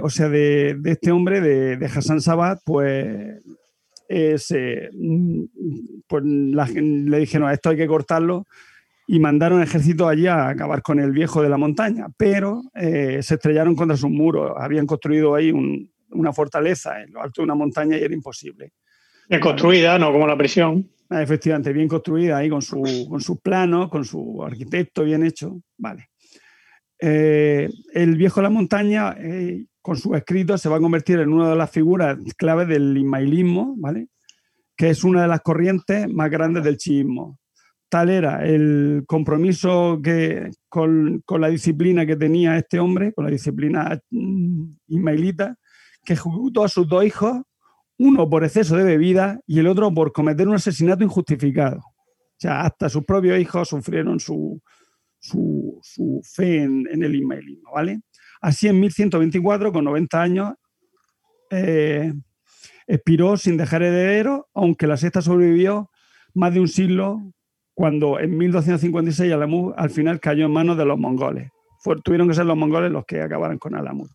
o 0.01 0.09
sea, 0.09 0.29
de, 0.29 0.79
este 0.85 1.11
hombre, 1.11 1.41
de, 1.41 1.85
Hassan 1.85 2.21
Sabat, 2.21 2.59
pues, 2.65 3.41
eh, 4.09 4.89
pues 6.07 6.23
le 6.23 7.19
dijeron, 7.19 7.51
esto 7.51 7.69
hay 7.69 7.77
que 7.77 7.87
cortarlo, 7.87 8.45
y 9.07 9.19
mandaron 9.19 9.61
ejércitos 9.61 10.07
allí 10.07 10.27
a 10.27 10.49
acabar 10.49 10.81
con 10.81 10.99
el 10.99 11.11
viejo 11.11 11.41
de 11.41 11.49
la 11.49 11.57
montaña, 11.57 12.07
pero 12.17 12.63
eh, 12.73 13.19
se 13.21 13.35
estrellaron 13.35 13.75
contra 13.75 13.97
sus 13.97 14.09
muros, 14.09 14.53
habían 14.57 14.87
construido 14.87 15.35
ahí 15.35 15.51
un- 15.51 15.91
una 16.11 16.33
fortaleza 16.33 17.01
en 17.01 17.13
lo 17.13 17.21
alto 17.21 17.41
de 17.41 17.45
una 17.45 17.55
montaña 17.55 17.97
y 17.97 18.03
era 18.03 18.13
imposible. 18.13 18.73
bien 19.29 19.41
construida, 19.41 19.97
no 19.97 20.11
como 20.11 20.27
la 20.27 20.37
prisión. 20.37 20.89
Ah, 21.09 21.21
Efectivamente, 21.21 21.71
bien 21.71 21.87
construida 21.87 22.37
ahí 22.37 22.49
con 22.49 22.61
su, 22.61 23.07
con 23.09 23.21
sus 23.21 23.39
planos, 23.39 23.89
con 23.89 24.03
su 24.05 24.43
arquitecto 24.43 25.03
bien 25.03 25.23
hecho. 25.23 25.61
Vale. 25.77 26.09
Eh, 26.99 27.69
el 27.93 28.15
viejo 28.15 28.39
de 28.39 28.43
la 28.43 28.49
montaña, 28.49 29.15
eh, 29.19 29.65
con 29.81 29.97
sus 29.97 30.15
escritos, 30.15 30.61
se 30.61 30.69
va 30.69 30.77
a 30.77 30.81
convertir 30.81 31.19
en 31.19 31.31
una 31.31 31.49
de 31.49 31.55
las 31.55 31.69
figuras 31.69 32.17
claves 32.37 32.67
del 32.67 32.97
ismailismo, 32.97 33.75
¿vale? 33.77 34.07
que 34.75 34.89
es 34.89 35.03
una 35.03 35.21
de 35.21 35.27
las 35.27 35.41
corrientes 35.41 36.11
más 36.11 36.29
grandes 36.29 36.63
del 36.63 36.77
chiismo. 36.77 37.39
Tal 37.87 38.09
era 38.09 38.45
el 38.45 39.03
compromiso 39.07 39.99
que, 40.03 40.49
con, 40.67 41.21
con 41.25 41.39
la 41.39 41.49
disciplina 41.49 42.05
que 42.05 42.15
tenía 42.15 42.57
este 42.57 42.79
hombre, 42.79 43.13
con 43.13 43.25
la 43.25 43.31
disciplina 43.31 43.99
mm, 44.09 44.63
ismailita, 44.87 45.55
que 46.05 46.13
ejecutó 46.13 46.63
a 46.63 46.69
sus 46.69 46.87
dos 46.87 47.03
hijos, 47.03 47.41
uno 47.97 48.29
por 48.29 48.43
exceso 48.43 48.75
de 48.77 48.83
bebida 48.83 49.39
y 49.47 49.59
el 49.59 49.67
otro 49.67 49.93
por 49.93 50.11
cometer 50.13 50.47
un 50.47 50.55
asesinato 50.55 51.03
injustificado. 51.03 51.77
O 51.79 52.37
sea, 52.37 52.61
hasta 52.61 52.89
sus 52.89 53.03
propios 53.05 53.39
hijos 53.39 53.69
sufrieron 53.69 54.19
su, 54.19 54.61
su, 55.19 55.79
su 55.81 56.21
fe 56.23 56.63
en, 56.63 56.87
en 56.91 57.03
el 57.03 57.15
ismaelismo, 57.15 57.71
¿vale? 57.73 58.01
Así 58.41 58.67
en 58.67 58.79
1124, 58.79 59.71
con 59.71 59.85
90 59.85 60.21
años, 60.21 60.53
eh, 61.49 62.13
expiró 62.87 63.37
sin 63.37 63.57
dejar 63.57 63.81
heredero, 63.83 64.47
aunque 64.53 64.87
la 64.87 64.97
sexta 64.97 65.21
sobrevivió 65.21 65.89
más 66.33 66.53
de 66.53 66.59
un 66.59 66.67
siglo 66.67 67.21
cuando 67.73 68.19
en 68.19 68.37
1256 68.37 69.31
Alamut 69.33 69.73
al 69.77 69.89
final 69.89 70.19
cayó 70.19 70.45
en 70.45 70.51
manos 70.51 70.77
de 70.77 70.85
los 70.85 70.97
mongoles. 70.99 71.49
Fue- 71.79 71.99
tuvieron 72.01 72.27
que 72.27 72.33
ser 72.35 72.45
los 72.45 72.57
mongoles 72.57 72.91
los 72.91 73.05
que 73.05 73.21
acabaran 73.21 73.57
con 73.57 73.75
Alamut. 73.75 74.09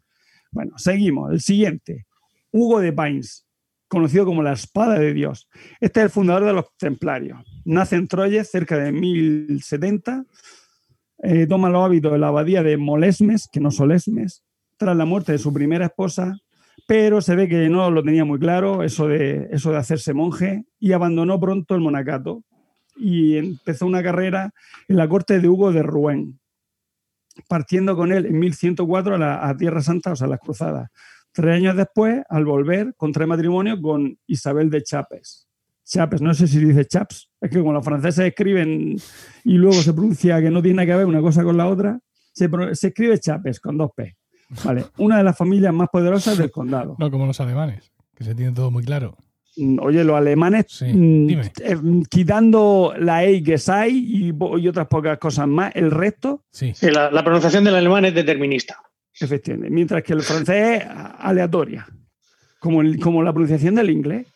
Bueno, 0.50 0.72
seguimos. 0.76 1.32
El 1.32 1.40
siguiente, 1.40 2.06
Hugo 2.50 2.80
de 2.80 2.92
Pines, 2.92 3.46
conocido 3.88 4.24
como 4.24 4.42
la 4.42 4.52
espada 4.52 4.98
de 4.98 5.12
Dios. 5.12 5.48
Este 5.80 6.00
es 6.00 6.04
el 6.04 6.10
fundador 6.10 6.44
de 6.44 6.52
los 6.52 6.66
templarios. 6.76 7.40
Nace 7.64 7.96
en 7.96 8.08
Troyes 8.08 8.50
cerca 8.50 8.76
de 8.78 8.92
1070. 8.92 10.24
eh, 11.22 11.46
toma 11.46 11.68
los 11.68 11.84
hábitos 11.84 12.12
de 12.12 12.18
la 12.18 12.28
abadía 12.28 12.62
de 12.62 12.76
Molesmes, 12.76 13.48
que 13.52 13.60
no 13.60 13.70
Solesmes, 13.70 14.42
tras 14.78 14.96
la 14.96 15.04
muerte 15.04 15.32
de 15.32 15.38
su 15.38 15.52
primera 15.52 15.86
esposa, 15.86 16.38
pero 16.88 17.20
se 17.20 17.36
ve 17.36 17.46
que 17.48 17.68
no 17.68 17.90
lo 17.90 18.02
tenía 18.02 18.24
muy 18.24 18.38
claro, 18.38 18.82
eso 18.82 19.06
de, 19.06 19.48
eso 19.52 19.70
de 19.70 19.76
hacerse 19.76 20.14
monje, 20.14 20.64
y 20.78 20.92
abandonó 20.92 21.38
pronto 21.38 21.74
el 21.74 21.82
monacato 21.82 22.42
y 22.96 23.36
empezó 23.36 23.86
una 23.86 24.02
carrera 24.02 24.52
en 24.88 24.96
la 24.96 25.08
corte 25.08 25.38
de 25.38 25.48
Hugo 25.48 25.72
de 25.72 25.82
Rouen, 25.82 26.39
partiendo 27.48 27.96
con 27.96 28.12
él 28.12 28.26
en 28.26 28.38
1104 28.38 29.14
a, 29.14 29.18
la, 29.18 29.56
Tierra 29.56 29.82
Santa, 29.82 30.12
o 30.12 30.16
sea, 30.16 30.26
a 30.26 30.30
las 30.30 30.40
cruzadas. 30.40 30.90
Tres 31.32 31.56
años 31.56 31.76
después, 31.76 32.22
al 32.28 32.44
volver, 32.44 32.94
contrae 32.96 33.26
matrimonio 33.26 33.80
con 33.80 34.18
Isabel 34.26 34.70
de 34.70 34.82
Chapes. 34.82 35.46
Chapes, 35.84 36.20
no 36.20 36.34
sé 36.34 36.46
si 36.46 36.64
dice 36.64 36.84
Chaps, 36.84 37.30
es 37.40 37.50
que 37.50 37.58
como 37.58 37.72
los 37.72 37.84
franceses 37.84 38.26
escriben 38.26 38.96
y 39.44 39.54
luego 39.54 39.74
se 39.74 39.92
pronuncia 39.92 40.40
que 40.40 40.50
no 40.50 40.62
tiene 40.62 40.86
que 40.86 40.94
ver 40.94 41.06
una 41.06 41.20
cosa 41.20 41.42
con 41.42 41.56
la 41.56 41.66
otra, 41.66 41.98
se 42.32 42.48
escribe 42.88 43.18
Chapes 43.18 43.60
con 43.60 43.76
dos 43.76 43.90
P. 43.94 44.16
Vale, 44.64 44.86
una 44.98 45.18
de 45.18 45.24
las 45.24 45.36
familias 45.36 45.72
más 45.72 45.88
poderosas 45.88 46.36
del 46.36 46.50
condado. 46.50 46.96
No 46.98 47.10
como 47.10 47.26
los 47.26 47.40
alemanes, 47.40 47.92
que 48.14 48.24
se 48.24 48.34
tiene 48.34 48.52
todo 48.52 48.70
muy 48.70 48.84
claro. 48.84 49.16
Mm, 49.56 49.78
Oye, 49.80 50.04
los 50.04 50.16
alemanes, 50.16 50.66
Sí, 50.68 50.84
mm, 50.86 51.26
dime. 51.26 51.52
eh, 51.62 51.76
quitando 52.08 52.94
la 52.98 53.24
E 53.24 53.42
que 53.42 53.54
es 53.54 53.68
hay 53.68 53.96
y, 53.98 54.32
y 54.60 54.68
otras 54.68 54.86
pocas 54.86 55.18
cosas 55.18 55.48
más, 55.48 55.72
el 55.74 55.90
resto, 55.90 56.44
Sí. 56.50 56.72
La, 56.82 57.10
la 57.10 57.24
pronunciación 57.24 57.64
del 57.64 57.74
alemán 57.74 58.04
es 58.04 58.14
determinista. 58.14 58.76
efectivamente. 59.20 59.70
Mientras 59.74 60.02
que 60.02 60.12
el 60.12 60.22
francés 60.22 60.82
es 60.82 60.86
aleatoria, 61.18 61.86
como, 62.58 62.80
el- 62.82 62.98
como 63.00 63.22
la 63.22 63.32
pronunciación 63.32 63.74
del 63.74 63.90
inglés. 63.90 64.26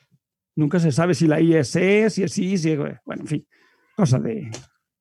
Nunca 0.56 0.78
se 0.78 0.92
sabe 0.92 1.14
si 1.14 1.26
la 1.26 1.40
I 1.40 1.54
es 1.54 1.74
E, 1.76 2.08
si 2.10 2.22
es 2.22 2.38
I, 2.38 2.56
si 2.58 2.70
es... 2.72 2.78
Bueno, 3.04 3.22
en 3.22 3.26
fin, 3.26 3.46
cosas 3.96 4.22
de, 4.22 4.50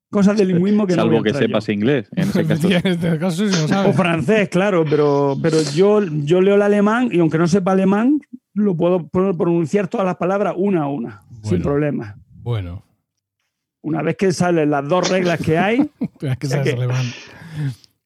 cosas 0.10 0.36
de 0.38 0.46
lingüismo 0.46 0.88
que 0.88 0.94
Salvo 0.96 1.22
que 1.22 1.32
yo. 1.32 1.38
sepas 1.38 1.70
inglés. 1.70 2.08
En 2.16 2.30
ese 2.30 2.46
caso, 2.46 2.68
en 2.72 2.88
este 2.88 3.20
caso 3.20 3.48
sí 3.50 3.68
lo 3.72 3.90
O 3.90 3.94
francés, 3.94 4.50
claro, 4.50 4.84
pero, 4.90 5.36
pero 5.42 5.58
yo, 5.76 6.02
yo 6.04 6.42
leo 6.42 6.56
el 6.56 6.62
alemán 6.64 7.10
y 7.12 7.20
aunque 7.20 7.38
no 7.38 7.48
sepa 7.48 7.72
alemán, 7.74 8.20
lo 8.54 8.76
puedo 8.76 9.08
pro- 9.08 9.36
pronunciar 9.38 9.88
todas 9.88 10.06
las 10.06 10.18
palabras 10.18 10.54
una 10.58 10.84
a 10.84 10.88
una, 10.88 11.22
sin 11.44 11.62
problema. 11.62 12.16
Bueno, 12.42 12.84
Una 13.82 14.02
vez 14.02 14.16
que 14.18 14.32
salen 14.32 14.70
las 14.70 14.88
dos 14.88 15.10
reglas 15.10 15.40
que 15.42 15.58
hay, 15.58 15.90
es 16.22 16.38
que 16.38 16.48
que-. 16.48 16.88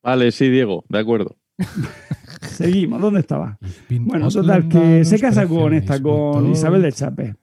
Vale, 0.03 0.31
sí, 0.31 0.49
Diego, 0.49 0.83
de 0.89 0.99
acuerdo. 0.99 1.35
seguimos. 2.41 3.01
¿Dónde 3.01 3.19
estaba? 3.21 3.57
Bueno, 3.89 4.29
total, 4.29 4.67
que 4.69 5.03
se 5.05 5.19
casa 5.19 5.47
con 5.47 5.73
esta, 5.73 6.01
con. 6.01 6.51
Isabel 6.51 6.81
de 6.81 6.91
Chape. 6.91 7.35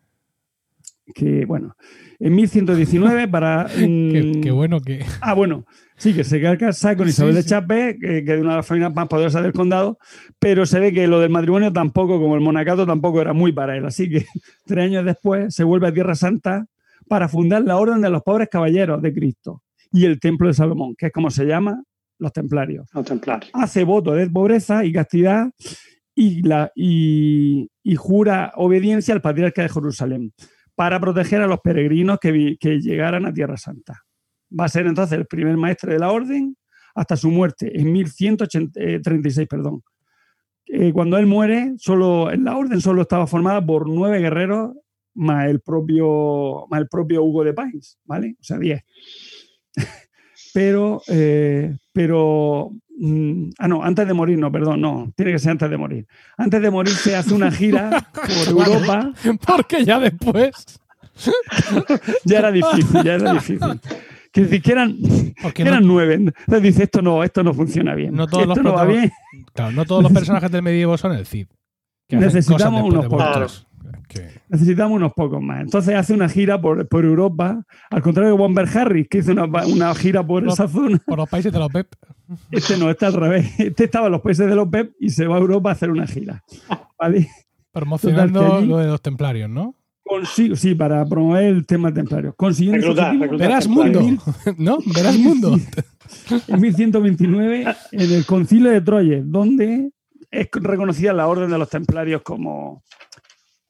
Que 1.14 1.44
bueno, 1.44 1.76
en 2.18 2.34
1119 2.34 3.28
para... 3.28 3.66
Qué, 3.76 3.86
mm, 3.86 4.40
qué 4.40 4.50
bueno 4.50 4.80
que. 4.80 5.04
Ah, 5.20 5.34
bueno, 5.34 5.64
sí, 5.96 6.14
que 6.14 6.24
se 6.24 6.40
casa 6.40 6.96
con 6.96 7.06
Sí, 7.06 7.10
Isabel 7.10 7.34
de. 7.34 7.44
Chape, 7.44 7.98
que, 8.00 8.24
que 8.24 8.34
es 8.34 8.40
una 8.40 8.50
de 8.50 8.56
las 8.56 8.66
familias 8.66 8.94
más 8.94 9.08
poderosas 9.08 9.42
del 9.42 9.52
condado, 9.52 9.98
pero 10.38 10.66
se 10.66 10.80
ve 10.80 10.92
que 10.92 11.06
lo 11.06 11.20
del 11.20 11.30
matrimonio 11.30 11.72
tampoco, 11.72 12.20
como 12.20 12.34
el 12.34 12.40
monacato, 12.40 12.86
tampoco 12.86 13.20
era 13.20 13.32
muy 13.32 13.52
para 13.52 13.76
él. 13.76 13.86
Así 13.86 14.08
que 14.08 14.26
tres 14.66 14.84
años 14.84 15.04
después 15.04 15.54
se 15.54 15.64
vuelve 15.64 15.88
a 15.88 15.92
Tierra 15.92 16.14
Santa 16.14 16.66
para 17.08 17.28
fundar 17.28 17.62
la 17.62 17.76
Orden 17.76 18.00
de 18.00 18.10
los 18.10 18.22
Pobres 18.22 18.48
Caballeros 18.50 19.02
de 19.02 19.12
Cristo 19.12 19.62
y 19.92 20.06
el 20.06 20.18
Templo 20.18 20.48
de 20.48 20.54
Salomón, 20.54 20.94
que 20.96 21.06
es 21.06 21.12
como 21.12 21.30
se 21.30 21.44
llama 21.44 21.82
los 22.18 22.32
templarios. 22.32 22.88
Los 22.92 23.04
templarios. 23.04 23.50
Hace 23.54 23.84
voto 23.84 24.12
de 24.12 24.28
pobreza 24.30 24.84
y 24.84 24.92
castidad 24.92 25.50
y, 26.14 26.42
la, 26.42 26.70
y, 26.74 27.68
y 27.82 27.96
jura 27.96 28.52
obediencia 28.56 29.14
al 29.14 29.20
patriarca 29.20 29.62
de 29.62 29.68
Jerusalén 29.68 30.32
para 30.74 31.00
proteger 31.00 31.42
a 31.42 31.46
los 31.46 31.60
peregrinos 31.60 32.18
que, 32.18 32.32
llegaran 32.80 33.26
a 33.26 33.32
Tierra 33.32 33.56
Santa. 33.56 34.02
Va 34.58 34.64
a 34.64 34.68
ser 34.68 34.86
entonces 34.86 35.18
el 35.18 35.26
primer 35.26 35.56
maestre 35.56 35.92
de 35.92 35.98
la 35.98 36.10
orden 36.10 36.56
hasta 36.94 37.16
su 37.16 37.30
muerte 37.30 37.78
en 37.78 37.92
1136, 37.92 39.48
perdón. 39.48 39.82
Eh, 40.66 40.92
cuando 40.92 41.18
él 41.18 41.26
muere, 41.26 41.74
solo, 41.76 42.30
la 42.34 42.56
orden 42.56 42.80
solo 42.80 43.02
estaba 43.02 43.26
formada 43.26 43.64
por 43.64 43.88
nueve 43.88 44.20
guerreros 44.20 44.72
más 45.14 45.48
el 45.48 45.60
propio, 45.60 46.66
más 46.68 46.80
el 46.80 46.88
propio 46.88 47.22
Hugo 47.22 47.44
de 47.44 47.54
Pines, 47.54 47.98
¿vale? 48.04 48.36
O 48.40 48.44
sea, 48.44 48.58
diez. 48.58 48.82
pero, 50.54 51.02
eh, 51.08 51.76
pero, 51.92 52.72
mm, 52.98 53.50
ah, 53.58 53.68
no, 53.68 53.82
antes 53.82 54.06
de 54.06 54.14
morir, 54.14 54.38
no, 54.38 54.50
perdón, 54.50 54.80
no, 54.80 55.12
tiene 55.16 55.32
que 55.32 55.38
ser 55.38 55.52
antes 55.52 55.70
de 55.70 55.76
morir. 55.76 56.06
Antes 56.36 56.62
de 56.62 56.70
morir 56.70 56.94
se 56.94 57.16
hace 57.16 57.34
una 57.34 57.50
gira 57.50 58.06
por 58.12 58.48
Europa 58.48 59.12
Porque 59.46 59.84
ya 59.84 59.98
después. 59.98 60.80
ya 62.24 62.38
era 62.38 62.50
difícil, 62.50 63.02
ya 63.04 63.14
era 63.14 63.32
difícil. 63.34 63.80
Que 64.32 64.40
decir 64.40 64.62
que 64.62 64.72
eran, 64.72 64.96
Porque 65.40 65.62
que 65.62 65.64
no, 65.64 65.70
eran 65.70 65.86
nueve. 65.86 66.14
Entonces 66.14 66.62
dice, 66.62 66.82
esto 66.84 67.00
no, 67.02 67.22
esto 67.22 67.44
no 67.44 67.54
funciona 67.54 67.94
bien. 67.94 68.14
No 68.14 68.26
todos 68.26 68.48
esto 68.48 68.54
los 68.56 68.64
no 68.64 68.72
va 68.72 68.84
bien. 68.84 69.12
claro, 69.52 69.70
no 69.70 69.84
todos 69.84 70.02
los 70.02 70.12
personajes 70.12 70.50
del 70.50 70.62
medievo 70.62 70.98
son 70.98 71.12
el 71.12 71.24
Cid. 71.24 71.46
Necesitamos 72.08 72.82
unos 72.82 73.06
pocos. 73.06 73.66
Necesitamos 74.48 74.96
unos 74.96 75.12
pocos 75.12 75.40
más. 75.42 75.60
Entonces 75.62 75.94
hace 75.94 76.14
una 76.14 76.28
gira 76.28 76.60
por, 76.60 76.86
por 76.88 77.04
Europa, 77.04 77.62
al 77.90 78.02
contrario 78.02 78.32
de 78.32 78.38
Bomber 78.38 78.66
Harris, 78.76 79.08
que 79.08 79.18
hizo 79.18 79.32
una, 79.32 79.44
una 79.66 79.94
gira 79.94 80.26
por 80.26 80.46
esa 80.46 80.68
zona. 80.68 81.00
por 81.06 81.18
los 81.18 81.28
países 81.28 81.52
de 81.52 81.58
los 81.58 81.70
PEP. 81.70 81.88
Este 82.50 82.76
no, 82.76 82.90
está 82.90 83.08
al 83.08 83.14
revés. 83.14 83.52
Este 83.58 83.84
estaba 83.84 84.06
en 84.06 84.12
los 84.12 84.20
países 84.20 84.46
de 84.48 84.54
los 84.54 84.68
PEP 84.68 84.92
y 85.00 85.10
se 85.10 85.26
va 85.26 85.36
a 85.36 85.40
Europa 85.40 85.70
a 85.70 85.72
hacer 85.72 85.90
una 85.90 86.06
gira. 86.06 86.42
¿Vale? 86.98 87.28
Promocionando 87.72 88.40
Total, 88.40 88.52
que 88.52 88.58
allí- 88.58 88.68
lo 88.68 88.78
de 88.78 88.86
los 88.86 89.02
templarios, 89.02 89.50
¿no? 89.50 89.74
Consigo, 90.06 90.54
sí, 90.54 90.74
para 90.74 91.04
promover 91.06 91.44
el 91.44 91.66
tema 91.66 91.92
templario. 91.92 92.34
Consiguiendo. 92.36 92.94
Verás 93.38 93.64
templarios. 93.64 94.02
mundo. 94.04 94.22
¿No? 94.58 94.78
Verás 94.94 95.16
mundo. 95.18 95.58
en 96.46 96.60
1129 96.60 97.64
en 97.92 98.12
el 98.12 98.26
concilio 98.26 98.70
de 98.70 98.80
Troyes, 98.82 99.22
donde 99.26 99.90
es 100.30 100.48
reconocida 100.52 101.12
la 101.14 101.26
orden 101.26 101.50
de 101.50 101.58
los 101.58 101.70
templarios 101.70 102.22
como, 102.22 102.82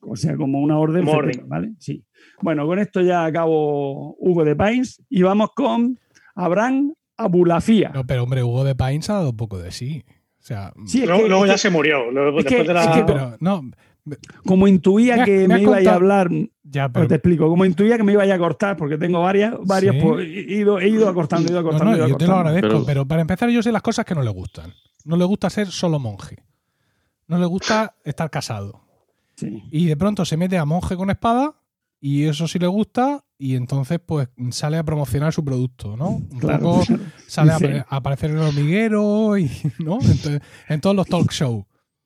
o 0.06 0.16
sea, 0.16 0.36
como 0.36 0.60
una 0.60 0.78
orden. 0.78 1.04
¿vale? 1.46 1.72
Sí. 1.78 2.04
Bueno, 2.40 2.66
con 2.66 2.78
esto 2.78 3.00
ya 3.00 3.24
acabo 3.24 4.14
Hugo 4.18 4.44
de 4.44 4.56
Pines 4.56 5.02
y 5.08 5.22
vamos 5.22 5.50
con 5.54 5.98
Abraham 6.34 6.94
Abulafía. 7.16 7.90
No, 7.94 8.04
pero 8.06 8.24
hombre, 8.24 8.42
Hugo 8.42 8.64
de 8.64 8.74
Pines 8.74 9.08
ha 9.10 9.14
dado 9.14 9.30
un 9.30 9.36
poco 9.36 9.58
de 9.58 9.70
sí. 9.70 10.04
O 10.40 10.46
sea, 10.46 10.72
Sí, 10.86 11.00
es 11.02 11.06
Luego, 11.06 11.22
que- 11.22 11.28
luego 11.28 11.44
es 11.44 11.48
ya 11.50 11.54
que 11.54 11.58
se 11.58 11.70
murió. 11.70 12.10
Luego, 12.10 12.38
es 12.40 12.44
que- 12.44 12.56
después 12.56 12.68
de 12.68 12.74
la. 12.74 12.82
es 12.84 12.90
que- 12.90 13.04
pero 13.04 13.36
no, 13.40 13.62
como 14.44 14.68
intuía 14.68 15.16
Me 15.18 15.24
que 15.24 15.48
me 15.48 15.54
me, 15.54 15.62
iba 15.62 15.78
a 15.78 15.94
hablar, 15.94 16.28
ya, 16.62 16.88
pues 16.88 16.92
pero 16.92 17.08
te 17.08 17.14
explico, 17.14 17.48
como 17.48 17.64
intuía 17.64 17.96
que 17.96 18.02
me 18.02 18.12
iba 18.12 18.24
a 18.24 18.38
cortar, 18.38 18.76
porque 18.76 18.98
tengo 18.98 19.22
varias, 19.22 19.54
varias 19.64 19.94
Sí. 19.94 20.00
pues, 20.02 20.26
he 20.26 20.54
ido, 20.56 20.78
he 20.80 20.88
ido 20.88 21.08
acortando, 21.08 21.48
he 21.48 21.50
ido 21.52 21.60
acortando, 21.60 21.84
no, 21.86 21.92
he 21.94 21.96
ido 21.98 22.08
yo 22.08 22.16
te 22.18 22.26
lo 22.26 22.34
agradezco, 22.34 22.68
pero, 22.68 22.84
Pero- 22.84 23.08
para 23.08 23.22
empezar 23.22 23.48
yo 23.48 23.62
sé 23.62 23.72
las 23.72 23.80
cosas 23.80 24.04
que 24.04 24.14
no 24.14 24.22
le 24.22 24.28
gustan. 24.30 24.72
No 25.06 25.16
le 25.16 25.24
gusta 25.24 25.48
ser 25.48 25.68
solo 25.68 25.98
monje. 25.98 26.36
No 27.26 27.38
le 27.38 27.46
gusta 27.46 27.94
estar 28.04 28.28
casado. 28.28 28.82
Sí. 29.36 29.62
Y 29.70 29.86
de 29.86 29.96
pronto 29.96 30.24
se 30.24 30.36
mete 30.36 30.58
a 30.58 30.64
monje 30.64 30.96
con 30.96 31.10
espada 31.10 31.54
y 32.00 32.24
eso 32.24 32.46
sí 32.46 32.58
le 32.58 32.66
gusta 32.66 33.24
y 33.38 33.56
entonces 33.56 33.98
pues 34.04 34.28
sale 34.50 34.76
a 34.76 34.84
promocionar 34.84 35.32
su 35.32 35.44
producto, 35.44 35.96
¿no? 35.96 36.08
Un 36.30 36.38
Claro, 36.38 36.62
poco 36.62 36.84
claro. 36.86 37.02
sale 37.26 37.52
a, 37.80 37.86
aparecer 37.88 38.30
en 38.30 38.36
el 38.38 38.42
hormiguero 38.44 39.36
y, 39.38 39.50
¿no? 39.84 39.98
En, 40.00 40.18
to- 40.18 40.44
en 40.68 40.80
todos 40.80 40.94
los 40.96 41.06
talk 41.06 41.30
shows. 41.32 41.64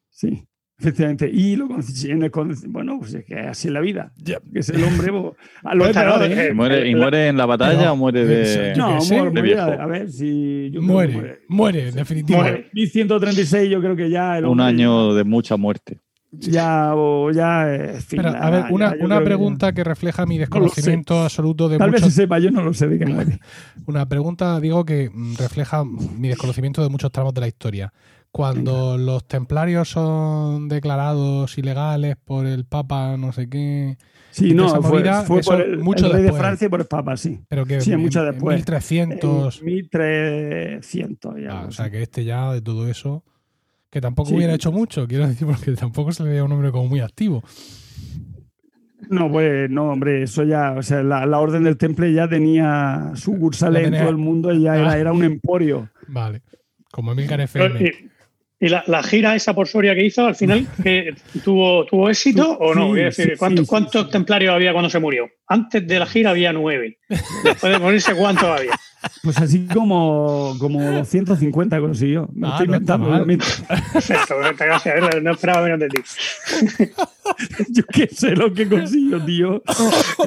Sí, 0.08 0.42
efectivamente. 0.78 1.28
Y 1.30 1.56
lo 1.56 1.68
con- 1.68 1.82
en 2.04 2.22
el 2.22 2.30
con- 2.30 2.54
bueno, 2.68 2.98
pues 3.00 3.12
es 3.14 3.24
que 3.24 3.38
así 3.40 3.68
es 3.68 3.74
la 3.74 3.80
vida. 3.80 4.12
Que 4.24 4.38
es 4.60 4.68
el 4.70 4.82
hombre. 4.84 5.12
pues, 5.12 5.34
a 5.64 5.74
lo 5.74 5.84
Pues 5.84 5.96
peor, 5.96 6.22
¿eh? 6.22 6.46
eh, 6.46 6.48
¿Y 6.50 6.54
muere, 6.54 6.88
y 6.88 6.92
la- 6.92 6.98
muere 6.98 7.28
en 7.28 7.36
la 7.36 7.46
batalla 7.46 7.78
Pero- 7.78 7.92
o 7.92 7.96
muere 7.96 8.24
de.? 8.24 8.74
No, 8.76 9.00
sé, 9.00 9.14
muere, 9.14 9.30
de 9.30 9.42
muere, 9.42 9.54
viejo. 9.54 9.82
a 9.82 9.86
ver 9.86 10.10
si. 10.10 10.70
yo 10.72 10.80
Muere, 10.82 11.40
muere, 11.48 11.88
en 11.90 11.94
definitiva. 11.94 12.38
Muere. 12.40 12.70
1136, 12.72 13.70
yo 13.70 13.80
creo 13.80 13.96
que 13.96 14.08
ya. 14.10 14.38
El 14.38 14.46
Un 14.46 14.60
año 14.60 15.12
de 15.14 15.24
mucha 15.24 15.56
muerte. 15.56 16.00
Ya, 16.30 16.92
o 16.94 17.30
ya. 17.30 17.74
eh, 17.74 18.00
fin, 18.02 18.18
Pero, 18.22 18.28
a 18.36 18.50
ver, 18.50 18.64
una, 18.70 18.94
ya 18.96 19.04
una 19.04 19.18
que 19.18 19.24
pregunta 19.24 19.72
que 19.72 19.82
refleja 19.82 20.26
mi 20.26 20.36
desconocimiento 20.38 21.22
absoluto 21.22 21.68
de 21.70 21.78
Tal 21.78 21.90
vez 21.90 22.02
se 22.02 22.10
sepa, 22.10 22.38
yo 22.38 22.50
no 22.50 22.62
lo 22.62 22.74
sé 22.74 22.86
de 22.86 22.98
qué 22.98 23.06
muere. 23.06 23.38
Una 23.86 24.06
pregunta, 24.06 24.60
digo, 24.60 24.84
que 24.84 25.08
mm, 25.12 25.36
refleja 25.36 25.84
mi 25.84 26.28
desconocimiento 26.28 26.82
de 26.82 26.90
muchos 26.90 27.10
tramos 27.12 27.32
de 27.32 27.40
la 27.40 27.48
historia. 27.48 27.92
cuando 28.30 28.98
los 28.98 29.26
templarios 29.26 29.88
son 29.88 30.68
declarados 30.68 31.56
ilegales 31.56 32.16
por 32.22 32.44
el 32.46 32.66
Papa, 32.66 33.16
no 33.16 33.32
sé 33.32 33.48
qué. 33.48 33.96
Sí, 34.30 34.52
no, 34.52 34.68
fue, 34.82 34.98
movida, 34.98 35.22
fue 35.22 35.40
eso 35.40 35.50
por 35.52 35.60
el, 35.62 35.78
mucho 35.78 36.06
el 36.06 36.12
rey 36.12 36.22
de. 36.24 36.32
Francia 36.34 36.66
y 36.66 36.68
por 36.68 36.80
el 36.80 36.86
Papa, 36.86 37.16
sí. 37.16 37.40
Pero 37.48 37.64
que 37.64 37.80
Sí, 37.80 37.92
en- 37.92 38.00
mucho 38.00 38.20
en 38.22 38.32
después. 38.32 38.56
1300. 38.56 39.60
En 39.60 39.64
1300 39.64 41.34
ya. 41.40 41.50
Ah, 41.62 41.64
o 41.68 41.72
sea 41.72 41.90
que 41.90 42.02
este 42.02 42.24
ya 42.26 42.52
de 42.52 42.60
todo 42.60 42.86
eso, 42.88 43.24
que 43.90 44.00
tampoco 44.00 44.28
Sí. 44.30 44.36
hubiera 44.36 44.54
hecho 44.54 44.70
mucho, 44.72 45.06
quiero 45.06 45.26
decir, 45.28 45.46
porque 45.46 45.72
tampoco 45.72 46.12
se 46.12 46.22
le 46.24 46.30
veía 46.30 46.44
un 46.44 46.52
hombre 46.52 46.70
como 46.70 46.88
muy 46.88 47.00
activo. 47.00 47.42
No, 49.10 49.30
pues 49.30 49.70
no, 49.70 49.90
hombre, 49.92 50.22
eso 50.24 50.42
ya, 50.44 50.72
o 50.72 50.82
sea, 50.82 51.02
la, 51.02 51.24
la 51.24 51.38
Orden 51.38 51.62
del 51.64 51.76
Temple 51.78 52.12
ya 52.12 52.28
tenía 52.28 53.12
sucursales 53.14 53.80
Ya 53.82 53.86
en 53.86 53.92
tenía- 53.92 54.00
todo 54.00 54.10
el 54.10 54.16
mundo 54.18 54.52
y 54.52 54.62
ya 54.62 54.72
Ah. 54.72 54.78
era, 54.78 54.98
era 54.98 55.12
un 55.12 55.24
emporio. 55.24 55.88
Vale. 56.08 56.42
Como 56.90 57.12
Emilcar 57.12 57.38
Pero, 57.52 57.66
FM. 57.66 57.92
Y 58.60 58.68
la, 58.68 58.82
la 58.86 59.02
gira 59.02 59.34
esa 59.36 59.54
por 59.54 59.68
Soria 59.68 59.94
que 59.94 60.04
hizo 60.04 60.26
al 60.26 60.34
final, 60.34 60.66
que 60.82 61.14
tuvo, 61.44 61.84
¿tuvo 61.86 62.10
éxito 62.10 62.58
o 62.58 62.74
no? 62.74 62.92
Sí, 62.94 63.00
decir, 63.00 63.34
¿cuántos, 63.38 63.60
sí, 63.60 63.64
sí, 63.66 63.68
cuántos 63.70 64.04
sí. 64.06 64.10
templarios 64.12 64.54
había 64.54 64.72
cuando 64.72 64.90
se 64.90 64.98
murió? 64.98 65.28
Antes 65.46 65.86
de 65.86 65.98
la 65.98 66.06
gira 66.06 66.30
había 66.30 66.52
nueve. 66.52 66.98
Después 67.44 67.72
de 67.72 67.78
morirse, 67.78 68.14
¿cuántos 68.14 68.44
había? 68.44 68.72
Pues 69.22 69.38
así 69.38 69.64
como, 69.72 70.56
como 70.58 70.82
250 70.82 71.78
consiguió. 71.78 72.28
Me 72.34 72.48
Ah, 72.48 72.50
estoy 72.52 72.66
no 72.66 72.74
está 72.78 72.94
inventando, 72.96 73.08
mal. 73.10 73.22
obviamente. 73.22 73.44
Perfecto, 73.92 74.34
muchas 74.38 74.58
gracias. 74.58 75.22
No 75.22 75.30
esperaba 75.30 75.62
menos 75.62 75.78
de 75.78 75.88
ti. 75.88 76.00
Yo 77.68 77.84
qué 77.92 78.08
sé 78.08 78.30
lo 78.34 78.52
que 78.52 78.68
consiguió, 78.68 79.24
tío. 79.24 79.62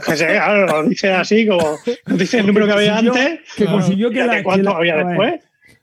Que 0.06 0.16
se, 0.16 0.26
claro, 0.28 0.68
lo 0.84 0.90
dice 0.90 1.12
así, 1.14 1.46
como 1.48 1.78
nos 2.06 2.18
dice 2.18 2.40
el 2.40 2.48
número 2.48 2.66
que 2.66 2.72
había 2.72 2.94
consiguió- 2.96 3.12
antes. 3.22 3.40
Que 3.58 3.66
consiguió 3.66 4.10
que 4.10 4.24
la, 4.24 4.38
que 4.38 4.44
¿Cuántos 4.44 4.74
la- 4.74 4.80
había 4.80 4.94
a 4.94 4.98
ver, 4.98 5.08
después? 5.08 5.34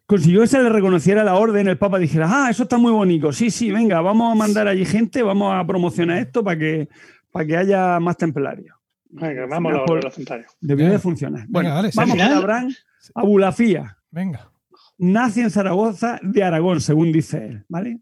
Consiguió 0.08 0.40
que 0.40 0.46
se 0.46 0.62
le 0.62 0.70
reconociera 0.70 1.22
la 1.22 1.34
orden, 1.34 1.68
el 1.68 1.76
Papa 1.76 1.98
dijera, 1.98 2.26
ah, 2.30 2.50
eso 2.50 2.62
está 2.62 2.78
muy 2.78 2.90
bonito, 2.90 3.30
sí, 3.30 3.50
sí, 3.50 3.70
venga, 3.70 4.00
vamos 4.00 4.32
a 4.32 4.34
mandar 4.34 4.66
allí 4.66 4.86
gente, 4.86 5.22
vamos 5.22 5.54
a 5.54 5.66
promocionar 5.66 6.16
esto 6.16 6.42
para 6.42 6.58
que, 6.58 6.88
para 7.30 7.44
que 7.44 7.56
haya 7.58 8.00
más 8.00 8.16
templarios. 8.16 8.74
Venga, 9.10 9.44
vamos 9.46 9.74
a 9.74 9.92
los, 9.94 10.14
centrarios. 10.14 10.50
Debió 10.60 10.86
Venga. 10.86 10.96
de 10.96 10.98
funcionar. 10.98 11.46
Bueno, 11.48 11.68
dale, 11.68 11.90
vamos 11.94 12.14
sí. 12.14 12.20
con 12.20 12.32
Abraham 12.32 12.74
Abulafía. 13.14 13.98
Venga. 14.10 14.50
Nace 14.96 15.42
en 15.42 15.50
Zaragoza 15.50 16.18
de 16.22 16.42
Aragón, 16.42 16.80
según 16.80 17.12
dice 17.12 17.46
él, 17.46 17.64
¿vale? 17.68 18.00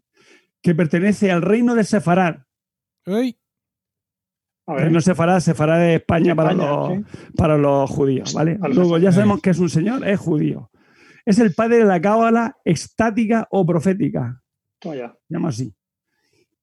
Que 0.61 0.73
pertenece 0.73 1.29
al 1.29 1.41
reino 1.41 1.75
de 1.75 1.83
Sefarad. 1.83 2.37
Uy, 3.05 3.37
A 4.65 4.75
ver, 4.75 4.83
Reino 4.85 5.01
Sefarad, 5.01 5.41
Sefarad 5.41 5.79
de 5.79 5.95
España, 5.95 6.35
para, 6.35 6.51
España, 6.51 6.69
los, 6.69 6.93
sí. 6.93 7.33
para 7.35 7.57
los 7.57 7.89
judíos, 7.89 8.33
¿vale? 8.33 8.57
A 8.61 8.69
Luego 8.69 8.97
ya 8.97 9.11
sabemos 9.11 9.41
que 9.41 9.49
es 9.49 9.59
un 9.59 9.69
señor, 9.69 10.07
es 10.07 10.19
judío. 10.19 10.71
Es 11.27 11.39
el 11.39 11.53
padre 11.53 11.79
de 11.79 11.83
la 11.83 11.99
cábala 11.99 12.55
estática 12.63 13.49
o 13.51 13.65
profética, 13.65 14.41
se 14.81 15.11
llama 15.27 15.49
así, 15.49 15.73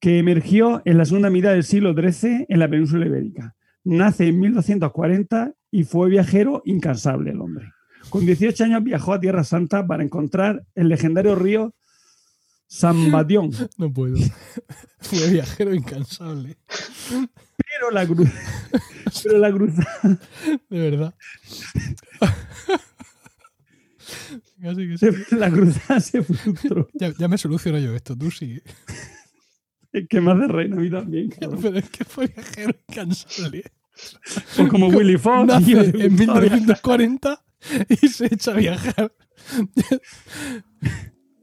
que 0.01 0.19
emergió 0.19 0.81
en 0.87 0.97
la 0.97 1.05
segunda 1.05 1.29
mitad 1.29 1.51
del 1.51 1.65
siglo 1.65 1.93
XIII 1.93 2.47
en 2.49 2.59
la 2.59 2.67
península 2.67 3.05
ibérica. 3.05 3.55
Nace 3.85 4.27
en 4.27 4.41
1240 4.41 5.53
y 5.71 5.85
fue 5.85 6.09
viajero 6.09 6.63
incansable 6.65 7.33
el 7.33 7.43
hombre. 7.43 7.75
Con 8.09 8.25
18 8.25 8.65
años 8.65 8.83
viajó 8.83 9.13
a 9.13 9.21
Tierra 9.21 9.45
Santa 9.45 9.87
para 9.87 10.03
encontrar 10.03 10.65
el 10.75 10.89
legendario 10.89 11.35
río 11.35 11.75
San 12.67 13.11
Batión. 13.13 13.51
no 13.77 13.93
puedo. 13.93 14.17
Fue 14.99 15.29
viajero 15.29 15.75
incansable. 15.75 16.57
Pero 17.11 17.91
la, 17.91 18.07
cruz, 18.07 18.31
pero 19.25 19.39
la 19.39 19.53
cruzada 19.53 20.19
De 20.71 20.91
verdad. 20.91 21.15
La 25.33 25.51
cruzada 25.51 26.01
se 26.01 26.23
frustró. 26.23 26.89
Ya, 26.95 27.13
ya 27.19 27.29
me 27.29 27.39
soluciono 27.39 27.79
yo 27.79 27.95
esto, 27.95 28.17
tú 28.17 28.31
sí. 28.31 28.61
Es 29.93 30.09
que 30.09 30.21
más 30.21 30.39
de 30.39 30.49
reina 30.49 30.77
a 30.77 30.81
mí 30.81 30.91
también. 30.91 31.29
cabrón. 31.41 31.61
Pero 31.63 31.79
es 31.79 31.91
que 31.91 32.05
fue 32.05 32.27
viajero 32.27 32.73
incansable. 32.89 33.63
Pues 34.57 34.69
como 34.69 34.89
Willy 34.89 35.17
Fox. 35.19 35.47
Nace 35.47 35.67
tío, 35.67 35.81
en 35.83 36.15
1940 36.17 37.45
y 37.89 38.09
se 38.09 38.27
echa 38.27 38.51
a 38.51 38.55
viajar. 38.55 39.13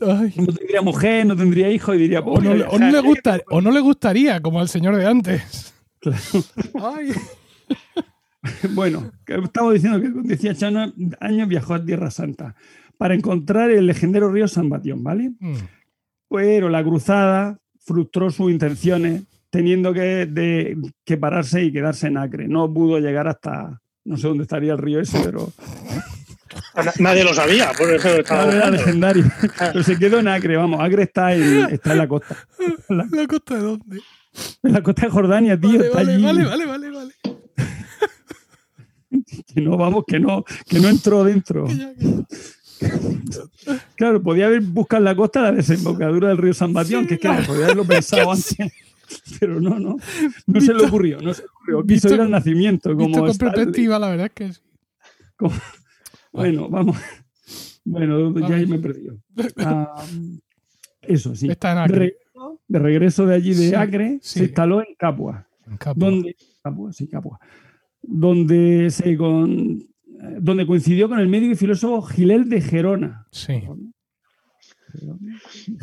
Ay. 0.01 0.34
No 0.36 0.47
tendría 0.53 0.82
mujer, 0.82 1.26
no 1.28 1.36
tendría 1.36 1.69
hijo 1.72 1.93
y 1.93 1.99
diría, 1.99 2.19
O, 2.22 2.41
no, 2.41 2.53
le- 2.55 2.65
o 2.65 2.80
no 2.80 2.89
le 2.91 2.99
gusta, 2.99 3.39
o 3.49 3.61
no 3.61 3.72
le 3.72 3.80
gustaría, 3.80 4.41
como 4.41 4.59
al 4.59 4.67
señor 4.67 4.95
de 4.97 5.05
antes. 5.05 5.74
Ay. 6.82 7.11
Bueno, 8.72 9.11
estamos 9.28 9.76
diciendo 9.76 10.01
que 10.01 10.11
con 10.11 10.24
18 10.24 10.65
años, 10.65 10.93
años 11.19 11.47
viajó 11.47 11.76
a 11.76 11.86
Tierra 11.86 12.09
Santa 12.09 12.55
para 13.01 13.15
encontrar 13.15 13.71
el 13.71 13.87
legendario 13.87 14.29
río 14.29 14.47
San 14.47 14.69
Batión, 14.69 15.03
¿vale? 15.03 15.31
Mm. 15.39 15.55
Pero 16.29 16.69
la 16.69 16.83
cruzada 16.83 17.57
frustró 17.79 18.29
sus 18.29 18.51
intenciones, 18.51 19.23
teniendo 19.49 19.91
que, 19.91 20.27
de- 20.27 20.77
que 21.03 21.17
pararse 21.17 21.63
y 21.63 21.71
quedarse 21.71 22.05
en 22.07 22.17
Acre. 22.17 22.47
No 22.47 22.71
pudo 22.71 22.99
llegar 22.99 23.27
hasta, 23.27 23.81
no 24.05 24.17
sé 24.17 24.27
dónde 24.27 24.43
estaría 24.43 24.73
el 24.73 24.77
río 24.77 24.99
ese, 24.99 25.19
pero 25.19 25.51
Na- 26.75 26.93
Nadie 26.99 27.23
lo 27.23 27.33
sabía, 27.33 27.71
por 27.75 27.91
eso 27.91 28.09
estaba 28.09 28.53
era 28.53 28.69
legendario. 28.69 29.25
Pero 29.57 29.83
se 29.83 29.97
quedó 29.97 30.19
en 30.19 30.27
Acre, 30.27 30.55
vamos, 30.57 30.79
Acre 30.79 31.01
está 31.03 31.33
en, 31.33 31.73
está 31.73 31.93
en 31.93 31.97
la 31.97 32.07
costa. 32.07 32.37
En 32.87 32.97
la, 32.97 33.07
¿La 33.11 33.25
costa 33.25 33.55
de 33.55 33.61
dónde? 33.61 34.01
en 34.61 34.73
la 34.73 34.83
costa 34.83 35.01
de 35.07 35.09
Jordania, 35.09 35.59
tío, 35.59 35.71
Vale, 35.71 35.85
está 35.85 35.97
vale, 35.97 36.13
allí. 36.13 36.23
vale, 36.23 36.45
vale, 36.45 36.65
vale, 36.67 36.89
vale. 36.91 37.13
Que 39.53 39.59
no, 39.61 39.75
vamos, 39.77 40.03
que 40.07 40.19
no, 40.19 40.43
que 40.67 40.79
no 40.79 40.87
entró 40.87 41.23
dentro. 41.23 41.65
Que 41.65 41.75
ya, 41.77 41.93
que 41.93 42.05
ya. 42.05 42.25
Claro, 43.95 44.21
podía 44.23 44.47
haber 44.47 44.61
buscado 44.61 45.03
la 45.03 45.15
costa 45.15 45.41
la 45.41 45.51
desembocadura 45.51 46.29
del 46.29 46.38
río 46.38 46.53
San 46.53 46.73
Batión, 46.73 47.05
que 47.07 47.15
es 47.15 47.19
que 47.19 47.29
podía 47.45 47.65
haberlo 47.65 47.86
pensado 47.88 48.32
antes. 48.32 48.55
Pero 49.39 49.59
no, 49.59 49.77
no. 49.79 49.97
No 50.47 50.61
se 50.61 50.73
le 50.73 50.86
ocurrió, 50.86 51.19
no 51.21 51.34
se 51.34 51.41
le 51.43 51.47
ocurrió. 51.49 51.77
Quiso 51.84 51.86
Visto 51.86 52.07
ir 52.09 52.21
al 52.21 52.27
con- 52.27 52.32
nacimiento. 52.32 52.89
Visto 52.95 53.03
Como 53.03 53.19
con 53.19 53.29
Stanley. 53.29 53.55
perspectiva, 53.55 53.99
la 53.99 54.09
verdad 54.09 54.25
es 54.27 54.34
que 54.34 54.53
sí. 54.53 54.61
Bueno, 56.32 56.69
vamos. 56.69 56.97
Bueno, 57.84 58.34
ya 58.39 58.47
Vale. 58.47 58.67
me 58.67 58.75
he 58.75 58.79
perdido. 58.79 59.17
Ah, 59.57 60.03
eso, 61.01 61.36
sí. 61.36 61.49
Está 61.49 61.71
en 61.71 61.77
De 61.77 61.82
Acre. 61.84 61.97
regreso, 61.99 62.61
de 62.67 62.79
regreso 62.79 63.25
de 63.25 63.36
allí 63.36 63.53
de 63.53 63.69
Sí, 63.69 63.75
Acre, 63.75 64.19
sí. 64.21 64.39
se 64.39 64.45
instaló 64.45 64.82
en 64.82 64.95
Capua. 64.97 65.47
En 65.67 65.77
Capua. 65.77 66.05
donde, 66.09 66.36
Capua, 66.63 66.93
sí, 66.93 67.07
Capua, 67.07 67.39
donde, 68.01 68.89
se 68.91 69.17
con, 69.17 69.84
donde 70.39 70.65
coincidió 70.67 71.09
con 71.09 71.19
el 71.19 71.28
médico 71.28 71.53
y 71.53 71.55
filósofo 71.55 72.01
Gilel 72.03 72.49
de 72.49 72.61
Gerona. 72.61 73.28
Sí. 73.32 73.63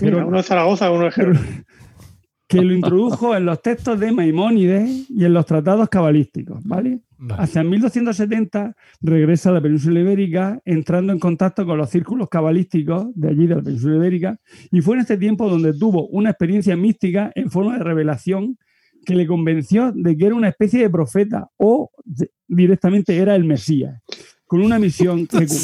Mira, 0.01 0.27
uno 0.27 0.37
de 0.37 0.43
Zaragoza, 0.43 0.91
uno 0.91 1.05
de 1.05 1.11
Gerona. 1.11 1.41
que 2.47 2.63
lo 2.63 2.73
introdujo 2.75 3.37
en 3.37 3.45
los 3.45 3.61
textos 3.61 4.01
de 4.01 4.11
Maimónides 4.11 5.11
y 5.11 5.25
en 5.25 5.35
los 5.35 5.45
tratados 5.45 5.89
cabalísticos, 5.91 6.65
¿vale? 6.65 7.01
Vale. 7.19 7.43
Hacia 7.43 7.63
1270 7.63 8.75
regresa 9.03 9.51
a 9.51 9.53
la 9.53 9.61
península 9.61 10.01
ibérica, 10.01 10.59
entrando 10.65 11.13
en 11.13 11.19
contacto 11.19 11.67
con 11.67 11.77
los 11.77 11.91
círculos 11.91 12.29
cabalísticos 12.31 13.09
de 13.15 13.29
allí, 13.29 13.47
de 13.47 13.57
la 13.57 13.63
península 13.63 13.97
ibérica, 13.97 14.39
y 14.71 14.81
fue 14.81 14.95
en 14.95 15.01
este 15.01 15.19
tiempo 15.19 15.49
donde 15.51 15.75
tuvo 15.75 16.07
una 16.09 16.31
experiencia 16.31 16.75
mística 16.77 17.33
en 17.35 17.51
forma 17.51 17.77
de 17.77 17.85
revelación 17.85 18.57
que 19.05 19.15
le 19.15 19.27
convenció 19.27 19.93
de 19.93 20.17
que 20.17 20.27
era 20.27 20.35
una 20.35 20.49
especie 20.49 20.81
de 20.81 20.91
profeta 20.91 21.49
o 21.59 21.91
de- 22.05 22.31
directamente 22.49 23.17
era 23.17 23.37
el 23.37 23.45
Mesías, 23.45 24.01
con 24.47 24.63
una 24.63 24.79
misión 24.79 25.27
que. 25.27 25.47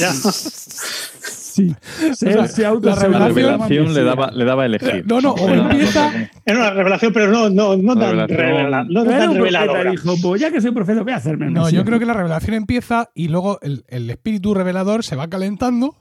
Sí, 1.55 1.73
sea, 2.15 2.33
él 2.33 2.49
se 2.49 2.63
la 2.63 2.69
auto- 2.71 2.93
se 2.97 3.09
La 3.09 3.29
revelación- 3.29 3.95
le 3.95 4.03
daba, 4.03 4.33
le 4.33 4.45
daba 4.45 4.65
a 4.65 4.67
elegir. 4.67 5.05
No, 5.07 5.21
no, 5.21 5.35
o 5.35 5.49
empieza- 5.49 6.29
Era 6.45 6.59
una 6.59 6.71
revelación, 6.71 7.13
pero 7.13 7.31
no, 7.31 7.49
no, 7.49 7.77
no 7.77 7.97
tan, 7.97 8.19
revela- 8.29 8.85
no 8.91 9.05
tan 9.05 9.35
reveladora. 9.37 9.93
dijo, 9.93 10.15
pues 10.21 10.41
ya 10.41 10.51
que 10.51 10.61
soy 10.61 10.73
profeta 10.73 11.03
voy 11.03 11.13
a 11.13 11.17
hacerme 11.17 11.47
el 11.47 11.53
No, 11.53 11.63
Mesías". 11.67 11.81
yo 11.81 11.85
creo 11.87 12.01
que 12.01 12.07
la 12.07 12.15
revelación 12.15 12.57
empieza 12.57 13.11
y 13.15 13.29
luego 13.29 13.61
el, 13.63 13.85
el 13.87 14.11
espíritu 14.11 14.53
revelador 14.53 15.05
se 15.05 15.15
va 15.15 15.29
calentando 15.31 15.95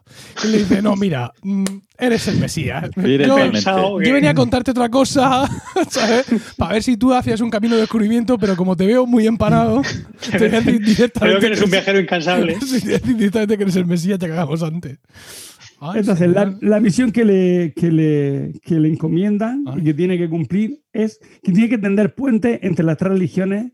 y 0.43 0.47
le 0.47 0.57
dice, 0.57 0.81
no, 0.81 0.95
mira, 0.95 1.33
mm, 1.43 1.63
eres 1.97 2.27
el 2.27 2.39
Mesías. 2.39 2.89
Yo, 2.95 4.01
yo 4.01 4.13
venía 4.13 4.31
a 4.31 4.33
contarte 4.33 4.71
otra 4.71 4.89
cosa, 4.89 5.47
¿sabes? 5.89 6.25
Para 6.57 6.73
ver 6.73 6.83
si 6.83 6.97
tú 6.97 7.13
hacías 7.13 7.41
un 7.41 7.49
camino 7.49 7.75
de 7.75 7.81
descubrimiento, 7.81 8.37
pero 8.37 8.55
como 8.55 8.75
te 8.75 8.85
veo 8.85 9.05
muy 9.05 9.27
empanado, 9.27 9.81
te 10.31 10.37
voy 10.37 10.47
a 10.47 10.61
decir 10.61 10.79
directamente 10.83 11.19
Creo 11.19 11.39
que 11.39 11.45
eres 11.47 11.61
un 11.61 11.71
viajero 11.71 11.99
incansable. 11.99 12.57
Sí, 12.59 12.79
te 12.79 12.85
voy 12.85 12.95
a 12.95 12.99
decir 12.99 13.15
directamente 13.17 13.57
que 13.57 13.63
eres 13.63 13.75
el 13.75 13.85
Mesías, 13.85 14.19
te 14.19 14.27
cagamos 14.27 14.63
antes. 14.63 14.99
Ay, 15.79 15.99
Entonces, 15.99 16.29
la, 16.29 16.55
la 16.61 16.79
misión 16.79 17.11
que 17.11 17.25
le, 17.25 17.73
que 17.75 17.91
le, 17.91 18.53
que 18.63 18.75
le 18.75 18.87
encomiendan 18.87 19.65
Ay. 19.67 19.81
y 19.81 19.83
que 19.83 19.93
tiene 19.93 20.17
que 20.17 20.29
cumplir 20.29 20.81
es 20.93 21.19
que 21.43 21.51
tiene 21.51 21.67
que 21.67 21.77
tender 21.77 22.15
puentes 22.15 22.59
entre 22.61 22.85
las 22.85 22.97
tres 22.97 23.11
religiones 23.11 23.73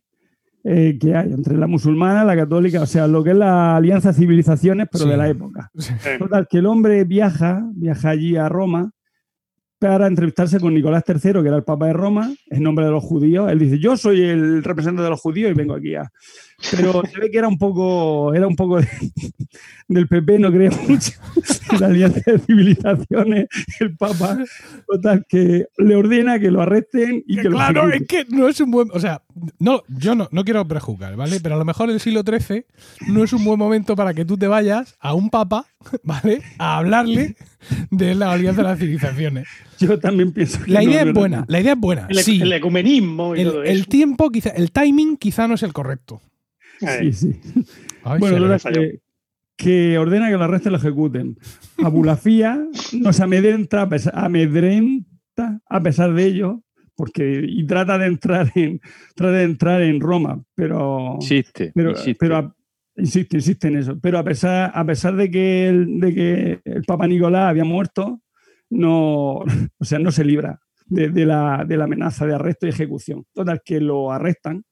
eh, 0.64 0.98
que 1.00 1.16
hay, 1.16 1.32
entre 1.32 1.58
la 1.58 1.68
musulmana, 1.68 2.24
la 2.24 2.36
católica, 2.36 2.82
o 2.82 2.86
sea, 2.86 3.08
lo 3.08 3.24
que 3.24 3.32
es 3.32 3.38
la 3.38 3.78
alianza 3.78 4.10
de 4.10 4.18
civilizaciones, 4.20 4.88
pero 4.92 5.06
Sí. 5.06 5.10
de 5.10 5.18
la 5.18 5.30
época. 5.30 5.72
Sí. 5.78 5.94
Total, 6.20 6.48
que 6.50 6.58
el 6.58 6.66
hombre 6.66 7.04
viaja, 7.06 7.64
viaja 7.74 8.10
allí 8.10 8.36
a 8.36 8.50
Roma 8.50 8.92
para 9.80 10.08
entrevistarse 10.08 10.60
con 10.60 10.74
Nicolás 10.74 11.04
III, 11.08 11.34
que 11.42 11.48
era 11.48 11.56
el 11.56 11.64
Papa 11.64 11.88
de 11.88 11.94
Roma, 11.94 12.34
en 12.50 12.64
nombre 12.64 12.86
de 12.86 12.92
los 12.92 13.04
judíos. 13.04 13.50
Él 13.50 13.60
dice, 13.60 13.80
yo 13.80 13.96
soy 13.96 14.22
el 14.24 14.62
representante 14.62 15.04
de 15.04 15.10
los 15.10 15.22
judíos 15.22 15.52
y 15.52 15.54
vengo 15.54 15.74
aquí 15.76 15.96
a... 15.96 16.10
pero 16.72 17.04
se 17.06 17.20
ve 17.20 17.32
que 17.32 17.38
era 17.38 17.48
un 17.48 17.58
poco, 17.58 18.34
era 18.34 18.48
un 18.48 18.56
poco 18.56 18.80
del 19.88 20.08
PP, 20.08 20.40
no 20.40 20.52
creo 20.52 20.72
mucho, 20.88 21.12
la 21.80 21.88
alianza 21.88 22.32
de 22.32 22.40
civilizaciones, 22.40 23.48
el 23.80 23.96
Papa, 23.96 24.38
total, 24.88 25.26
que 25.28 25.68
le 25.78 25.96
ordena 25.96 26.40
que 26.40 26.52
lo 26.52 26.62
arresten 26.62 27.24
y 27.28 27.38
que, 27.38 27.44
lo 27.44 27.58
Claro, 27.58 27.90
es 27.90 28.06
que 28.08 28.26
no 28.30 28.48
es 28.48 28.60
un 28.60 28.72
buen, 28.72 28.90
o 28.94 29.00
sea, 29.00 29.24
no, 29.58 29.84
yo 29.88 30.16
no, 30.16 30.28
no 30.32 30.44
quiero 30.44 30.68
prejuzgar, 30.68 31.16
¿vale? 31.16 31.40
Pero 31.40 31.56
a 31.56 31.58
lo 31.58 31.66
mejor 31.66 31.90
el 31.90 32.00
siglo 32.00 32.24
XIII 32.24 32.66
no 33.08 33.24
es 33.24 33.34
un 33.34 33.44
buen 33.44 33.58
momento 33.58 33.96
para 33.96 34.14
que 34.14 34.26
tú 34.26 34.38
te 34.38 34.48
vayas 34.48 34.96
a 35.00 35.14
un 35.14 35.30
Papa, 35.30 35.66
¿vale? 36.04 36.42
A 36.58 36.78
hablarle 36.78 37.36
de 37.90 38.16
la 38.16 38.32
alianza 38.32 38.62
de 38.62 38.68
las 38.68 38.80
civilizaciones. 38.80 39.48
Yo 39.80 39.98
también 40.00 40.32
pienso 40.34 40.62
que 40.64 40.72
La 40.72 40.84
idea 40.84 41.04
no, 41.04 41.10
es 41.10 41.16
no, 41.16 41.20
buena, 41.20 41.46
la 41.48 41.60
idea 41.62 41.74
es 41.74 41.80
buena. 41.80 42.08
El, 42.10 42.20
sí. 42.20 42.42
el 42.42 42.52
ecumenismo 42.54 43.36
y 43.36 43.42
El, 43.42 43.48
todo 43.48 43.64
el 43.64 43.80
eso. 43.80 43.90
tiempo, 43.90 44.30
quizá, 44.30 44.50
el 44.50 44.72
timing 44.72 45.18
quizá 45.18 45.48
no 45.48 45.56
es 45.56 45.64
el 45.64 45.74
correcto. 45.74 46.22
Sí, 46.80 47.14
sí. 47.14 47.40
Ay, 48.04 48.20
bueno, 48.20 48.60
falló. 48.60 48.82
que, 48.82 49.00
que 49.58 49.98
ordena 49.98 50.30
que 50.30 50.38
lo 50.38 50.44
arresten 50.46 50.72
y 50.72 50.74
lo 50.74 50.78
ejecuten. 50.78 51.38
Abulafía 51.84 52.66
nos 52.94 53.20
amedrenta, 53.20 53.82
a 53.84 53.90
pesar, 53.90 54.14
amedrenta 54.16 55.62
a 55.68 55.82
pesar 55.82 56.14
de 56.14 56.26
ello, 56.26 56.64
porque 56.96 57.44
y 57.48 57.66
trata 57.66 57.98
de 57.98 58.08
entrar 58.08 58.52
en 58.56 58.80
trata 59.16 59.34
de 59.34 59.44
entrar 59.44 59.82
en 59.82 60.00
Roma, 60.00 60.44
pero 60.56 61.16
Insiste, 61.20 61.72
pero, 61.74 61.92
insiste. 61.92 62.16
pero 62.20 62.38
a- 62.38 62.56
insiste, 62.98 63.38
insiste 63.38 63.68
en 63.70 63.78
eso. 63.78 64.00
Pero 64.00 64.18
a 64.20 64.24
pesar, 64.24 64.72
a 64.74 64.86
pesar 64.86 65.16
de 65.16 65.32
que 65.32 65.68
el, 65.70 66.00
de 66.00 66.14
que 66.14 66.60
el 66.66 66.84
Papa 66.84 67.08
Nicolás 67.08 67.50
había 67.50 67.64
muerto, 67.64 68.22
no, 68.70 69.36
o 69.40 69.46
sea, 69.86 70.00
no 70.00 70.12
se 70.12 70.24
libra 70.26 70.60
de, 70.88 71.10
de 71.10 71.26
la, 71.26 71.64
de 71.68 71.78
la 71.78 71.86
amenaza 71.86 72.26
de 72.26 72.36
arresto 72.36 72.66
y 72.66 72.70
ejecución. 72.70 73.24
Total, 73.34 73.62
que 73.64 73.80
lo 73.80 74.12
arrestan 74.12 74.64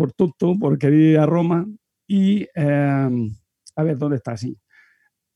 por 0.00 0.14
tonto, 0.14 0.58
por 0.58 0.78
querer 0.78 0.98
ir 0.98 1.18
a 1.18 1.26
Roma 1.26 1.66
y 2.06 2.46
eh, 2.54 3.08
a 3.76 3.82
ver 3.82 3.98
dónde 3.98 4.16
está 4.16 4.32
así. 4.32 4.56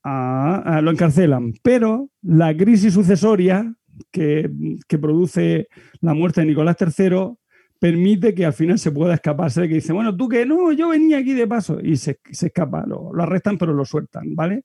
Ah, 0.03 0.63
ah, 0.65 0.81
lo 0.81 0.89
encarcelan. 0.89 1.53
Pero 1.61 2.09
la 2.23 2.57
crisis 2.57 2.95
sucesoria 2.95 3.71
que, 4.11 4.49
que 4.87 4.97
produce 4.97 5.67
la 6.01 6.15
muerte 6.15 6.41
de 6.41 6.47
Nicolás 6.47 6.77
III 6.79 7.35
permite 7.79 8.33
que 8.33 8.43
al 8.43 8.53
final 8.53 8.79
se 8.79 8.91
pueda 8.91 9.13
escaparse 9.13 9.61
de 9.61 9.67
que 9.69 9.75
dice, 9.75 9.93
bueno, 9.93 10.17
tú 10.17 10.27
que 10.27 10.47
no, 10.47 10.71
yo 10.71 10.89
venía 10.89 11.19
aquí 11.19 11.33
de 11.33 11.45
paso 11.45 11.79
y 11.79 11.95
se, 11.97 12.19
se 12.31 12.47
escapa, 12.47 12.85
lo, 12.87 13.13
lo 13.13 13.21
arrestan 13.21 13.59
pero 13.59 13.71
lo 13.71 13.85
sueltan, 13.85 14.33
¿vale? 14.33 14.63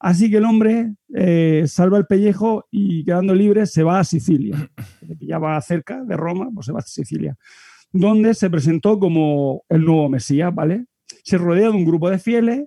Así 0.00 0.28
que 0.32 0.38
el 0.38 0.46
hombre 0.46 0.94
eh, 1.14 1.62
salva 1.68 1.98
el 1.98 2.06
pellejo 2.06 2.66
y 2.72 3.04
quedando 3.04 3.36
libre 3.36 3.66
se 3.66 3.84
va 3.84 4.00
a 4.00 4.04
Sicilia. 4.04 4.68
Ya 5.20 5.38
va 5.38 5.60
cerca 5.60 6.02
de 6.02 6.16
Roma, 6.16 6.48
pues 6.52 6.66
se 6.66 6.72
va 6.72 6.80
a 6.80 6.82
Sicilia, 6.82 7.36
donde 7.92 8.34
se 8.34 8.50
presentó 8.50 8.98
como 8.98 9.62
el 9.68 9.84
nuevo 9.84 10.08
Mesías, 10.08 10.54
¿vale? 10.54 10.86
Se 11.24 11.38
rodea 11.38 11.70
de 11.70 11.76
un 11.76 11.84
grupo 11.84 12.10
de 12.10 12.18
fieles 12.18 12.66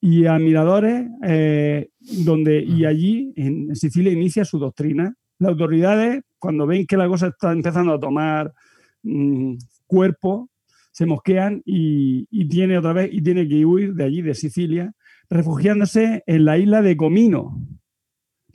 y 0.00 0.26
admiradores, 0.26 1.08
eh, 1.24 1.88
donde, 2.24 2.62
y 2.62 2.84
allí 2.84 3.32
en 3.36 3.74
Sicilia 3.76 4.12
inicia 4.12 4.44
su 4.44 4.58
doctrina. 4.58 5.14
Las 5.38 5.50
autoridades, 5.50 6.22
cuando 6.38 6.66
ven 6.66 6.86
que 6.86 6.96
la 6.96 7.08
cosa 7.08 7.28
está 7.28 7.52
empezando 7.52 7.94
a 7.94 8.00
tomar 8.00 8.52
mm, 9.02 9.54
cuerpo, 9.86 10.50
se 10.90 11.06
mosquean 11.06 11.62
y, 11.64 12.26
y 12.30 12.48
tiene 12.48 12.78
otra 12.78 12.92
vez 12.92 13.10
y 13.12 13.22
tiene 13.22 13.48
que 13.48 13.64
huir 13.64 13.94
de 13.94 14.04
allí, 14.04 14.22
de 14.22 14.34
Sicilia, 14.34 14.92
refugiándose 15.30 16.22
en 16.26 16.44
la 16.44 16.58
isla 16.58 16.82
de 16.82 16.96
Comino. 16.96 17.58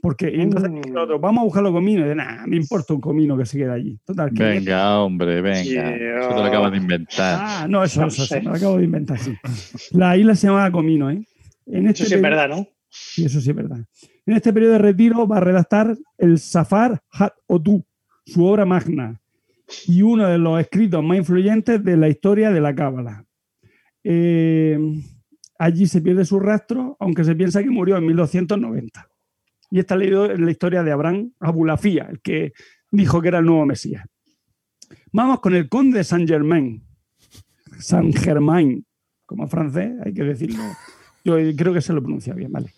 Porque 0.02 0.30
y 0.34 0.42
entonces 0.42 0.70
Mm. 0.70 0.76
dice 0.76 0.90
el 0.90 0.98
otro, 0.98 1.20
vamos 1.20 1.42
a 1.42 1.46
buscarlo 1.46 1.72
Comino. 1.72 2.06
Y 2.06 2.10
de 2.10 2.16
nada, 2.16 2.46
me 2.46 2.56
importa 2.58 2.94
un 2.94 3.02
Comino 3.02 3.38
que 3.38 3.46
se 3.46 3.58
quede 3.58 3.72
allí. 3.72 3.98
Total, 4.06 4.32
que 4.32 4.44
Venga, 4.44 5.00
hombre, 5.02 5.42
venga. 5.42 5.64
Yeah. 5.64 6.20
Eso 6.20 6.30
te 6.30 6.36
lo 6.36 6.44
acabas 6.44 6.72
de 6.72 6.78
inventar. 6.78 7.40
Ah, 7.42 7.68
no, 7.70 7.84
eso, 7.84 8.02
No 8.02 8.08
eso, 8.08 8.24
eso, 8.24 8.36
me 8.36 8.42
lo 8.44 8.52
acabo 8.54 8.78
de 8.78 8.84
inventar, 8.86 9.18
sí. 9.20 9.34
La 9.92 10.16
isla 10.18 10.36
se 10.36 10.48
llamaba 10.48 10.72
Comino, 10.72 11.10
¿eh? 11.10 11.26
En 11.66 11.88
este 11.88 12.04
Eso 12.04 12.10
sí 12.10 12.16
es 12.16 12.22
verdad, 12.22 12.48
¿no? 12.50 12.68
Sí, 12.90 13.26
eso 13.26 13.42
sí 13.42 13.50
es 13.50 13.56
verdad. 13.56 13.80
En 14.26 14.34
este 14.36 14.54
periodo 14.54 14.74
de 14.74 14.80
retiro 14.80 15.28
va 15.28 15.38
a 15.38 15.42
redactar 15.42 15.98
el 16.18 16.38
Safar 16.40 17.02
Hat 17.12 17.34
Otu, 17.48 17.84
su 18.26 18.46
obra 18.46 18.66
magna, 18.66 19.20
y 19.88 20.02
uno 20.02 20.28
de 20.28 20.38
los 20.38 20.60
escritos 20.62 21.04
más 21.04 21.18
influyentes 21.18 21.84
de 21.84 21.98
la 21.98 22.08
historia 22.08 22.52
de 22.52 22.62
la 22.62 22.74
Cábala. 22.76 23.26
Eh, 24.04 24.78
allí 25.60 25.88
se 25.88 26.02
pierde 26.02 26.24
su 26.24 26.40
rastro, 26.40 26.96
aunque 27.00 27.24
se 27.24 27.36
piensa 27.36 27.62
que 27.62 27.70
murió 27.70 27.98
en 27.98 28.06
1290. 28.06 29.08
Y 29.70 29.80
está 29.80 29.96
leído 29.96 30.32
en 30.32 30.46
la 30.46 30.52
historia 30.52 30.84
de 30.84 30.92
Abraham 30.92 31.32
Abulafía, 31.40 32.08
el 32.10 32.22
que 32.22 32.54
dijo 32.92 33.22
que 33.22 33.28
era 33.28 33.40
el 33.40 33.46
nuevo 33.46 33.66
Mesías. 33.66 34.06
Vamos 35.12 35.40
con 35.40 35.56
el 35.56 35.68
conde 35.68 36.00
de 36.00 36.04
Saint 36.04 36.28
Germain. 36.28 36.84
Saint 37.80 38.18
Germain, 38.18 38.86
como 39.26 39.48
francés, 39.48 39.92
hay 40.04 40.14
que 40.14 40.24
decirlo. 40.24 40.64
Yo 41.24 41.36
creo 41.56 41.74
que 41.74 41.82
se 41.82 41.94
lo 41.94 42.02
pronuncia 42.02 42.34
bien, 42.34 42.52
vale. 42.52 42.74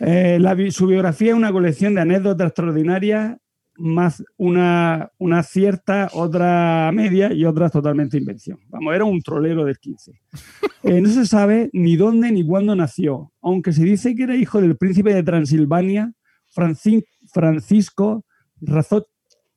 Eh, 0.00 0.38
su 0.70 0.86
biografía 0.86 1.30
es 1.30 1.36
una 1.36 1.52
colección 1.52 1.94
de 1.94 2.02
anécdotas 2.02 2.48
extraordinarias, 2.48 3.38
más 3.78 4.24
una, 4.36 5.10
una 5.18 5.42
cierta, 5.42 6.08
otra 6.12 6.90
media 6.94 7.32
y 7.32 7.44
otras 7.44 7.72
totalmente 7.72 8.16
invención. 8.18 8.58
Vamos, 8.68 8.94
era 8.94 9.04
un 9.04 9.20
trolero 9.22 9.64
del 9.64 9.78
15. 9.78 10.12
Eh, 10.82 11.00
no 11.00 11.08
se 11.08 11.26
sabe 11.26 11.68
ni 11.72 11.96
dónde 11.96 12.30
ni 12.30 12.46
cuándo 12.46 12.76
nació, 12.76 13.32
aunque 13.42 13.72
se 13.72 13.82
dice 13.82 14.14
que 14.14 14.22
era 14.22 14.36
hijo 14.36 14.60
del 14.60 14.76
príncipe 14.76 15.12
de 15.12 15.24
Transilvania, 15.24 16.12
Franci- 16.54 17.04
Francisco 17.32 18.24
Razot, 18.60 19.08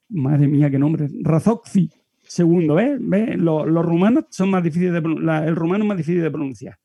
madre 0.10 0.48
mía, 0.48 0.72
qué 0.72 0.80
nombre, 0.80 1.08
Razoczi 1.22 1.92
II, 2.36 2.68
¿ves? 2.70 2.98
¿Ves? 3.00 3.38
Los, 3.38 3.68
los 3.68 3.86
rumanos 3.86 4.26
son 4.32 4.50
más 4.50 4.64
difíciles 4.64 4.94
de 4.94 5.02
la- 5.22 5.46
el 5.46 5.56
rumano 5.56 5.84
es 5.84 5.88
más 5.90 5.98
difícil 5.98 6.22
de 6.24 6.32
pronunciar. 6.32 6.78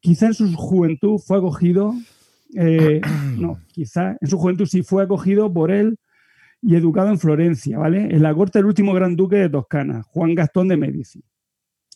Quizá 0.00 0.26
en 0.26 0.34
su 0.34 0.54
juventud 0.54 1.18
fue 1.18 1.38
acogido, 1.38 1.94
eh, 2.56 3.00
no, 3.38 3.60
quizá 3.72 4.16
en 4.20 4.28
su 4.28 4.36
juventud 4.36 4.66
sí 4.66 4.82
fue 4.82 5.04
acogido 5.04 5.50
por 5.50 5.70
él 5.70 5.96
y 6.62 6.76
educado 6.76 7.08
en 7.08 7.18
Florencia, 7.18 7.78
¿vale? 7.78 8.02
En 8.10 8.22
la 8.22 8.34
corte 8.34 8.58
del 8.58 8.66
último 8.66 8.92
gran 8.92 9.16
duque 9.16 9.36
de 9.36 9.48
Toscana, 9.48 10.02
Juan 10.02 10.34
Gastón 10.34 10.68
de 10.68 10.76
Médici. 10.76 11.22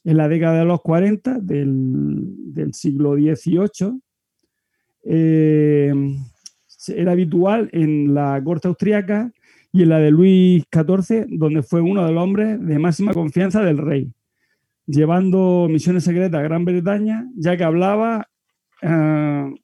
En 0.05 0.17
la 0.17 0.29
década 0.29 0.61
de 0.61 0.65
los 0.65 0.81
40 0.83 1.39
del, 1.41 2.71
siglo 2.73 3.15
XVIII, 3.15 4.01
eh, 5.05 5.93
era 6.89 7.13
habitual 7.13 7.69
en 7.73 8.15
la 8.15 8.41
corte 8.43 8.69
austriaca 8.69 9.33
y 9.73 9.83
en 9.83 9.89
la 9.89 9.99
de 9.99 10.11
Luis 10.11 10.65
XIV, 10.73 11.27
donde 11.29 11.63
fue 11.63 11.81
uno 11.81 12.07
de 12.07 12.13
los 12.13 12.23
hombres 12.23 12.65
de 12.65 12.79
máxima 12.79 13.13
confianza 13.13 13.63
del 13.63 13.79
rey, 13.79 14.13
llevando 14.87 15.67
misiones 15.71 16.05
secretas 16.05 16.41
a 16.41 16.45
Gran 16.45 16.65
Bretaña, 16.65 17.29
ya 17.37 17.57
que 17.57 17.65
hablaba, 17.65 18.29
mm, 18.83 19.55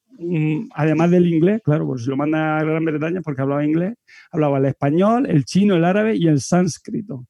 además 0.75 1.11
del 1.11 1.27
inglés, 1.27 1.61
claro, 1.64 1.87
pues 1.87 2.05
si 2.05 2.11
lo 2.11 2.16
manda 2.16 2.59
a 2.59 2.64
Gran 2.64 2.85
Bretaña 2.85 3.21
porque 3.23 3.43
hablaba 3.43 3.64
inglés, 3.64 3.95
hablaba 4.31 4.59
el 4.59 4.66
español, 4.66 5.27
el 5.27 5.45
chino, 5.45 5.77
el 5.77 5.85
árabe 5.85 6.16
y 6.16 6.27
el 6.29 6.41
sánscrito. 6.41 7.27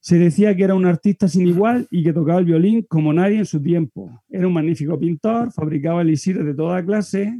Se 0.00 0.18
decía 0.18 0.56
que 0.56 0.64
era 0.64 0.74
un 0.74 0.86
artista 0.86 1.28
sin 1.28 1.46
igual 1.46 1.86
y 1.90 2.02
que 2.02 2.12
tocaba 2.12 2.40
el 2.40 2.44
violín 2.44 2.82
como 2.88 3.12
nadie 3.12 3.38
en 3.38 3.46
su 3.46 3.62
tiempo. 3.62 4.22
Era 4.28 4.48
un 4.48 4.52
magnífico 4.52 4.98
pintor, 4.98 5.52
fabricaba 5.52 6.02
elixires 6.02 6.44
de 6.44 6.54
toda 6.54 6.84
clase, 6.84 7.38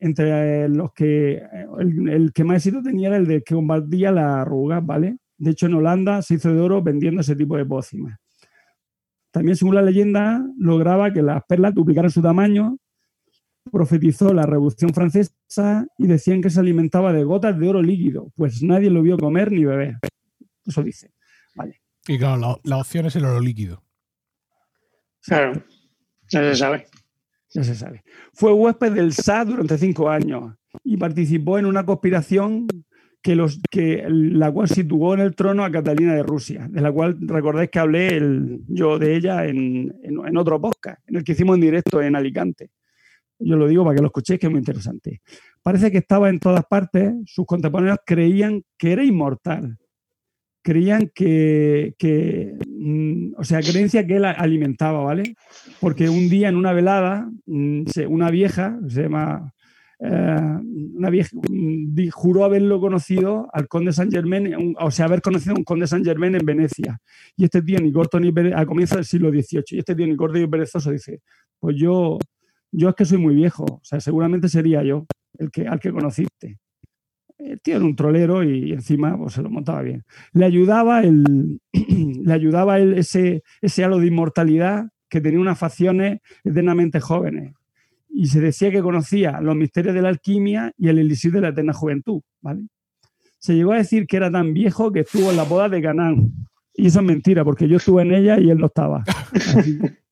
entre 0.00 0.68
los 0.68 0.92
que 0.92 1.42
el, 1.78 2.08
el 2.08 2.32
que 2.32 2.44
más 2.44 2.56
éxito 2.56 2.82
tenía 2.82 3.08
era 3.08 3.16
el 3.16 3.26
de 3.26 3.42
que 3.42 3.54
combatía 3.54 4.10
las 4.10 4.26
arrugas, 4.26 4.84
¿vale? 4.84 5.18
De 5.38 5.50
hecho, 5.50 5.66
en 5.66 5.74
Holanda 5.74 6.22
se 6.22 6.34
hizo 6.34 6.52
de 6.52 6.60
oro 6.60 6.82
vendiendo 6.82 7.20
ese 7.20 7.36
tipo 7.36 7.56
de 7.56 7.64
pócimas. 7.64 8.18
También, 9.30 9.56
según 9.56 9.74
la 9.74 9.82
leyenda, 9.82 10.44
lograba 10.58 11.12
que 11.12 11.22
las 11.22 11.44
perlas 11.44 11.74
duplicaran 11.74 12.10
su 12.10 12.22
tamaño, 12.22 12.78
profetizó 13.70 14.32
la 14.32 14.46
Revolución 14.46 14.92
Francesa 14.92 15.86
y 15.98 16.06
decían 16.06 16.40
que 16.40 16.50
se 16.50 16.60
alimentaba 16.60 17.12
de 17.12 17.24
gotas 17.24 17.58
de 17.58 17.68
oro 17.68 17.82
líquido, 17.82 18.32
pues 18.36 18.62
nadie 18.62 18.90
lo 18.90 19.02
vio 19.02 19.16
comer 19.18 19.52
ni 19.52 19.64
beber. 19.64 19.98
Eso 20.64 20.82
dice. 20.82 21.12
Vale. 21.54 21.80
Y 22.06 22.18
claro, 22.18 22.36
la, 22.36 22.60
la 22.64 22.78
opción 22.78 23.06
es 23.06 23.16
el 23.16 23.24
oro 23.24 23.40
líquido. 23.40 23.82
Claro. 25.22 25.62
Ya 26.30 26.40
se 26.40 26.56
sabe. 26.56 26.86
Ya 27.50 27.64
se 27.64 27.74
sabe. 27.74 28.04
Fue 28.32 28.52
huésped 28.52 28.92
del 28.92 29.12
SA 29.12 29.44
durante 29.44 29.78
cinco 29.78 30.08
años 30.08 30.54
y 30.84 30.96
participó 30.96 31.58
en 31.58 31.66
una 31.66 31.84
conspiración 31.84 32.66
que 33.22 33.34
los, 33.34 33.60
que, 33.70 34.04
la 34.08 34.52
cual 34.52 34.68
situó 34.68 35.14
en 35.14 35.20
el 35.20 35.34
trono 35.34 35.64
a 35.64 35.70
Catalina 35.70 36.14
de 36.14 36.22
Rusia, 36.22 36.68
de 36.70 36.80
la 36.80 36.92
cual 36.92 37.16
recordáis 37.20 37.70
que 37.70 37.80
hablé 37.80 38.16
el, 38.16 38.60
yo 38.68 39.00
de 39.00 39.16
ella 39.16 39.46
en, 39.46 39.92
en, 40.04 40.24
en, 40.24 40.36
otro 40.36 40.60
podcast, 40.60 41.00
en 41.08 41.16
el 41.16 41.24
que 41.24 41.32
hicimos 41.32 41.56
en 41.56 41.62
directo 41.62 42.00
en 42.00 42.14
Alicante. 42.14 42.70
Yo 43.38 43.56
lo 43.56 43.68
digo 43.68 43.84
para 43.84 43.94
que 43.96 44.02
lo 44.02 44.08
escuchéis, 44.08 44.40
que 44.40 44.46
es 44.46 44.50
muy 44.50 44.60
interesante. 44.60 45.20
Parece 45.62 45.90
que 45.90 45.98
estaba 45.98 46.28
en 46.30 46.38
todas 46.38 46.64
partes, 46.64 47.12
sus 47.26 47.44
contemporáneos 47.46 47.98
creían 48.06 48.62
que 48.78 48.92
era 48.92 49.04
inmortal. 49.04 49.78
Creían 50.62 51.12
que, 51.14 51.94
que 51.96 52.54
mm, 52.66 53.34
o 53.38 53.44
sea, 53.44 53.60
creencia 53.60 54.04
que 54.06 54.16
él 54.16 54.24
alimentaba, 54.24 55.00
¿vale? 55.04 55.36
Porque 55.80 56.08
un 56.08 56.28
día 56.28 56.48
en 56.48 56.56
una 56.56 56.72
velada, 56.72 57.30
mm, 57.46 57.84
una 58.08 58.30
vieja, 58.30 58.78
se 58.88 59.02
llama 59.02 59.52
eh, 60.00 60.58
una 60.94 61.08
vieja, 61.08 61.30
di- 61.48 62.10
juró 62.10 62.44
haberlo 62.44 62.80
conocido 62.80 63.48
al 63.52 63.68
conde 63.68 63.92
Saint 63.92 64.12
Germain, 64.12 64.74
o 64.78 64.90
sea, 64.90 65.06
haber 65.06 65.22
conocido 65.22 65.54
a 65.54 65.58
un 65.58 65.64
conde 65.64 65.86
Saint 65.86 66.04
Germain 66.04 66.34
en 66.34 66.44
Venecia. 66.44 66.98
Y 67.36 67.44
este 67.44 67.62
tío, 67.62 67.78
ni 67.78 67.92
corto 67.92 68.18
ni 68.18 68.32
pere- 68.32 68.52
a 68.54 68.66
comienzos 68.66 68.96
del 68.96 69.04
siglo 69.04 69.30
XVIII, 69.30 69.62
y 69.70 69.78
este 69.78 69.94
tío, 69.94 70.06
ni 70.06 70.16
corto 70.16 70.36
ni 70.38 70.46
perezoso, 70.48 70.90
dice, 70.90 71.20
pues 71.60 71.76
yo, 71.78 72.18
yo 72.76 72.90
es 72.90 72.94
que 72.94 73.04
soy 73.06 73.18
muy 73.18 73.34
viejo, 73.34 73.64
o 73.64 73.80
sea, 73.82 74.00
seguramente 74.00 74.48
sería 74.48 74.82
yo 74.82 75.06
el 75.38 75.50
que, 75.50 75.66
al 75.66 75.80
que 75.80 75.90
conociste. 75.90 76.58
El 77.38 77.60
tío 77.60 77.76
era 77.76 77.84
un 77.84 77.96
trolero 77.96 78.42
y, 78.42 78.72
encima 78.72 79.16
pues, 79.16 79.34
se 79.34 79.42
lo 79.42 79.50
montaba 79.50 79.82
bien. 79.82 80.04
Le 80.32 80.44
ayudaba, 80.44 81.02
el, 81.02 81.60
le 81.72 82.32
ayudaba 82.32 82.78
el- 82.78 82.94
ese, 82.94 83.42
ese 83.62 83.84
halo 83.84 83.98
de 83.98 84.06
inmortalidad 84.08 84.88
que 85.08 85.20
tenía 85.20 85.40
unas 85.40 85.58
facciones 85.58 86.20
eternamente 86.44 87.00
jóvenes. 87.00 87.54
Y 88.08 88.26
se 88.26 88.40
decía 88.40 88.70
que 88.70 88.82
conocía 88.82 89.40
los 89.40 89.56
misterios 89.56 89.94
de 89.94 90.02
la 90.02 90.08
alquimia 90.08 90.72
y 90.76 90.88
el 90.88 90.98
elixir 90.98 91.32
de 91.32 91.40
la 91.40 91.48
eterna 91.48 91.72
juventud. 91.72 92.20
¿vale? 92.40 92.66
Se 93.38 93.54
llegó 93.54 93.72
a 93.72 93.78
decir 93.78 94.06
que 94.06 94.16
era 94.16 94.30
tan 94.30 94.52
viejo 94.52 94.92
que 94.92 95.00
estuvo 95.00 95.30
en 95.30 95.36
la 95.36 95.44
boda 95.44 95.68
de 95.68 95.82
Canaán. 95.82 96.32
Y 96.74 96.88
eso 96.88 97.00
es 97.00 97.06
mentira, 97.06 97.42
porque 97.44 97.68
yo 97.68 97.78
estuve 97.78 98.02
en 98.02 98.12
ella 98.12 98.38
y 98.38 98.50
él 98.50 98.58
no 98.58 98.66
estaba. 98.66 99.02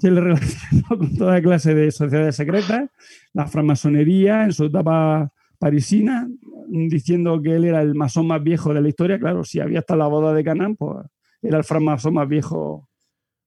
se 0.00 0.10
le 0.10 0.20
relacionó 0.20 0.88
con 0.88 1.16
toda 1.16 1.40
clase 1.42 1.74
de 1.74 1.90
sociedades 1.90 2.36
secretas, 2.36 2.88
la 3.32 3.46
francmasonería 3.46 4.44
en 4.44 4.52
su 4.52 4.66
etapa 4.66 5.32
parisina, 5.58 6.28
diciendo 6.68 7.40
que 7.42 7.56
él 7.56 7.64
era 7.64 7.82
el 7.82 7.94
masón 7.94 8.26
más 8.26 8.42
viejo 8.42 8.72
de 8.72 8.80
la 8.80 8.88
historia. 8.88 9.18
Claro, 9.18 9.44
si 9.44 9.60
había 9.60 9.84
en 9.86 9.98
la 9.98 10.06
boda 10.06 10.32
de 10.32 10.44
Canaán, 10.44 10.76
pues 10.76 11.06
era 11.42 11.58
el 11.58 11.64
francmasón 11.64 12.14
más 12.14 12.28
viejo 12.28 12.88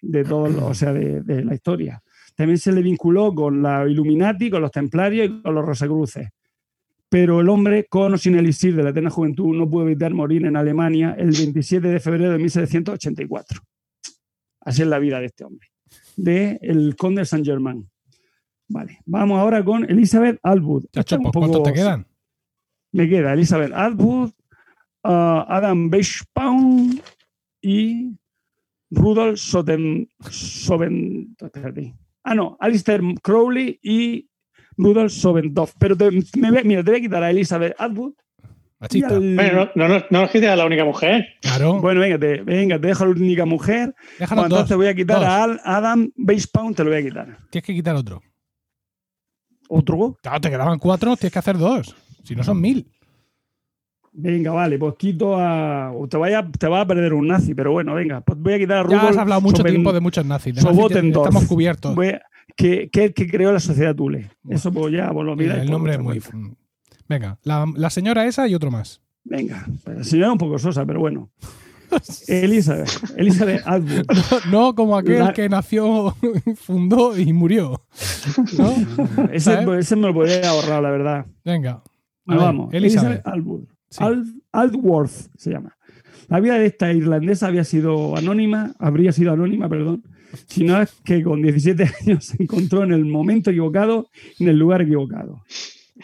de 0.01 0.23
todos 0.23 0.53
los- 0.53 0.63
o 0.63 0.73
sea, 0.73 0.91
de 0.93 1.43
la 1.45 1.55
historia. 1.55 2.03
También 2.35 2.57
se 2.57 2.71
le 2.71 2.81
vinculó 2.81 3.33
con 3.33 3.61
la 3.61 3.87
Illuminati, 3.87 4.49
con 4.49 4.61
los 4.61 4.71
templarios 4.71 5.27
y 5.27 5.41
con 5.41 5.53
los 5.55 5.65
Rosacruces. 5.65 6.29
Pero 7.07 7.41
el 7.41 7.49
hombre, 7.49 7.85
con 7.85 8.13
o 8.15 8.17
sin 8.17 8.35
elixir 8.35 8.75
de 8.75 8.81
la 8.83 8.89
eterna 8.89 9.11
juventud, 9.11 9.55
no 9.55 9.69
pudo 9.69 9.83
evitar 9.83 10.13
morir 10.15 10.45
en 10.45 10.57
Alemania 10.57 11.15
el 11.17 11.29
27 11.29 11.87
de 11.87 11.99
febrero 11.99 12.31
de 12.31 12.39
1784. 12.39 13.61
Así 14.61 14.81
es 14.81 14.87
la 14.87 14.97
vida 14.97 15.19
de 15.19 15.27
este 15.27 15.43
hombre, 15.43 15.67
de 16.15 16.59
el 16.61 16.95
conde 16.95 17.25
Saint 17.25 17.45
Germain. 17.45 17.89
Vale, 18.67 18.99
vamos 19.05 19.39
ahora 19.39 19.63
con 19.63 19.89
Elizabeth 19.89 20.39
Atwood. 20.41 20.85
Chacho, 20.91 21.17
un 21.17 21.23
¿cuántos 21.23 21.47
poco- 21.49 21.63
te 21.63 21.73
quedan? 21.73 22.07
Me 22.93 23.09
queda 23.09 23.33
Elizabeth 23.33 23.71
Atwood, 23.73 24.31
ah, 25.03 25.45
Adam 25.49 25.89
Weishbaum 25.91 26.97
y 27.61 28.15
Rudolf 28.91 29.39
Soten, 29.39 30.07
Soben. 30.29 31.35
Ah, 32.23 32.35
no, 32.35 32.55
Alistair 32.59 33.01
Crowley 33.21 33.79
y 33.81 34.29
Rudolf 34.77 35.11
Sobendorf. 35.11 35.73
Pero 35.79 35.97
te, 35.97 36.09
me 36.37 36.63
mira, 36.63 36.83
te 36.83 36.91
voy 36.91 36.99
a 36.99 37.01
quitar 37.01 37.23
a 37.23 37.29
Elizabeth 37.31 37.75
Atwood. 37.79 38.13
Y 38.91 39.01
Machista. 39.01 39.15
al- 39.15 39.35
Bueno, 39.35 39.69
no, 39.75 39.87
no, 39.87 39.99
no 40.09 40.21
nos 40.21 40.29
quites 40.31 40.49
a 40.49 40.55
la 40.55 40.65
única 40.65 40.85
mujer. 40.85 41.25
Claro. 41.41 41.79
Bueno, 41.81 42.01
venga, 42.01 42.17
te, 42.19 42.41
venga, 42.41 42.79
te 42.79 42.87
dejo 42.87 43.03
a 43.03 43.07
la 43.07 43.11
única 43.13 43.45
mujer. 43.45 43.95
Déjanos 44.19 44.45
entonces 44.45 44.75
voy 44.77 44.87
a 44.87 44.93
quitar 44.95 45.17
dos. 45.19 45.25
a 45.27 45.43
Al- 45.43 45.61
Adam 45.63 46.11
Weishbaum, 46.17 46.73
te 46.73 46.83
lo 46.83 46.89
voy 46.89 46.99
a 46.99 47.03
quitar. 47.03 47.37
Tienes 47.49 47.65
que 47.65 47.73
quitar 47.73 47.95
otro. 47.95 48.21
¿Otro? 49.69 50.17
Claro, 50.21 50.41
te 50.41 50.49
quedaban 50.49 50.77
cuatro, 50.79 51.15
tienes 51.17 51.33
que 51.33 51.39
hacer 51.39 51.57
dos. 51.57 51.95
Si 52.23 52.35
no 52.35 52.43
son 52.43 52.59
mil. 52.61 52.87
Venga, 54.15 54.51
vale, 54.51 54.77
pues 54.77 54.93
quito 54.97 55.35
a. 55.39 55.91
o 55.91 56.07
Te, 56.07 56.17
vaya, 56.17 56.47
te 56.59 56.67
vas 56.67 56.83
a 56.83 56.87
perder 56.87 57.13
un 57.13 57.27
nazi, 57.27 57.55
pero 57.55 57.71
bueno, 57.71 57.95
venga, 57.95 58.21
pues 58.21 58.37
voy 58.37 58.53
a 58.53 58.59
quitar 58.59 58.77
a 58.77 58.81
Ya 58.81 58.85
Rudolf 58.87 59.03
has 59.09 59.17
hablado 59.17 59.41
mucho 59.41 59.63
Soben- 59.63 59.71
tiempo 59.71 59.91
de 59.91 59.99
muchos 60.01 60.23
nazis. 60.25 60.53
De 60.53 60.61
nazis 60.61 60.69
ya 60.69 60.75
Sobotendorf. 60.75 61.27
estamos 61.27 61.49
cubiertos. 61.49 61.95
Voy 61.95 62.09
a- 62.09 62.21
que, 62.55 62.89
que 62.91 63.05
el 63.05 63.13
que 63.15 63.27
creó 63.27 63.51
la 63.51 63.59
sociedad 63.59 63.95
Tule. 63.95 64.29
Eso 64.47 64.71
pues 64.71 64.93
ya, 64.93 65.11
pues 65.11 65.25
lo 65.25 65.35
Mira, 65.35 65.55
el 65.55 65.61
por 65.61 65.71
nombre 65.71 65.93
es 65.93 65.99
muy. 65.99 66.19
cuenta. 66.19 66.57
Venga, 67.07 67.37
la, 67.43 67.65
la 67.75 67.89
señora 67.89 68.25
esa 68.25 68.47
y 68.47 68.55
otro 68.55 68.71
más. 68.71 69.01
Venga, 69.23 69.65
la 69.85 70.03
señora 70.03 70.27
es 70.27 70.31
un 70.33 70.37
poco 70.37 70.57
sosa, 70.59 70.85
pero 70.85 70.99
bueno. 70.99 71.29
Elizabeth, 72.27 72.89
Elizabeth 73.17 73.61
Atwood. 73.65 74.05
No 74.51 74.73
como 74.75 74.97
aquel 74.97 75.19
La- 75.19 75.33
que 75.33 75.47
nació, 75.49 76.15
fundó 76.55 77.17
y 77.17 77.31
murió. 77.33 77.85
¿No? 78.57 79.29
Ese, 79.31 79.95
me 79.95 80.07
lo 80.07 80.13
podría 80.13 80.49
ahorrar, 80.49 80.81
la 80.81 80.89
verdad. 80.91 81.25
Venga. 81.45 81.83
Bueno, 82.25 82.41
ver, 82.41 82.47
vamos. 82.47 82.73
Elizabeth. 82.73 83.21
Atwood. 83.27 83.63
Sí. 83.89 84.03
Aldworth 84.51 85.11
se 85.37 85.51
llama. 85.51 85.77
La 86.29 86.39
vida 86.39 86.57
de 86.57 86.65
esta 86.65 86.91
irlandesa 86.91 87.47
había 87.47 87.63
sido 87.63 88.15
anónima, 88.17 88.73
habría 88.79 89.11
sido 89.11 89.33
anónima, 89.33 89.69
perdón, 89.69 90.03
si 90.47 90.63
no 90.63 90.81
es 90.81 90.91
que 91.03 91.21
con 91.21 91.41
17 91.43 91.83
años 92.01 92.25
se 92.25 92.41
encontró 92.41 92.83
en 92.83 92.91
el 92.91 93.05
momento 93.05 93.51
equivocado, 93.51 94.07
en 94.39 94.47
el 94.47 94.57
lugar 94.57 94.81
equivocado. 94.81 95.43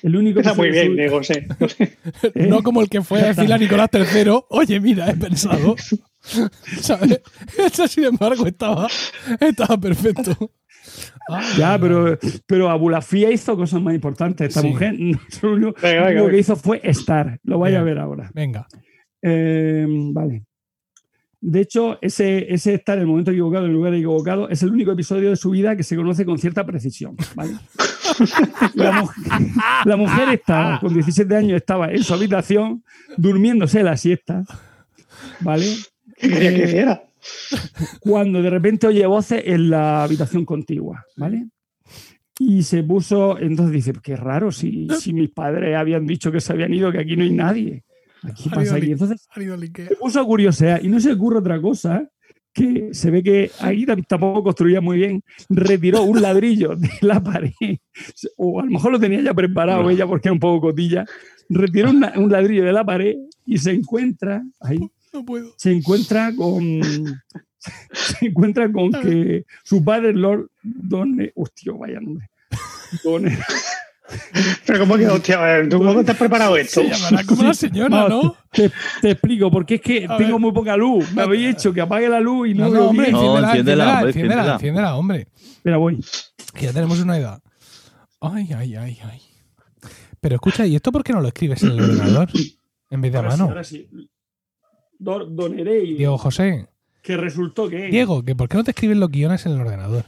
El 0.04 0.16
único 0.16 0.40
Está 0.40 0.54
muy 0.54 0.70
bien, 0.70 0.96
Diego, 0.96 1.24
sí. 1.24 1.34
¿Eh? 1.34 1.98
No 2.50 2.62
como 2.64 2.82
el 2.82 2.90
que 2.90 3.02
fue 3.02 3.22
a 3.22 3.28
decirle 3.28 3.56
a 3.56 3.58
Nicolás 3.58 3.90
III, 3.94 4.32
oye, 4.50 4.80
mira, 4.80 5.10
he 5.10 5.16
pensado. 5.16 5.76
¿Sabes? 6.82 7.22
Sin 7.88 8.04
embargo, 8.06 8.46
estaba, 8.46 8.88
estaba 9.40 9.78
perfecto. 9.78 10.52
Ah, 11.30 11.42
Ya, 11.58 11.78
pero, 11.80 12.18
pero 12.46 12.70
Abulafía 12.70 13.32
hizo 13.32 13.56
cosas 13.56 13.82
más 13.82 13.94
importantes. 13.96 14.50
Esta 14.50 14.62
Sí. 14.62 14.68
mujer 14.68 14.94
lo 15.42 15.52
único, 15.54 15.74
Venga, 15.82 16.00
lo 16.02 16.06
venga, 16.06 16.08
único 16.08 16.26
que 16.26 16.32
venga. 16.32 16.38
hizo 16.38 16.56
fue 16.56 16.82
estar. 16.84 17.40
Lo 17.44 17.60
vaya 17.60 17.80
a 17.80 17.84
ver 17.84 18.00
ahora. 18.00 18.32
Venga. 18.34 18.68
Eh, 19.22 19.86
vale. 19.88 20.44
De 21.42 21.62
hecho, 21.62 21.98
ese, 22.02 22.54
ese 22.54 22.74
estar 22.74 22.98
en 22.98 23.04
el 23.04 23.08
momento 23.08 23.32
equivocado, 23.32 23.64
en 23.66 23.72
el 23.72 23.76
lugar 23.78 23.94
equivocado, 23.94 24.50
es 24.50 24.62
el 24.62 24.72
único 24.72 24.92
episodio 24.92 25.30
de 25.30 25.36
su 25.38 25.52
vida 25.52 25.76
que 25.78 25.84
se 25.84 25.96
conoce 25.96 26.26
con 26.26 26.38
cierta 26.38 26.66
precisión. 26.66 27.16
¿vale? 27.36 27.54
La, 28.76 28.92
mu- 29.02 29.10
la 29.86 29.96
mujer 29.96 30.30
estaba, 30.30 30.80
con 30.82 30.94
17 30.94 31.34
años, 31.36 31.56
estaba 31.58 31.92
en 31.92 32.04
su 32.04 32.14
habitación 32.14 32.84
durmiéndose 33.16 33.82
la 33.84 33.96
siesta. 33.96 34.44
¿Vale? 35.40 35.66
¿Qué 36.18 36.28
quería 36.30 36.50
que 36.50 36.64
Eh, 36.64 36.66
hiciera? 36.68 37.04
cuando 38.02 38.42
de 38.42 38.50
repente 38.50 38.88
oye 38.88 39.06
voces 39.06 39.42
en 39.46 39.70
la 39.70 40.04
habitación 40.04 40.44
contigua, 40.46 41.06
¿vale? 41.18 41.48
Y 42.40 42.64
se 42.64 42.84
puso, 42.84 43.38
entonces 43.38 43.74
dice, 43.74 43.94
qué 44.02 44.16
raro, 44.16 44.52
si, 44.52 44.88
si 45.00 45.12
mis 45.14 45.30
padres 45.30 45.76
habían 45.76 46.06
dicho 46.06 46.32
que 46.32 46.40
se 46.42 46.54
habían 46.54 46.74
ido, 46.74 46.92
que 46.92 47.00
aquí 47.00 47.16
no 47.18 47.24
hay 47.24 47.32
nadie. 47.32 47.84
Aquí 48.24 48.50
pasa 48.50 48.76
aquí. 48.76 48.92
Entonces 48.92 49.28
se 49.90 49.96
puso 49.96 50.20
a 50.20 50.26
curiosear 50.26 50.84
y 50.84 50.90
no 50.90 51.00
se 51.00 51.12
ocurre 51.14 51.40
otra 51.40 51.60
cosa 51.62 52.08
que 52.52 52.90
se 52.94 53.12
ve 53.12 53.22
que 53.24 53.52
ahí 53.60 53.86
tam- 53.86 54.06
tampoco 54.08 54.44
construía 54.44 54.82
muy 54.82 54.98
bien, 54.98 55.24
retiró 55.50 56.04
un 56.04 56.22
ladrillo 56.22 56.76
de 56.76 56.90
la 57.02 57.22
pared, 57.24 57.52
o 58.38 58.60
a 58.60 58.66
lo 58.66 58.72
mejor 58.72 58.92
lo 58.92 59.00
tenía 59.00 59.22
ya 59.22 59.34
preparado 59.34 59.90
ella 59.90 60.08
porque 60.08 60.28
era 60.30 60.34
un 60.34 60.40
poco 60.40 60.60
cotilla, 60.68 61.06
retiró 61.48 61.92
una- 61.92 62.14
un 62.18 62.30
ladrillo 62.32 62.66
de 62.66 62.74
la 62.74 62.84
pared 62.84 63.16
y 63.46 63.58
se 63.60 63.72
encuentra 63.72 64.44
ahí. 64.60 64.80
No 65.12 65.26
puedo. 65.26 65.54
se 65.58 65.72
encuentra 65.72 66.36
con 66.36 66.82
se 67.92 68.26
encuentra 68.28 68.72
con 68.72 68.92
que 68.92 69.44
su 69.64 69.84
padre 69.84 70.14
Lord 70.14 70.50
Don 70.62 71.18
hostia 71.34 71.72
vaya 71.74 72.00
nombre. 72.00 72.30
Don- 73.04 73.26
Pero 74.66 74.80
¿cómo 74.80 74.98
que, 74.98 75.08
hostia, 75.08 75.68
¿tú 75.70 75.78
cómo 75.78 76.04
te 76.04 76.12
has 76.12 76.18
preparado 76.18 76.58
esto? 76.58 76.82
Se 76.82 76.90
llamará 76.90 77.24
como 77.26 77.44
la 77.44 77.54
señora, 77.54 77.90
No, 77.90 78.10
¿no? 78.10 78.36
te, 78.52 78.72
te 79.02 79.12
explico 79.12 79.52
porque 79.52 79.76
es 79.76 79.82
que 79.82 80.06
A 80.06 80.18
tengo 80.18 80.34
ver. 80.34 80.40
muy 80.42 80.52
poca 80.52 80.76
luz 80.78 81.12
me 81.14 81.22
habéis 81.24 81.56
hecho 81.56 81.74
que 81.74 81.82
apague 81.82 82.10
la 82.10 82.20
luz 82.20 82.50
y 82.50 82.54
no, 82.54 82.70
No, 82.70 82.74
no, 82.74 82.90
hombre, 82.90 83.10
enciéndela, 83.10 83.48
enciéndela, 83.48 84.02
enciéndela, 84.02 84.06
hombre, 84.08 84.54
enciéndela, 84.56 84.96
hombre. 84.96 85.28
espera 85.56 85.78
voy 85.78 86.00
Que 86.54 86.66
ya 86.66 86.74
tenemos 86.74 87.00
una 87.02 87.18
edad. 87.18 87.42
Ay, 88.22 88.50
ay, 88.56 88.76
ay, 88.76 88.98
ay. 89.04 89.22
Pero 90.20 90.36
escucha, 90.36 90.66
¿y 90.66 90.76
esto 90.76 90.92
por 90.92 91.04
qué 91.04 91.14
no 91.14 91.22
lo 91.22 91.28
escribes 91.28 91.64
en 91.64 91.72
el 91.72 91.82
ordenador? 91.82 92.30
En 92.90 93.02
vez 93.02 93.12
de 93.12 93.18
a 93.20 93.22
mano. 93.22 93.44
ahora 93.46 93.64
sí. 93.64 93.88
Don, 94.98 95.56
Diego 95.56 96.18
José. 96.18 96.68
que 97.02 97.16
resultó 97.16 97.70
que 97.70 97.88
Diego, 97.88 98.24
¿que 98.24 98.36
¿por 98.36 98.50
qué 98.50 98.58
no 98.58 98.64
te 98.66 98.72
escribes 98.72 98.98
los 98.98 99.10
guiones 99.10 99.46
en 99.46 99.54
el 99.54 99.62
ordenador? 99.62 100.06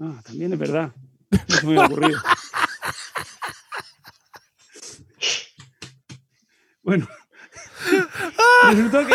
ah, 0.00 0.20
también 0.24 0.52
es 0.52 0.58
verdad 0.58 0.92
no 1.30 1.38
se 1.56 1.66
me 1.66 1.72
había 1.74 1.86
ocurrido 1.86 2.18
bueno 6.82 7.08
resultó 8.70 9.06
que 9.06 9.14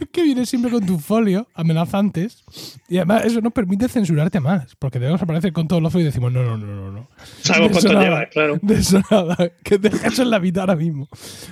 Es 0.00 0.08
que 0.10 0.24
vienes 0.24 0.48
siempre 0.48 0.70
con 0.70 0.84
tu 0.84 0.98
folio, 0.98 1.46
amenazantes, 1.54 2.44
y 2.88 2.96
además 2.96 3.24
eso 3.24 3.40
nos 3.40 3.52
permite 3.52 3.88
censurarte 3.88 4.40
más, 4.40 4.74
porque 4.76 4.98
debemos 4.98 5.22
aparecer 5.22 5.52
con 5.52 5.68
todos 5.68 5.80
los 5.80 5.92
folios 5.92 6.06
y 6.06 6.10
decimos, 6.10 6.32
no, 6.32 6.42
no, 6.42 6.58
no, 6.58 6.66
no, 6.66 6.92
no. 6.92 7.08
Sabemos 7.40 7.72
cuánto 7.72 7.92
nada, 7.92 8.04
llevas, 8.04 8.28
claro. 8.30 8.58
De 8.60 8.74
eso 8.74 9.00
nada, 9.10 9.36
que 9.62 9.78
deja 9.78 10.08
eso 10.08 10.22
en 10.22 10.30
la 10.30 10.40
mitad 10.40 10.62
ahora 10.62 10.76
mismo. 10.76 11.08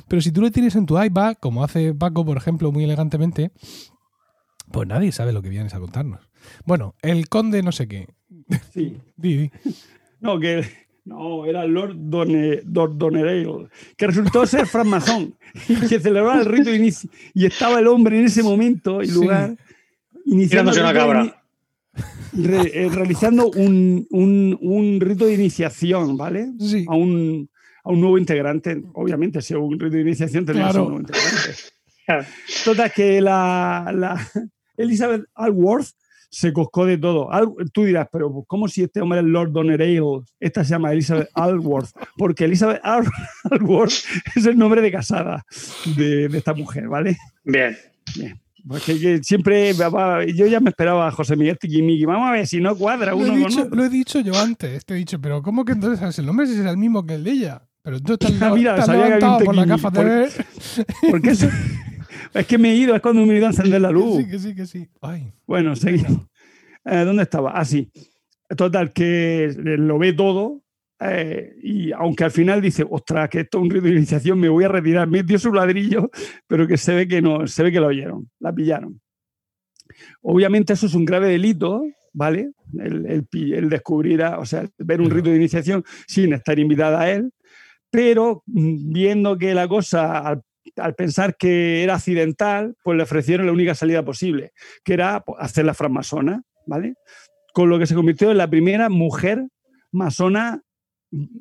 Pero 0.09 0.21
si 0.21 0.33
tú 0.33 0.41
lo 0.41 0.51
tienes 0.51 0.75
en 0.75 0.87
tu 0.87 1.01
iPad, 1.01 1.37
como 1.41 1.63
hace 1.63 1.95
Paco, 1.95 2.25
por 2.25 2.37
ejemplo, 2.37 2.73
muy 2.73 2.85
elegantemente, 2.85 3.53
pues 4.73 4.89
nadie 4.89 5.13
sabe 5.13 5.33
lo 5.33 5.43
que 5.43 5.49
vienes 5.51 5.75
a 5.75 5.81
contarnos. 5.81 6.29
Bueno, 6.65 6.97
el 7.03 7.29
conde 7.29 7.63
no 7.63 7.71
sé 7.71 7.87
qué. 7.87 8.09
sí 8.73 8.99
Di, 9.17 9.37
di. 9.37 9.51
No, 10.21 10.41
que 10.41 10.65
no, 11.05 11.45
era 11.47 11.67
Lord 11.67 11.95
Done, 11.97 12.63
que 13.97 14.07
resultó 14.07 14.47
ser 14.47 14.67
francmasón 14.67 15.35
y 15.69 15.75
que 15.89 15.99
celebraba 16.01 16.41
el 16.41 16.47
rito 16.47 16.71
de 16.71 16.77
inicio. 16.77 17.11
Y 17.35 17.47
estaba 17.47 17.81
el 17.81 17.87
hombre 17.89 18.19
en 18.19 18.27
ese 18.27 18.43
momento 18.43 19.03
y 19.03 19.07
Sí. 19.09 19.15
lugar 19.15 19.57
iniciando 20.25 20.71
Tirándose 20.73 20.79
el 20.81 20.85
una 20.87 20.95
cabra. 20.95 21.43
re- 22.33 22.85
eh, 22.85 22.89
realizando 22.89 23.51
un, 23.51 24.07
un- 24.11 24.57
un 24.61 25.01
rito 25.01 25.27
de 25.27 25.35
iniciación, 25.35 26.17
¿vale? 26.17 26.53
Sí. 26.61 26.85
A 26.89 26.95
un, 26.95 27.51
a 27.85 27.91
un 27.91 28.01
nuevo 28.01 28.17
integrante. 28.19 28.83
Obviamente, 28.95 29.43
si 29.43 29.55
es 29.55 29.59
un 29.61 29.73
rito 29.79 29.97
de 29.97 30.03
iniciación, 30.03 30.47
ser 30.47 30.55
Claro. 30.73 30.83
un 30.87 30.89
nuevo 30.93 31.01
integrante. 31.01 32.27
Total, 32.65 32.93
que 32.93 33.21
la, 33.21 33.93
la 33.95 34.29
Elizabeth 34.77 35.25
Alworth 35.35 35.89
se 36.35 36.51
coscó 36.53 36.87
de 36.87 36.97
todo. 36.97 37.31
Al- 37.31 37.53
tú 37.75 37.85
dirás, 37.85 38.09
pero 38.11 38.33
¿cómo 38.47 38.67
si 38.67 38.83
este 38.85 39.03
hombre 39.03 39.19
es 39.21 39.27
Lord 39.27 39.53
Donereil? 39.53 40.03
Esta 40.41 40.65
se 40.65 40.71
llama 40.71 40.91
Elizabeth 40.91 41.29
Alworth, 41.35 41.91
porque 42.17 42.47
Elizabeth 42.47 42.81
Al- 42.83 43.05
Alworth 43.51 43.93
es 44.35 44.47
el 44.47 44.57
nombre 44.57 44.81
de 44.81 44.91
casada 44.91 45.45
de, 45.95 46.29
de 46.29 46.39
esta 46.39 46.55
mujer, 46.55 46.89
¿vale? 46.89 47.19
Bien. 47.45 47.77
Porque 48.67 48.99
que 48.99 49.21
siempre, 49.25 49.75
yo 50.35 50.47
ya 50.47 50.61
me 50.61 50.71
esperaba 50.71 51.09
a 51.09 51.11
José 51.11 51.35
Miguel 51.37 51.59
Tiquimiqui. 51.59 52.05
Vamos 52.07 52.29
a 52.29 52.33
ver 52.33 52.47
si 52.47 52.61
no 52.61 52.77
cuadra 52.77 53.11
Lo 53.11 53.17
uno 53.19 53.27
he, 53.27 53.29
con 53.43 53.49
dicho, 53.51 53.63
otro. 53.65 53.77
lo 53.77 53.85
he 53.85 53.89
dicho 53.91 54.21
yo 54.21 54.39
antes. 54.39 54.85
Te 54.87 54.95
he 54.95 54.97
dicho, 54.97 55.21
pero 55.21 55.43
¿cómo 55.43 55.65
que 55.65 55.73
entonces 55.73 56.19
el 56.19 56.25
nombre 56.27 56.47
es 56.47 56.53
el 56.57 56.77
mismo 56.77 57.05
que 57.05 57.15
el 57.15 57.25
de 57.25 57.31
ella? 57.33 57.63
Pero 57.83 58.01
tú 58.01 58.13
estás, 58.13 58.33
Ah, 58.41 58.53
mira, 58.55 58.77
te 58.77 58.81
has 58.83 58.87
sabía 58.87 59.07
que 59.09 59.13
había 59.15 59.37
un 59.37 59.45
por 59.45 59.55
la 59.57 59.63
tequini. 59.65 59.83
gafa 59.83 59.91
de 59.91 59.97
Por- 59.97 60.07
ver. 60.07 60.31
Porque 61.11 61.31
eso- 61.31 61.49
es 62.35 62.47
que 62.47 62.59
me 62.59 62.73
he 62.73 62.77
ido, 62.77 62.95
es 62.95 63.01
cuando 63.03 63.25
me 63.27 63.35
he 63.35 63.37
ido 63.39 63.47
a 63.47 63.51
encender 63.51 63.81
la 63.81 63.91
luz. 63.91 64.19
Sí, 64.23 64.29
que 64.31 64.39
sí, 64.39 64.55
que 64.55 64.67
sí. 64.67 64.89
Ay, 65.01 65.33
Bueno, 65.47 65.75
seguimos. 65.77 66.27
Eh, 66.85 67.05
¿Dónde 67.05 67.23
estaba? 67.23 67.53
Ah, 67.53 67.65
sí. 67.65 67.91
Total, 68.57 68.93
que 68.93 69.55
lo 69.57 69.99
ve 69.99 70.13
todo. 70.13 70.63
eh, 71.01 71.55
y 71.63 71.93
aunque 71.93 72.25
al 72.25 72.31
final 72.31 72.61
dice, 72.61 72.85
ostras, 72.89 73.29
que 73.29 73.41
esto 73.41 73.59
es 73.59 73.63
un 73.65 73.71
rito 73.71 73.87
de 73.87 73.93
iniciación, 73.93 74.39
me 74.39 74.49
voy 74.49 74.65
a 74.65 74.69
retirar, 74.69 75.09
me 75.09 75.23
dio 75.23 75.39
su 75.39 75.53
ladrillo, 75.53 76.11
pero 76.47 76.67
que 76.67 76.77
se 76.77 76.95
ve 76.95 77.09
que 77.09 77.21
no, 77.23 77.47
se 77.47 77.63
ve 77.63 77.73
que 77.73 77.81
la 77.81 77.87
oyeron, 77.89 78.29
la 78.41 78.53
pillaron. 78.53 79.01
Obviamente 80.23 80.73
eso 80.73 80.87
es 80.87 80.95
un 80.95 81.05
grave 81.05 81.29
delito, 81.29 81.83
¿vale? 82.13 82.53
El, 82.79 83.07
el 83.07 83.27
el 83.55 83.69
descubrir, 83.69 84.23
a- 84.23 84.39
o 84.39 84.47
sea, 84.47 84.69
ver 84.79 85.01
un 85.01 85.11
rito 85.11 85.31
de 85.31 85.37
iniciación 85.37 85.85
sin 86.07 86.33
estar 86.33 86.59
invitada 86.59 87.01
a 87.01 87.11
él, 87.11 87.33
pero 87.91 88.43
mm, 88.47 88.93
viendo 88.93 89.37
que 89.39 89.55
la 89.55 89.67
cosa, 89.69 90.19
al, 90.19 90.43
al 90.77 90.95
pensar 90.95 91.37
que 91.37 91.83
era 91.83 91.95
accidental, 91.95 92.77
pues 92.83 92.97
le 92.97 93.03
ofrecieron 93.03 93.47
la 93.47 93.53
única 93.53 93.75
salida 93.75 94.05
posible, 94.05 94.53
que 94.85 94.95
era 94.95 95.23
pues, 95.25 95.39
hacer 95.41 95.65
la 95.65 95.75
francmasona, 95.75 96.43
¿vale? 96.67 96.95
Con 97.53 97.69
lo 97.69 97.79
que 97.79 97.87
se 97.87 97.95
convirtió 97.95 98.31
en 98.31 98.39
la 98.39 98.49
primera 98.49 98.89
mujer 98.89 99.47
masona 99.91 100.63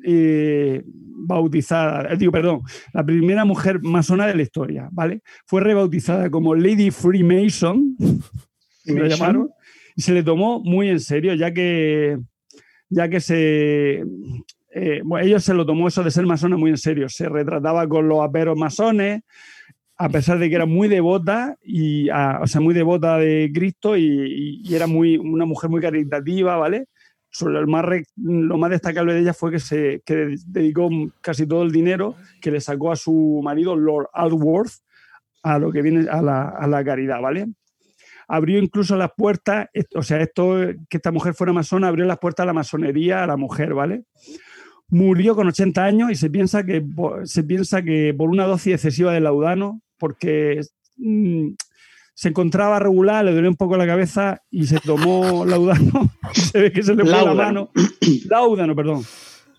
eh, 0.04 0.82
bautizada, 0.86 2.12
eh, 2.12 2.16
digo, 2.18 2.32
perdón, 2.32 2.60
la 2.92 3.04
primera 3.04 3.44
mujer 3.44 3.80
masona 3.82 4.26
de 4.26 4.34
la 4.34 4.42
historia, 4.42 4.88
¿vale? 4.92 5.22
Fue 5.46 5.62
rebautizada 5.62 6.30
como 6.30 6.54
Lady 6.54 6.90
Freemason, 6.90 7.96
lo 8.84 9.06
llamaron, 9.06 9.50
y 9.96 10.02
se 10.02 10.12
le 10.12 10.22
tomó 10.22 10.60
muy 10.60 10.88
en 10.88 11.00
serio, 11.00 11.32
ya 11.34 11.52
que, 11.52 12.18
ya 12.90 13.08
que 13.08 13.20
se, 13.20 14.04
eh, 14.74 15.02
ellos 15.20 15.44
se 15.44 15.54
lo 15.54 15.66
tomó 15.66 15.88
eso 15.88 16.02
de 16.02 16.10
ser 16.10 16.24
masona 16.24 16.56
muy 16.56 16.70
en 16.70 16.78
serio, 16.78 17.08
se 17.08 17.28
retrataba 17.28 17.86
con 17.88 18.08
los 18.08 18.24
aperos 18.24 18.56
masones, 18.56 19.22
a 19.98 20.08
pesar 20.08 20.38
de 20.38 20.48
que 20.48 20.54
era 20.54 20.66
muy 20.66 20.88
devota, 20.88 21.56
y, 21.62 22.08
ah, 22.08 22.40
o 22.42 22.46
sea, 22.46 22.60
muy 22.60 22.74
devota 22.74 23.18
de 23.18 23.50
Cristo 23.54 23.96
y, 23.96 24.62
era 24.74 24.86
muy, 24.86 25.18
una 25.18 25.44
mujer 25.44 25.68
muy 25.68 25.80
caritativa, 25.80 26.56
¿vale? 26.56 26.86
Sobre 27.30 27.58
el 27.58 27.66
más 27.66 27.84
lo 28.16 28.58
más 28.58 28.70
destacable 28.70 29.14
de 29.14 29.20
ella 29.20 29.34
fue 29.34 29.50
que 29.50 29.58
se 29.58 30.02
que 30.04 30.36
dedicó 30.46 30.90
casi 31.20 31.46
todo 31.46 31.62
el 31.62 31.72
dinero 31.72 32.14
que 32.40 32.50
le 32.50 32.60
sacó 32.60 32.92
a 32.92 32.96
su 32.96 33.40
marido, 33.42 33.76
Lord 33.76 34.08
Aldworth, 34.12 34.72
a 35.42 35.58
lo 35.58 35.72
que 35.72 35.82
viene 35.82 36.08
a 36.10 36.20
la, 36.22 36.48
a 36.48 36.66
la 36.66 36.84
caridad, 36.84 37.20
¿vale? 37.20 37.46
Abrió 38.28 38.58
incluso 38.58 38.96
las 38.96 39.10
puertas, 39.16 39.68
o 39.94 40.02
sea, 40.02 40.20
esto, 40.20 40.56
que 40.88 40.96
esta 40.96 41.10
mujer 41.10 41.34
fuera 41.34 41.52
masona, 41.52 41.88
abrió 41.88 42.06
las 42.06 42.18
puertas 42.18 42.44
a 42.44 42.46
la 42.46 42.52
masonería 42.52 43.22
a 43.22 43.26
la 43.26 43.36
mujer, 43.36 43.74
¿vale? 43.74 44.04
Murió 44.92 45.34
con 45.34 45.48
80 45.48 45.82
años 45.82 46.10
y 46.10 46.16
se 46.16 46.28
piensa 46.28 46.64
que, 46.66 46.84
se 47.24 47.42
piensa 47.42 47.82
que 47.82 48.12
por 48.14 48.28
una 48.28 48.44
dosis 48.44 48.74
excesiva 48.74 49.10
de 49.14 49.20
laudano, 49.20 49.80
porque 49.96 50.60
mm, 50.98 51.52
se 52.12 52.28
encontraba 52.28 52.78
regular, 52.78 53.24
le 53.24 53.32
dolía 53.32 53.48
un 53.48 53.56
poco 53.56 53.78
la 53.78 53.86
cabeza 53.86 54.42
y 54.50 54.66
se 54.66 54.78
tomó 54.80 55.44
laudano. 55.46 56.12
y 56.36 56.40
se 56.42 56.60
ve 56.60 56.72
que 56.72 56.82
se 56.82 56.94
le 56.94 57.04
fue 57.04 57.24
la 57.24 57.32
mano. 57.32 57.70
Laudano, 58.28 58.76
perdón. 58.76 59.02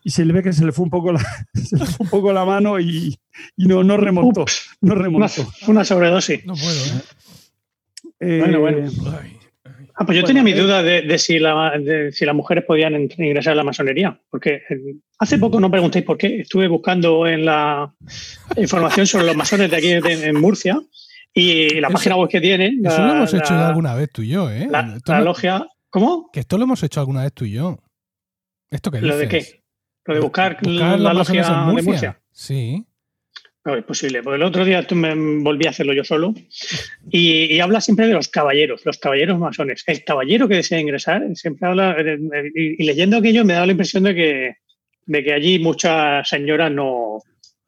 Y 0.04 0.12
se 0.12 0.24
le 0.24 0.34
ve 0.34 0.44
que 0.44 0.54
se 0.54 0.66
le 0.66 0.72
fue 0.72 0.84
un 0.84 0.92
poco 0.92 1.12
la, 1.12 1.20
se 1.56 1.78
le 1.78 1.86
fue 1.86 2.04
un 2.06 2.10
poco 2.12 2.32
la 2.32 2.46
mano 2.46 2.80
y, 2.80 3.18
y 3.58 3.66
no, 3.66 3.84
no 3.84 3.98
remontó. 3.98 4.46
No 4.82 4.94
Una, 4.94 5.02
remontó. 5.04 5.48
una 5.68 5.84
sobredosis. 5.84 6.46
no 6.46 6.54
puedo, 6.54 6.86
¿eh? 6.86 7.02
Eh, 8.20 8.40
Bueno, 8.40 8.60
bueno. 8.60 8.92
Ay. 9.20 9.38
Ah, 9.96 10.06
pues 10.06 10.16
yo 10.16 10.22
Bueno, 10.24 10.28
tenía 10.28 10.44
mi 10.44 10.52
eh. 10.52 10.60
duda 10.62 10.82
de, 10.82 11.04
de 11.04 11.18
si 11.20 11.38
la- 11.38 11.78
de 11.80 12.12
si 12.12 12.26
las 12.26 12.36
mujeres 12.36 12.64
podían 12.66 12.96
ingresar 13.18 13.54
a 13.54 13.56
la 13.56 13.64
masonería. 13.64 14.20
Porque 14.30 14.56
eh, 14.70 14.96
hace 15.20 15.38
poco, 15.38 15.60
no 15.60 15.70
preguntéis 15.70 16.04
por 16.04 16.18
qué, 16.18 16.40
estuve 16.42 16.68
buscando 16.68 17.28
en 17.28 17.46
la 17.46 17.94
información 18.58 19.06
sobre 19.06 19.26
los 19.28 19.36
masones 19.36 19.70
de 19.70 19.78
aquí 19.78 19.88
de- 19.94 20.28
en 20.30 20.40
Murcia 20.42 20.80
y 21.34 21.80
la 21.80 21.88
Eso- 21.90 21.94
página 21.94 22.16
web 22.16 22.30
que 22.30 22.42
tienen. 22.42 22.84
Eso 22.86 22.98
la- 23.00 23.08
lo 23.08 23.14
hemos 23.18 23.34
hecho 23.34 23.54
la- 23.54 23.68
alguna 23.68 23.94
vez 23.96 24.10
tú 24.12 24.24
y 24.24 24.30
yo, 24.30 24.50
¿eh? 24.50 24.68
La, 24.70 25.22
logia. 25.22 25.68
¿Cómo? 25.90 26.30
Que 26.34 26.40
esto 26.40 26.58
lo 26.58 26.64
hemos 26.64 26.82
hecho 26.82 27.00
alguna 27.00 27.22
vez 27.22 27.34
tú 27.34 27.46
y 27.46 27.52
yo. 27.52 27.78
¿Esto 28.72 28.90
qué 28.90 29.00
¿Lo 29.02 29.16
de 29.16 29.28
qué? 29.28 29.62
Lo 30.06 30.16
de 30.16 30.20
buscar, 30.22 30.58
Buscar 30.62 31.00
la 31.00 31.14
logia 31.14 31.42
en 31.70 31.76
de 31.76 31.82
Murcia. 31.84 32.20
Sí. 32.32 32.84
No, 33.66 33.76
es 33.76 33.84
posible. 33.86 34.22
Porque 34.24 34.36
el 34.36 34.44
otro 34.44 34.66
día 34.66 34.86
tú 34.86 34.94
me 34.96 35.14
volví 35.42 35.66
a 35.68 35.70
hacerlo 35.70 35.94
yo 35.94 36.04
solo. 36.04 36.34
Y, 37.10 37.46
y 37.54 37.60
habla 37.62 37.80
siempre 37.82 38.08
de 38.08 38.14
los 38.14 38.28
caballeros, 38.28 38.82
los 38.86 38.98
caballeros 38.98 39.40
masones. 39.40 39.84
El 39.88 40.04
caballero 40.04 40.48
que 40.50 40.56
desea 40.56 40.80
ingresar 40.82 41.24
siempre 41.36 41.68
habla. 41.70 41.96
eh, 42.00 42.16
eh, 42.34 42.52
Y, 42.54 42.84
y 42.84 42.86
leyendo 42.86 43.18
aquello 43.18 43.46
me 43.46 43.54
da 43.54 43.66
la 43.66 43.72
impresión 43.72 44.04
de 44.04 44.16
que, 44.16 44.56
de 45.06 45.24
que 45.24 45.34
allí 45.34 45.60
muchas 45.60 46.28
señoras 46.28 46.72
no, 46.72 47.20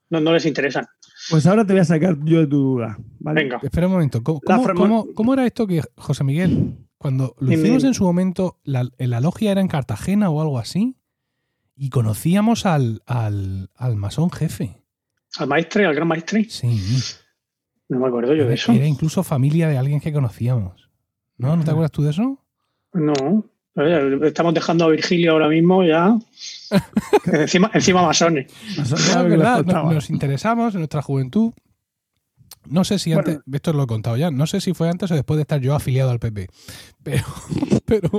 no, 0.09 0.19
no 0.19 0.33
les 0.33 0.45
interesan. 0.45 0.85
Pues 1.29 1.47
ahora 1.47 1.65
te 1.65 1.73
voy 1.73 1.79
a 1.81 1.85
sacar 1.85 2.17
yo 2.25 2.39
de 2.41 2.47
tu 2.47 2.57
duda. 2.57 2.97
¿vale? 3.19 3.43
Venga. 3.43 3.59
Espera 3.63 3.87
un 3.87 3.93
momento. 3.93 4.21
¿Cómo, 4.21 4.41
La 4.45 4.55
cómo- 4.57 4.63
frama- 4.67 4.79
cómo- 4.81 5.07
cómo 5.13 5.33
era 5.33 5.45
esto 5.45 5.65
que, 5.65 5.81
José 5.95 6.23
Miguel, 6.25 6.73
cuando 6.97 7.35
lo 7.39 7.53
hicimos 7.53 7.83
en 7.85 7.93
su 7.93 8.03
momento, 8.03 8.59
la, 8.63 8.87
la 8.97 9.21
logia 9.21 9.51
era 9.51 9.61
en 9.61 9.67
Cartagena 9.69 10.29
o 10.29 10.41
algo 10.41 10.59
así? 10.59 10.97
Y 11.77 11.89
conocíamos 11.89 12.65
al, 12.65 13.01
al, 13.05 13.69
al 13.75 13.95
masón 13.95 14.29
jefe. 14.29 14.81
Al 15.37 15.47
maestre, 15.47 15.85
al 15.85 15.95
gran 15.95 16.07
maestre. 16.07 16.45
Sí. 16.49 16.79
No 17.89 17.99
me 17.99 18.07
acuerdo 18.07 18.33
yo 18.33 18.41
Era, 18.41 18.49
de 18.49 18.55
eso. 18.55 18.71
era 18.71 18.85
incluso 18.85 19.23
familia 19.23 19.67
de 19.67 19.77
alguien 19.77 19.99
que 19.99 20.11
conocíamos. 20.11 20.89
¿No? 21.37 21.55
¿No 21.55 21.63
te 21.63 21.71
acuerdas 21.71 21.91
tú 21.91 22.03
de 22.03 22.11
eso? 22.11 22.39
No. 22.93 23.45
Estamos 24.23 24.53
dejando 24.53 24.85
a 24.85 24.89
Virgilio 24.89 25.33
ahora 25.33 25.49
mismo 25.49 25.83
ya. 25.83 26.17
encima, 27.25 27.69
encima 27.73 28.01
masones. 28.05 28.51
No, 29.13 29.23
verdad, 29.25 29.55
faltaba. 29.55 29.93
nos 29.93 30.09
interesamos 30.09 30.73
en 30.73 30.79
nuestra 30.79 31.01
juventud. 31.01 31.51
No 32.67 32.83
sé 32.83 32.99
si 32.99 33.13
Bueno. 33.13 33.29
antes, 33.29 33.43
esto 33.53 33.73
lo 33.73 33.83
he 33.83 33.87
contado 33.87 34.17
ya, 34.17 34.31
no 34.31 34.47
sé 34.47 34.61
si 34.61 34.73
fue 34.73 34.89
antes 34.89 35.11
o 35.11 35.15
después 35.15 35.37
de 35.37 35.41
estar 35.41 35.59
yo 35.61 35.75
afiliado 35.75 36.11
al 36.11 36.19
PP, 36.19 36.47
pero, 37.03 37.23
pero 37.85 38.09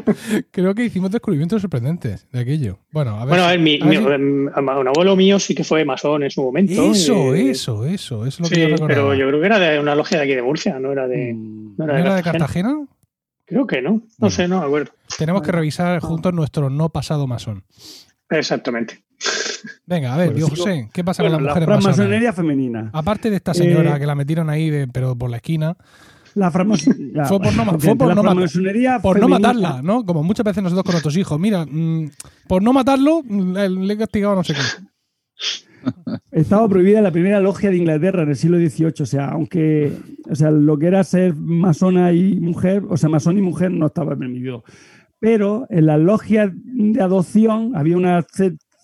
creo 0.51 0.75
que 0.75 0.85
hicimos 0.85 1.11
descubrimientos 1.11 1.61
sorprendentes 1.63 2.27
de 2.33 2.41
aquello. 2.41 2.79
Bueno, 2.93 3.17
a 3.17 3.25
ver. 3.25 3.29
Bueno, 3.29 3.45
a 3.45 3.51
si- 3.51 3.57
ver, 3.57 3.61
mi, 3.61 3.75
a 3.81 3.87
ver 3.87 4.19
mi- 4.19 4.49
si- 4.49 4.61
un 4.71 4.89
abuelo 4.89 5.17
mío 5.17 5.39
sí 5.39 5.55
que 5.55 5.65
fue 5.65 5.85
masón 5.85 6.23
en 6.23 6.31
su 6.31 6.43
momento. 6.43 6.73
eso, 6.93 7.35
eh, 7.35 7.51
eso, 7.51 7.85
eso, 7.87 8.25
eso 8.25 8.27
es 8.27 8.41
lo 8.41 8.49
que 8.49 8.55
Sí, 8.55 8.61
yo 8.63 8.69
recordaba. 8.69 8.89
pero 8.89 9.15
yo 9.15 9.29
creo 9.29 9.41
que 9.41 9.47
era 9.47 9.59
de 9.59 9.79
una 9.81 9.95
logia 9.95 10.19
de 10.19 10.25
aquí 10.25 10.35
de 10.35 10.43
Murcia, 10.43 10.79
no 10.79 10.93
era 10.93 11.07
de. 11.09 11.35
Mm. 11.35 11.75
No 11.79 11.85
¿No 11.85 11.85
era 11.85 11.95
de 11.95 12.01
era 12.01 12.15
de 12.17 12.23
Cartagena. 12.23 12.69
Cartagena? 12.69 12.87
Creo 13.49 13.67
que 13.67 13.81
no. 13.83 13.91
No 13.91 14.03
Bueno. 14.19 14.31
sé, 14.35 14.49
no 14.49 14.59
me 14.61 14.67
acuerdo. 14.67 14.93
Tenemos 15.19 15.43
que 15.43 15.53
revisar 15.53 16.01
juntos 16.01 16.33
nuestro 16.35 16.69
no 16.71 16.89
pasado 16.89 17.27
masón. 17.27 17.65
Exactamente. 18.31 19.03
Venga, 19.87 20.15
a 20.15 20.17
ver, 20.19 20.27
Pues 20.33 20.37
Dios 20.39 20.51
José, 20.51 20.89
¿qué 20.93 21.03
pasa 21.05 21.23
Bueno, 21.23 21.37
con 21.39 21.45
la 21.45 21.49
las 21.51 21.55
mujeres 21.57 21.69
masonas? 21.69 21.97
francmasonería 21.97 22.33
femenina. 22.33 22.91
Aparte 22.93 23.31
de 23.31 23.37
esta 23.37 23.55
señora 23.55 23.97
Eh, 23.97 24.01
que 24.01 24.07
la 24.07 24.15
metieron 24.15 24.51
ahí, 24.51 24.69
de, 24.71 24.89
pero 24.89 25.17
por 25.17 25.31
la 25.31 25.37
esquina, 25.37 25.77
La 26.35 26.51
francmasonería. 26.51 27.25
Fue 27.27 27.41
por 27.41 27.55
no 27.55 27.79
fue 27.79 27.97
por 27.97 28.09
la 28.09 28.15
no 28.15 28.23
matar- 28.23 28.33
francmasonería 28.35 28.99
por 29.01 29.19
no 29.19 29.27
femenina- 29.29 29.49
matarla, 29.55 29.83
¿no? 29.83 30.05
Como 30.05 30.23
muchas 30.23 30.45
veces 30.45 30.63
nosotros 30.63 30.85
con 30.85 30.93
nuestros 30.93 31.17
hijos. 31.17 31.39
Mira, 31.41 31.65
mm, 31.65 32.11
por 32.47 32.63
no 32.63 32.73
matarlo, 32.75 33.23
mm, 33.25 33.53
le, 33.57 33.95
he 33.95 33.97
castigado 33.97 34.35
no 34.35 34.45
sé 34.45 34.55
qué. 34.55 34.61
Estaba 36.33 36.69
prohibida 36.69 37.01
la 37.01 37.13
primera 37.13 37.41
logia 37.41 37.71
de 37.71 37.77
Inglaterra 37.77 38.23
en 38.25 38.31
el 38.31 38.37
siglo 38.37 38.59
XVIII. 38.59 38.93
O 39.03 39.07
sea, 39.07 39.29
aunque 39.29 39.93
o 40.29 40.35
sea, 40.35 40.51
lo 40.51 40.77
que 40.79 40.87
era 40.89 41.03
ser 41.05 41.35
masona 41.35 42.13
y 42.13 42.35
mujer, 42.41 42.83
o 42.89 42.97
sea, 42.97 43.09
masón 43.09 43.39
y 43.39 43.43
mujer 43.43 43.71
no 43.71 43.87
estaba 43.87 44.17
permitido. 44.17 44.65
Pero 45.19 45.67
en 45.71 45.87
las 45.87 45.99
logias 45.99 46.51
de 46.55 47.01
adopción 47.01 47.73
había 47.75 47.97
una, 47.97 48.25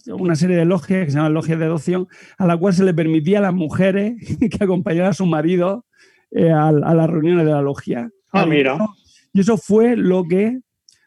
una 0.06 0.36
serie 0.36 0.56
de 0.56 0.64
logias 0.64 1.04
que 1.04 1.10
se 1.10 1.16
llaman 1.16 1.34
logias 1.34 1.58
de 1.58 1.64
adopción, 1.66 2.08
a 2.38 2.46
la 2.46 2.56
cual 2.56 2.74
se 2.74 2.84
le 2.84 2.94
permitía 2.94 3.38
a 3.38 3.42
las 3.42 3.54
mujeres 3.54 4.14
que 4.50 4.64
acompañaran 4.64 5.10
a 5.10 5.14
sus 5.14 5.26
maridos 5.26 5.84
eh, 6.30 6.50
a, 6.50 6.68
a 6.68 6.94
las 6.94 7.10
reuniones 7.10 7.44
de 7.44 7.52
la 7.52 7.62
logia. 7.62 8.10
Ah, 8.32 8.46
mira. 8.46 8.78
Y 9.32 9.40
eso 9.40 9.56
fue 9.56 9.96
lo 9.96 10.24
que, 10.24 10.60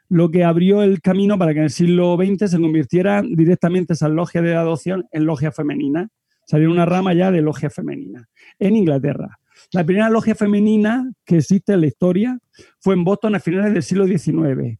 lo 0.09 0.31
que 0.31 0.43
abrió 0.43 0.83
el 0.83 1.01
camino 1.01 1.37
para 1.37 1.53
que 1.53 1.59
en 1.59 1.65
el 1.65 1.71
siglo 1.71 2.17
XX 2.17 2.49
se 2.49 2.59
convirtieran 2.59 3.35
directamente 3.35 3.93
esas 3.93 4.11
logias 4.11 4.43
de 4.43 4.55
adopción 4.55 5.07
en 5.11 5.25
logias 5.25 5.55
femeninas. 5.55 6.09
Salió 6.45 6.69
una 6.69 6.85
rama 6.85 7.13
ya 7.13 7.31
de 7.31 7.41
logia 7.41 7.69
femenina 7.69 8.27
en 8.59 8.75
Inglaterra. 8.75 9.39
La 9.71 9.83
primera 9.83 10.09
logia 10.09 10.35
femenina 10.35 11.11
que 11.25 11.37
existe 11.37 11.73
en 11.73 11.81
la 11.81 11.87
historia 11.87 12.39
fue 12.79 12.93
en 12.93 13.03
Boston 13.03 13.35
a 13.35 13.39
finales 13.39 13.73
del 13.73 13.83
siglo 13.83 14.05
XIX. 14.05 14.79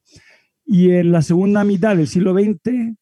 Y 0.65 0.91
en 0.91 1.11
la 1.11 1.21
segunda 1.21 1.63
mitad 1.63 1.95
del 1.95 2.07
siglo 2.07 2.33
XX 2.33 2.95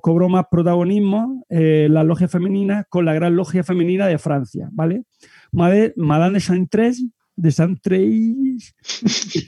cobró 0.00 0.28
más 0.28 0.46
protagonismo 0.50 1.44
eh, 1.48 1.86
la 1.90 2.02
logia 2.02 2.28
femenina 2.28 2.84
con 2.88 3.04
la 3.04 3.14
gran 3.14 3.36
logia 3.36 3.62
femenina 3.62 4.06
de 4.06 4.18
Francia, 4.18 4.68
¿vale? 4.72 5.04
Madame 5.52 6.32
de 6.32 6.40
Chantres, 6.40 7.04
de 7.36 7.52
Chantres, 7.52 8.74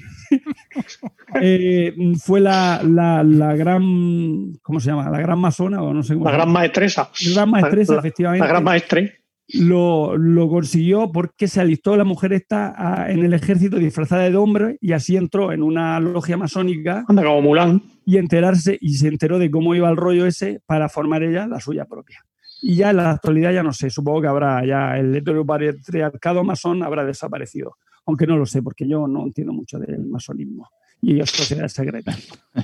eh, 1.41 1.95
fue 2.23 2.41
la, 2.41 2.81
la, 2.85 3.57
gran, 3.57 4.53
¿cómo 4.62 4.78
se 4.78 4.91
llama? 4.91 5.11
La 5.11 5.19
gran 5.19 5.39
masona 5.39 5.82
o 5.82 5.93
no 5.93 6.03
sé 6.03 6.15
cómo. 6.15 6.27
La 6.27 6.32
gran 6.32 6.51
maestresa. 6.51 7.11
La 7.27 7.32
gran 7.32 7.51
maestresa, 7.51 7.99
efectivamente. 7.99 8.47
La 8.47 8.53
gran 8.53 8.65
maestre 8.65 9.20
lo, 9.55 10.49
consiguió 10.49 11.11
porque 11.13 11.49
se 11.49 11.61
alistó 11.61 11.97
la 11.97 12.05
mujer 12.05 12.33
esta 12.33 13.07
en 13.09 13.25
el 13.25 13.33
ejército 13.35 13.77
disfrazada 13.77 14.29
de 14.29 14.37
hombre 14.37 14.79
y 14.81 14.93
así 14.93 15.17
entró 15.17 15.53
en 15.53 15.63
una 15.63 16.01
logia 16.01 16.37
masónica. 16.37 17.05
Anda 17.09 17.25
como 17.25 17.43
Mulan. 17.43 17.83
Y 18.05 18.17
enterarse 18.17 18.77
y 18.81 18.95
se 18.95 19.09
enteró 19.09 19.39
de 19.39 19.51
cómo 19.51 19.75
iba 19.75 19.89
el 19.89 19.97
rollo 19.97 20.27
ese 20.27 20.61
para 20.67 20.89
formar 20.89 21.23
ella 21.23 21.47
la 21.47 21.61
suya 21.61 21.85
propia. 21.85 22.25
Y 22.63 22.77
ya 22.77 22.91
en 22.91 22.97
la 22.97 23.11
actualidad 23.11 23.53
ya 23.53 23.63
no 23.63 23.73
sé, 23.73 23.89
supongo 23.89 24.23
que 24.23 24.29
habrá 24.29 24.65
ya 24.67 24.99
el 24.99 25.15
heteropatriarcado 25.15 26.45
masón 26.45 26.83
habrá 26.83 27.05
desaparecido, 27.05 27.77
aunque 28.05 28.27
no 28.27 28.37
lo 28.37 28.45
sé 28.45 28.63
porque 28.63 28.87
yo 28.87 29.07
no 29.07 29.25
entiendo 29.25 29.53
mucho 29.53 29.79
del 29.79 30.07
masonismo 30.07 30.69
y 31.03 31.21
es 31.21 31.31
sociedad 31.31 31.69
secreta. 31.69 32.17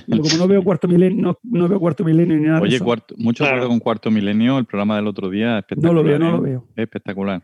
como 0.09 0.37
no 0.37 0.47
veo 0.47 0.63
cuarto 0.63 0.87
milenio, 0.87 1.39
no, 1.43 1.67
veo 1.67 1.79
cuarto 1.79 2.03
milenio 2.03 2.37
ni 2.37 2.47
nada. 2.47 2.61
Oye, 2.61 2.79
cuarto, 2.79 3.15
mucho 3.17 3.45
acuerdo 3.45 3.67
con 3.67 3.79
cuarto 3.79 4.11
milenio, 4.11 4.57
el 4.59 4.65
programa 4.65 4.95
del 4.95 5.07
otro 5.07 5.29
día, 5.29 5.59
espectacular. 5.59 5.93
No 5.93 6.01
lo 6.01 6.07
veo, 6.07 6.19
no 6.19 6.31
lo 6.37 6.45
¿eh? 6.45 6.49
veo. 6.49 6.67
Espectacular. 6.75 7.41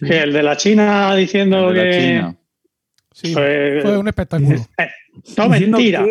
el 0.00 0.32
de 0.32 0.42
la 0.42 0.56
China 0.56 1.14
diciendo 1.16 1.72
que. 1.72 1.84
La 1.84 1.98
China. 1.98 2.36
Sí, 3.12 3.32
fue, 3.32 3.98
un 3.98 4.08
espectáculo. 4.08 4.56
Eh, 4.78 5.32
todo 5.34 5.48
mentira. 5.48 6.04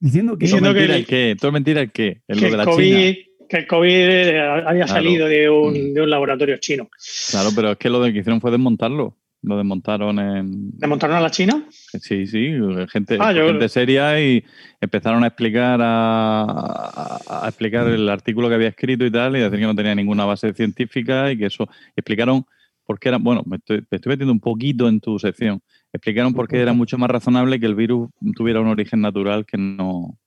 Diciendo 0.00 0.36
que. 0.36 0.46
Diciendo 0.46 0.74
que, 0.74 0.84
el 0.84 1.06
qué, 1.06 1.36
todo 1.40 1.52
mentira 1.52 1.80
el 1.80 1.92
qué, 1.92 2.22
el 2.26 2.40
de 2.40 2.56
la 2.56 2.64
COVID, 2.64 3.16
Que 3.48 3.56
el 3.56 3.66
COVID 3.68 3.88
eh, 3.88 4.40
había 4.40 4.88
salido 4.88 5.28
de 5.28 5.48
un, 5.48 5.72
mm. 5.72 5.94
de 5.94 6.02
un 6.02 6.10
laboratorio 6.10 6.56
chino. 6.56 6.90
Claro, 7.30 7.50
pero 7.54 7.70
es 7.70 7.78
que 7.78 7.88
lo 7.88 8.02
que 8.02 8.08
hicieron 8.08 8.40
fue 8.40 8.50
desmontarlo. 8.50 9.16
Lo 9.42 9.56
desmontaron 9.56 10.18
en. 10.18 10.70
¿Desmontaron 10.78 11.16
a 11.16 11.20
la 11.20 11.30
China? 11.30 11.64
Sí, 11.70 12.26
sí, 12.26 12.52
gente, 12.90 13.18
ah, 13.20 13.32
gente 13.32 13.68
seria 13.68 14.20
y 14.20 14.44
empezaron 14.80 15.22
a 15.22 15.28
explicar 15.28 15.78
a, 15.80 17.44
explicar 17.46 17.86
el 17.86 18.08
artículo 18.08 18.48
que 18.48 18.56
había 18.56 18.68
escrito 18.68 19.06
y 19.06 19.12
tal, 19.12 19.36
y 19.36 19.40
decir 19.40 19.60
que 19.60 19.66
no 19.66 19.76
tenía 19.76 19.94
ninguna 19.94 20.24
base 20.24 20.52
científica 20.54 21.30
y 21.30 21.38
que 21.38 21.46
eso. 21.46 21.68
Explicaron 21.94 22.46
por 22.84 22.98
qué 22.98 23.10
era. 23.10 23.18
Bueno, 23.18 23.44
me 23.46 23.56
estoy, 23.58 23.86
metiendo 23.90 24.32
un 24.32 24.40
poquito 24.40 24.88
en 24.88 25.00
tu 25.00 25.18
sección. 25.20 25.62
Explicaron 25.92 26.34
por 26.34 26.48
qué 26.48 26.60
era 26.60 26.72
mucho 26.72 26.98
más 26.98 27.08
razonable 27.08 27.60
que 27.60 27.66
el 27.66 27.76
virus 27.76 28.10
tuviera 28.34 28.60
un 28.60 28.68
origen 28.68 29.00
natural 29.00 29.46
que 29.46 29.56
no. 29.56 30.18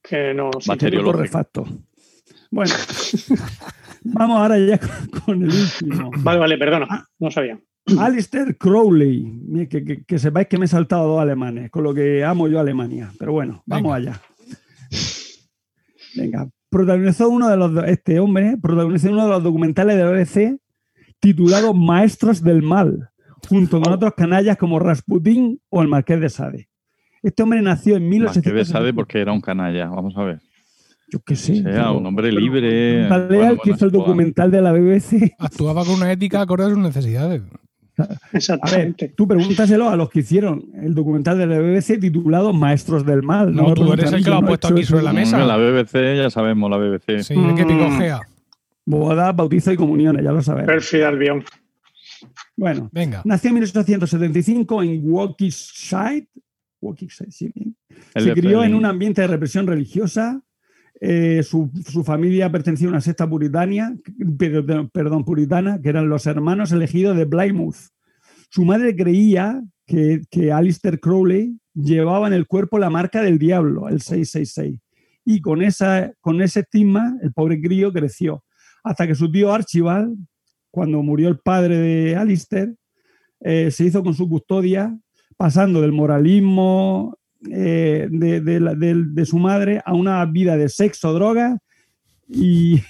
Que 0.00 0.32
no. 0.32 0.50
Bacteriológico. 0.64 1.66
Bueno, 2.52 2.72
vamos 4.04 4.38
ahora 4.38 4.58
ya 4.58 4.78
con 5.24 5.42
el 5.42 5.48
último. 5.48 6.10
Vale, 6.18 6.38
vale, 6.38 6.56
perdona, 6.56 7.08
no 7.18 7.30
sabía. 7.32 7.58
Alistair 7.98 8.56
Crowley, 8.56 9.68
que, 10.06 10.18
sepáis 10.18 10.48
que 10.48 10.58
me 10.58 10.64
he 10.64 10.68
saltado 10.68 11.08
dos 11.08 11.20
alemanes, 11.20 11.70
con 11.70 11.84
lo 11.84 11.94
que 11.94 12.24
amo 12.24 12.48
yo 12.48 12.58
Alemania. 12.58 13.12
Pero 13.18 13.32
bueno, 13.32 13.62
vamos 13.66 13.94
allá. 13.94 14.20
Venga, 16.16 16.48
protagonizó 16.68 17.28
uno 17.28 17.48
de 17.48 17.56
los, 17.56 17.84
este 17.84 18.18
hombre 18.18 18.56
protagonizó 18.60 19.10
uno 19.10 19.24
de 19.24 19.30
los 19.30 19.42
documentales 19.42 19.96
de 19.96 20.04
BBC 20.04 20.60
titulado 21.20 21.74
Maestros 21.74 22.42
del 22.42 22.62
Mal, 22.62 23.10
junto 23.48 23.80
con 23.80 23.92
otros 23.92 24.14
canallas 24.16 24.56
como 24.56 24.78
Rasputin 24.78 25.60
o 25.68 25.82
el 25.82 25.88
Marqués 25.88 26.20
de 26.20 26.28
Sade. 26.28 26.68
Este 27.22 27.42
hombre 27.42 27.62
nació 27.62 27.96
en 27.96 28.08
1800. 28.08 28.46
Marqués 28.46 28.68
de 28.68 28.72
Sade 28.72 28.94
porque 28.94 29.20
era 29.20 29.32
un 29.32 29.40
canalla, 29.40 29.88
vamos 29.88 30.16
a 30.16 30.24
ver. 30.24 30.40
Yo 31.08 31.20
qué 31.20 31.36
sé. 31.36 31.62
Sea, 31.62 31.92
un 31.92 32.04
hombre 32.04 32.32
libre. 32.32 33.08
que 33.62 33.70
hizo 33.70 33.84
el 33.84 33.92
documental 33.92 34.50
de 34.50 34.60
la 34.60 34.72
BBC. 34.72 35.34
Actuaba 35.38 35.84
con 35.84 35.94
una 35.94 36.10
ética 36.10 36.40
acorde 36.40 36.64
a 36.64 36.68
sus 36.68 36.78
necesidades. 36.78 37.42
Exactamente. 38.32 39.08
tú 39.16 39.26
pregúntaselo 39.26 39.88
a 39.88 39.96
los 39.96 40.10
que 40.10 40.20
hicieron 40.20 40.64
el 40.74 40.94
documental 40.94 41.38
de 41.38 41.46
la 41.46 41.58
BBC 41.58 41.98
titulado 42.00 42.52
Maestros 42.52 43.06
del 43.06 43.22
Mal. 43.22 43.54
No, 43.54 43.72
tú 43.74 43.92
eres 43.92 44.12
el 44.12 44.22
que 44.22 44.30
lo 44.30 44.36
ha 44.36 44.42
puesto 44.42 44.68
aquí 44.68 44.84
sobre 44.84 45.02
la 45.02 45.12
mesa. 45.12 45.38
La 45.38 45.56
BBC, 45.56 46.16
ya 46.16 46.30
sabemos, 46.30 46.70
la 46.70 46.76
BBC. 46.76 47.22
Sí, 47.22 47.36
mm. 47.36 47.54
que 47.54 47.64
picojea. 47.64 48.20
Boda, 48.84 49.32
bautizo 49.32 49.72
y 49.72 49.76
comuniones, 49.76 50.22
ya 50.22 50.32
lo 50.32 50.42
sabemos. 50.42 50.66
Perfil 50.66 51.02
Albion. 51.02 51.44
Bueno, 52.56 52.88
Venga. 52.92 53.22
nació 53.24 53.48
en 53.48 53.54
1875 53.54 54.82
en. 54.82 55.02
Walkinside, 55.04 56.28
sí. 57.30 57.52
Se 58.14 58.32
crió 58.32 58.62
en 58.62 58.74
un 58.74 58.84
ambiente 58.84 59.22
de 59.22 59.26
represión 59.26 59.66
religiosa. 59.66 60.42
Eh, 61.00 61.42
su, 61.42 61.70
familia 62.04 62.50
pertenecía 62.50 62.86
a 62.88 62.90
una 62.90 63.00
secta 63.00 63.28
puritana, 63.28 63.96
perdón, 64.92 65.24
puritana, 65.24 65.80
que 65.80 65.90
eran 65.90 66.08
los 66.08 66.26
hermanos 66.26 66.72
elegidos 66.72 67.16
de 67.16 67.26
Plymouth. 67.26 67.90
Su 68.48 68.64
madre 68.64 68.96
creía 68.96 69.62
que, 69.86 70.22
que 70.30 70.52
Alistair 70.52 70.98
Crowley 71.00 71.58
llevaba 71.74 72.26
en 72.26 72.32
el 72.32 72.46
cuerpo 72.46 72.78
la 72.78 72.90
marca 72.90 73.22
del 73.22 73.38
diablo, 73.38 73.88
el 73.88 74.00
666. 74.00 74.80
Y 75.24 75.40
con, 75.40 75.62
esa, 75.62 76.12
con 76.20 76.40
ese 76.40 76.60
estigma, 76.60 77.16
el 77.22 77.32
pobre 77.32 77.60
crío 77.60 77.92
creció. 77.92 78.44
Hasta 78.84 79.06
que 79.06 79.14
su 79.14 79.30
tío 79.30 79.52
Archibald, 79.52 80.16
cuando 80.70 81.02
murió 81.02 81.28
el 81.28 81.38
padre 81.38 81.78
de 81.78 82.16
Alistair, 82.16 82.74
eh, 83.40 83.70
se 83.70 83.84
hizo 83.84 84.02
con 84.02 84.14
su 84.14 84.28
custodia, 84.28 84.96
pasando 85.36 85.82
del 85.82 85.92
moralismo 85.92 87.18
eh, 87.50 88.08
de, 88.10 88.40
de, 88.40 89.26
su 89.26 89.38
madre 89.38 89.82
a 89.84 89.92
una 89.92 90.24
vida 90.24 90.56
de 90.56 90.68
sexo, 90.68 91.12
droga 91.12 91.58
y. 92.28 92.80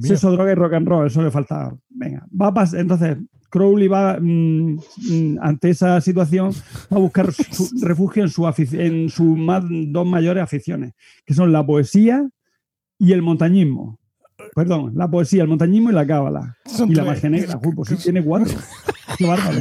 Sexo, 0.00 0.30
droga 0.30 0.52
y 0.52 0.54
rock 0.54 0.74
and 0.74 0.88
roll, 0.88 1.06
eso 1.06 1.22
le 1.22 1.30
faltaba. 1.30 1.76
Venga, 1.88 2.26
va 2.30 2.48
a 2.48 2.78
Entonces, 2.78 3.16
Crowley 3.50 3.88
va, 3.88 4.18
mm, 4.20 4.76
mm, 4.76 5.38
ante 5.40 5.70
esa 5.70 6.00
situación, 6.00 6.52
va 6.92 6.96
a 6.96 7.00
buscar 7.00 7.28
refugio 7.82 8.22
en, 8.22 8.28
su 8.28 8.46
en 8.72 9.08
sus 9.08 9.38
dos 9.88 10.06
mayores 10.06 10.42
aficiones, 10.42 10.92
que 11.26 11.34
son 11.34 11.52
la 11.52 11.66
poesía 11.66 12.28
y 12.98 13.12
el 13.12 13.22
montañismo. 13.22 13.98
Perdón, 14.54 14.92
la 14.94 15.10
poesía, 15.10 15.42
el 15.42 15.48
montañismo 15.48 15.90
y 15.90 15.94
la 15.94 16.06
cábala. 16.06 16.56
y 16.88 16.94
la 16.94 17.04
magia 17.04 17.28
negra. 17.28 17.60
pues 17.60 17.88
sí, 17.88 17.96
tiene 17.96 18.22
cuatro. 18.22 18.56
Qué 19.18 19.26
bárbaro. 19.26 19.60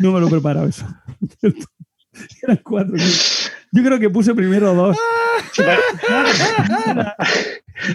No 0.00 0.12
me 0.12 0.20
lo 0.20 0.26
he 0.26 0.30
preparado 0.30 0.66
eso. 0.68 0.86
Eran 2.42 2.60
cuatro. 2.62 2.94
Yo 3.72 3.82
creo 3.82 3.98
que 3.98 4.10
puse 4.10 4.34
primero 4.34 4.74
dos. 4.74 4.96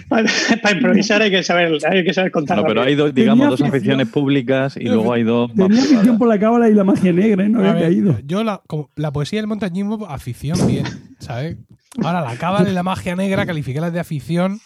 para, 0.08 0.28
improvisar 0.72 1.22
hay 1.22 1.30
que 1.30 1.42
saber, 1.44 1.78
hay 1.88 2.04
que 2.04 2.12
saber 2.12 2.32
contar. 2.32 2.58
No, 2.58 2.64
pero 2.64 2.82
hay 2.82 2.96
dos, 2.96 3.14
digamos, 3.14 3.48
dos 3.48 3.62
aficiones 3.62 4.08
públicas 4.08 4.76
y 4.76 4.84
luego 4.84 5.12
hay 5.12 5.22
dos. 5.22 5.52
Tenía 5.54 5.80
afición 5.80 6.18
por 6.18 6.28
la 6.28 6.38
cábala 6.38 6.68
y 6.68 6.74
la 6.74 6.84
magia 6.84 7.12
negra, 7.12 7.44
¿eh? 7.44 7.48
no 7.48 7.60
había 7.60 7.80
caído. 7.80 8.18
Yo 8.24 8.42
la, 8.42 8.60
la 8.96 9.12
poesía 9.12 9.38
y 9.38 9.40
el 9.40 9.46
montañismo, 9.46 10.04
afición 10.06 10.58
bien, 10.66 10.84
¿sabes? 11.20 11.56
Ahora 12.02 12.20
la 12.22 12.36
cábala 12.36 12.68
y 12.68 12.72
la 12.72 12.82
magia 12.82 13.14
negra, 13.14 13.46
califiqué 13.46 13.80
de 13.80 14.00
afición, 14.00 14.60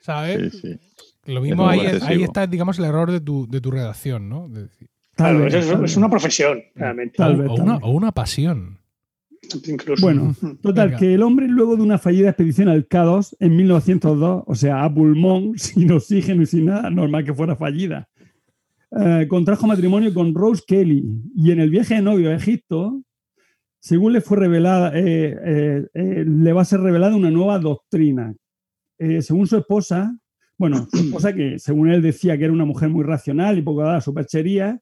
¿sabes? 0.00 0.52
Sí, 0.52 0.60
sí. 0.60 0.85
Lo 1.26 1.40
mismo 1.40 1.68
ahí, 1.68 1.80
ahí, 1.80 2.22
está, 2.22 2.46
digamos, 2.46 2.78
el 2.78 2.84
error 2.84 3.10
de 3.10 3.20
tu, 3.20 3.48
de 3.48 3.60
tu 3.60 3.70
redacción, 3.70 4.28
¿no? 4.28 4.48
claro, 5.14 5.46
es, 5.46 5.96
una 5.96 6.08
profesión, 6.08 6.62
realmente. 6.74 7.22
o, 7.22 7.54
una, 7.54 7.76
o, 7.78 7.90
una, 7.90 8.12
pasión. 8.12 8.78
Incluso. 9.66 10.04
Bueno, 10.04 10.34
total, 10.62 10.96
que 10.96 11.14
el 11.14 11.22
hombre, 11.22 11.48
luego 11.48 11.76
de 11.76 11.82
una 11.82 11.98
fallida 11.98 12.30
expedición 12.30 12.68
al 12.68 12.88
K2 12.88 13.36
en 13.40 13.56
1902, 13.56 14.44
o 14.46 14.54
sea, 14.54 14.84
a 14.84 14.92
pulmón, 14.92 15.52
sin 15.56 15.90
oxígeno 15.92 16.42
y 16.42 16.46
sin 16.46 16.66
nada, 16.66 16.90
normal 16.90 17.24
que 17.24 17.34
fuera 17.34 17.56
fallida, 17.56 18.08
eh, 18.98 19.26
contrajo 19.28 19.66
matrimonio 19.66 20.14
con 20.14 20.34
Rose 20.34 20.62
Kelly 20.66 21.04
y 21.34 21.50
en 21.50 21.60
el 21.60 21.70
viaje 21.70 21.94
de 21.94 22.02
novio 22.02 22.30
a 22.30 22.34
Egipto, 22.34 23.02
según 23.80 24.12
le 24.12 24.20
fue 24.20 24.38
revelada, 24.38 24.92
eh, 24.94 25.86
eh, 25.94 26.24
le 26.26 26.52
va 26.52 26.62
a 26.62 26.64
ser 26.64 26.80
revelada 26.80 27.16
una 27.16 27.30
nueva 27.30 27.58
doctrina. 27.58 28.34
según 29.20 29.46
su 29.46 29.58
esposa, 29.58 30.16
bueno, 30.58 30.86
esposa, 30.92 31.34
que 31.34 31.58
según 31.58 31.88
él 31.88 32.02
decía 32.02 32.36
que 32.36 32.44
era 32.44 32.52
una 32.52 32.64
mujer 32.64 32.88
muy 32.88 33.04
racional 33.04 33.58
y 33.58 33.62
poco 33.62 33.82
dada 33.82 33.98
a 33.98 34.00
su 34.00 34.14
perchería, 34.14 34.80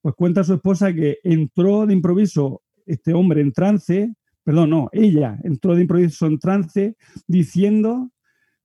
pues 0.00 0.14
cuenta 0.14 0.44
su 0.44 0.54
esposa 0.54 0.92
que 0.92 1.18
entró 1.24 1.86
de 1.86 1.94
improviso 1.94 2.62
este 2.86 3.12
hombre 3.12 3.40
en 3.40 3.52
trance, 3.52 4.14
perdón, 4.44 4.70
no, 4.70 4.88
ella 4.92 5.38
entró 5.42 5.74
de 5.74 5.82
improviso 5.82 6.26
en 6.26 6.38
trance 6.38 6.96
diciendo 7.26 8.10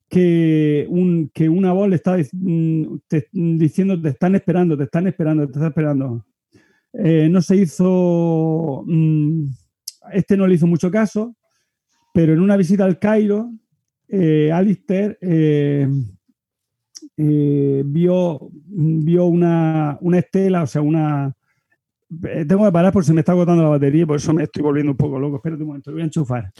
que, 0.07 0.85
un, 0.89 1.31
que 1.33 1.49
una 1.49 1.73
voz 1.73 1.89
le 1.89 1.95
estaba 1.95 2.17
mm, 2.31 2.97
diciendo 3.31 3.99
te 3.99 4.09
están 4.09 4.35
esperando, 4.35 4.77
te 4.77 4.83
están 4.83 5.07
esperando, 5.07 5.47
te 5.47 5.53
están 5.53 5.67
esperando. 5.69 6.25
Eh, 6.93 7.29
no 7.31 7.41
se 7.41 7.55
hizo, 7.55 8.83
mm, 8.85 9.45
este 10.11 10.35
no 10.35 10.45
le 10.45 10.55
hizo 10.55 10.67
mucho 10.67 10.91
caso, 10.91 11.35
pero 12.13 12.33
en 12.33 12.41
una 12.41 12.57
visita 12.57 12.83
al 12.83 12.99
Cairo, 12.99 13.51
eh, 14.09 14.51
Alistair 14.51 15.17
eh, 15.21 15.87
eh, 17.17 17.83
vio, 17.85 18.49
vio 18.51 19.25
una, 19.25 19.99
estela, 20.13 20.63
o 20.63 20.67
sea, 20.67 20.81
una, 20.81 21.33
eh, 22.23 22.45
tengo 22.45 22.65
que 22.65 22.71
parar 22.71 22.91
porque 22.91 23.07
se 23.07 23.13
me 23.13 23.21
está 23.21 23.31
agotando 23.33 23.63
la 23.63 23.69
batería, 23.69 24.05
por 24.05 24.17
eso 24.17 24.33
me 24.33 24.43
estoy 24.43 24.63
volviendo 24.63 24.91
un 24.91 24.97
poco 24.97 25.19
loco. 25.19 25.37
Espérate 25.37 25.63
un 25.63 25.67
momento, 25.67 25.91
voy 25.91 26.01
a 26.01 26.05
enchufar. 26.05 26.51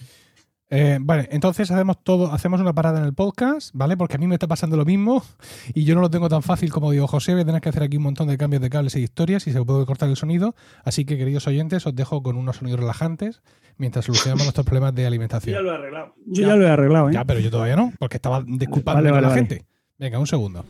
Eh, 0.74 1.00
vale, 1.02 1.28
entonces 1.32 1.70
hacemos 1.70 2.02
todo, 2.02 2.32
hacemos 2.32 2.62
una 2.62 2.74
parada 2.74 3.00
en 3.00 3.06
el 3.06 3.14
podcast, 3.14 3.72
¿vale? 3.74 3.98
Porque 3.98 4.16
a 4.16 4.18
mí 4.18 4.26
me 4.26 4.36
está 4.36 4.48
pasando 4.48 4.78
lo 4.78 4.86
mismo 4.86 5.22
y 5.74 5.84
yo 5.84 5.96
no 5.96 6.02
lo 6.02 6.10
tengo 6.10 6.30
tan 6.30 6.42
fácil 6.42 6.72
como 6.72 6.92
digo 6.92 7.08
José, 7.08 7.34
voy 7.34 7.42
a 7.42 7.46
tener 7.46 7.60
que 7.60 7.68
hacer 7.68 7.84
aquí 7.84 7.98
un 7.98 8.04
montón 8.04 8.30
de 8.30 8.38
cambios 8.38 8.62
de 8.62 8.70
cables 8.70 8.96
y 8.96 9.00
historias 9.00 9.46
y 9.48 9.52
se 9.52 9.62
puede 9.66 9.86
cortar 9.86 10.08
el 10.08 10.16
sonido. 10.16 10.56
Así 10.86 11.04
que, 11.04 11.18
queridos 11.18 11.46
oyentes, 11.48 11.86
os 11.86 11.94
dejo 11.94 12.24
con 12.24 12.38
unos 12.38 12.56
sonidos 12.56 12.80
relajantes 12.80 13.44
mientras 13.78 14.06
solucionamos 14.06 14.46
nuestros 14.46 14.66
problemas 14.66 14.96
de 14.96 15.06
alimentación. 15.06 15.56
Ya 15.56 15.62
lo 15.62 15.72
he 15.74 15.76
arreglado. 15.76 16.14
Yo 16.26 16.48
ya, 16.48 16.56
lo 16.56 16.66
he 16.66 16.70
arreglado, 16.70 17.10
¿eh? 17.10 17.14
Ya, 17.14 17.26
pero 17.26 17.42
yo 17.42 17.52
todavía 17.52 17.76
no, 17.76 17.92
porque 18.00 18.16
estaba 18.16 18.42
disculpándome 18.42 19.12
Vale, 19.12 19.22
con 19.22 19.22
la 19.24 19.28
vale, 19.28 19.42
gente. 19.42 19.66
Venga, 20.02 20.18
un 20.18 20.26
segundo. 20.26 20.66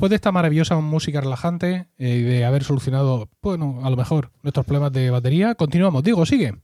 Después 0.00 0.10
de 0.10 0.16
esta 0.16 0.32
maravillosa 0.32 0.80
música 0.80 1.20
relajante 1.20 1.88
eh, 1.98 2.16
y 2.16 2.22
de 2.22 2.46
haber 2.46 2.64
solucionado, 2.64 3.28
bueno, 3.42 3.80
a 3.84 3.90
lo 3.90 3.98
mejor 3.98 4.30
nuestros 4.42 4.64
problemas 4.64 4.94
de 4.94 5.10
batería, 5.10 5.54
continuamos. 5.54 6.02
Digo, 6.02 6.24
sigue. 6.24 6.54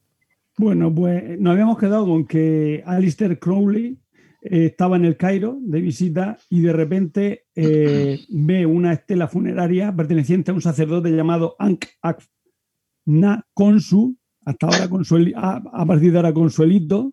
Bueno, 0.56 0.90
pues 0.94 1.38
nos 1.38 1.52
habíamos 1.52 1.76
quedado 1.76 2.06
con 2.06 2.24
que 2.26 2.82
Alistair 2.86 3.38
Crowley 3.38 3.98
eh, 4.40 4.64
estaba 4.72 4.96
en 4.96 5.04
el 5.04 5.18
Cairo 5.18 5.58
de 5.60 5.82
visita 5.82 6.38
y 6.48 6.62
de 6.62 6.72
repente 6.72 7.44
eh, 7.54 8.20
ve 8.30 8.64
una 8.64 8.94
estela 8.94 9.28
funeraria 9.28 9.94
perteneciente 9.94 10.50
a 10.50 10.54
un 10.54 10.62
sacerdote 10.62 11.10
llamado 11.10 11.56
Ankh 11.58 11.84
Ak 12.00 12.24
Na 13.04 13.44
Konsu, 13.52 14.16
hasta 14.46 14.66
ahora 14.66 14.88
a, 15.36 15.62
a 15.74 15.84
partir 15.84 16.10
de 16.10 16.16
ahora 16.16 16.32
Consuelito, 16.32 17.12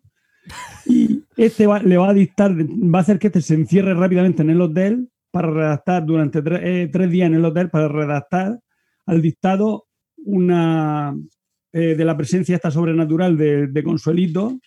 y 0.86 1.20
este 1.36 1.66
va- 1.66 1.82
le 1.82 1.98
va 1.98 2.08
a 2.08 2.14
dictar, 2.14 2.56
va 2.56 3.00
a 3.00 3.02
hacer 3.02 3.18
que 3.18 3.26
este 3.26 3.42
se 3.42 3.54
encierre 3.56 3.92
rápidamente 3.92 4.40
en 4.40 4.48
el 4.48 4.62
hotel 4.62 5.10
para 5.34 5.50
redactar 5.50 6.06
durante 6.06 6.44
tre- 6.44 6.60
eh, 6.62 6.88
tres 6.92 7.10
días 7.10 7.26
en 7.26 7.34
el 7.34 7.44
hotel 7.44 7.68
para 7.68 7.88
redactar 7.88 8.60
al 9.06 9.20
dictado 9.20 9.86
una 10.16 11.12
eh, 11.72 11.96
de 11.96 12.04
la 12.04 12.16
presencia 12.16 12.54
esta 12.54 12.70
sobrenatural 12.70 13.36
de, 13.36 13.66
de 13.66 13.82
Consuelito, 13.82 14.60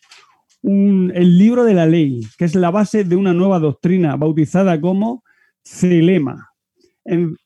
un- 0.64 1.10
el 1.15 1.38
libro 1.38 1.64
de 1.64 1.73
la 1.73 1.85
ley, 1.85 2.19
que 2.38 2.44
es 2.44 2.53
la 2.56 2.69
base 2.69 3.06
de 3.06 3.15
una 3.15 3.31
nueva 3.34 3.60
doctrina 3.60 4.18
bautizada 4.18 4.80
como 4.81 5.23
Celema, 5.64 6.49
en- 7.06 7.38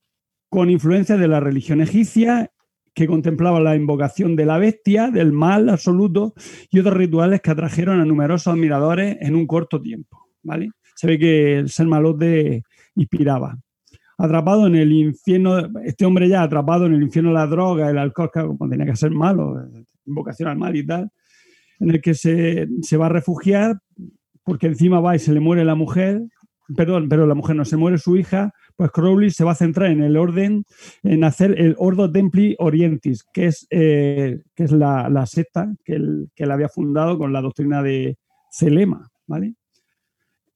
con 0.50 0.72
influencia 0.72 1.16
de 1.16 1.28
la 1.28 1.40
religión 1.40 1.80
egipcia 1.80 2.50
que 2.96 3.06
contemplaba 3.06 3.60
la 3.60 3.76
invocación 3.76 4.36
de 4.36 4.46
la 4.48 4.58
bestia, 4.58 5.12
del 5.12 5.32
mal 5.32 5.70
absoluto 5.70 6.34
y 6.72 6.80
otros 6.80 6.96
rituales 6.98 7.40
que 7.42 7.52
atrajeron 7.52 8.00
a 8.02 8.06
numerosos 8.06 8.52
admiradores 8.52 9.18
en 9.22 9.36
un 9.36 9.46
corto 9.46 9.80
tiempo. 9.80 10.26
¿vale? 10.42 10.72
Se 10.96 11.06
ve 11.06 11.20
que 11.20 11.60
el 11.60 11.70
ser 11.70 11.86
malote 11.86 12.64
inspiraba. 12.96 13.58
Atrapado 14.18 14.68
en 14.68 14.76
el 14.76 14.92
infierno, 14.92 15.58
este 15.84 16.06
hombre 16.06 16.30
ya 16.30 16.44
atrapado 16.44 16.86
en 16.86 16.94
el 16.94 17.02
infierno 17.02 17.32
de 17.32 17.36
la 17.36 17.48
droga, 17.48 17.90
el 17.90 17.98
alcohol, 17.98 18.30
como 18.32 18.70
tenía 18.70 18.86
que 18.86 18.96
ser 18.96 19.12
malo, 19.12 19.56
invocación 20.06 20.50
al 20.50 20.58
mal 20.58 20.76
y 20.76 20.86
tal, 20.86 21.10
en 21.80 21.90
el 21.90 22.02
que 22.02 22.14
se, 22.14 22.68
se 22.82 22.98
va 22.98 23.08
a 23.08 23.10
refugiar 23.10 23.80
porque 24.44 24.68
encima 24.68 25.00
va 25.00 25.16
y 25.16 25.20
se 25.20 25.34
le 25.34 25.40
muere 25.40 25.66
la 25.66 25.76
mujer, 25.76 26.22
perdón, 26.76 27.10
pero 27.10 27.28
la 27.28 27.36
mujer 27.36 27.56
no, 27.56 27.66
se 27.66 27.78
muere 27.78 27.98
su 27.98 28.18
hija, 28.18 28.54
pues 28.76 28.92
Crowley 28.92 29.30
se 29.32 29.44
va 29.44 29.52
a 29.52 29.56
centrar 29.56 29.92
en 29.92 30.02
el 30.02 30.18
orden, 30.18 30.64
en 31.04 31.24
hacer 31.24 31.60
el 31.60 31.76
Ordo 31.78 32.12
Templi 32.12 32.56
Orientis, 32.60 33.24
que 33.34 33.48
es, 33.48 33.68
eh, 33.70 34.42
que 34.56 34.64
es 34.64 34.72
la, 34.72 35.10
la 35.10 35.26
secta 35.26 35.72
que 35.84 35.94
él, 35.94 36.30
que 36.36 36.44
él 36.44 36.52
había 36.52 36.70
fundado 36.70 37.18
con 37.18 37.34
la 37.34 37.42
doctrina 37.42 37.82
de 37.84 38.18
Celema, 38.52 39.10
¿vale? 39.28 39.56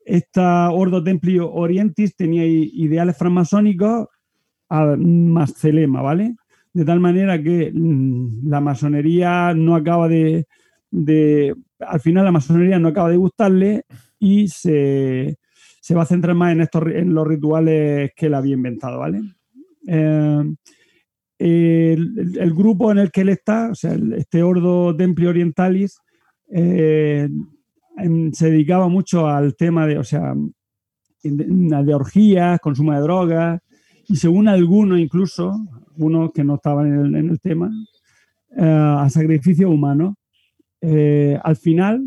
Esta 0.06 0.72
Ordo 0.72 1.03
Templi 1.03 1.40
Orientis 1.40 2.15
tenía 2.15 2.45
ideales 2.45 3.18
francmasónicos 3.18 4.07
a- 4.69 4.95
más 4.98 5.53
Celema, 5.56 6.02
¿vale? 6.02 6.36
De 6.73 6.86
tal 6.86 6.99
manera 6.99 7.41
que 7.41 7.72
mm, 7.73 8.48
la 8.49 8.61
masonería 8.61 9.53
no 9.56 9.76
acaba 9.76 10.07
de, 10.07 10.48
de- 10.91 11.56
Al 11.80 11.99
final 12.02 12.26
la 12.26 12.32
masonería 12.32 12.80
no 12.80 12.90
acaba 12.90 13.10
de 13.10 13.18
gustarle 13.18 13.84
y 14.19 14.48
se, 14.48 15.38
se 15.82 15.95
va 15.95 16.03
a 16.03 16.06
centrar 16.06 16.36
más 16.36 16.53
en, 16.53 16.61
estos, 16.61 16.84
en 16.88 17.14
los 17.14 17.27
rituales 17.27 18.11
que 18.15 18.27
él 18.27 18.34
había 18.36 18.53
inventado, 18.56 18.99
¿vale? 18.99 19.22
Eh, 19.88 20.44
el, 21.38 22.53
grupo 22.53 22.91
en 22.91 22.99
el 22.99 23.11
que 23.11 23.22
él 23.22 23.30
está, 23.30 23.69
o 23.72 23.76
sea, 23.76 23.98
este 24.18 24.41
Ordo 24.44 24.95
Templi 24.95 25.26
Orientalis, 25.27 25.99
eh, 26.52 27.27
se 28.34 28.52
dedicaba 28.52 28.88
mucho 28.88 29.28
al 29.28 29.56
tema 29.56 29.88
de, 29.88 29.98
o 29.98 30.04
sea, 30.04 30.34
de, 31.24 31.84
de 31.84 31.94
orgías, 31.94 32.60
consumo 32.60 32.94
de 32.94 33.00
drogas, 33.00 33.62
y 34.08 34.16
según 34.18 34.48
algunos 34.48 35.00
incluso, 35.00 35.54
unos 35.98 36.32
que 36.32 36.44
no 36.44 36.56
estaban 36.56 36.88
en 36.88 37.06
el, 37.06 37.16
en 37.16 37.30
el 37.30 37.40
tema, 37.40 37.72
eh, 38.56 38.64
a 38.64 39.10
sacrificio 39.10 39.70
humano. 39.70 40.18
Eh, 40.82 41.40
al 41.44 41.56
final, 41.56 42.06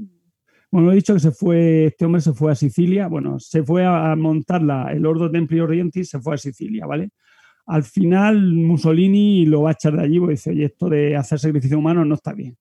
bueno, 0.70 0.92
he 0.92 0.96
dicho 0.96 1.14
que 1.14 1.20
se 1.20 1.32
fue, 1.32 1.86
este 1.86 2.04
hombre 2.04 2.20
se 2.20 2.32
fue 2.32 2.52
a 2.52 2.54
Sicilia, 2.54 3.08
bueno, 3.08 3.40
se 3.40 3.62
fue 3.62 3.84
a, 3.84 4.12
a 4.12 4.16
montar 4.16 4.62
la, 4.62 4.92
el 4.92 5.04
Ordo 5.06 5.30
Templi 5.30 5.58
Orientis, 5.60 6.10
se 6.10 6.20
fue 6.20 6.34
a 6.34 6.38
Sicilia, 6.38 6.86
¿vale? 6.86 7.10
Al 7.66 7.82
final 7.82 8.54
Mussolini 8.54 9.44
lo 9.44 9.62
va 9.62 9.70
a 9.70 9.72
echar 9.72 9.96
de 9.96 10.02
allí 10.02 10.18
porque 10.18 10.32
dice, 10.32 10.50
oye, 10.50 10.64
esto 10.66 10.88
de 10.88 11.16
hacer 11.16 11.38
sacrificio 11.38 11.78
humano 11.78 12.04
no 12.04 12.14
está 12.14 12.32
bien. 12.32 12.56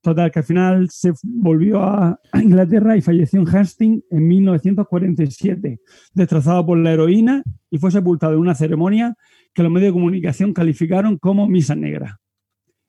Total, 0.00 0.30
que 0.30 0.38
al 0.38 0.44
final 0.44 0.88
se 0.90 1.12
volvió 1.22 1.82
a 1.82 2.20
a 2.32 2.42
Inglaterra 2.42 2.96
y 2.96 3.02
falleció 3.02 3.40
en 3.40 3.48
Hastings 3.48 4.04
en 4.10 4.28
1947, 4.28 5.80
destrozado 6.14 6.64
por 6.64 6.78
la 6.78 6.92
heroína 6.92 7.42
y 7.70 7.78
fue 7.78 7.90
sepultado 7.90 8.34
en 8.34 8.40
una 8.40 8.54
ceremonia 8.54 9.16
que 9.52 9.62
los 9.62 9.72
medios 9.72 9.88
de 9.88 9.94
comunicación 9.94 10.52
calificaron 10.52 11.18
como 11.18 11.48
misa 11.48 11.74
negra. 11.74 12.20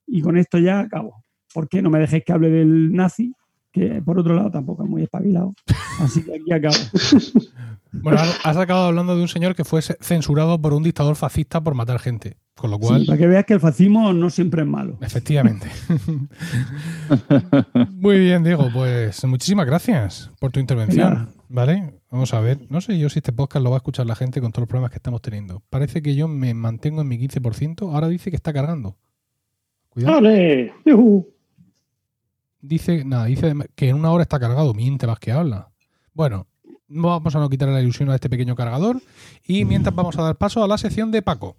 Y 0.05 0.21
con 0.21 0.37
esto 0.37 0.57
ya 0.59 0.79
acabo. 0.79 1.23
¿Por 1.53 1.67
qué 1.67 1.81
no 1.81 1.89
me 1.89 1.99
dejéis 1.99 2.23
que 2.23 2.31
hable 2.31 2.49
del 2.49 2.91
nazi? 2.91 3.33
Que 3.79 4.01
por 4.01 4.19
otro 4.19 4.35
lado 4.35 4.51
tampoco 4.51 4.83
es 4.83 4.89
muy 4.89 5.03
espabilado. 5.03 5.53
Así 6.01 6.21
que 6.21 6.35
aquí 6.35 6.51
acabo. 6.51 6.75
Bueno, 7.91 8.19
has 8.43 8.55
acabado 8.55 8.85
hablando 8.85 9.15
de 9.15 9.23
un 9.23 9.27
señor 9.27 9.55
que 9.55 9.63
fue 9.63 9.81
censurado 9.81 10.61
por 10.61 10.73
un 10.73 10.83
dictador 10.83 11.15
fascista 11.15 11.59
por 11.59 11.73
matar 11.73 11.97
gente. 11.97 12.37
Con 12.55 12.69
lo 12.69 12.77
cual. 12.77 13.03
para 13.07 13.17
que 13.17 13.25
veas 13.25 13.45
que 13.45 13.55
el 13.55 13.59
fascismo 13.59 14.13
no 14.13 14.29
siempre 14.29 14.61
es 14.61 14.67
malo. 14.67 14.99
Efectivamente. 15.01 15.67
Muy 17.93 18.19
bien, 18.19 18.43
Diego. 18.43 18.69
Pues 18.71 19.25
muchísimas 19.25 19.65
gracias 19.65 20.29
por 20.39 20.51
tu 20.51 20.59
intervención. 20.59 21.29
¿Vale? 21.47 21.95
Vamos 22.11 22.31
a 22.35 22.39
ver. 22.41 22.59
No 22.69 22.79
sé 22.79 22.99
yo 22.99 23.09
si 23.09 23.17
este 23.17 23.33
podcast 23.33 23.63
lo 23.63 23.71
va 23.71 23.77
a 23.77 23.79
escuchar 23.79 24.05
la 24.05 24.15
gente 24.15 24.39
con 24.39 24.51
todos 24.51 24.63
los 24.63 24.69
problemas 24.69 24.91
que 24.91 24.97
estamos 24.97 25.23
teniendo. 25.23 25.63
Parece 25.71 26.03
que 26.03 26.13
yo 26.13 26.27
me 26.27 26.53
mantengo 26.53 27.01
en 27.01 27.07
mi 27.07 27.17
15%. 27.17 27.91
Ahora 27.91 28.07
dice 28.07 28.29
que 28.29 28.35
está 28.35 28.53
cargando. 28.53 28.97
Cuidado. 29.89 30.21
Dice, 32.61 33.05
nada, 33.05 33.25
dice 33.25 33.53
que 33.75 33.87
en 33.89 33.95
una 33.95 34.11
hora 34.11 34.23
está 34.23 34.39
cargado. 34.39 34.73
Miente 34.73 35.07
más 35.07 35.19
que 35.19 35.31
habla. 35.31 35.71
Bueno, 36.13 36.47
vamos 36.87 37.33
a 37.35 37.39
no 37.39 37.49
quitar 37.49 37.69
la 37.69 37.81
ilusión 37.81 38.09
a 38.09 38.15
este 38.15 38.29
pequeño 38.29 38.55
cargador. 38.55 39.01
Y 39.45 39.63
mientras 39.63 39.95
vamos 39.95 40.17
a 40.17 40.23
dar 40.23 40.35
paso 40.35 40.63
a 40.63 40.67
la 40.67 40.77
sección 40.77 41.09
de 41.11 41.21
Paco. 41.21 41.55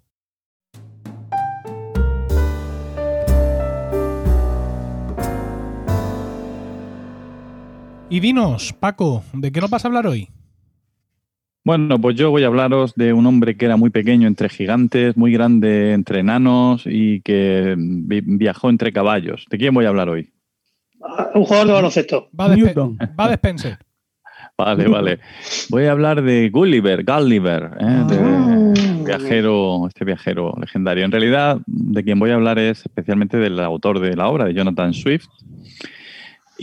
Y 8.11 8.21
dinos, 8.21 8.75
Paco, 8.75 9.23
¿de 9.33 9.53
qué 9.53 9.61
nos 9.61 9.71
vas 9.71 9.85
a 9.85 9.89
hablar 9.89 10.07
hoy? 10.07 10.29
Bueno, 11.65 12.01
pues 12.01 12.17
yo 12.17 12.31
voy 12.31 12.43
a 12.43 12.49
hablaros 12.49 12.95
de 12.95 13.13
un 13.13 13.25
hombre 13.27 13.57
que 13.57 13.67
era 13.67 13.77
muy 13.77 13.91
pequeño 13.91 14.27
entre 14.27 14.49
gigantes, 14.49 15.17
muy 15.17 15.33
grande 15.33 15.93
entre 15.93 16.21
enanos 16.21 16.83
y 16.87 17.21
que 17.21 17.75
viajó 17.79 18.69
entre 18.69 18.93
caballos. 18.93 19.47
¿De 19.49 19.59
quién 19.59 19.73
voy 19.73 19.85
a 19.85 19.91
hablar 19.91 20.09
hoy? 20.09 20.33
Ah, 21.03 21.31
un 21.35 21.45
jugador 21.45 21.67
de 21.67 21.73
baloncesto. 21.73 22.29
Va 22.39 22.49
de, 22.49 22.73
va 23.19 23.29
de 23.29 23.35
Spencer. 23.35 23.79
Vale, 24.57 24.89
vale. 24.89 25.19
Voy 25.71 25.85
a 25.87 25.93
hablar 25.93 26.23
de 26.23 26.51
Gulliver, 26.51 27.03
Gulliver, 27.03 27.71
¿eh? 27.81 28.05
de 28.09 28.19
ah. 28.19 28.73
viajero, 29.07 29.89
este 29.89 30.05
viajero 30.05 30.55
legendario. 30.61 31.05
En 31.05 31.13
realidad, 31.13 31.59
de 31.67 32.05
quien 32.05 32.19
voy 32.19 32.31
a 32.31 32.35
hablar 32.35 32.59
es 32.59 32.81
especialmente 32.81 33.39
del 33.39 33.59
autor 33.59 34.01
de 34.01 34.15
la 34.17 34.29
obra, 34.29 34.45
de 34.45 34.53
Jonathan 34.53 34.93
Swift, 34.93 35.29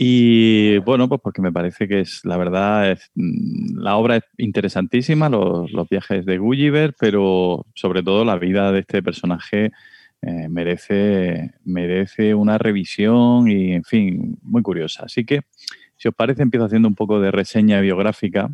y 0.00 0.78
bueno, 0.78 1.08
pues 1.08 1.20
porque 1.20 1.42
me 1.42 1.50
parece 1.50 1.88
que 1.88 1.98
es, 1.98 2.20
la 2.24 2.36
verdad, 2.36 2.92
es, 2.92 3.10
mm, 3.16 3.80
la 3.80 3.96
obra 3.96 4.18
es 4.18 4.22
interesantísima, 4.36 5.28
los, 5.28 5.88
viajes 5.90 6.24
de 6.24 6.38
Gulliver, 6.38 6.94
pero 7.00 7.66
sobre 7.74 8.04
todo 8.04 8.24
la 8.24 8.36
vida 8.36 8.70
de 8.70 8.78
este 8.78 9.02
personaje 9.02 9.72
eh, 10.22 10.48
merece, 10.48 11.54
merece 11.64 12.34
una 12.34 12.58
revisión 12.58 13.48
y, 13.48 13.72
en 13.72 13.84
fin, 13.84 14.38
muy 14.42 14.62
curiosa. 14.62 15.04
Así 15.04 15.24
que, 15.24 15.42
si 15.96 16.08
os 16.08 16.14
parece, 16.14 16.42
empiezo 16.42 16.66
haciendo 16.66 16.88
un 16.88 16.94
poco 16.94 17.20
de 17.20 17.30
reseña 17.30 17.80
biográfica. 17.80 18.50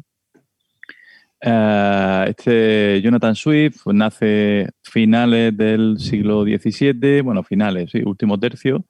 Eh, 1.41 2.25
este 2.29 3.03
Jonathan 3.03 3.35
Swift 3.35 3.87
nace 3.87 4.71
finales 4.83 5.55
del 5.57 5.99
siglo 5.99 6.45
XVII, 6.45 7.21
bueno, 7.21 7.43
finales, 7.43 7.91
sí, 7.91 8.03
último 8.05 8.41
tercio, 8.41 8.87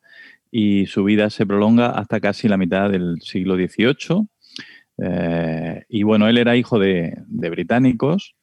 y 0.50 0.86
su 0.86 1.02
vida 1.02 1.30
se 1.30 1.46
prolonga 1.46 1.90
hasta 1.90 2.20
casi 2.20 2.46
la 2.46 2.56
mitad 2.56 2.90
del 2.90 3.20
siglo 3.20 3.56
XVIII. 3.56 4.28
Eh, 4.98 5.82
y 5.88 6.04
bueno, 6.04 6.28
él 6.28 6.38
era 6.38 6.56
hijo 6.56 6.78
de, 6.78 7.16
británicos, 7.28 8.36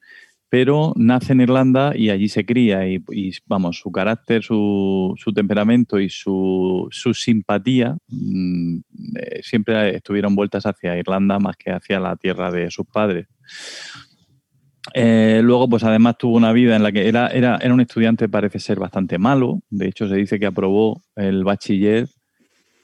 pero 0.52 0.92
nace 0.98 1.32
en 1.32 1.40
Irlanda 1.40 1.94
y 1.96 2.10
allí 2.10 2.28
se 2.28 2.46
cría 2.46 2.86
y, 2.86 3.02
vamos, 3.46 3.78
su 3.78 3.90
carácter, 3.90 4.44
su, 4.44 5.16
temperamento 5.34 5.98
y 5.98 6.10
su, 6.10 6.90
simpatía 7.14 7.96
mm, 8.10 8.80
eh, 9.16 9.40
siempre 9.44 9.96
estuvieron 9.96 10.36
vueltas 10.36 10.66
hacia 10.66 10.98
Irlanda 10.98 11.40
más 11.40 11.56
que 11.56 11.72
hacia 11.72 12.02
la 12.02 12.18
tierra 12.18 12.52
de 12.52 12.70
sus 12.70 12.86
padres. 12.86 13.28
Eh, 14.94 15.40
luego, 15.42 15.70
pues 15.70 15.86
además 15.86 16.18
tuvo 16.18 16.36
una 16.36 16.52
vida 16.52 16.76
en 16.76 16.84
la 16.84 16.92
que 16.92 17.08
era, 17.08 17.30
era, 17.30 17.56
era, 17.56 17.74
un 17.74 17.80
estudiante, 17.80 18.28
parece 18.28 18.60
ser 18.60 18.78
bastante 18.78 19.18
malo. 19.18 19.62
De 19.70 19.88
hecho, 19.88 20.10
se 20.10 20.16
dice 20.16 20.38
que 20.38 20.48
aprobó 20.48 21.02
el 21.16 21.46
bachiller 21.46 22.10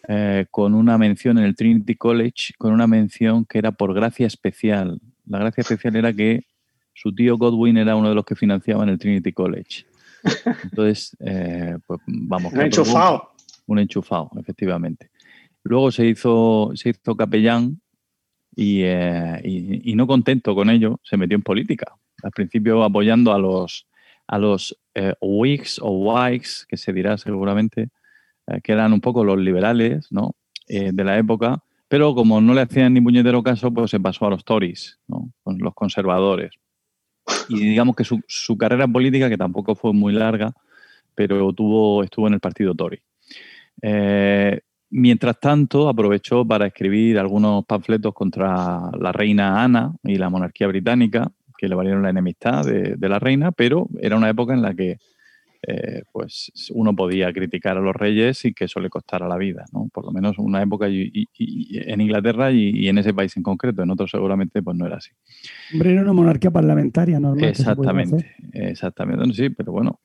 eh, 0.07 0.45
con 0.51 0.73
una 0.73 0.97
mención 0.97 1.37
en 1.37 1.43
el 1.43 1.57
Trinity 1.57 1.95
College, 1.95 2.53
con 2.57 2.71
una 2.71 2.87
mención 2.87 3.43
que 3.43 3.57
era 3.57 3.73
por 3.73 3.93
gracia 3.93 4.25
especial. 4.25 5.01
La 5.25 5.39
gracia 5.39 5.63
especial 5.63 5.97
era 5.97 6.13
que 6.13 6.45
su 6.97 7.13
tío 7.13 7.37
Godwin 7.37 7.77
era 7.77 7.95
uno 7.95 8.09
de 8.09 8.15
los 8.15 8.25
que 8.25 8.35
financiaban 8.35 8.89
el 8.89 8.97
Trinity 8.97 9.31
College. 9.31 9.85
Entonces, 10.63 11.15
eh, 11.19 11.77
pues 11.85 12.01
vamos. 12.07 12.51
Un 12.51 12.61
enchufado. 12.61 13.33
Un 13.67 13.77
enchufado, 13.77 14.31
efectivamente. 14.39 15.11
Luego 15.63 15.91
se 15.91 16.07
hizo, 16.07 16.71
se 16.73 16.89
hizo 16.89 17.15
capellán 17.15 17.79
eh, 18.55 19.41
y, 19.43 19.93
no 19.93 20.07
contento 20.07 20.55
con 20.55 20.71
ello, 20.71 20.99
se 21.03 21.17
metió 21.17 21.35
en 21.35 21.43
política. 21.43 21.95
Al 22.23 22.31
principio 22.31 22.83
apoyando 22.83 23.31
a 23.31 23.37
los, 23.37 23.87
a 24.25 24.39
los 24.39 24.75
eh, 24.95 25.13
Whigs 25.21 25.79
o 25.79 25.91
Whigs, 25.91 26.65
que 26.67 26.77
se 26.77 26.91
dirá 26.93 27.17
seguramente, 27.19 27.89
eh, 28.47 28.59
que 28.63 28.71
eran 28.71 28.91
un 28.91 29.01
poco 29.01 29.23
los 29.23 29.37
liberales 29.37 30.11
¿no? 30.11 30.35
de 30.67 31.03
la 31.03 31.17
época, 31.17 31.63
pero 31.87 32.13
como 32.15 32.41
no 32.41 32.53
le 32.53 32.61
hacían 32.61 32.93
ni 32.93 32.99
puñetero 32.99 33.43
caso, 33.43 33.71
pues 33.71 33.91
se 33.91 33.99
pasó 33.99 34.25
a 34.25 34.31
los 34.31 34.43
Tories, 34.43 34.99
¿no? 35.07 35.31
con 35.43 35.59
los 35.59 35.73
conservadores. 35.75 36.51
Y 37.49 37.59
digamos 37.59 37.95
que 37.95 38.03
su, 38.03 38.21
su, 38.27 38.57
carrera 38.57 38.87
política, 38.87 39.29
que 39.29 39.37
tampoco 39.37 39.75
fue 39.75 39.93
muy 39.93 40.13
larga, 40.13 40.51
pero 41.15 41.51
tuvo, 41.53 42.03
estuvo 42.03 42.27
en 42.27 42.33
el 42.33 42.39
partido 42.39 42.75
Tory. 42.75 43.01
Mientras 44.89 45.39
tanto, 45.39 45.89
aprovechó 45.89 46.45
para 46.45 46.67
escribir 46.67 47.19
algunos 47.19 47.65
panfletos 47.65 48.13
contra 48.13 48.89
la 48.97 49.11
reina 49.11 49.61
Ana 49.61 49.93
y 50.03 50.15
la 50.15 50.29
monarquía 50.29 50.67
británica, 50.67 51.29
que 51.57 51.67
le 51.67 51.75
valieron 51.75 52.03
la 52.03 52.11
enemistad 52.11 52.63
de, 52.63 53.09
la 53.09 53.19
reina, 53.19 53.51
pero 53.51 53.87
era 53.99 54.15
una 54.15 54.29
época 54.29 54.53
en 54.53 54.61
la 54.61 54.73
que 54.73 54.99
eh, 55.69 56.03
pues 56.13 56.49
uno 56.73 56.95
podía 56.95 57.33
criticar 57.33 57.75
a 57.75 57.81
los 57.81 57.93
reyes 57.93 58.45
y 58.45 58.53
que 58.53 58.65
eso 58.65 58.79
le 58.79 58.89
costara 58.89 59.27
la 59.27 59.35
vida, 59.35 59.65
¿no? 59.73 59.89
Por 59.93 60.05
lo 60.05 60.11
menos 60.13 60.37
una 60.39 60.61
época 60.61 60.87
en 60.87 62.01
Inglaterra 62.01 62.51
y, 62.51 62.87
en 62.87 62.97
ese 62.97 63.13
país 63.13 63.35
en 63.35 63.43
concreto, 63.43 63.83
en 63.83 63.91
otros 63.91 64.09
seguramente 64.09 64.63
pues 64.63 64.77
no 64.77 64.85
era 64.85 64.95
así. 64.95 65.11
Hombre, 65.73 65.91
era 65.91 66.03
una 66.03 66.13
monarquía 66.13 66.51
parlamentaria 66.51 67.19
normal. 67.19 67.43
Exactamente, 67.43 68.33
exactamente. 68.53 69.33
Sí, 69.33 69.49
pero 69.49 69.73
bueno, 69.73 69.99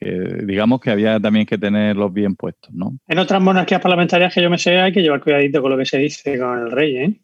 digamos 0.45 0.81
que 0.81 0.91
había 0.91 1.21
también 1.21 1.47
que 1.47 1.59
tenerlos 1.59 2.13
bien 2.13 2.35
puestos, 2.35 2.75
¿no? 2.75 2.99
En 3.07 3.19
otras 3.19 3.41
monarquías 3.41 3.81
parlamentarias 3.81 4.35
que 4.35 4.43
yo 4.43 4.51
me 4.51 4.59
sé 4.59 4.81
hay 4.81 4.93
que 4.93 5.01
llevar 5.01 5.23
cuidadito 5.23 5.63
con 5.63 5.71
lo 5.71 5.79
que 5.79 5.87
se 5.87 5.99
dice 5.99 6.39
con 6.41 6.59
el 6.59 6.73
rey, 6.73 6.97
¿eh? 6.97 7.21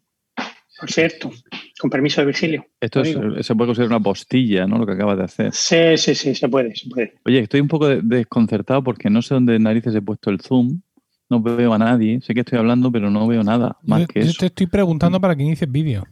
Por 0.79 0.91
cierto, 0.91 1.31
con 1.79 1.89
permiso 1.89 2.21
de 2.21 2.27
Virgilio. 2.27 2.65
Esto 2.79 3.03
se 3.03 3.55
puede 3.55 3.67
considerar 3.67 3.87
una 3.87 3.99
postilla, 3.99 4.65
¿no? 4.65 4.77
Lo 4.77 4.85
que 4.85 4.93
acabas 4.93 5.17
de 5.17 5.23
hacer. 5.23 5.53
Sí, 5.53 5.97
sí, 5.97 6.15
sí, 6.15 6.35
se 6.35 6.47
puede, 6.47 6.75
se 6.75 6.89
puede. 6.89 7.15
Oye, 7.25 7.39
estoy 7.39 7.59
un 7.59 7.67
poco 7.67 7.87
desconcertado 7.87 8.83
porque 8.83 9.09
no 9.09 9.21
sé 9.21 9.33
dónde 9.33 9.59
narices 9.59 9.93
he 9.93 10.01
puesto 10.01 10.29
el 10.29 10.39
zoom. 10.39 10.81
No 11.29 11.41
veo 11.41 11.73
a 11.73 11.77
nadie. 11.77 12.21
Sé 12.21 12.33
que 12.33 12.39
estoy 12.39 12.57
hablando, 12.57 12.91
pero 12.91 13.11
no 13.11 13.27
veo 13.27 13.43
nada 13.43 13.77
más 13.83 14.07
que 14.07 14.23
yo 14.25 14.33
te 14.33 14.47
estoy 14.47 14.67
preguntando 14.67 15.21
para 15.21 15.35
que 15.35 15.43
inicies 15.43 15.71
vídeo. 15.71 16.03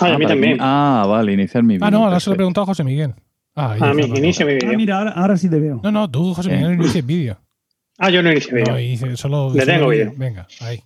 Ah, 0.00 0.14
a 0.14 0.18
mí 0.18 0.24
ah, 0.24 0.28
también. 0.28 0.58
ah, 0.60 1.06
vale, 1.08 1.32
iniciar 1.32 1.62
mi 1.62 1.74
vídeo. 1.74 1.86
Ah, 1.86 1.90
no, 1.90 2.04
ahora 2.04 2.18
se 2.18 2.30
lo 2.30 2.34
he 2.34 2.36
preguntado 2.36 2.62
a 2.64 2.66
José 2.66 2.82
Miguel. 2.82 3.14
Ah, 3.54 3.76
a 3.78 3.94
mí, 3.94 4.02
inicia 4.02 4.44
mi 4.44 4.54
vídeo. 4.54 4.70
Ah, 4.72 4.76
mira, 4.76 5.12
ahora, 5.12 5.36
sí 5.36 5.48
te 5.48 5.60
veo. 5.60 5.80
No, 5.84 5.92
no, 5.92 6.10
tú, 6.10 6.34
José 6.34 6.50
Miguel, 6.50 6.76
no 6.76 6.82
inicies 6.82 7.06
vídeo. 7.06 7.38
Ah, 7.98 8.10
yo 8.10 8.22
no 8.22 8.32
inicio 8.32 8.56
vídeo. 8.56 9.08
No, 9.08 9.16
solo, 9.16 9.54
Le 9.54 9.64
tengo 9.64 9.88
vídeo. 9.88 10.12
Venga, 10.16 10.48
ahí. 10.60 10.80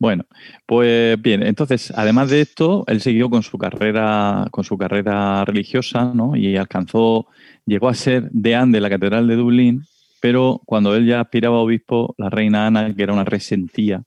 Bueno, 0.00 0.24
pues 0.64 1.20
bien, 1.20 1.42
entonces, 1.42 1.92
además 1.96 2.30
de 2.30 2.40
esto, 2.40 2.84
él 2.86 3.00
siguió 3.00 3.28
con 3.30 3.42
su 3.42 3.58
carrera, 3.58 4.46
con 4.52 4.62
su 4.62 4.78
carrera 4.78 5.44
religiosa, 5.44 6.12
¿no? 6.14 6.36
Y 6.36 6.56
alcanzó, 6.56 7.26
llegó 7.66 7.88
a 7.88 7.94
ser 7.94 8.30
deán 8.30 8.70
de 8.70 8.80
la 8.80 8.90
Catedral 8.90 9.26
de 9.26 9.34
Dublín, 9.34 9.82
pero 10.20 10.60
cuando 10.66 10.94
él 10.94 11.04
ya 11.04 11.20
aspiraba 11.20 11.56
a 11.56 11.60
obispo, 11.60 12.14
la 12.16 12.30
reina 12.30 12.68
Ana, 12.68 12.94
que 12.94 13.02
era 13.02 13.12
una 13.12 13.24
resentía, 13.24 14.04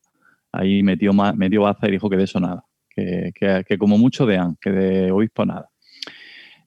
ahí 0.54 0.82
metió, 0.82 1.12
metió 1.14 1.64
baza 1.64 1.90
y 1.90 1.92
dijo 1.92 2.10
que 2.10 2.18
de 2.18 2.24
eso 2.24 2.40
nada, 2.40 2.64
que, 2.90 3.32
que, 3.36 3.78
como 3.78 3.98
mucho 3.98 4.26
deán, 4.26 4.58
que 4.62 4.72
de 4.72 5.12
obispo 5.12 5.46
nada. 5.46 5.70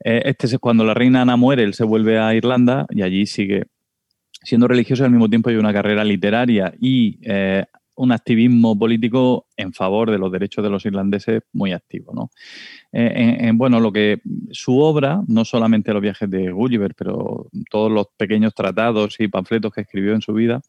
Eh, 0.05 0.20
este 0.26 0.46
es 0.48 0.59
cuando 0.59 0.84
la 0.84 0.92
reina 0.92 1.22
Ana 1.22 1.36
muere, 1.36 1.62
él 1.62 1.72
se 1.72 1.84
vuelve 1.84 2.18
a 2.18 2.34
Irlanda 2.34 2.86
y 2.90 3.01
allí 3.01 3.24
sigue 3.24 3.64
siendo 4.42 4.68
religioso 4.68 5.02
y 5.02 5.06
al 5.06 5.12
mismo 5.12 5.30
tiempo 5.30 5.48
hay 5.48 5.56
una 5.56 5.72
carrera 5.72 6.05
literaria 6.05 6.74
y 6.78 7.18
eh, 7.22 7.64
un 7.97 8.12
activismo 8.12 8.79
político 8.79 9.47
en 9.57 9.73
favor 9.73 10.11
de 10.11 10.19
los 10.19 10.31
derechos 10.33 10.65
de 10.65 10.71
los 10.71 10.85
irlandeses 10.85 11.43
muy 11.53 11.73
activo. 11.73 12.12
¿no? 12.15 12.31
Eh, 12.93 13.37
en, 13.41 13.59
bueno, 13.59 13.81
lo 13.81 13.93
que 13.93 14.21
su 14.51 14.79
obra, 14.79 15.23
no 15.27 15.45
solamente 15.45 15.93
los 15.93 16.03
viajes 16.03 16.29
de 16.29 16.51
Gulliver, 16.51 16.95
pero 16.95 17.49
todos 17.71 17.91
los 17.91 18.07
pequeños 18.16 18.55
tratados 18.55 19.16
y 19.21 19.29
panfletos 19.29 19.73
que 19.73 19.83
escribió 19.83 20.15
en 20.15 20.23
su 20.23 20.33
vida, 20.33 20.61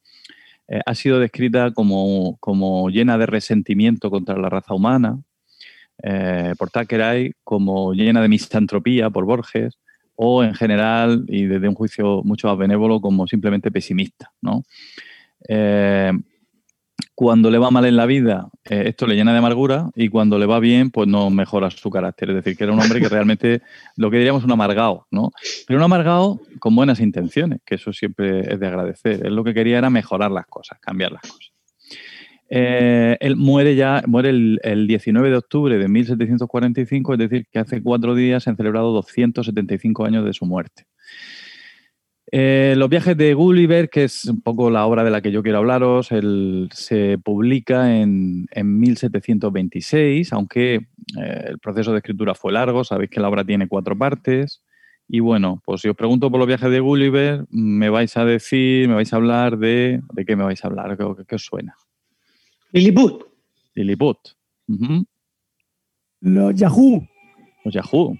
eh, 0.67 0.81
ha 0.85 0.95
sido 0.95 1.19
descrita 1.19 1.71
como, 1.71 2.37
como, 2.39 2.89
llena 2.89 3.17
de 3.17 3.25
resentimiento 3.25 4.09
contra 4.09 4.37
la 4.37 4.49
raza 4.49 4.73
humana, 4.73 5.19
eh, 6.03 6.53
por 6.57 6.71
Thackeray, 6.71 7.33
como 7.43 7.93
llena 7.93 8.21
de 8.21 8.27
misantropía 8.27 9.09
por 9.09 9.25
Borges, 9.25 9.79
o 10.15 10.43
en 10.43 10.53
general, 10.53 11.25
y 11.27 11.45
desde 11.45 11.67
un 11.67 11.75
juicio 11.75 12.21
mucho 12.23 12.47
más 12.47 12.57
benévolo, 12.57 13.01
como 13.01 13.27
simplemente 13.27 13.69
pesimista. 13.69 14.31
¿no? 14.41 14.63
Cuando 17.15 17.49
le 17.49 17.57
va 17.57 17.71
mal 17.71 17.85
en 17.85 17.95
la 17.95 18.05
vida, 18.05 18.49
eh, 18.69 18.83
esto 18.87 19.07
le 19.07 19.15
llena 19.15 19.31
de 19.31 19.39
amargura 19.39 19.89
y 19.95 20.09
cuando 20.09 20.37
le 20.37 20.45
va 20.45 20.59
bien, 20.59 20.91
pues 20.91 21.07
no 21.07 21.29
mejora 21.29 21.71
su 21.71 21.89
carácter. 21.89 22.29
Es 22.29 22.35
decir, 22.35 22.57
que 22.57 22.65
era 22.65 22.73
un 22.73 22.81
hombre 22.81 22.99
que 22.99 23.07
realmente 23.07 23.61
lo 23.95 24.11
que 24.11 24.17
diríamos 24.17 24.43
un 24.43 24.51
amargado, 24.51 25.07
¿no? 25.11 25.31
Pero 25.65 25.79
un 25.79 25.83
amargado 25.83 26.41
con 26.59 26.75
buenas 26.75 26.99
intenciones, 26.99 27.61
que 27.65 27.75
eso 27.75 27.93
siempre 27.93 28.53
es 28.53 28.59
de 28.59 28.67
agradecer. 28.67 29.25
Él 29.25 29.33
lo 29.33 29.45
que 29.45 29.53
quería 29.53 29.77
era 29.77 29.89
mejorar 29.89 30.29
las 30.29 30.45
cosas, 30.45 30.77
cambiar 30.81 31.13
las 31.13 31.21
cosas. 31.21 31.51
Eh, 32.49 33.17
él 33.21 33.37
muere 33.37 33.75
ya, 33.75 34.03
muere 34.05 34.29
el, 34.29 34.59
el, 34.61 34.85
19 34.85 35.29
de 35.29 35.37
octubre 35.37 35.77
de 35.77 35.87
1745, 35.87 37.13
es 37.13 37.19
decir, 37.19 37.47
que 37.49 37.59
hace 37.59 37.81
cuatro 37.81 38.13
días 38.13 38.43
se 38.43 38.49
han 38.49 38.57
celebrado 38.57 38.91
275 38.91 40.05
años 40.05 40.25
de 40.25 40.33
su 40.33 40.45
muerte. 40.45 40.85
Eh, 42.31 42.73
los 42.75 42.89
viajes 42.89 43.15
de 43.15 43.33
Gulliver, 43.33 43.89
que 43.89 44.05
es 44.05 44.25
un 44.25 44.41
poco 44.41 44.69
la 44.71 44.85
obra 44.85 45.03
de 45.03 45.11
la 45.11 45.21
que 45.21 45.31
yo 45.31 45.43
quiero 45.43 45.59
hablaros, 45.59 46.09
se 46.71 47.17
publica 47.23 47.95
en, 47.97 48.47
1726, 48.55 50.33
aunque 50.33 50.73
eh, 50.75 51.45
el 51.45 51.59
proceso 51.59 51.91
de 51.91 51.99
escritura 51.99 52.33
fue 52.33 52.51
largo, 52.51 52.83
sabéis 52.83 53.11
que 53.11 53.19
la 53.19 53.29
obra 53.29 53.45
tiene 53.45 53.67
cuatro 53.67 53.97
partes. 53.97 54.63
Y 55.07 55.19
bueno, 55.19 55.61
pues 55.63 55.81
si 55.81 55.89
os 55.89 55.95
pregunto 55.95 56.31
por 56.31 56.39
los 56.39 56.47
viajes 56.47 56.71
de 56.71 56.79
Gulliver, 56.79 57.45
me 57.51 57.89
vais 57.89 58.17
a 58.17 58.25
decir, 58.25 58.87
me 58.87 58.95
vais 58.95 59.13
a 59.13 59.17
hablar 59.17 59.59
de... 59.59 60.01
¿De 60.13 60.25
qué 60.25 60.35
me 60.35 60.43
vais 60.43 60.63
a 60.65 60.67
hablar? 60.67 60.97
¿Qué, 60.97 61.35
os 61.35 61.45
suena? 61.45 61.75
Lilliput. 62.71 63.23
Lilliput. 63.75 64.17
Los 66.21 66.55
Yahoo. 66.55 67.07
Los 67.63 67.73
Yahoo. 67.75 68.17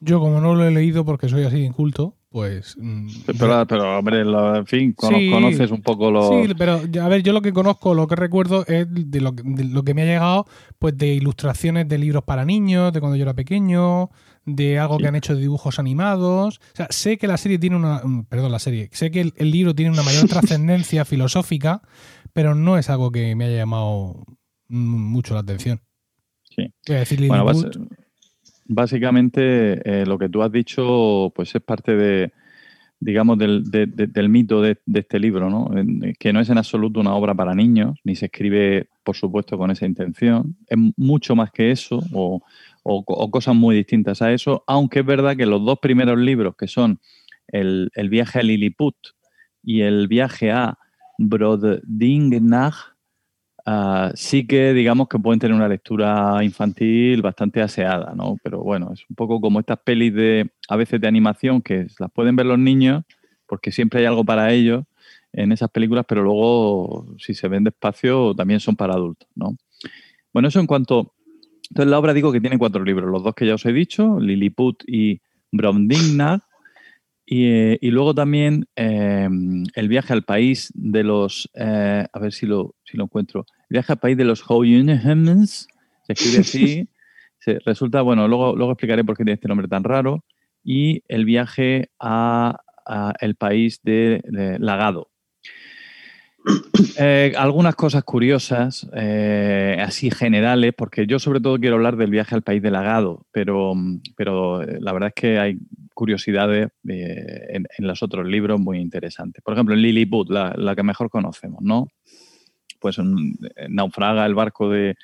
Yo, 0.00 0.18
como 0.18 0.40
no 0.40 0.56
lo 0.56 0.66
he 0.66 0.72
leído 0.72 1.04
porque 1.04 1.28
soy 1.28 1.44
así 1.44 1.58
inculto, 1.58 2.16
pues. 2.34 2.76
Mm, 2.76 3.06
pero, 3.38 3.96
hombre, 3.96 4.22
en 4.22 4.66
fin, 4.66 4.92
conoces 4.92 5.70
un 5.70 5.82
poco 5.82 6.10
lo. 6.10 6.30
Sí, 6.30 6.52
pero 6.58 6.80
a 7.00 7.08
ver, 7.08 7.22
yo 7.22 7.32
lo 7.32 7.40
que 7.40 7.52
conozco, 7.52 7.94
lo 7.94 8.08
que 8.08 8.16
recuerdo 8.16 8.66
es 8.66 8.88
de 8.90 9.20
lo, 9.20 9.36
que 9.36 9.94
me 9.94 10.02
ha 10.02 10.04
llegado, 10.04 10.44
pues 10.80 10.98
de 10.98 11.14
ilustraciones 11.14 11.88
de 11.88 11.96
libros 11.96 12.24
para 12.24 12.44
niños, 12.44 12.92
de 12.92 12.98
cuando 12.98 13.14
yo 13.14 13.22
era 13.22 13.34
pequeño, 13.34 14.10
de 14.44 14.80
algo 14.80 14.98
que 14.98 15.06
han 15.06 15.14
hecho 15.14 15.36
de 15.36 15.42
dibujos 15.42 15.78
animados. 15.78 16.58
O 16.72 16.76
sea, 16.76 16.88
sé 16.90 17.18
que 17.18 17.28
la 17.28 17.36
serie 17.36 17.60
tiene 17.60 17.76
una. 17.76 18.00
Mm, 18.02 18.24
perdón, 18.24 18.50
la 18.50 18.58
serie. 18.58 18.88
Sé 18.90 19.12
que 19.12 19.20
el, 19.20 19.50
libro 19.52 19.72
tiene 19.72 19.92
una 19.92 20.02
mayor 20.02 20.26
trascendencia 20.28 21.04
filosófica, 21.04 21.82
pero 22.32 22.56
no 22.56 22.78
es 22.78 22.90
algo 22.90 23.12
que 23.12 23.36
me 23.36 23.44
haya 23.44 23.58
llamado 23.58 24.24
mucho 24.66 25.34
la 25.34 25.40
atención. 25.40 25.82
Sí. 26.50 26.66
decir, 26.84 27.28
bueno, 27.28 27.46
Básicamente, 28.66 30.02
eh, 30.02 30.06
lo 30.06 30.18
que 30.18 30.28
tú 30.28 30.42
has 30.42 30.50
dicho, 30.50 31.32
pues 31.34 31.54
es 31.54 31.62
parte 31.62 31.94
de, 31.94 32.32
digamos, 33.04 33.36
del, 33.38 34.28
mito 34.30 34.62
de, 34.62 34.78
este 34.94 35.18
libro, 35.18 35.50
¿no? 35.50 35.70
Que 36.18 36.32
no 36.32 36.40
es 36.40 36.48
en 36.48 36.56
absoluto 36.56 37.00
una 37.00 37.14
obra 37.14 37.34
para 37.34 37.54
niños, 37.54 37.98
ni 38.02 38.16
se 38.16 38.26
escribe, 38.26 38.88
por 39.02 39.16
supuesto, 39.16 39.58
con 39.58 39.70
esa 39.70 39.84
intención. 39.84 40.56
Es 40.66 40.78
mucho 40.96 41.36
más 41.36 41.50
que 41.50 41.70
eso, 41.70 42.02
o, 42.12 42.42
cosas 43.30 43.54
muy 43.54 43.76
distintas 43.76 44.22
a 44.22 44.32
eso, 44.32 44.64
aunque 44.66 45.00
es 45.00 45.06
verdad 45.06 45.36
que 45.36 45.44
los 45.44 45.64
dos 45.64 45.78
primeros 45.80 46.18
libros, 46.18 46.54
que 46.56 46.66
son 46.66 46.98
el, 47.48 47.90
viaje 48.08 48.38
a 48.38 48.42
Lilliput 48.42 48.96
y 49.62 49.82
el 49.82 50.08
viaje 50.08 50.50
a 50.50 50.78
Brodingnag, 51.18 52.74
Ah, 53.66 54.12
sí 54.14 54.46
que 54.46 54.74
digamos 54.74 55.08
que 55.08 55.18
pueden 55.18 55.40
tener 55.40 55.56
una 55.56 55.68
lectura 55.68 56.44
infantil 56.44 57.22
bastante 57.22 57.62
aseada, 57.62 58.14
¿no? 58.14 58.36
Pero 58.42 58.62
bueno, 58.62 58.92
es 58.92 59.04
un 59.08 59.16
poco 59.16 59.40
como 59.40 59.60
estas 59.60 59.78
pelis 59.78 60.12
de 60.14 60.50
a 60.68 60.76
veces 60.76 61.00
de 61.00 61.08
animación 61.08 61.62
que 61.62 61.86
las 61.98 62.10
pueden 62.10 62.36
ver 62.36 62.46
los 62.46 62.58
niños 62.58 63.04
porque 63.46 63.72
siempre 63.72 64.00
hay 64.00 64.06
algo 64.06 64.24
para 64.24 64.52
ellos 64.52 64.84
en 65.32 65.50
esas 65.50 65.70
películas, 65.70 66.04
pero 66.06 66.22
luego 66.22 67.06
si 67.18 67.34
se 67.34 67.48
ven 67.48 67.64
despacio 67.64 68.34
también 68.34 68.60
son 68.60 68.76
para 68.76 68.94
adultos, 68.94 69.28
¿no? 69.34 69.56
Bueno, 70.32 70.48
eso 70.48 70.60
en 70.60 70.66
cuanto... 70.66 71.14
Entonces 71.70 71.90
la 71.90 71.98
obra 71.98 72.12
digo 72.12 72.30
que 72.30 72.40
tiene 72.40 72.58
cuatro 72.58 72.84
libros, 72.84 73.10
los 73.10 73.22
dos 73.22 73.34
que 73.34 73.46
ya 73.46 73.54
os 73.54 73.64
he 73.64 73.72
dicho, 73.72 74.20
Lilliput 74.20 74.84
y 74.86 75.20
Bromdingnar, 75.50 76.42
y, 77.26 77.86
y, 77.86 77.90
luego 77.90 78.14
también 78.14 78.66
eh, 78.76 79.28
el 79.74 79.88
viaje 79.88 80.12
al 80.12 80.24
país 80.24 80.70
de 80.74 81.04
los, 81.04 81.50
eh, 81.54 82.06
a 82.12 82.18
ver 82.18 82.32
si 82.32 82.46
lo, 82.46 82.74
si 82.84 82.96
lo 82.96 83.04
encuentro, 83.04 83.46
el 83.70 83.74
viaje 83.74 83.92
al 83.92 83.98
país 83.98 84.16
de 84.16 84.24
los 84.24 84.42
Houyhnhnms, 84.48 85.68
se 86.06 86.12
escribe 86.12 86.38
así, 86.40 86.88
se, 87.38 87.58
resulta, 87.60 88.02
bueno, 88.02 88.28
luego, 88.28 88.54
luego 88.54 88.72
explicaré 88.72 89.04
por 89.04 89.16
qué 89.16 89.24
tiene 89.24 89.34
este 89.34 89.48
nombre 89.48 89.68
tan 89.68 89.84
raro, 89.84 90.24
y 90.62 91.02
el 91.08 91.24
viaje 91.24 91.90
a, 91.98 92.58
el 93.20 93.34
país 93.36 93.80
de 93.82 94.22
Lagado, 94.58 95.08
eh, 96.98 97.32
algunas 97.36 97.74
cosas 97.74 98.04
curiosas, 98.04 98.86
eh, 98.94 99.78
así 99.80 100.10
generales, 100.10 100.74
porque 100.76 101.06
yo 101.06 101.18
sobre 101.18 101.40
todo 101.40 101.58
quiero 101.58 101.76
hablar 101.76 101.96
del 101.96 102.10
viaje 102.10 102.34
al 102.34 102.42
país 102.42 102.62
de 102.62 102.70
Lagado, 102.70 103.26
pero, 103.32 103.74
pero 104.16 104.62
eh, 104.62 104.78
la 104.80 104.92
verdad 104.92 105.08
es 105.08 105.14
que 105.14 105.38
hay 105.38 105.58
curiosidades 105.94 106.68
en, 106.84 107.66
los 107.78 108.02
otros 108.02 108.26
libros 108.26 108.60
muy 108.60 108.78
interesantes. 108.78 109.42
Por 109.42 109.54
ejemplo, 109.54 109.74
en 109.74 109.82
Lilliput, 109.82 110.28
la, 110.28 110.74
que 110.76 110.82
mejor 110.82 111.08
conocemos, 111.08 111.62
¿no? 111.62 111.88
Pues 112.80 112.98
naufraga 113.68 114.26
el 114.26 114.34
barco 114.34 114.68
de, 114.68 114.96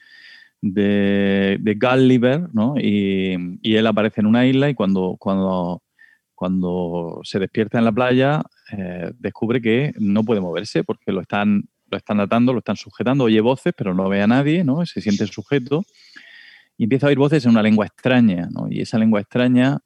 de, 0.60 1.78
Gulliver, 1.80 2.48
¿no? 2.52 2.74
Y, 2.76 3.58
y, 3.62 3.76
él 3.76 3.86
aparece 3.86 4.20
en 4.20 4.26
una 4.26 4.46
isla 4.46 4.68
y 4.68 4.74
cuando, 4.74 5.16
cuando, 5.18 5.82
cuando 6.34 7.20
se 7.22 7.38
despierta 7.38 7.78
en 7.78 7.84
la 7.84 7.92
playa 7.92 8.42
eh, 8.76 9.12
descubre 9.18 9.60
que 9.60 9.92
no 9.98 10.24
puede 10.24 10.40
moverse 10.40 10.84
porque 10.84 11.12
lo 11.12 11.20
están, 11.20 11.64
lo 11.90 11.96
están 11.96 12.20
atando, 12.20 12.52
lo 12.52 12.58
están 12.60 12.76
sujetando, 12.76 13.24
oye 13.24 13.40
voces, 13.40 13.72
pero 13.76 13.94
no 13.94 14.08
ve 14.08 14.22
a 14.22 14.26
nadie, 14.26 14.64
¿no? 14.64 14.84
Se 14.86 15.00
siente 15.00 15.26
sujeto 15.26 15.82
y 16.76 16.84
empieza 16.84 17.06
a 17.06 17.08
oír 17.08 17.18
voces 17.18 17.44
en 17.44 17.50
una 17.50 17.62
lengua 17.62 17.86
extraña, 17.86 18.48
¿no? 18.50 18.66
Y 18.70 18.80
esa 18.80 18.98
lengua 18.98 19.20
extraña 19.20 19.78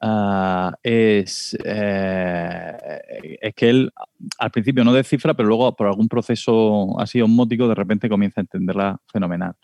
ah, 0.00 0.72
es, 0.82 1.56
eh, 1.64 3.38
es 3.40 3.54
que 3.54 3.68
él 3.68 3.92
al 4.38 4.50
principio 4.50 4.84
no 4.84 4.92
descifra, 4.92 5.34
pero 5.34 5.48
luego 5.48 5.74
por 5.74 5.88
algún 5.88 6.08
proceso 6.08 6.98
así 7.00 7.20
osmótico 7.20 7.66
de 7.66 7.74
repente 7.74 8.08
comienza 8.08 8.40
a 8.40 8.42
entenderla 8.42 9.00
fenomenal. 9.12 9.56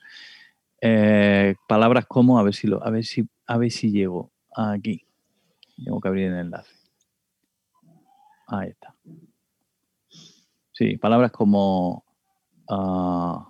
Eh, 0.81 1.55
palabras 1.69 2.07
como, 2.07 2.41
a 2.41 2.43
ver 2.43 2.55
si 2.55 2.67
lo, 2.67 2.85
a 2.85 2.91
ver 2.91 3.05
si, 3.05 3.29
a 3.47 3.57
ver 3.57 3.71
si 3.71 3.93
llego 3.93 4.33
aquí. 4.57 5.07
Tengo 5.85 6.01
que 6.01 6.09
abrir 6.09 6.33
el 6.33 6.39
enlace. 6.39 6.82
Ahí 8.53 8.69
está. 8.69 8.95
Sí, 10.73 10.99
palabras 10.99 11.33
como. 11.33 12.05
Uh, 12.69 13.41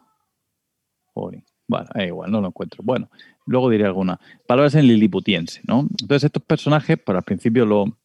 bueno, 1.67 1.89
es 1.95 2.07
igual, 2.07 2.31
no 2.31 2.41
lo 2.41 2.49
encuentro. 2.49 2.83
Bueno, 2.85 3.11
luego 3.45 3.69
diré 3.69 3.85
alguna. 3.85 4.21
Palabras 4.47 4.75
en 4.77 4.87
liliputiense, 4.87 5.61
¿no? 5.67 5.81
Entonces, 5.81 6.25
estos 6.25 6.43
personajes, 6.43 6.99
al 7.05 7.23
principio 7.23 7.67
lo, 7.67 7.99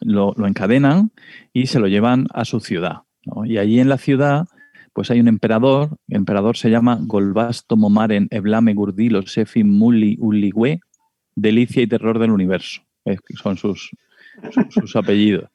lo, 0.00 0.46
encadenan 0.46 1.12
y 1.52 1.66
se 1.66 1.78
lo 1.78 1.88
llevan 1.88 2.26
a 2.32 2.44
su 2.44 2.60
ciudad. 2.60 3.02
Y 3.44 3.58
allí 3.58 3.78
en 3.78 3.88
la 3.88 3.98
ciudad, 3.98 4.46
pues 4.94 5.10
hay 5.10 5.20
un 5.20 5.28
emperador. 5.28 5.98
El 6.08 6.16
emperador 6.16 6.56
se 6.56 6.70
llama 6.70 6.98
Golbasto 7.00 7.76
Momaren 7.76 8.28
Eblame 8.30 8.74
Gurdilo 8.74 9.22
Sefi 9.26 9.62
Muli 9.62 10.16
Uligüe, 10.20 10.80
delicia 11.34 11.82
y 11.82 11.86
terror 11.86 12.18
del 12.18 12.30
universo. 12.30 12.82
son 13.42 13.56
sus, 13.58 13.90
sus 14.70 14.96
apellidos. 14.96 15.50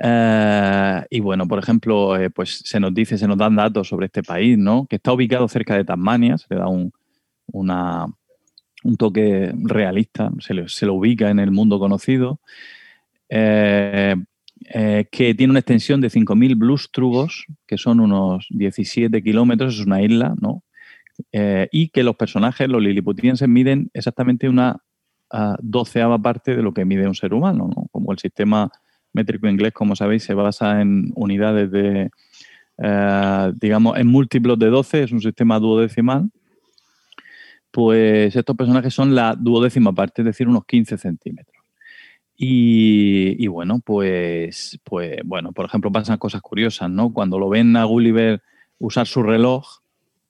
Eh, 0.00 1.06
y 1.10 1.20
bueno, 1.20 1.48
por 1.48 1.58
ejemplo, 1.58 2.16
eh, 2.16 2.30
pues 2.30 2.62
se 2.64 2.78
nos 2.78 2.94
dice, 2.94 3.18
se 3.18 3.26
nos 3.26 3.36
dan 3.36 3.56
datos 3.56 3.88
sobre 3.88 4.06
este 4.06 4.22
país, 4.22 4.56
¿no? 4.56 4.86
Que 4.86 4.96
está 4.96 5.12
ubicado 5.12 5.48
cerca 5.48 5.76
de 5.76 5.84
Tasmania, 5.84 6.38
se 6.38 6.46
le 6.50 6.60
da 6.60 6.68
un, 6.68 6.92
una, 7.46 8.06
un 8.84 8.96
toque 8.96 9.52
realista, 9.54 10.30
se, 10.38 10.68
se, 10.68 10.86
lo 10.86 10.94
ubica 10.94 11.30
en 11.30 11.40
el 11.40 11.50
mundo 11.50 11.78
conocido, 11.78 12.40
eh, 13.28 14.14
que 15.10 15.34
tiene 15.34 15.50
una 15.50 15.60
extensión 15.60 16.00
de 16.00 16.08
5.000 16.08 16.56
blustrugos, 16.56 17.46
que 17.66 17.78
son 17.78 18.00
unos 18.00 18.46
17 18.50 19.22
kilómetros, 19.22 19.74
es 19.74 19.86
una 19.86 20.02
isla, 20.02 20.34
¿no? 20.40 20.62
y 21.32 21.88
que 21.88 22.04
los 22.04 22.14
personajes, 22.14 22.68
los 22.68 22.80
liliputienses, 22.80 23.48
miden 23.48 23.90
exactamente 23.92 24.48
una 24.48 24.80
uh, 25.32 25.56
doceava 25.60 26.16
parte 26.16 26.54
de 26.54 26.62
lo 26.62 26.72
que 26.72 26.84
mide 26.84 27.08
un 27.08 27.16
ser 27.16 27.34
humano, 27.34 27.68
¿no? 27.74 27.88
Como 27.90 28.12
el 28.12 28.18
sistema 28.18 28.70
métrico 29.18 29.48
inglés, 29.48 29.72
como 29.72 29.96
sabéis, 29.96 30.22
se 30.22 30.34
basa 30.34 30.80
en 30.80 31.12
unidades 31.16 31.70
de, 31.70 32.10
eh, 32.78 33.52
digamos, 33.56 33.98
en 33.98 34.06
múltiplos 34.06 34.58
de 34.58 34.68
12, 34.68 35.02
es 35.02 35.12
un 35.12 35.20
sistema 35.20 35.58
duodecimal. 35.58 36.30
Pues 37.70 38.34
estos 38.34 38.56
personajes 38.56 38.94
son 38.94 39.14
la 39.14 39.34
duodécima 39.34 39.92
parte, 39.92 40.22
es 40.22 40.26
decir, 40.26 40.48
unos 40.48 40.64
15 40.64 40.96
centímetros. 40.96 41.58
Y, 42.40 43.48
bueno, 43.48 43.80
pues, 43.84 44.78
pues, 44.84 45.18
bueno, 45.24 45.52
por 45.52 45.66
ejemplo, 45.66 45.90
pasan 45.90 46.18
cosas 46.18 46.40
curiosas, 46.40 46.88
¿no? 46.88 47.12
Cuando 47.12 47.36
lo 47.36 47.48
ven 47.48 47.76
a 47.76 47.82
Gulliver 47.82 48.42
usar 48.78 49.08
su 49.08 49.24
reloj, 49.24 49.80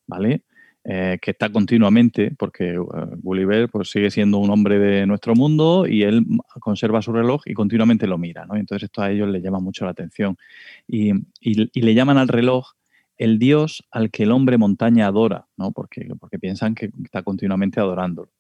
¿vale? 0.07 0.41
Eh, 0.85 1.19
que 1.21 1.33
está 1.33 1.51
continuamente, 1.51 2.33
porque 2.39 2.71
eh, 2.71 2.79
Gulliver 3.17 3.69
pues, 3.69 3.91
sigue 3.91 4.11
siendo 4.11 4.39
un 4.39 4.49
hombre 4.49 4.79
de 4.79 5.07
nuestro 5.07 5.35
mundo 5.35 5.87
y 5.87 6.03
él 6.03 6.25
conserva 6.61 7.03
su 7.03 7.13
reloj 7.13 7.43
y 7.45 7.53
continuamente 7.53 8.07
lo 8.07 8.17
mira. 8.17 8.47
¿no? 8.47 8.57
Entonces 8.57 8.85
esto 8.85 9.03
a 9.03 9.11
ellos 9.11 9.29
les 9.29 9.43
llama 9.43 9.61
mucho 9.61 9.85
la 9.85 9.91
atención. 9.91 10.39
Y, 10.87 11.13
le 11.43 11.95
llaman 11.95 12.17
al 12.17 12.29
reloj 12.29 12.73
el 13.19 13.39
dios 13.39 13.85
al 13.91 14.11
que 14.11 14.23
el 14.23 14.31
hombre 14.31 14.57
montaña 14.57 15.09
adora, 15.09 15.47
¿no? 15.57 15.73
porque, 15.73 16.09
porque 16.19 16.39
piensan 16.39 16.75
que 16.75 16.91
está 17.05 17.23
continuamente 17.23 17.81
adorándolo. 17.81 18.31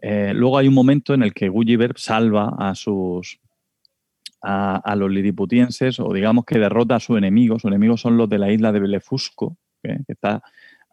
Eh, 0.00 0.32
luego 0.34 0.56
hay 0.56 0.68
un 0.68 0.74
momento 0.74 1.12
en 1.12 1.22
el 1.22 1.34
que 1.34 1.48
Gulliver 1.48 1.92
salva 1.96 2.54
a 2.58 2.74
sus 2.76 3.40
a, 4.40 4.94
los 4.96 5.10
liliputienses, 5.10 6.00
o 6.00 6.12
digamos 6.12 6.44
que 6.44 6.58
derrota 6.58 6.96
a 6.96 7.00
su 7.00 7.16
enemigo. 7.16 7.58
Sus 7.58 7.68
enemigos 7.68 8.00
son 8.00 8.16
los 8.16 8.28
de 8.28 8.38
la 8.38 8.50
isla 8.50 8.72
de 8.72 8.80
Belefusco, 8.80 9.58
que 9.82 9.98
está 10.06 10.42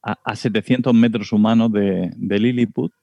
a, 0.06 0.36
700 0.36 0.94
metros 0.94 1.32
humanos 1.32 1.72
de, 1.72 2.40
Lilliput. 2.40 2.94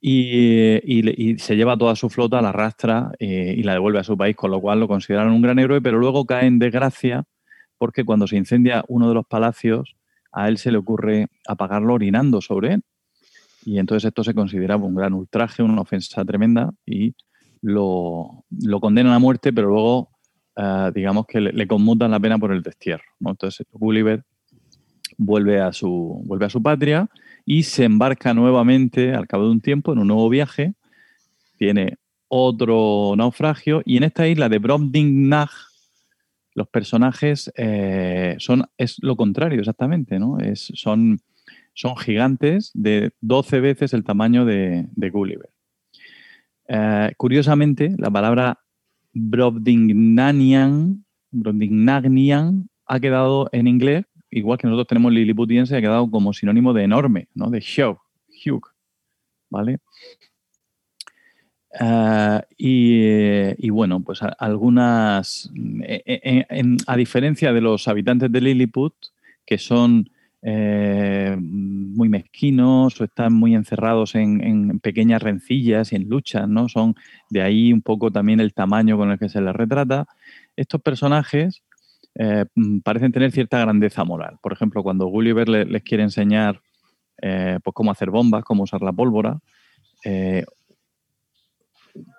Y, 0.00 1.36
se 1.38 1.56
lleva 1.56 1.76
toda 1.76 1.96
su 1.96 2.10
flota, 2.10 2.42
la 2.42 2.50
arrastra 2.50 3.12
eh, 3.18 3.54
y 3.56 3.62
la 3.62 3.72
devuelve 3.72 4.00
a 4.00 4.04
su 4.04 4.16
país, 4.16 4.36
con 4.36 4.50
lo 4.50 4.60
cual 4.60 4.80
lo 4.80 4.88
consideran 4.88 5.30
un 5.30 5.42
gran 5.42 5.58
héroe, 5.58 5.80
pero 5.80 5.98
luego 5.98 6.24
cae 6.24 6.46
en 6.46 6.58
desgracia 6.58 7.24
porque 7.78 8.04
cuando 8.04 8.26
se 8.26 8.36
incendia 8.36 8.84
uno 8.88 9.08
de 9.08 9.14
los 9.14 9.26
palacios, 9.26 9.96
a 10.32 10.48
él 10.48 10.58
se 10.58 10.72
le 10.72 10.78
ocurre 10.78 11.28
apagarlo 11.46 11.94
orinando 11.94 12.40
sobre 12.40 12.74
él. 12.74 12.82
Y 13.64 13.78
entonces 13.78 14.08
esto 14.08 14.24
se 14.24 14.34
considera 14.34 14.76
un 14.76 14.94
gran 14.94 15.14
ultraje, 15.14 15.62
una 15.62 15.80
ofensa 15.80 16.24
tremenda 16.24 16.72
y 16.84 17.14
lo, 17.62 18.44
condenan 18.80 19.12
a 19.12 19.18
muerte, 19.18 19.52
pero 19.52 19.68
luego 19.68 20.10
eh, 20.56 20.90
digamos 20.94 21.26
que 21.26 21.40
le, 21.40 21.66
conmutan 21.66 22.10
la 22.10 22.20
pena 22.20 22.38
por 22.38 22.52
el 22.52 22.62
destierro. 22.62 23.04
Entonces 23.20 23.66
Gulliver 23.70 24.24
vuelve 25.18 25.60
a, 25.60 25.72
su, 25.72 26.22
vuelve 26.24 26.46
a 26.46 26.50
su 26.50 26.62
patria 26.62 27.10
y 27.44 27.64
se 27.64 27.84
embarca 27.84 28.32
nuevamente 28.32 29.12
al 29.12 29.26
cabo 29.26 29.44
de 29.44 29.50
un 29.50 29.60
tiempo 29.60 29.92
en 29.92 29.98
un 29.98 30.06
nuevo 30.06 30.28
viaje. 30.30 30.72
Tiene 31.58 31.98
otro 32.28 33.14
naufragio 33.16 33.82
y 33.84 33.96
en 33.96 34.04
esta 34.04 34.26
isla 34.28 34.48
de 34.48 34.58
Brobdingnag 34.58 35.50
los 36.54 36.68
personajes 36.68 37.52
eh, 37.56 38.36
son, 38.38 38.64
es 38.76 38.96
lo 39.00 39.16
contrario 39.16 39.60
exactamente, 39.60 40.18
¿no? 40.18 40.38
Es, 40.38 40.72
son, 40.74 41.20
son 41.72 41.96
gigantes 41.96 42.70
de 42.74 43.12
12 43.20 43.60
veces 43.60 43.94
el 43.94 44.04
tamaño 44.04 44.44
de, 44.44 44.88
Gulliver. 44.96 45.50
Eh, 46.68 47.12
curiosamente, 47.16 47.94
la 47.96 48.10
palabra 48.10 48.58
Brobdingnagian, 49.12 51.04
ha 52.86 53.00
quedado 53.00 53.48
en 53.52 53.68
inglés, 53.68 54.04
igual 54.30 54.58
que 54.58 54.66
nosotros 54.66 54.86
tenemos 54.86 55.12
liliputiense, 55.12 55.76
ha 55.76 55.80
quedado 55.80 56.10
como 56.10 56.32
sinónimo 56.32 56.72
de 56.72 56.84
enorme, 56.84 57.28
¿no? 57.34 57.50
De 57.50 57.58
huge, 57.58 57.98
huge, 58.44 58.70
¿vale? 59.50 59.78
Ah, 61.80 62.44
y, 62.56 63.70
bueno, 63.70 64.00
pues 64.00 64.20
algunas, 64.38 65.50
eh, 65.84 66.02
eh, 66.06 66.76
a 66.86 66.96
diferencia 66.96 67.52
de 67.52 67.60
los 67.60 67.86
habitantes 67.88 68.32
de 68.32 68.40
Lilliput, 68.40 68.94
que 69.44 69.58
son 69.58 70.10
eh, 70.42 71.36
muy 71.38 72.08
mezquinos 72.08 73.00
o 73.00 73.04
están 73.04 73.32
muy 73.34 73.54
encerrados 73.54 74.14
en, 74.14 74.78
pequeñas 74.80 75.22
rencillas 75.22 75.92
y 75.92 75.96
en 75.96 76.08
luchas, 76.08 76.48
¿no? 76.48 76.68
Son 76.68 76.94
de 77.30 77.42
ahí 77.42 77.72
un 77.72 77.82
poco 77.82 78.10
también 78.10 78.40
el 78.40 78.54
tamaño 78.54 78.96
con 78.96 79.10
el 79.10 79.18
que 79.18 79.28
se 79.28 79.40
les 79.40 79.54
retrata. 79.54 80.06
Estos 80.56 80.80
personajes 80.80 81.62
parecen 82.82 83.12
tener 83.12 83.32
cierta 83.32 83.60
grandeza 83.60 84.04
moral. 84.04 84.38
Por 84.42 84.52
ejemplo, 84.52 84.82
cuando 84.82 85.06
Gulliver 85.06 85.48
les, 85.48 85.82
quiere 85.82 86.02
enseñar 86.02 86.60
pues 87.20 87.74
cómo 87.74 87.90
hacer 87.90 88.10
bombas, 88.10 88.44
cómo 88.44 88.64
usar 88.64 88.82
la 88.82 88.92
pólvora, 88.92 89.38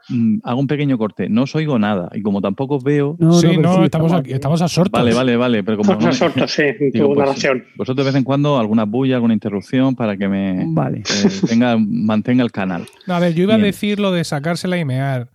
Mm, 0.09 0.39
hago 0.43 0.59
un 0.59 0.67
pequeño 0.67 0.97
corte. 0.97 1.29
No 1.29 1.43
os 1.43 1.55
oigo 1.55 1.77
nada. 1.77 2.09
Y 2.13 2.21
como 2.21 2.41
tampoco 2.41 2.79
veo. 2.79 3.17
sí, 3.39 3.57
no, 3.57 3.83
estamos, 3.83 4.11
aquí, 4.11 4.33
estamos 4.33 4.61
a 4.61 4.67
sortos. 4.67 4.99
Vale, 4.99 5.13
vale, 5.13 5.37
vale. 5.37 5.63
Pero 5.63 5.77
como 5.77 5.93
a 5.93 6.11
sortos, 6.11 6.51
sí, 6.51 6.63
tu 6.93 7.13
pues, 7.13 7.45
Vosotros 7.75 7.97
de 7.97 8.03
vez 8.03 8.15
en 8.15 8.23
cuando 8.23 8.57
alguna 8.57 8.85
bulla, 8.85 9.15
alguna 9.15 9.33
interrupción 9.33 9.95
para 9.95 10.17
que 10.17 10.27
me 10.27 10.65
vale. 10.67 11.03
tenga, 11.47 11.77
mantenga 11.77 12.43
el 12.43 12.51
canal. 12.51 12.85
a 13.07 13.19
ver, 13.19 13.33
yo 13.33 13.43
iba 13.43 13.55
a 13.55 13.59
decir 13.59 13.99
lo 13.99 14.11
de 14.11 14.23
sacársela 14.23 14.77
y 14.77 14.85
mear. 14.85 15.29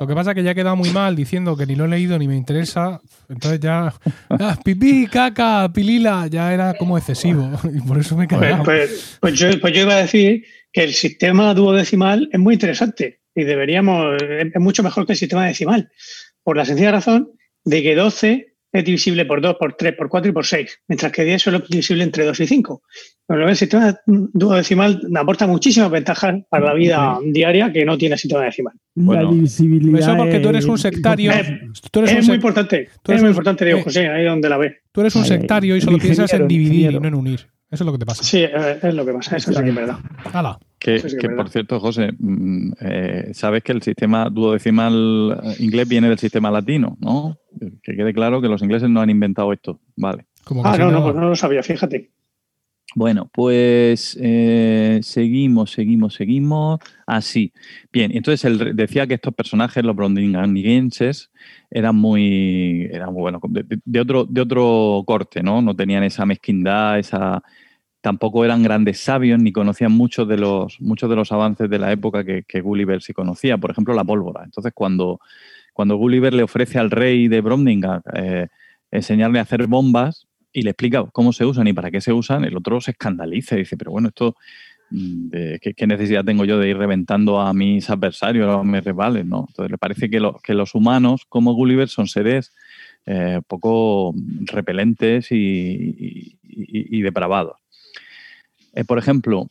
Lo 0.00 0.06
que 0.06 0.14
pasa 0.14 0.30
es 0.30 0.34
que 0.34 0.42
ya 0.42 0.50
he 0.50 0.54
quedado 0.54 0.76
muy 0.76 0.90
mal 0.90 1.14
diciendo 1.14 1.56
que 1.56 1.66
ni 1.66 1.76
lo 1.76 1.84
he 1.84 1.88
leído 1.88 2.18
ni 2.18 2.26
me 2.26 2.36
interesa. 2.36 3.00
Entonces 3.28 3.60
ya. 3.60 3.94
Ah, 4.28 4.58
pipí, 4.64 5.06
caca, 5.06 5.70
pilila, 5.72 6.26
ya 6.26 6.52
era 6.52 6.74
como 6.74 6.98
excesivo. 6.98 7.50
Y 7.72 7.80
por 7.80 7.98
eso 7.98 8.16
me 8.16 8.24
he 8.24 8.28
pues, 8.28 8.56
pues, 8.64 9.18
pues, 9.20 9.34
yo, 9.34 9.60
pues 9.60 9.72
yo 9.72 9.82
iba 9.82 9.94
a 9.94 10.02
decir 10.02 10.44
que 10.72 10.84
el 10.84 10.94
sistema 10.94 11.54
duodecimal 11.54 12.28
es 12.32 12.40
muy 12.40 12.54
interesante 12.54 13.20
y 13.34 13.44
deberíamos, 13.44 14.16
es 14.22 14.60
mucho 14.60 14.82
mejor 14.82 15.06
que 15.06 15.12
el 15.12 15.18
sistema 15.18 15.46
decimal, 15.46 15.90
por 16.42 16.56
la 16.56 16.64
sencilla 16.64 16.92
razón 16.92 17.32
de 17.64 17.82
que 17.82 17.94
12 17.94 18.53
es 18.74 18.84
divisible 18.84 19.24
por 19.24 19.40
2, 19.40 19.54
por 19.54 19.74
3, 19.74 19.94
por 19.94 20.08
4 20.08 20.30
y 20.30 20.34
por 20.34 20.44
6, 20.44 20.80
mientras 20.88 21.12
que 21.12 21.22
10 21.22 21.40
solo 21.40 21.58
es 21.58 21.68
divisible 21.68 22.02
entre 22.02 22.24
2 22.24 22.40
y 22.40 22.46
5. 22.48 22.82
Pero 23.26 23.48
el 23.48 23.56
sistema 23.56 23.96
duodecimal 24.06 25.00
aporta 25.14 25.46
muchísimas 25.46 25.92
ventajas 25.92 26.42
para 26.50 26.66
la 26.66 26.74
vida 26.74 27.18
diaria 27.24 27.72
que 27.72 27.84
no 27.84 27.96
tiene 27.96 28.14
el 28.14 28.18
sistema 28.18 28.42
decimal. 28.42 28.74
la 28.96 29.30
divisibilidad. 29.30 30.00
Eso 30.00 30.16
porque 30.16 30.40
tú 30.40 30.48
eres 30.48 30.64
un 30.64 30.78
sectario. 30.78 31.30
es, 31.30 32.26
muy 32.26 32.34
importante. 32.34 32.88
es 33.06 33.20
muy 33.20 33.30
importante, 33.30 33.64
digo, 33.64 33.80
José, 33.82 34.08
ahí 34.08 34.24
donde 34.24 34.48
la 34.48 34.56
ve. 34.56 34.78
Tú 34.90 35.02
eres 35.02 35.14
un 35.14 35.24
sectario 35.24 35.76
y 35.76 35.80
solo 35.80 35.98
piensas 35.98 36.34
en 36.34 36.48
dividir 36.48 36.90
y 36.90 36.98
no 36.98 37.06
en 37.06 37.14
unir. 37.14 37.46
Eso 37.74 37.82
es 37.82 37.86
lo 37.86 37.92
que 37.92 37.98
te 37.98 38.06
pasa. 38.06 38.22
Sí, 38.22 38.38
eh, 38.38 38.78
es 38.82 38.94
lo 38.94 39.04
que 39.04 39.12
pasa. 39.12 39.36
Eso 39.36 39.52
sí 39.52 39.62
que 39.62 39.68
es 39.68 39.74
verdad. 39.74 39.98
Hala. 40.32 40.58
Que, 40.78 41.00
por 41.34 41.48
cierto, 41.48 41.80
José, 41.80 42.12
mm, 42.16 42.72
eh, 42.80 43.30
sabes 43.32 43.64
que 43.64 43.72
el 43.72 43.82
sistema 43.82 44.30
duodecimal 44.30 45.40
eh, 45.42 45.56
inglés 45.58 45.88
viene 45.88 46.08
del 46.08 46.18
sistema 46.18 46.50
latino, 46.50 46.96
¿no? 47.00 47.36
Que 47.82 47.96
quede 47.96 48.14
claro 48.14 48.40
que 48.40 48.48
los 48.48 48.62
ingleses 48.62 48.88
no 48.88 49.00
han 49.00 49.10
inventado 49.10 49.52
esto, 49.52 49.80
¿vale? 49.96 50.26
ah, 50.62 50.76
no, 50.78 50.90
no, 50.90 51.02
pues 51.02 51.14
no 51.16 51.28
lo 51.30 51.36
sabía, 51.36 51.62
fíjate. 51.62 52.10
Bueno, 52.94 53.28
pues 53.32 54.16
eh, 54.20 55.00
seguimos, 55.02 55.72
seguimos, 55.72 56.14
seguimos. 56.14 56.78
Así. 57.06 57.52
Ah, 57.54 57.88
Bien, 57.92 58.12
entonces 58.14 58.44
él 58.44 58.76
decía 58.76 59.06
que 59.06 59.14
estos 59.14 59.34
personajes, 59.34 59.82
los 59.82 59.96
brondinganienses, 59.96 61.30
eran 61.70 61.96
muy, 61.96 62.88
eran 62.92 63.12
bueno, 63.12 63.40
de, 63.48 64.00
otro, 64.00 64.26
de 64.26 64.40
otro 64.40 65.02
corte, 65.06 65.42
¿no? 65.42 65.60
No 65.60 65.74
tenían 65.74 66.04
esa 66.04 66.24
mezquindad, 66.24 67.00
esa, 67.00 67.42
tampoco 68.04 68.44
eran 68.44 68.62
grandes 68.62 69.00
sabios 69.00 69.40
ni 69.40 69.50
conocían 69.50 69.90
muchos 69.90 70.28
de 70.28 70.36
los, 70.36 70.78
muchos 70.78 71.08
de 71.08 71.16
los 71.16 71.32
avances 71.32 71.70
de 71.70 71.78
la 71.78 71.90
época 71.90 72.22
que, 72.22 72.60
Gulliver 72.60 73.00
sí 73.00 73.14
conocía, 73.14 73.56
por 73.56 73.70
ejemplo, 73.70 73.94
la 73.94 74.04
pólvora. 74.04 74.44
Entonces, 74.44 74.72
cuando, 74.74 75.20
cuando 75.72 75.96
Gulliver 75.96 76.34
le 76.34 76.42
ofrece 76.42 76.78
al 76.78 76.90
rey 76.90 77.28
de 77.28 77.40
Bromdinga 77.40 78.02
eh, 78.12 78.48
enseñarle 78.90 79.38
a 79.38 79.42
hacer 79.42 79.66
bombas 79.68 80.26
y 80.52 80.60
le 80.60 80.70
explica 80.72 81.02
cómo 81.14 81.32
se 81.32 81.46
usan 81.46 81.66
y 81.66 81.72
para 81.72 81.90
qué 81.90 82.02
se 82.02 82.12
usan, 82.12 82.44
el 82.44 82.54
otro 82.58 82.78
se 82.82 82.90
escandaliza 82.90 83.54
y 83.54 83.60
dice, 83.60 83.78
pero 83.78 83.92
bueno, 83.92 84.08
esto, 84.08 84.36
mm, 84.90 85.30
¿qué, 85.62 85.86
necesidad 85.86 86.26
tengo 86.26 86.44
yo 86.44 86.58
de 86.58 86.68
ir 86.68 86.76
reventando 86.76 87.40
a 87.40 87.54
mis 87.54 87.88
adversarios, 87.88 88.54
a 88.54 88.62
mis 88.64 88.84
rivales? 88.84 89.24
¿no? 89.24 89.46
Entonces, 89.48 89.70
le 89.70 89.78
parece 89.78 90.10
que, 90.10 90.20
los 90.20 90.74
humanos, 90.74 91.24
como 91.26 91.54
Gulliver, 91.54 91.88
son 91.88 92.06
seres 92.06 92.52
eh, 93.06 93.40
poco 93.48 94.14
repelentes 94.52 95.28
y 95.30 97.00
depravados. 97.00 97.63
Eh, 98.74 98.84
por 98.84 98.98
ejemplo, 98.98 99.48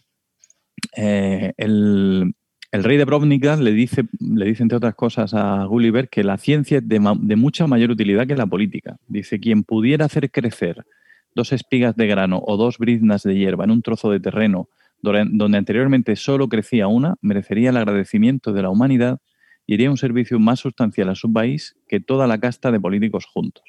eh, 0.97 1.53
el, 1.57 2.33
rey 2.71 2.97
de 2.97 3.05
Brovnica 3.05 3.55
le 3.55 3.71
dice, 3.71 4.03
le 4.19 4.45
dice, 4.45 4.63
entre 4.63 4.77
otras 4.77 4.95
cosas, 4.95 5.33
a 5.33 5.63
Gulliver 5.65 6.09
que 6.09 6.23
la 6.23 6.37
ciencia 6.37 6.79
es 6.79 6.87
de, 6.87 6.99
mucha 6.99 7.67
mayor 7.67 7.91
utilidad 7.91 8.27
que 8.27 8.35
la 8.35 8.45
política. 8.45 8.97
Dice, 9.07 9.39
quien 9.39 9.63
pudiera 9.63 10.05
hacer 10.05 10.29
crecer 10.31 10.85
dos 11.35 11.53
espigas 11.53 11.95
de 11.95 12.07
grano 12.07 12.41
o 12.45 12.57
dos 12.57 12.77
briznas 12.77 13.23
de 13.23 13.35
hierba 13.35 13.63
en 13.63 13.71
un 13.71 13.81
trozo 13.81 14.11
de 14.11 14.19
terreno 14.19 14.69
donde 15.01 15.57
anteriormente 15.57 16.15
solo 16.15 16.47
crecía 16.47 16.87
una, 16.87 17.15
merecería 17.21 17.71
el 17.71 17.77
agradecimiento 17.77 18.53
de 18.53 18.61
la 18.61 18.69
humanidad 18.69 19.19
y 19.65 19.73
haría 19.73 19.91
un 19.91 19.97
servicio 19.97 20.39
más 20.39 20.61
sustancial 20.61 21.09
a 21.09 21.15
su 21.15 21.31
país 21.31 21.75
que 21.89 21.99
toda 21.99 22.25
la 22.25 22.39
casta 22.39 22.71
de 22.71 22.79
políticos 22.79 23.25
juntos. 23.25 23.63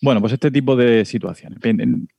Bueno, 0.00 0.20
pues 0.20 0.32
este 0.32 0.50
tipo 0.50 0.76
de 0.76 1.04
situaciones. 1.04 1.58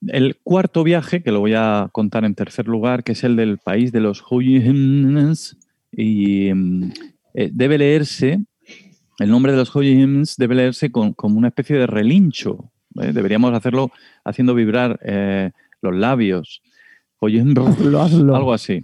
El 0.07 0.37
cuarto 0.43 0.83
viaje, 0.83 1.23
que 1.23 1.31
lo 1.31 1.39
voy 1.39 1.53
a 1.55 1.87
contar 1.91 2.25
en 2.25 2.35
tercer 2.35 2.67
lugar, 2.67 3.03
que 3.03 3.13
es 3.13 3.23
el 3.23 3.37
del 3.37 3.57
país 3.57 3.91
de 3.91 4.01
los 4.01 4.23
Huygens, 4.29 5.57
y 5.91 6.53
mm, 6.53 6.91
eh, 7.33 7.49
debe 7.53 7.77
leerse, 7.77 8.43
el 9.19 9.29
nombre 9.29 9.51
de 9.51 9.57
los 9.57 9.73
Huygens 9.75 10.35
debe 10.37 10.55
leerse 10.55 10.91
con, 10.91 11.13
como 11.13 11.37
una 11.37 11.49
especie 11.49 11.77
de 11.77 11.87
relincho. 11.87 12.71
¿eh? 13.01 13.11
Deberíamos 13.13 13.53
hacerlo 13.53 13.91
haciendo 14.23 14.55
vibrar 14.55 14.99
eh, 15.03 15.51
los 15.81 15.95
labios. 15.95 16.61
Algo 18.35 18.53
así. 18.53 18.81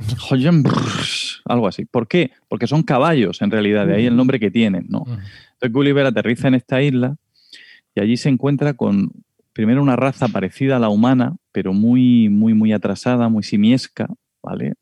Algo 1.45 1.67
así. 1.67 1.85
¿Por 1.85 2.07
qué? 2.07 2.31
Porque 2.49 2.67
son 2.67 2.84
caballos, 2.84 3.41
en 3.41 3.51
realidad, 3.51 3.88
de 3.88 3.95
ahí 3.95 4.05
el 4.05 4.15
nombre 4.15 4.39
que 4.39 4.51
tienen. 4.51 4.88
¿no? 4.89 5.05
Entonces 5.07 5.72
Gulliver 5.72 6.05
aterriza 6.05 6.47
en 6.49 6.55
esta 6.55 6.81
isla 6.81 7.15
y 7.95 8.01
allí 8.01 8.17
se 8.17 8.30
encuentra 8.30 8.73
con 8.73 9.11
primero 9.53 9.81
una 9.81 9.95
raza 9.95 10.27
parecida 10.27 10.76
a 10.76 10.80
la 10.80 10.89
humana, 10.89 11.38
pero 11.53 11.73
muy, 11.73 12.27
muy, 12.27 12.53
muy 12.53 12.73
atrasada, 12.73 13.30
muy 13.30 13.41
simiesca, 13.41 14.07
¿vale? 14.43 14.73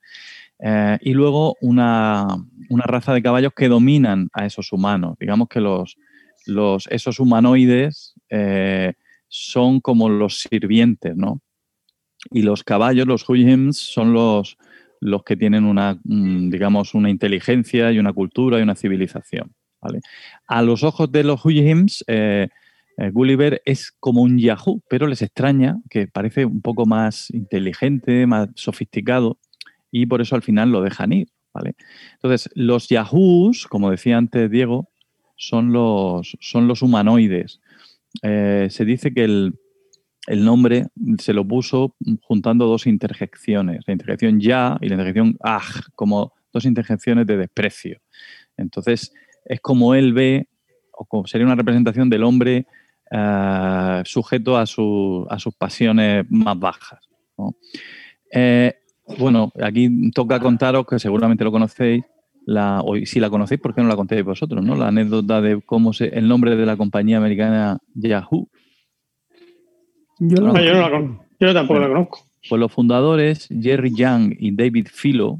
Eh, 0.59 0.97
y 1.01 1.13
luego 1.13 1.55
una, 1.61 2.27
raza 2.69 3.13
de 3.13 3.21
caballos 3.21 3.53
que 3.55 3.67
dominan 3.67 4.29
a 4.33 4.47
esos 4.47 4.73
humanos. 4.73 5.15
Digamos 5.19 5.47
que 5.47 5.61
los, 5.61 5.95
los, 6.47 6.87
esos 6.87 7.19
humanoides 7.19 8.15
eh, 8.29 8.93
son 9.27 9.79
como 9.79 10.09
los 10.09 10.39
sirvientes, 10.39 11.15
¿no? 11.15 11.39
Y 12.31 12.41
los 12.41 12.63
caballos, 12.63 13.05
los 13.05 13.29
Huyims, 13.29 13.77
son 13.77 14.13
los, 14.13 14.57
los 15.01 15.23
que 15.23 15.37
tienen 15.37 15.65
una, 15.65 15.99
mm, 16.03 16.49
digamos, 16.49 16.95
una 16.95 17.11
inteligencia 17.11 17.91
y 17.91 17.99
una 17.99 18.13
cultura 18.13 18.57
y 18.57 18.63
una 18.63 18.75
civilización. 18.75 19.53
¿vale? 19.81 19.99
A 20.47 20.61
los 20.61 20.83
ojos 20.83 21.11
de 21.11 21.23
los 21.23 21.45
Huyims, 21.45 22.03
eh, 22.07 22.47
eh, 22.97 23.09
Gulliver 23.11 23.61
es 23.65 23.91
como 23.99 24.21
un 24.21 24.37
Yahoo, 24.37 24.81
pero 24.89 25.07
les 25.07 25.21
extraña 25.21 25.77
que 25.89 26.07
parece 26.07 26.45
un 26.45 26.61
poco 26.61 26.85
más 26.85 27.29
inteligente, 27.31 28.27
más 28.27 28.49
sofisticado, 28.55 29.39
y 29.91 30.05
por 30.05 30.21
eso 30.21 30.35
al 30.35 30.41
final 30.41 30.71
lo 30.71 30.81
dejan 30.81 31.13
ir. 31.13 31.27
¿vale? 31.53 31.75
Entonces, 32.13 32.49
los 32.55 32.89
Yahoos, 32.89 33.67
como 33.67 33.91
decía 33.91 34.17
antes 34.17 34.49
Diego, 34.49 34.89
son 35.35 35.71
los, 35.71 36.37
son 36.39 36.67
los 36.67 36.81
humanoides. 36.81 37.61
Eh, 38.21 38.67
se 38.69 38.85
dice 38.85 39.13
que 39.13 39.23
el, 39.23 39.55
el 40.27 40.45
nombre 40.45 40.87
se 41.19 41.33
lo 41.33 41.47
puso 41.47 41.95
juntando 42.21 42.65
dos 42.65 42.87
interjecciones, 42.87 43.81
la 43.87 43.93
interjección 43.93 44.39
ya 44.39 44.77
y 44.81 44.87
la 44.87 44.95
interjección 44.95 45.37
aj, 45.41 45.89
como 45.95 46.33
dos 46.51 46.65
interjecciones 46.65 47.25
de 47.25 47.37
desprecio. 47.37 47.99
Entonces, 48.57 49.11
es 49.45 49.59
como 49.59 49.95
él 49.95 50.13
ve, 50.13 50.47
o 50.91 51.05
como 51.05 51.27
sería 51.27 51.45
una 51.45 51.55
representación 51.55 52.09
del 52.09 52.23
hombre 52.23 52.67
eh, 53.15 54.01
sujeto 54.05 54.57
a, 54.57 54.65
su, 54.65 55.27
a, 55.29 55.37
sus 55.37 55.53
pasiones 55.53 56.25
más 56.29 56.57
bajas. 56.57 56.99
Eh, 58.31 58.73
bueno, 59.19 59.51
aquí 59.61 60.11
toca 60.11 60.39
contaros, 60.39 60.87
que 60.87 60.97
seguramente 60.97 61.43
lo 61.43 61.51
conocéis, 61.51 62.03
la, 62.45 62.81
o 62.81 62.95
si 63.05 63.19
la 63.19 63.29
conocéis, 63.29 63.61
¿por 63.61 63.75
qué 63.75 63.81
no 63.81 63.87
la 63.87 63.95
contéis 63.95 64.23
vosotros? 64.25 64.63
¿no? 64.63 64.75
La 64.75 64.87
anécdota 64.87 65.41
de 65.41 65.61
cómo 65.61 65.93
se, 65.93 66.07
el 66.07 66.27
nombre 66.27 66.55
de 66.55 66.65
la 66.65 66.75
compañía 66.75 67.17
americana 67.17 67.77
Yahoo 67.93 68.49
yo, 70.19 70.37
yo, 71.39 71.53
tampoco 71.53 71.79
la 71.79 71.87
conozco. 71.87 72.19
Pues 72.47 72.59
los 72.59 72.71
fundadores, 72.71 73.47
Jerry 73.49 73.93
Young 73.95 74.35
y 74.39 74.55
David 74.55 74.87
Philo, 74.91 75.39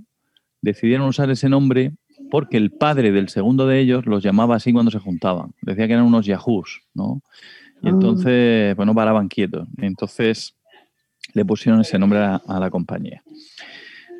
decidieron 0.61 1.07
usar 1.07 1.29
ese 1.31 1.49
nombre 1.49 1.93
porque 2.29 2.57
el 2.57 2.71
padre 2.71 3.11
del 3.11 3.29
segundo 3.29 3.67
de 3.67 3.79
ellos 3.79 4.05
los 4.05 4.23
llamaba 4.23 4.55
así 4.55 4.73
cuando 4.73 4.91
se 4.91 4.99
juntaban. 4.99 5.53
Decía 5.61 5.87
que 5.87 5.93
eran 5.93 6.05
unos 6.05 6.25
yahoos, 6.25 6.81
¿no? 6.93 7.21
Y 7.83 7.87
ah. 7.87 7.91
entonces, 7.91 8.75
pues 8.75 8.85
no 8.85 8.95
paraban 8.95 9.27
quietos. 9.27 9.67
entonces 9.77 10.55
le 11.33 11.45
pusieron 11.45 11.81
ese 11.81 11.99
nombre 11.99 12.19
a, 12.19 12.59
la 12.59 12.69
compañía. 12.69 13.23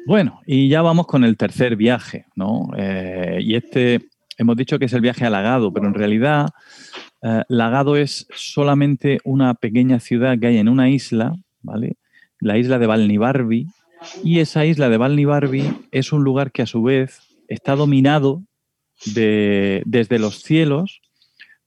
Bueno, 0.05 0.41
y 0.45 0.67
ya 0.67 0.81
vamos 0.81 1.07
con 1.07 1.23
el 1.23 1.37
tercer 1.37 1.75
viaje, 1.75 2.25
¿no? 2.35 2.69
Eh, 2.77 3.39
y 3.41 3.55
este, 3.55 4.01
hemos 4.37 4.57
dicho 4.57 4.79
que 4.79 4.85
es 4.85 4.93
el 4.93 5.01
viaje 5.01 5.25
halagado, 5.25 5.71
pero 5.71 5.87
en 5.87 5.93
realidad 5.93 6.49
eh, 7.21 7.43
Lagado 7.47 7.95
es 7.95 8.27
solamente 8.35 9.19
una 9.23 9.53
pequeña 9.53 9.99
ciudad 9.99 10.37
que 10.39 10.47
hay 10.47 10.57
en 10.57 10.69
una 10.69 10.89
isla, 10.89 11.35
¿vale? 11.61 11.97
La 12.39 12.57
isla 12.57 12.79
de 12.79 12.87
Balnibarbi. 12.87 13.67
Y 14.23 14.39
esa 14.39 14.65
isla 14.65 14.89
de 14.89 14.97
Balnibarbi 14.97 15.87
es 15.91 16.11
un 16.11 16.23
lugar 16.23 16.51
que 16.51 16.63
a 16.63 16.67
su 16.67 16.83
vez 16.83 17.21
está 17.47 17.75
dominado 17.75 18.43
desde 19.05 20.19
los 20.19 20.41
cielos 20.41 21.02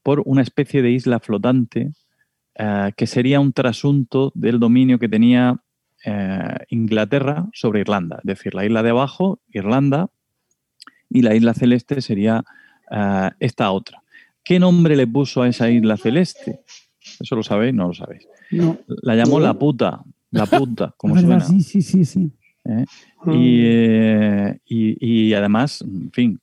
por 0.07 0.23
una 0.23 0.41
especie 0.41 0.81
de 0.81 0.91
isla 0.91 1.19
flotante 1.19 1.91
eh, 2.55 2.93
que 2.95 3.07
sería 3.07 3.41
un 3.41 3.51
trasunto 3.51 4.31
del 4.35 4.57
dominio 4.57 4.99
que 4.99 5.09
tenía 5.09 5.61
eh, 6.05 6.55
Inglaterra 6.69 7.49
sobre 7.51 7.81
Irlanda. 7.81 8.19
Es 8.19 8.23
decir, 8.23 8.55
la 8.55 8.63
isla 8.63 8.83
de 8.83 8.91
abajo, 8.91 9.41
Irlanda, 9.49 10.09
y 11.09 11.23
la 11.23 11.35
isla 11.35 11.53
celeste 11.53 11.99
sería 11.99 12.45
esta 13.41 13.69
otra. 13.71 14.01
¿Qué 14.45 14.59
nombre 14.59 14.95
le 14.95 15.07
puso 15.07 15.41
a 15.41 15.49
esa 15.49 15.69
isla 15.69 15.97
celeste? 15.97 16.61
¿Eso 17.19 17.35
lo 17.35 17.43
sabéis? 17.43 17.73
No 17.73 17.87
lo 17.87 17.93
sabéis. 17.93 18.25
La 18.87 19.13
llamó 19.13 19.41
la 19.41 19.55
puta, 19.55 20.05
la 20.31 20.45
puta, 20.45 20.93
como 20.95 21.17
suena. 21.17 21.41
Sí, 21.41 21.59
sí, 21.59 21.81
sí, 21.81 22.05
sí. 22.05 22.31
¿Eh? 22.67 22.85
Ah. 23.19 23.31
Eh, 23.33 24.57
y, 24.67 25.33
además, 25.33 25.81
en 25.81 26.11
fin, 26.11 26.39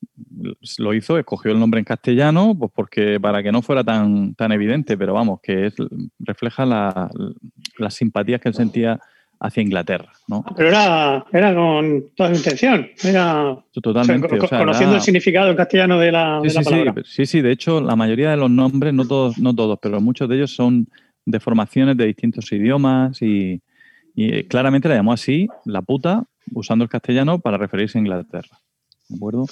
lo 0.79 0.95
hizo, 0.95 1.19
escogió 1.19 1.53
el 1.53 1.61
nombre 1.61 1.79
en 1.79 1.85
castellano, 1.85 2.57
pues 2.59 2.71
porque 2.75 3.19
para 3.21 3.43
que 3.43 3.53
no 3.53 3.63
fuera 3.63 3.85
tan, 3.85 4.35
tan 4.35 4.53
evidente, 4.53 4.97
pero 4.97 5.13
vamos, 5.15 5.41
que 5.43 5.73
refleja 6.19 6.65
las 6.67 7.95
simpatías 7.95 8.41
que 8.41 8.49
él 8.49 8.55
sentía 8.55 9.01
hacia 9.41 9.63
Inglaterra. 9.63 10.13
¿no? 10.29 10.45
Pero 10.57 10.69
era, 10.71 11.25
era 11.33 11.55
con 11.55 12.05
toda 12.17 12.31
su 12.31 12.37
intención, 12.37 12.89
era 13.03 13.57
Totalmente, 13.73 14.39
conociendo 14.39 14.97
el 14.97 15.03
significado 15.03 15.51
en 15.51 15.57
castellano 15.57 15.99
de 15.99 16.13
la, 16.13 16.41
sí, 16.43 16.51
sí, 16.51 16.65
palabra. 16.65 16.95
Sí, 17.05 17.27
sí, 17.27 17.41
de 17.43 17.53
hecho 17.53 17.81
la 17.81 17.97
mayoría 17.97 18.31
de 18.31 18.37
los 18.37 18.51
nombres, 18.51 18.95
no 18.95 19.07
todos, 19.07 19.39
no 19.39 19.55
todos, 19.55 19.79
pero 19.83 20.01
muchos 20.01 20.29
de 20.29 20.37
ellos 20.37 20.55
son 20.55 20.89
deformaciones 21.27 21.97
de 21.97 22.07
distintos 22.07 22.51
idiomas 22.53 23.21
y, 23.21 23.61
claramente 24.49 24.89
la 24.89 24.97
llamó 24.97 25.13
así, 25.13 25.49
la 25.65 25.83
puta, 25.83 26.25
usando 26.53 26.85
el 26.85 26.91
castellano 26.91 27.39
para 27.39 27.59
referirse 27.59 27.99
a 27.99 28.01
Inglaterra. 28.01 28.59
¿De 29.09 29.17
acuerdo? 29.17 29.47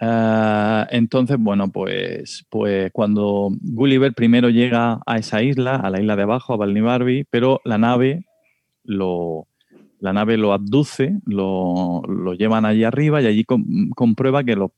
Eh, 0.00 0.86
entonces, 0.90 1.36
bueno, 1.38 1.68
pues, 1.68 2.44
pues 2.50 2.90
cuando 2.92 3.50
Gulliver 3.60 4.12
primero 4.12 4.50
llega 4.50 5.00
a 5.06 5.18
esa 5.18 5.42
isla, 5.42 5.76
a 5.76 5.90
la 5.90 6.00
isla 6.00 6.16
de 6.16 6.22
abajo, 6.22 6.52
a 6.52 6.56
Balnibarbi, 6.56 7.24
pero 7.30 7.60
la 7.64 7.78
nave 7.78 8.26
lo, 8.84 9.46
la 10.00 10.12
nave 10.12 10.36
lo 10.36 10.52
abduce, 10.52 11.18
lo, 11.24 12.02
llevan 12.34 12.64
allí 12.64 12.84
arriba 12.84 13.22
y 13.22 13.26
allí 13.26 13.44
comprueba 13.94 14.44
que 14.44 14.56
los 14.56 14.70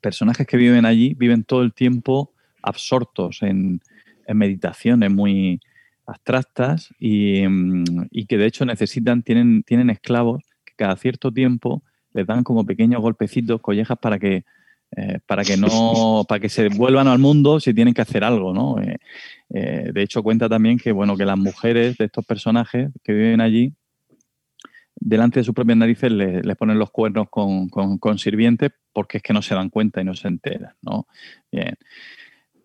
personajes 0.00 0.46
que 0.46 0.56
viven 0.56 0.84
allí 0.84 1.14
viven 1.14 1.44
todo 1.44 1.62
el 1.62 1.72
tiempo 1.72 2.32
absortos 2.62 3.42
en, 3.42 3.80
meditaciones 4.26 5.10
muy 5.10 5.60
abstractas 6.06 6.92
y, 6.98 7.42
que 8.26 8.38
de 8.38 8.46
hecho 8.46 8.64
necesitan, 8.64 9.22
tienen, 9.22 9.62
tienen 9.62 9.90
esclavos 9.90 10.42
que 10.64 10.74
cada 10.76 10.96
cierto 10.96 11.32
tiempo 11.32 11.82
les 12.12 12.26
dan 12.26 12.44
como 12.44 12.64
pequeños 12.64 13.00
golpecitos, 13.00 13.60
collejas 13.60 13.98
para 13.98 14.18
que 14.18 14.44
eh, 14.96 15.18
para 15.26 15.42
que 15.42 15.56
no, 15.56 16.24
para 16.28 16.38
que 16.38 16.48
se 16.48 16.68
vuelvan 16.68 17.08
al 17.08 17.18
mundo 17.18 17.58
si 17.58 17.74
tienen 17.74 17.94
que 17.94 18.02
hacer 18.02 18.22
algo, 18.22 18.54
¿no? 18.54 18.80
Eh, 18.80 18.98
eh, 19.50 19.90
de 19.92 20.02
hecho, 20.02 20.22
cuenta 20.22 20.48
también 20.48 20.78
que 20.78 20.92
bueno, 20.92 21.16
que 21.16 21.24
las 21.24 21.38
mujeres 21.38 21.96
de 21.96 22.04
estos 22.04 22.24
personajes 22.24 22.90
que 23.02 23.12
viven 23.12 23.40
allí, 23.40 23.74
delante 24.94 25.40
de 25.40 25.44
sus 25.44 25.54
propias 25.54 25.78
narices 25.78 26.12
les, 26.12 26.56
ponen 26.56 26.78
los 26.78 26.90
cuernos 26.90 27.26
con, 27.28 28.18
sirvientes 28.18 28.70
porque 28.92 29.16
es 29.18 29.22
que 29.22 29.32
no 29.32 29.42
se 29.42 29.56
dan 29.56 29.68
cuenta 29.68 30.00
y 30.00 30.04
no 30.04 30.14
se 30.14 30.28
enteran, 30.28 30.74
¿no? 30.80 31.08
Bien. 31.50 31.74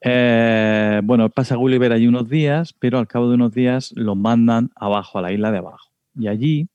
Bueno, 0.03 1.30
pasa 1.30 1.55
Gulliver 1.55 1.91
allí 1.91 2.07
unos 2.07 2.30
días, 2.30 2.73
pero 2.73 2.99
al 2.99 3.07
cabo 3.07 3.30
de 3.30 3.35
unos 3.35 3.53
días 3.53 3.91
los 3.95 4.15
mandan 4.15 4.71
abajo, 4.76 5.19
a 5.19 5.21
la 5.21 5.31
isla 5.31 5.51
de 5.51 5.57
abajo. 5.57 5.89
Y 6.15 6.27
allí 6.27 6.69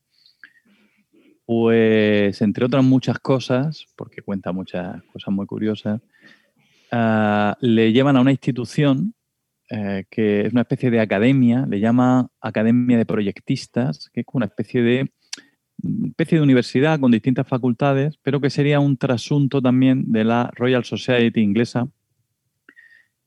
pues, 1.46 2.40
entre 2.40 2.64
otras 2.64 2.84
muchas 2.84 3.18
cosas, 3.18 3.86
porque 3.96 4.22
cuenta 4.22 4.52
muchas 4.52 5.02
cosas 5.12 5.34
muy 5.34 5.46
curiosas, 5.46 6.00
ah, 6.90 7.56
le 7.60 7.92
llevan 7.92 8.16
a 8.16 8.20
una 8.20 8.30
institución 8.30 9.14
eh, 9.70 10.04
que 10.10 10.42
es 10.42 10.52
una 10.52 10.62
especie 10.62 10.90
de 10.90 11.00
academia, 11.00 11.66
le 11.68 11.80
llama 11.80 12.28
Academia 12.40 12.98
de 12.98 13.06
Proyectistas, 13.06 14.10
que 14.12 14.20
es 14.20 14.26
una 14.32 14.46
especie 14.46 14.82
de, 14.82 15.10
especie 16.06 16.38
de 16.38 16.44
universidad 16.44 17.00
con 17.00 17.10
distintas 17.10 17.46
facultades, 17.46 18.18
pero 18.22 18.40
que 18.40 18.50
sería 18.50 18.80
un 18.80 18.96
trasunto 18.96 19.60
también 19.60 20.12
de 20.12 20.24
la 20.24 20.50
Royal 20.54 20.84
Society 20.84 21.40
inglesa, 21.40 21.88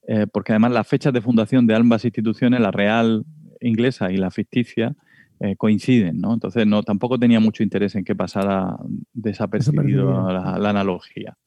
eh, 0.08 0.26
porque 0.32 0.54
además 0.54 0.72
las 0.72 0.88
fechas 0.88 1.12
de 1.12 1.22
fundación 1.22 1.68
de 1.68 1.76
ambas 1.76 2.06
instituciones, 2.06 2.62
la 2.62 2.72
real 2.72 3.26
inglesa 3.60 4.10
y 4.12 4.18
la 4.18 4.32
ficticia, 4.32 4.96
eh, 5.40 5.56
coinciden, 5.58 6.20
¿no? 6.20 6.34
Entonces 6.34 6.66
no, 6.66 6.82
tampoco 6.82 7.20
tenía 7.20 7.40
mucho 7.40 7.62
interés 7.62 7.94
en 7.96 8.06
que 8.06 8.16
pasara 8.16 8.78
desapercibido 9.14 10.32
la, 10.32 10.58
la, 10.58 10.70
analogía. 10.70 11.38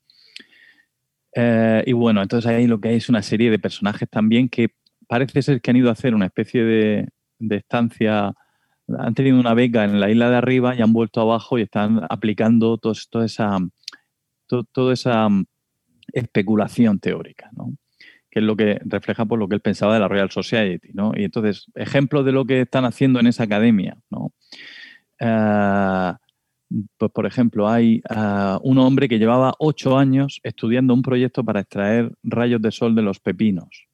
Eh, 1.35 1.83
y 1.87 1.93
bueno, 1.93 2.23
entonces 2.23 2.51
ahí 2.51 2.67
lo 2.67 2.81
que 2.81 2.89
hay 2.89 2.97
es 2.97 3.09
una 3.09 3.23
serie 3.23 3.51
de 3.51 3.59
personajes 3.59 4.09
también 4.09 4.49
que 4.49 4.69
parece 5.09 5.43
ser 5.43 5.61
que 5.61 5.71
han 5.71 5.77
ido 5.77 5.89
a 5.89 5.93
hacer 5.93 6.15
una 6.15 6.27
especie 6.27 6.63
de, 6.63 7.09
estancia, 7.49 8.35
han 8.99 9.15
tenido 9.15 9.41
una 9.41 9.55
beca 9.55 9.85
en 9.85 9.99
la 9.99 10.11
isla 10.11 10.29
de 10.31 10.37
arriba 10.37 10.77
y 10.77 10.83
han 10.83 10.93
vuelto 10.93 11.21
abajo 11.21 11.59
y 11.59 11.63
están 11.63 12.03
aplicando 12.11 12.77
todo, 12.79 12.93
toda 13.11 13.25
esa, 13.25 13.59
toda 14.47 14.93
esa 14.93 15.29
mm, 15.29 15.47
especulación 16.13 17.01
teórica, 17.01 17.51
¿no? 17.57 17.73
Que 18.31 18.39
es 18.39 18.45
lo 18.45 18.57
que 18.57 18.81
refleja 18.85 19.25
por 19.25 19.39
lo 19.39 19.49
que 19.49 19.57
él 19.57 19.61
pensaba 19.61 19.95
de 19.95 20.01
la 20.01 20.09
Royal 20.09 20.31
Society, 20.31 20.91
¿no? 20.95 21.13
Y 21.17 21.25
entonces, 21.25 21.67
ejemplos 21.75 22.25
de 22.25 22.33
lo 22.33 22.45
que 22.45 22.63
están 22.63 22.85
haciendo 22.85 23.19
en 23.21 23.27
esa 23.27 23.45
academia, 23.45 23.99
¿no? 24.11 24.33
Eh, 25.19 26.13
pues, 26.97 27.11
por 27.11 27.27
ejemplo, 27.27 27.69
hay 27.69 28.03
eh, 28.09 28.59
un 28.63 28.79
hombre 28.79 29.09
que 29.09 29.19
llevaba 29.19 29.55
ocho 29.59 29.99
años 29.99 30.41
estudiando 30.45 30.95
un 30.95 31.03
proyecto 31.03 31.45
para 31.45 31.61
extraer 31.61 32.13
rayos 32.23 32.63
de 32.63 32.71
sol 32.71 32.95
de 32.95 33.03
los 33.03 33.19
pepinos. 33.19 33.89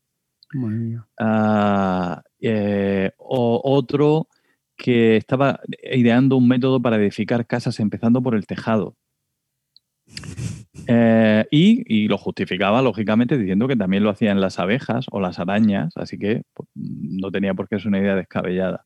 Eh, 2.40 3.10
o 3.18 3.60
otro 3.64 4.28
que 4.76 5.16
estaba 5.16 5.60
ideando 5.90 6.36
un 6.36 6.46
método 6.46 6.80
para 6.80 6.96
edificar 6.96 7.46
casas 7.46 7.80
empezando 7.80 8.22
por 8.22 8.34
el 8.34 8.46
tejado. 8.46 8.94
Eh, 10.86 11.44
y, 11.50 12.08
lo 12.08 12.18
justificaba, 12.18 12.82
lógicamente, 12.82 13.38
diciendo 13.38 13.68
que 13.68 13.76
también 13.76 14.04
lo 14.04 14.10
hacían 14.10 14.40
las 14.40 14.58
abejas 14.58 15.06
o 15.10 15.20
las 15.20 15.38
arañas, 15.38 15.96
así 15.96 16.18
que 16.18 16.42
pues, 16.54 16.68
no 16.74 17.30
tenía 17.30 17.54
por 17.54 17.68
qué 17.68 17.78
ser 17.78 17.88
una 17.88 17.98
idea 17.98 18.14
descabellada. 18.14 18.84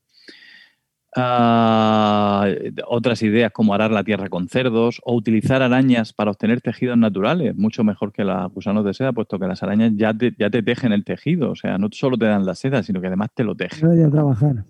Ah, 1.13 2.47
otras 2.87 3.21
ideas 3.21 3.51
como 3.51 3.73
arar 3.73 3.91
la 3.91 4.05
tierra 4.05 4.29
con 4.29 4.47
cerdos 4.47 5.01
o 5.03 5.13
utilizar 5.13 5.61
arañas 5.61 6.13
para 6.13 6.31
obtener 6.31 6.61
tejidos 6.61 6.97
naturales, 6.97 7.53
mucho 7.55 7.83
mejor 7.83 8.13
que 8.13 8.23
los 8.23 8.51
gusanos 8.53 8.85
de 8.85 8.93
seda, 8.93 9.11
puesto 9.11 9.37
que 9.37 9.45
las 9.45 9.61
arañas 9.61 9.91
ya 9.95 10.13
te, 10.13 10.33
ya 10.39 10.49
te 10.49 10.63
tejen 10.63 10.93
el 10.93 11.03
tejido, 11.03 11.51
o 11.51 11.55
sea, 11.55 11.77
no 11.77 11.89
solo 11.91 12.17
te 12.17 12.25
dan 12.25 12.45
la 12.45 12.55
seda, 12.55 12.81
sino 12.81 13.01
que 13.01 13.07
además 13.07 13.29
te 13.35 13.43
lo 13.43 13.55
tejen. 13.55 14.09
trabajar. 14.09 14.63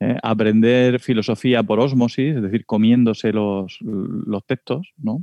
¿eh? 0.00 0.16
aprender 0.22 1.00
filosofía 1.00 1.62
por 1.62 1.80
osmosis, 1.80 2.36
es 2.36 2.42
decir, 2.42 2.64
comiéndose 2.66 3.32
los, 3.32 3.78
textos, 4.46 4.92
¿no? 4.96 5.22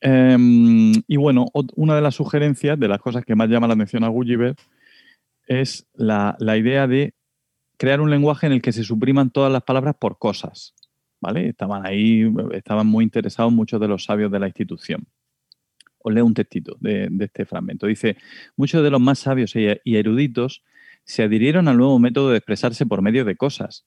Em, 0.00 0.92
y 1.06 1.16
bueno, 1.16 1.46
una 1.76 1.94
de 1.94 2.00
las 2.00 2.14
sugerencias, 2.14 2.78
de 2.78 2.88
las 2.88 3.00
cosas 3.00 3.24
que 3.24 3.34
más 3.34 3.48
llama 3.48 3.66
la 3.66 3.74
atención 3.74 4.04
a 4.04 4.08
Gulliver, 4.08 4.54
es 5.46 5.86
la, 5.94 6.36
idea 6.56 6.86
de 6.86 7.14
crear 7.76 8.00
un 8.00 8.10
lenguaje 8.10 8.46
en 8.46 8.52
el 8.52 8.62
que 8.62 8.72
se 8.72 8.84
supriman 8.84 9.30
todas 9.30 9.52
las 9.52 9.62
palabras 9.62 9.96
por 9.98 10.18
cosas. 10.18 10.74
¿Vale? 11.20 11.48
Estaban 11.48 11.86
ahí, 11.86 12.32
estaban 12.52 12.86
muy 12.86 13.04
interesados 13.04 13.52
muchos 13.52 13.78
de 13.78 13.88
los 13.88 14.04
sabios 14.04 14.32
de 14.32 14.38
la 14.38 14.46
institución. 14.46 15.06
Os 15.98 16.14
leo 16.14 16.24
un 16.24 16.32
textito 16.32 16.78
de, 16.80 17.08
de 17.10 17.24
este 17.26 17.44
fragmento. 17.44 17.86
Dice, 17.86 18.16
muchos 18.56 18.82
de 18.82 18.90
los 18.90 19.02
más 19.02 19.18
sabios 19.18 19.54
y 19.54 19.96
eruditos 19.96 20.62
se 21.04 21.24
adhirieron 21.24 21.68
al 21.68 21.76
nuevo 21.76 21.98
método 21.98 22.30
de 22.30 22.38
expresarse 22.38 22.86
por 22.86 23.02
medio 23.02 23.26
de 23.26 23.36
cosas, 23.36 23.86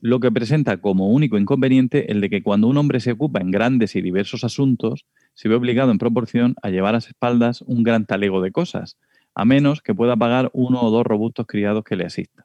lo 0.00 0.18
que 0.18 0.32
presenta 0.32 0.78
como 0.78 1.10
único 1.10 1.38
inconveniente 1.38 2.10
el 2.10 2.20
de 2.20 2.28
que 2.28 2.42
cuando 2.42 2.66
un 2.68 2.76
hombre 2.76 3.00
se 3.00 3.12
ocupa 3.12 3.40
en 3.40 3.50
grandes 3.50 3.94
y 3.96 4.02
diversos 4.02 4.42
asuntos, 4.42 5.06
se 5.34 5.48
ve 5.48 5.54
obligado 5.54 5.90
en 5.90 5.98
proporción 5.98 6.54
a 6.62 6.70
llevar 6.70 6.90
a 6.90 6.98
las 6.98 7.08
espaldas 7.08 7.62
un 7.62 7.82
gran 7.82 8.06
talego 8.06 8.40
de 8.40 8.52
cosas, 8.52 8.98
a 9.34 9.44
menos 9.44 9.82
que 9.82 9.94
pueda 9.94 10.16
pagar 10.16 10.50
uno 10.52 10.82
o 10.82 10.90
dos 10.90 11.04
robustos 11.04 11.46
criados 11.46 11.84
que 11.84 11.96
le 11.96 12.04
asistan. 12.04 12.44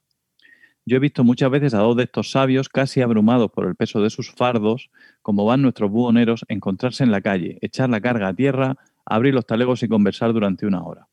Yo 0.85 0.97
he 0.97 0.99
visto 0.99 1.23
muchas 1.23 1.51
veces 1.51 1.73
a 1.73 1.79
dos 1.79 1.95
de 1.95 2.03
estos 2.03 2.31
sabios, 2.31 2.67
casi 2.67 3.01
abrumados 3.01 3.51
por 3.51 3.67
el 3.67 3.75
peso 3.75 4.01
de 4.01 4.09
sus 4.09 4.31
fardos, 4.31 4.89
como 5.21 5.45
van 5.45 5.61
nuestros 5.61 5.91
buhoneros, 5.91 6.45
encontrarse 6.47 7.03
en 7.03 7.11
la 7.11 7.21
calle, 7.21 7.59
echar 7.61 7.89
la 7.89 8.01
carga 8.01 8.29
a 8.29 8.33
tierra, 8.33 8.75
abrir 9.05 9.33
los 9.33 9.45
talegos 9.45 9.83
y 9.83 9.87
conversar 9.87 10.33
durante 10.33 10.65
una 10.65 10.83
hora 10.83 11.07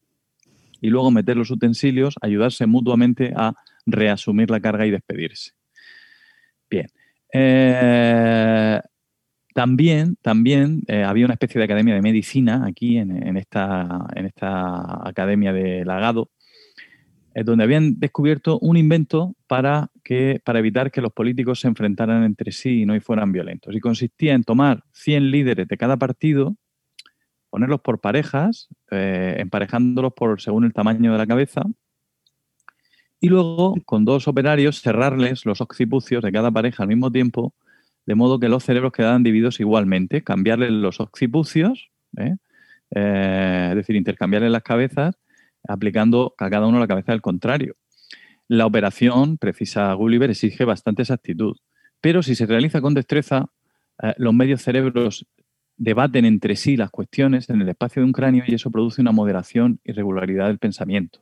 y 0.81 0.89
luego 0.89 1.11
meter 1.11 1.37
los 1.37 1.51
utensilios, 1.51 2.15
ayudarse 2.21 2.67
mutuamente 2.67 3.33
a 3.37 3.55
reasumir 3.87 4.51
la 4.51 4.61
carga 4.61 4.87
y 4.87 4.91
despedirse. 4.91 5.53
Bien. 6.71 6.87
Eh, 7.33 8.81
también, 9.57 10.19
también 10.21 10.83
eh, 10.87 11.03
había 11.03 11.25
una 11.25 11.33
especie 11.33 11.59
de 11.59 11.65
academia 11.65 11.95
de 11.95 12.03
medicina 12.03 12.67
aquí 12.67 12.99
en, 12.99 13.39
esta, 13.39 14.07
academia 15.03 15.51
de 15.51 15.83
Lagado, 15.83 16.29
eh, 17.35 17.43
donde 17.43 17.65
habían 17.65 17.99
descubierto 17.99 18.59
un 18.59 18.77
invento 18.77 19.35
para, 19.47 19.89
que, 20.05 20.43
para 20.45 20.59
evitar 20.59 20.91
que 20.91 21.01
los 21.01 21.11
políticos 21.11 21.61
se 21.61 21.69
enfrentaran 21.69 22.23
entre 22.23 22.53
sí 22.53 22.83
y 22.83 22.85
no 22.85 23.01
fueran 23.01 23.33
violentos. 23.33 23.75
Y 23.75 23.81
consistía 23.81 24.35
en 24.35 24.45
tomar 24.45 24.85
100 24.93 25.31
líderes 25.31 25.67
de 25.67 25.77
cada 25.79 25.97
partido 25.97 26.55
ponerlos 27.49 27.81
por 27.81 27.99
parejas, 27.99 28.69
eh, 28.91 29.37
emparejándolos 29.39 30.13
por 30.13 30.39
según 30.43 30.65
el 30.65 30.75
tamaño 30.75 31.13
de 31.13 31.19
la 31.19 31.27
cabeza, 31.27 31.63
y 33.21 33.31
luego 33.31 33.75
con 33.87 34.05
dos 34.05 34.29
operarios 34.29 34.83
cerrarles 34.83 35.47
los 35.47 35.63
occipucios 35.63 36.23
de 36.23 36.31
cada 36.31 36.51
pareja 36.51 36.83
al 36.83 36.91
mismo 36.91 37.11
tiempo, 37.11 37.55
de 38.07 38.15
modo 38.15 38.39
que 38.39 38.49
los 38.49 38.65
cerebros 38.65 38.93
quedaran 38.93 39.23
divididos 39.23 39.61
igualmente, 39.61 40.23
cambiarles 40.23 40.71
los 40.71 41.01
occipucios, 41.01 41.91
¿eh? 42.17 42.37
Eh, 42.95 43.67
es 43.71 43.77
decir, 43.77 43.97
intercambiarles 43.97 44.51
las 44.51 44.63
cabezas, 44.63 45.19
aplicando 45.67 46.35
a 46.39 46.49
cada 46.49 46.67
uno 46.67 46.79
la 46.79 46.87
cabeza 46.87 47.13
del 47.13 47.21
contrario. 47.21 47.75
La 48.49 48.65
operación, 48.65 49.39
precisa 49.39 49.93
Gulliver, 49.95 50.31
exige 50.31 50.65
bastante 50.65 51.03
exactitud, 51.03 51.57
pero 52.01 52.23
si 52.23 52.37
se 52.37 52.47
realiza 52.47 52.81
con 52.81 52.95
destreza, 52.95 53.47
los 54.19 54.35
medios 54.35 54.63
cerebros 54.63 55.27
debaten 55.77 56.25
entre 56.25 56.57
sí 56.57 56.77
las 56.77 56.91
cuestiones 56.91 57.51
en 57.51 57.61
el 57.61 57.69
espacio 57.69 58.01
de 58.01 58.07
un 58.07 58.13
cráneo 58.13 58.45
y 58.47 58.55
eso 58.55 58.71
produce 58.71 59.01
una 59.01 59.13
moderación 59.13 59.81
y 59.85 59.93
regularidad 59.93 60.47
del 60.47 60.59
pensamiento. 60.59 61.21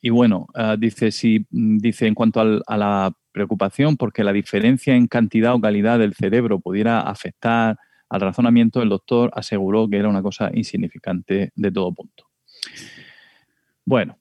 y 0.00 0.10
bueno, 0.10 0.46
ah, 0.54 0.76
dice, 0.78 1.10
si, 1.12 1.46
dice 1.50 2.06
en 2.06 2.14
cuanto 2.14 2.40
a 2.40 2.76
la 2.76 3.12
preocupación 3.36 3.96
porque 3.96 4.24
la 4.24 4.32
diferencia 4.32 4.96
en 4.96 5.06
cantidad 5.06 5.54
o 5.54 5.60
calidad 5.60 5.98
del 5.98 6.14
cerebro 6.14 6.58
pudiera 6.58 7.00
afectar 7.00 7.78
al 8.08 8.20
razonamiento, 8.20 8.82
el 8.82 8.88
doctor 8.88 9.30
aseguró 9.34 9.88
que 9.88 9.98
era 9.98 10.08
una 10.08 10.22
cosa 10.22 10.50
insignificante 10.54 11.52
de 11.54 11.70
todo 11.70 11.92
punto. 11.92 12.24
Bueno, 13.84 14.18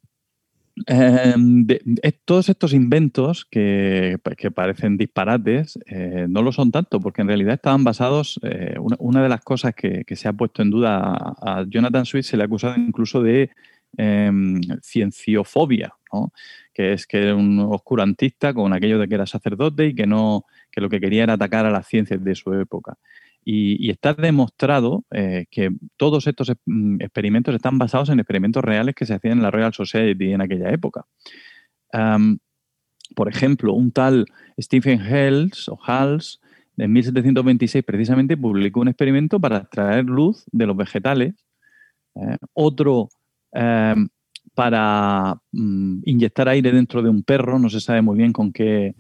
Em, 0.88 1.66
todos 2.26 2.50
estos 2.50 2.74
inventos 2.74 3.46
que, 3.46 4.18
parecen 4.54 4.98
disparates 4.98 5.80
eh, 5.86 6.26
no 6.28 6.42
lo 6.42 6.52
son 6.52 6.72
tanto, 6.72 7.00
porque 7.00 7.22
en 7.22 7.30
realidad 7.30 7.56
estaban 7.56 7.84
basados. 7.84 8.40
Eh, 8.44 8.76
una, 9.00 9.24
de 9.24 9.30
las 9.30 9.42
cosas 9.42 9.74
que, 9.74 10.04
se 10.16 10.28
ha 10.28 10.34
puesto 10.34 10.62
en 10.62 10.72
duda 10.72 11.36
a, 11.42 11.64
Jonathan 11.68 12.06
Swift 12.06 12.26
se 12.26 12.38
le 12.38 12.44
ha 12.44 12.48
acusado 12.48 12.76
incluso 12.78 13.24
de 13.24 13.52
em, 13.98 14.60
que 16.74 16.94
es 16.94 17.08
que 17.08 17.24
era 17.24 17.36
un 17.36 17.60
oscurantista 17.60 18.54
con 18.54 18.74
aquello 18.74 19.00
de 19.00 19.08
que 19.08 19.16
era 19.16 19.26
sacerdote 19.26 19.88
y 19.88 19.96
que, 19.96 20.08
no, 20.08 20.46
que 20.72 20.82
lo 20.82 20.90
que 20.90 21.00
quería 21.00 21.24
era 21.24 21.34
atacar 21.34 21.66
a 21.66 21.72
las 21.72 21.88
ciencias 21.88 22.24
de 22.24 22.36
su 22.36 22.54
época. 22.54 22.98
Y, 23.48 23.92
está 23.92 24.14
demostrado 24.14 25.06
eh, 25.12 25.46
que 25.52 25.70
todos 25.98 26.26
estos 26.26 26.52
mm, 26.66 27.02
experimentos 27.02 27.54
están 27.54 27.78
basados 27.78 28.10
en 28.10 28.20
experimentos 28.20 28.64
reales 28.64 28.96
que 28.96 29.06
se 29.06 29.14
hacían 29.14 29.38
en 29.38 29.44
la 29.44 29.52
Royal 29.52 29.74
Society 29.74 30.34
en 30.34 30.42
aquella 30.42 30.72
época. 30.72 31.06
por 33.16 33.30
ejemplo, 33.30 33.74
un 33.74 33.92
tal 33.92 34.26
Stephen 34.60 35.00
Hales 35.00 35.70
o 35.70 35.80
Hals 35.86 36.42
en 36.78 36.92
1726 36.92 37.86
precisamente 37.86 38.36
publicó 38.36 38.82
un 38.82 38.90
experimento 38.90 39.40
para 39.40 39.58
extraer 39.58 40.06
luz 40.06 40.44
de 40.52 40.66
los 40.66 40.76
vegetales, 40.76 41.34
¿eh? 42.16 42.38
otro 42.54 43.10
em, 43.54 44.10
para 44.56 45.38
mm, 45.52 46.00
inyectar 46.06 46.50
aire 46.50 46.72
dentro 46.72 47.04
de 47.04 47.10
un 47.10 47.22
perro, 47.22 47.60
no 47.60 47.70
se 47.70 47.82
sabe 47.82 48.02
muy 48.02 48.18
bien 48.18 48.34
con 48.34 48.52
qué, 48.52 48.96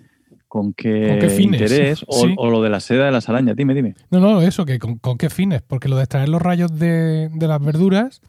con 0.48 0.73
qué, 0.73 1.36
interés 1.40 2.06
o, 2.07 2.49
lo 2.49 2.61
de 2.61 2.69
la 2.69 2.80
seda 2.80 3.06
de 3.06 3.11
las 3.11 3.27
arañas. 3.30 3.56
Dime, 3.56 3.73
dime. 3.73 3.95
No, 4.11 4.19
no, 4.19 4.41
eso, 4.41 4.65
que 4.65 4.80
con, 4.80 5.18
qué 5.18 5.30
fines. 5.30 5.61
Porque 5.61 5.90
lo 5.90 5.95
de 5.95 6.03
extraer 6.03 6.30
los 6.30 6.41
rayos 6.41 6.77
de, 6.77 7.30
las 7.40 7.64
verduras, 7.64 8.22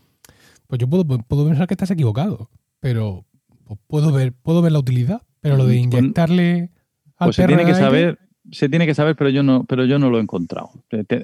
pues 0.67 0.79
yo 0.79 0.89
puedo, 0.89 1.05
puedo 1.05 1.47
pensar 1.47 1.67
que 1.67 1.75
estás 1.75 1.91
equivocado, 1.91 2.49
pero 2.81 3.27
pues 3.65 3.79
puedo 3.87 4.13
ver, 4.13 4.33
puedo 4.33 4.63
ver 4.63 4.73
la 4.73 4.79
utilidad. 4.79 5.23
Pero 5.41 5.57
lo 5.57 5.67
de 5.67 5.81
mm, 5.81 5.91
pues 5.91 6.03
inyectarle 6.03 6.71
al 7.17 7.27
pues 7.29 7.37
se 7.37 7.47
tiene 7.47 7.65
que 7.65 7.75
saber, 7.75 8.19
se 8.53 8.69
tiene 8.69 8.87
que 8.87 8.95
saber, 8.95 9.17
pero 9.17 9.31
yo 9.31 9.43
no, 9.43 9.65
pero 9.65 9.85
yo 9.85 9.99
no 9.99 10.11
lo 10.11 10.19
he 10.19 10.23
encontrado. 10.23 10.71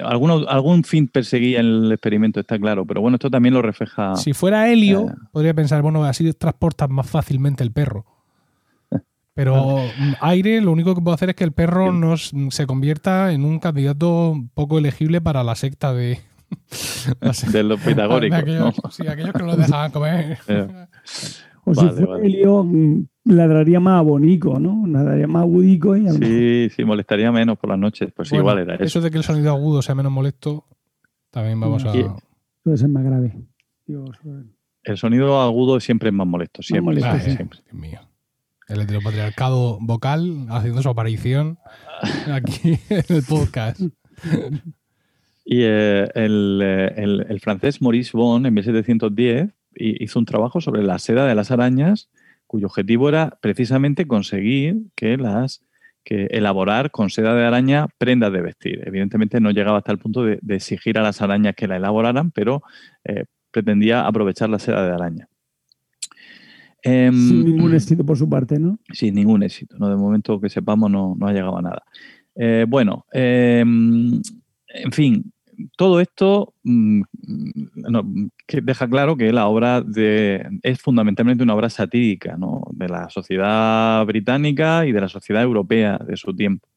Alguno, 0.05 0.47
algún 0.49 0.85
fin 0.85 1.09
perseguía 1.09 1.61
el 1.61 1.91
experimento, 1.93 2.41
está 2.41 2.59
claro, 2.59 2.85
pero 2.85 3.01
bueno, 3.01 3.17
esto 3.17 3.31
también 3.31 3.55
lo 3.55 3.63
refleja. 3.63 4.17
Si 4.17 4.33
fuera 4.33 4.71
helio, 4.71 5.09
eh, 5.09 5.15
podría 5.31 5.55
pensar, 5.55 5.83
bueno, 5.83 6.05
así 6.05 6.33
transportas 6.33 6.91
más 6.91 7.09
fácilmente 7.09 7.63
el 7.63 7.73
perro. 7.73 8.05
Pero 9.35 9.79
aire, 10.21 10.61
lo 10.61 10.73
único 10.73 10.95
que 10.95 11.01
puedo 11.01 11.15
hacer 11.15 11.31
es 11.31 11.37
que 11.37 11.45
el 11.45 11.53
perro 11.53 11.91
no 11.91 12.17
se 12.19 12.67
convierta 12.67 13.33
en 13.33 13.47
un 13.47 13.61
candidato 13.61 14.35
poco 14.53 14.79
elegible 14.79 15.23
para 15.23 15.43
la 15.43 15.55
secta 15.55 15.95
de, 15.95 16.21
de 17.53 17.63
los 17.63 17.81
pitagóricos. 17.81 18.39
aquellos, 18.39 18.75
Sí, 18.91 19.07
aquellos 19.07 19.33
que 19.33 19.39
no 19.39 19.47
lo 19.47 19.57
dejaban 19.57 19.91
comer. 19.91 20.39
O 21.65 21.75
si 21.75 21.87
fuera 21.89 22.19
Helio, 22.19 22.65
mm, 22.65 23.07
ladraría 23.25 23.79
más 23.79 24.01
abonico, 24.01 24.59
¿no? 24.59 24.87
Ladraría 24.87 25.29
más 25.29 25.43
agudico. 25.43 25.97
Y 25.97 26.09
sí, 26.11 26.69
sí, 26.75 26.85
molestaría 26.85 27.31
menos 27.31 27.59
por 27.59 27.71
las 27.71 27.79
noches. 27.79 28.13
Pues 28.15 28.33
igual 28.33 28.59
era 28.59 28.75
eso. 28.75 28.85
Eso 28.85 29.01
de 29.01 29.11
que 29.11 29.19
el 29.19 29.25
sonido 29.25 29.51
agudo 29.51 29.81
sea 29.83 29.95
menos 29.95 30.11
molesto, 30.11 30.67
también 31.31 31.61
vamos 31.61 31.85
a. 31.85 31.93
Puede 32.63 32.77
ser 32.77 32.89
más 32.89 33.05
grave. 33.05 33.35
el 34.85 34.97
sonido 34.97 35.41
agudo 35.41 35.81
siempre 35.81 36.09
es 36.09 36.15
más 36.15 36.27
molesto, 36.27 36.63
siempre. 36.63 37.01
siempre. 37.21 37.61
Dios 37.65 37.75
mío. 37.75 38.01
El 38.69 38.81
heteropatriarcado 38.81 39.79
vocal 39.81 40.47
haciendo 40.49 40.83
su 40.83 40.89
aparición 40.89 41.59
aquí 42.33 42.79
en 42.89 43.05
el 43.09 43.23
podcast. 43.23 43.81
Y 45.45 45.63
eh, 45.63 46.09
eh, 46.15 47.25
el, 47.29 47.41
francés 47.41 47.83
Maurice 47.83 48.17
Bon, 48.17 48.47
en 48.47 48.55
1710, 48.55 49.51
hizo 49.75 50.19
un 50.19 50.25
trabajo 50.25 50.61
sobre 50.61 50.83
la 50.83 50.99
seda 50.99 51.27
de 51.27 51.35
las 51.35 51.51
arañas, 51.51 52.11
cuyo 52.47 52.67
objetivo 52.67 53.09
era 53.09 53.39
precisamente 53.41 54.07
conseguir 54.07 54.83
que 54.95 55.17
las 55.17 55.63
que 56.05 56.27
elaborar 56.31 56.91
con 56.91 57.11
seda 57.11 57.35
de 57.35 57.45
araña 57.45 57.87
prendas 57.99 58.33
de 58.33 58.41
vestir. 58.41 58.83
Evidentemente 58.85 59.41
no 59.41 59.51
llegaba 59.51 59.79
hasta 59.79 59.93
el 59.93 59.99
punto 59.99 60.25
de, 60.25 60.41
exigir 60.49 60.99
a 60.99 61.03
las 61.03 61.23
arañas 61.23 61.55
que 61.55 61.69
la 61.69 61.77
elaboraran, 61.77 62.31
pero 62.31 62.63
eh, 63.05 63.25
pretendía 63.51 64.07
aprovechar 64.07 64.51
la 64.51 64.59
seda 64.59 64.85
de 64.85 64.93
araña. 64.93 65.29
Em, 66.83 67.15
sin 67.15 67.45
ningún 67.45 67.75
éxito 67.75 68.05
por 68.05 68.17
su 68.17 68.29
parte, 68.29 68.59
¿no? 68.59 68.79
Sin 68.93 69.15
ningún 69.15 69.45
éxito, 69.45 69.77
¿no? 69.79 69.89
De 69.89 69.97
momento 69.97 70.41
que 70.41 70.49
sepamos 70.49 70.91
no, 70.91 71.17
ha 71.23 71.33
llegado 71.33 71.57
a 71.57 71.63
nada. 71.63 71.83
Eh, 72.35 72.67
bueno, 72.69 73.07
em, 73.13 74.21
en 74.67 74.93
fin, 74.93 75.33
todo 75.77 76.01
esto 76.01 76.55
mm, 76.63 77.03
deja 78.63 78.89
claro 78.89 79.17
que 79.17 79.33
la 79.33 79.47
obra 79.47 79.85
es 80.63 80.81
fundamentalmente 80.81 81.43
una 81.43 81.55
obra 81.55 81.71
satírica 81.71 82.37
de 82.71 82.89
la 82.89 83.09
sociedad 83.11 84.05
británica 84.07 84.87
y 84.87 84.93
de 84.93 85.01
la 85.01 85.09
sociedad 85.09 85.43
europea 85.43 85.99
de 85.99 86.17
su 86.17 86.35
tiempo. 86.35 86.69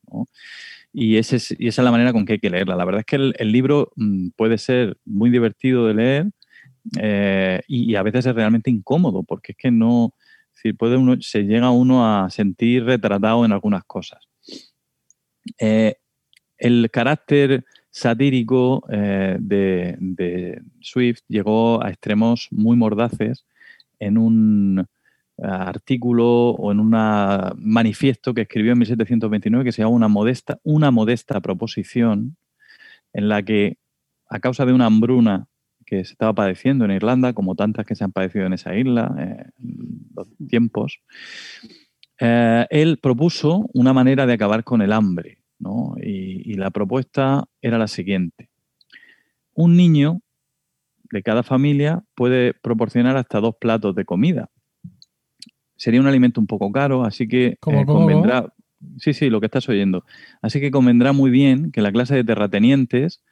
Y, 0.94 1.18
esa 1.18 1.36
es 1.36 1.78
la 1.78 1.91
manera 1.91 2.14
con 2.14 2.26
que 2.26 2.34
hay 2.34 2.40
que 2.40 2.49
leerla. 2.49 2.76
La 2.76 2.86
verdad 2.86 3.02
es 3.02 3.06
que 3.06 3.16
el, 3.18 3.52
libro 3.52 3.91
mm, 3.95 4.30
puede 4.36 4.57
ser 4.57 4.98
muy 5.06 5.30
divertido 5.30 5.88
de 5.88 5.94
leer 5.94 6.28
eh, 6.99 7.62
y, 7.68 7.95
a 7.95 8.03
veces 8.03 8.26
es 8.26 8.36
realmente 8.36 8.70
incómodo 8.70 9.24
porque 9.24 9.52
es 9.52 9.57
que 9.57 9.72
no, 9.72 10.14
puede 10.78 10.98
uno, 10.98 11.18
se 11.22 11.44
llega 11.44 11.70
uno 11.72 12.06
a 12.06 12.30
sentir 12.30 12.86
retratado 12.86 13.45
en 13.45 13.52
algunas 13.52 13.84
cosas. 13.84 14.20
Eh, 15.60 15.95
el 16.57 16.90
carácter 16.91 17.66
satírico 17.95 18.84
eh, 18.89 19.38
de, 19.39 20.61
Swift 20.81 21.22
llegó 21.30 21.81
a 21.81 21.89
extremos 21.89 22.49
muy 22.51 22.76
mordaces 22.76 23.45
en 23.99 24.17
un 24.17 24.85
eh, 25.38 25.43
artículo 25.45 26.49
o 26.49 26.73
en 26.73 26.81
un 26.81 26.89
manifiesto 27.55 28.34
que 28.34 28.41
escribió 28.41 28.73
en 28.73 28.80
1729 28.80 29.63
que 29.63 29.72
se 29.72 29.81
llama 29.81 29.95
una 29.95 30.09
modesta, 30.09 30.59
una 30.63 30.91
modesta 30.91 31.39
proposición 31.39 32.35
en 33.13 33.30
la 33.30 33.41
que 33.43 33.77
a 34.30 34.39
causa 34.39 34.65
de 34.65 34.73
una 34.73 34.88
hambruna 34.88 35.47
que 35.85 36.03
se 36.03 36.11
estaba 36.11 36.34
padeciendo 36.34 36.84
en 36.84 36.91
Irlanda, 36.91 37.31
como 37.31 37.55
tantas 37.55 37.85
que 37.85 37.95
se 37.95 38.03
han 38.03 38.11
padecido 38.11 38.45
en 38.45 38.53
esa 38.53 38.76
isla 38.76 39.15
eh, 39.17 39.45
en 39.63 40.09
los 40.13 40.27
tiempos, 40.49 40.99
él 42.17 42.97
propuso 43.01 43.69
una 43.73 43.93
manera 43.93 44.26
de 44.26 44.34
acabar 44.34 44.65
con 44.65 44.81
el 44.81 44.91
hambre 44.91 45.44
y, 46.02 46.53
la 46.56 46.72
propuesta 46.72 47.45
era 47.61 47.77
la 47.77 47.88
siguiente. 47.88 48.49
Un 49.53 49.76
niño 49.76 50.22
de 51.11 51.23
cada 51.23 51.44
familia 51.44 52.03
puede 52.15 52.53
proporcionar 52.53 53.18
hasta 53.18 53.40
dos 53.40 53.56
platos 53.60 53.95
de 53.95 54.06
comida. 54.06 54.49
Sería 55.76 56.02
un 56.02 56.07
alimento 56.07 56.40
un 56.40 56.48
poco 56.48 56.72
caro, 56.72 57.03
así 57.03 57.27
que 57.27 57.45
eh, 57.45 57.86
convendrá... 57.86 58.52
Sí, 58.98 59.14
sí, 59.14 59.30
lo 59.30 59.40
que 59.40 59.48
estás 59.48 59.68
oyendo. 59.68 60.06
Así 60.41 60.61
que 60.61 60.69
convendrá 60.69 61.11
muy 61.11 61.32
bien 61.32 61.72
que 61.72 61.82
la 61.82 61.91
clase 61.91 62.14
de 62.15 62.23
terratenientes 62.23 63.23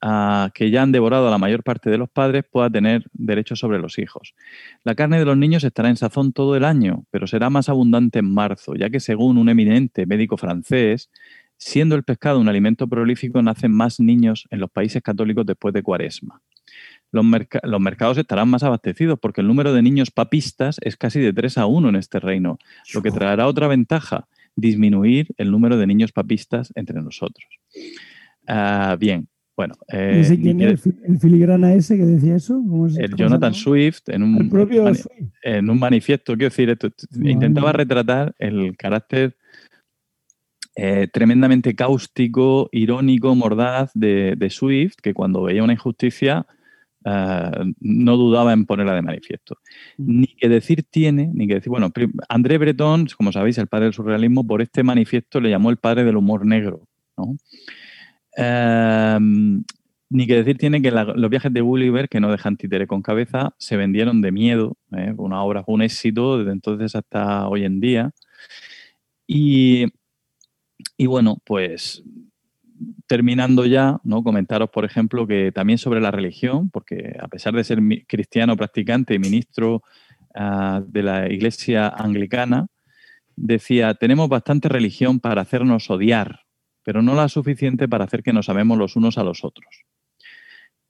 ah, 0.00 0.50
que 0.54 0.70
ya 0.70 0.82
han 0.82 0.92
devorado 0.92 1.28
a 1.28 1.30
la 1.30 1.38
mayor 1.38 1.62
parte 1.62 1.90
de 1.90 1.98
los 1.98 2.08
padres 2.08 2.44
pueda 2.50 2.70
tener 2.70 3.04
derecho 3.12 3.54
sobre 3.54 3.78
los 3.78 3.98
hijos. 3.98 4.34
La 4.84 4.94
carne 4.94 5.18
de 5.18 5.26
los 5.26 5.36
niños 5.36 5.64
estará 5.64 5.90
en 5.90 5.96
sazón 5.96 6.32
todo 6.32 6.56
el 6.56 6.64
año, 6.64 7.04
pero 7.10 7.26
será 7.26 7.50
más 7.50 7.68
abundante 7.68 8.20
en 8.20 8.32
marzo, 8.32 8.74
ya 8.74 8.88
que 8.88 9.00
según 9.00 9.36
un 9.36 9.50
eminente 9.50 10.06
médico 10.06 10.36
francés, 10.38 11.10
Siendo 11.64 11.94
el 11.94 12.02
pescado 12.02 12.40
un 12.40 12.48
alimento 12.48 12.88
prolífico, 12.88 13.40
nacen 13.40 13.70
más 13.70 14.00
niños 14.00 14.48
en 14.50 14.58
los 14.58 14.68
países 14.68 15.00
católicos 15.00 15.46
después 15.46 15.72
de 15.72 15.84
Cuaresma. 15.84 16.42
Los, 17.12 17.24
mercados 17.24 18.18
estarán 18.18 18.48
más 18.48 18.64
abastecidos 18.64 19.16
porque 19.20 19.42
el 19.42 19.46
número 19.46 19.72
de 19.72 19.80
niños 19.80 20.10
papistas 20.10 20.78
es 20.80 20.96
casi 20.96 21.20
de 21.20 21.32
3 21.32 21.58
a 21.58 21.66
1 21.66 21.90
en 21.90 21.94
este 21.94 22.18
reino, 22.18 22.58
lo 22.92 23.00
que 23.00 23.12
traerá 23.12 23.46
otra 23.46 23.68
ventaja, 23.68 24.26
disminuir 24.56 25.28
el 25.36 25.52
número 25.52 25.76
de 25.76 25.86
niños 25.86 26.10
papistas 26.10 26.72
entre 26.74 27.00
nosotros. 27.00 27.46
Ah, 28.48 28.96
bien, 28.98 29.28
bueno. 29.56 29.76
Eh, 29.86 30.36
quién 30.42 30.60
es 30.62 30.84
el, 30.84 31.20
filigrana 31.20 31.74
ese 31.74 31.96
que 31.96 32.04
decía 32.04 32.34
eso? 32.34 32.60
el 32.98 33.14
Jonathan 33.14 33.54
Swift, 33.54 34.08
en 34.08 34.24
un, 34.24 34.50
en 35.44 35.70
un 35.70 35.78
manifiesto, 35.78 36.36
quiero 36.36 36.50
decir, 36.50 36.76
intentaba 37.22 37.72
retratar 37.72 38.34
el 38.40 38.76
carácter 38.76 39.36
eh, 40.74 41.08
tremendamente 41.12 41.74
cáustico, 41.74 42.68
irónico, 42.72 43.34
mordaz 43.34 43.90
de, 43.94 44.48
Swift, 44.50 44.96
que 45.02 45.12
cuando 45.12 45.42
veía 45.42 45.62
una 45.62 45.74
injusticia 45.74 46.46
eh, 47.04 47.50
no 47.80 48.16
dudaba 48.16 48.52
en 48.52 48.64
ponerla 48.64 48.94
de 48.94 49.02
manifiesto. 49.02 49.56
Mm. 49.98 50.20
Ni 50.20 50.26
que 50.28 50.48
decir 50.48 50.84
tiene, 50.88 51.30
ni 51.34 51.46
que 51.46 51.54
decir, 51.54 51.68
bueno, 51.68 51.90
André 52.28 52.58
Breton, 52.58 53.06
como 53.16 53.32
sabéis, 53.32 53.58
el 53.58 53.66
padre 53.66 53.86
del 53.86 53.94
surrealismo, 53.94 54.46
por 54.46 54.62
este 54.62 54.82
manifiesto 54.82 55.40
le 55.40 55.50
llamó 55.50 55.70
el 55.70 55.76
padre 55.76 56.04
del 56.04 56.16
humor 56.16 56.46
negro. 56.46 56.88
Em, 58.34 59.62
ni 60.08 60.26
que 60.26 60.36
decir 60.36 60.56
tiene 60.58 60.80
que 60.80 60.90
los 60.90 61.30
viajes 61.30 61.52
de 61.52 61.60
Gulliver, 61.60 62.08
que 62.08 62.20
no 62.20 62.30
dejan 62.30 62.56
títere 62.56 62.86
con 62.86 63.02
cabeza, 63.02 63.54
se 63.58 63.76
vendieron 63.76 64.20
de 64.22 64.32
miedo. 64.32 64.76
¿eh? 64.96 65.14
Una 65.16 65.42
obra 65.42 65.64
fue 65.64 65.74
un 65.74 65.82
éxito 65.82 66.38
desde 66.38 66.52
entonces 66.52 66.94
hasta 66.94 67.48
hoy 67.48 67.64
en 67.64 67.80
día. 67.80 68.10
Y 69.26 69.86
y 70.96 71.06
bueno, 71.06 71.38
pues 71.44 72.02
terminando 73.06 73.66
ya, 73.66 73.98
¿no? 74.04 74.22
comentaros, 74.22 74.70
por 74.70 74.84
ejemplo, 74.84 75.26
que 75.26 75.52
también 75.52 75.78
sobre 75.78 76.00
la 76.00 76.10
religión, 76.10 76.70
porque 76.70 77.16
a 77.20 77.28
pesar 77.28 77.54
de 77.54 77.64
ser 77.64 77.80
cristiano 78.06 78.56
practicante 78.56 79.14
y 79.14 79.18
ministro 79.18 79.82
ah, 80.34 80.82
de 80.86 81.02
la 81.02 81.30
Iglesia 81.30 81.88
anglicana, 81.88 82.66
decía, 83.36 83.94
tenemos 83.94 84.28
bastante 84.28 84.68
religión 84.68 85.20
para 85.20 85.42
hacernos 85.42 85.90
odiar, 85.90 86.40
pero 86.82 87.02
no 87.02 87.14
la 87.14 87.28
suficiente 87.28 87.88
para 87.88 88.04
hacer 88.04 88.22
que 88.22 88.32
nos 88.32 88.48
amemos 88.48 88.78
los 88.78 88.96
unos 88.96 89.18
a 89.18 89.24
los 89.24 89.44
otros. 89.44 89.84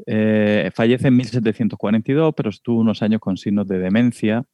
Eh, 0.07 0.71
fallece 0.75 1.09
en 1.09 1.17
1742, 1.17 2.35
pero 2.37 2.51
estuvo 2.51 2.81
unos 2.81 3.03
años 3.03 3.21
con 3.21 3.37
signos 3.37 3.69
de 3.69 3.79
demencia, 3.79 4.45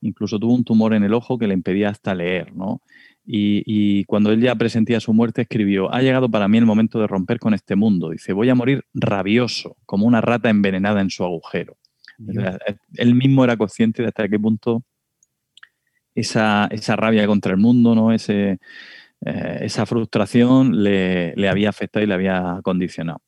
incluso 0.00 0.38
tuvo 0.38 0.54
un 0.54 0.64
tumor 0.64 0.94
en 0.94 1.02
el 1.02 1.14
ojo 1.14 1.38
que 1.38 1.48
le 1.48 1.54
impedía 1.54 1.88
hasta 1.88 2.14
leer, 2.14 2.54
¿no? 2.54 2.82
Y, 3.24 4.04
cuando 4.04 4.32
él 4.32 4.40
ya 4.40 4.54
presentía 4.56 5.00
su 5.00 5.12
muerte, 5.12 5.42
escribió, 5.42 5.92
ha 5.92 6.02
llegado 6.02 6.28
para 6.28 6.48
mí 6.48 6.58
el 6.58 6.66
momento 6.66 7.00
de 7.00 7.06
romper 7.06 7.38
con 7.38 7.54
este 7.54 7.76
mundo. 7.76 8.10
Dice, 8.10 8.32
voy 8.32 8.48
a 8.48 8.54
morir 8.54 8.84
rabioso, 8.94 9.76
como 9.86 10.06
una 10.06 10.20
rata 10.20 10.50
envenenada 10.50 11.00
en 11.00 11.10
su 11.10 11.24
agujero. 11.24 11.76
Él 12.94 13.14
mismo 13.14 13.44
era 13.44 13.56
consciente 13.56 14.02
de 14.02 14.08
hasta 14.08 14.28
qué 14.28 14.38
punto 14.38 14.82
esa, 16.14 16.68
rabia 16.96 17.26
contra 17.26 17.52
el 17.52 17.58
mundo, 17.58 17.94
¿no? 17.94 18.12
Ese, 18.12 18.58
eh, 19.24 19.58
esa 19.62 19.86
frustración 19.86 20.82
le, 20.82 21.48
había 21.48 21.68
afectado 21.68 22.04
y 22.04 22.08
le 22.08 22.14
había 22.14 22.60
condicionado. 22.62 23.20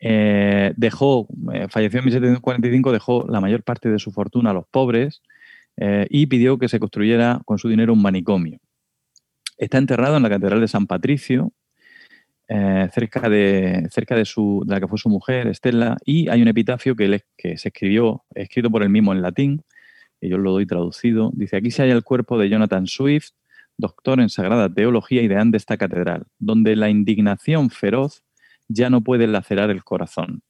Eh, 0.00 0.72
dejó, 0.76 1.26
eh, 1.52 1.66
falleció 1.68 1.98
en 1.98 2.04
1745, 2.06 2.92
dejó 2.92 3.26
la 3.28 3.40
mayor 3.40 3.64
parte 3.64 3.90
de 3.90 3.98
su 3.98 4.12
fortuna 4.12 4.50
a 4.50 4.54
los 4.54 4.66
pobres 4.68 5.22
y 6.10 6.26
pidió 6.26 6.58
que 6.58 6.68
se 6.68 6.80
construyera 6.80 7.40
con 7.44 7.58
su 7.58 7.68
dinero 7.68 7.92
un 7.92 8.02
manicomio. 8.02 8.58
Está 9.58 9.78
enterrado 9.78 10.16
en 10.16 10.22
la 10.22 10.30
Catedral 10.30 10.60
de 10.60 10.68
San 10.68 10.86
Patricio, 10.86 11.52
eh, 12.48 12.88
cerca, 12.94 13.28
de, 13.28 13.88
cerca 13.90 14.14
de, 14.14 14.24
su, 14.24 14.64
la 14.66 14.80
que 14.80 14.88
fue 14.88 14.98
su 14.98 15.08
mujer, 15.08 15.48
Estela, 15.48 15.98
y 16.04 16.28
hay 16.28 16.40
un 16.40 16.48
epitafio 16.48 16.96
que, 16.96 17.22
que 17.36 17.58
se 17.58 17.68
escribió, 17.68 18.24
escrito 18.34 18.70
por 18.70 18.82
él 18.82 18.88
mismo 18.88 19.12
en 19.12 19.20
latín, 19.20 19.64
y 20.20 20.28
yo 20.28 20.38
lo 20.38 20.52
doy 20.52 20.64
traducido. 20.64 21.30
Dice, 21.34 21.56
aquí 21.56 21.70
se 21.70 21.82
halla 21.82 21.94
el 21.94 22.04
cuerpo 22.04 22.38
de 22.38 22.48
Jonathan 22.48 22.86
Swift, 22.86 23.30
doctor 23.76 24.20
en 24.20 24.28
Sagrada 24.28 24.72
Teología 24.72 25.22
y 25.22 25.28
deán 25.28 25.50
de 25.50 25.58
esta 25.58 25.76
catedral, 25.76 26.26
donde 26.38 26.76
la 26.76 26.88
indignación 26.88 27.70
feroz 27.70 28.24
ya 28.68 28.90
no 28.90 29.02
puede 29.02 29.26
lacerar 29.26 29.70
el 29.70 29.84
corazón. 29.84 30.42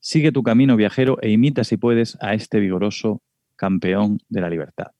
Sigue 0.00 0.32
tu 0.32 0.42
camino 0.42 0.76
viajero 0.76 1.18
e 1.20 1.30
imita 1.30 1.64
si 1.64 1.76
puedes 1.76 2.18
a 2.20 2.34
este 2.34 2.60
vigoroso 2.60 3.22
campeón 3.56 4.18
de 4.28 4.40
la 4.40 4.50
libertad. 4.50 4.92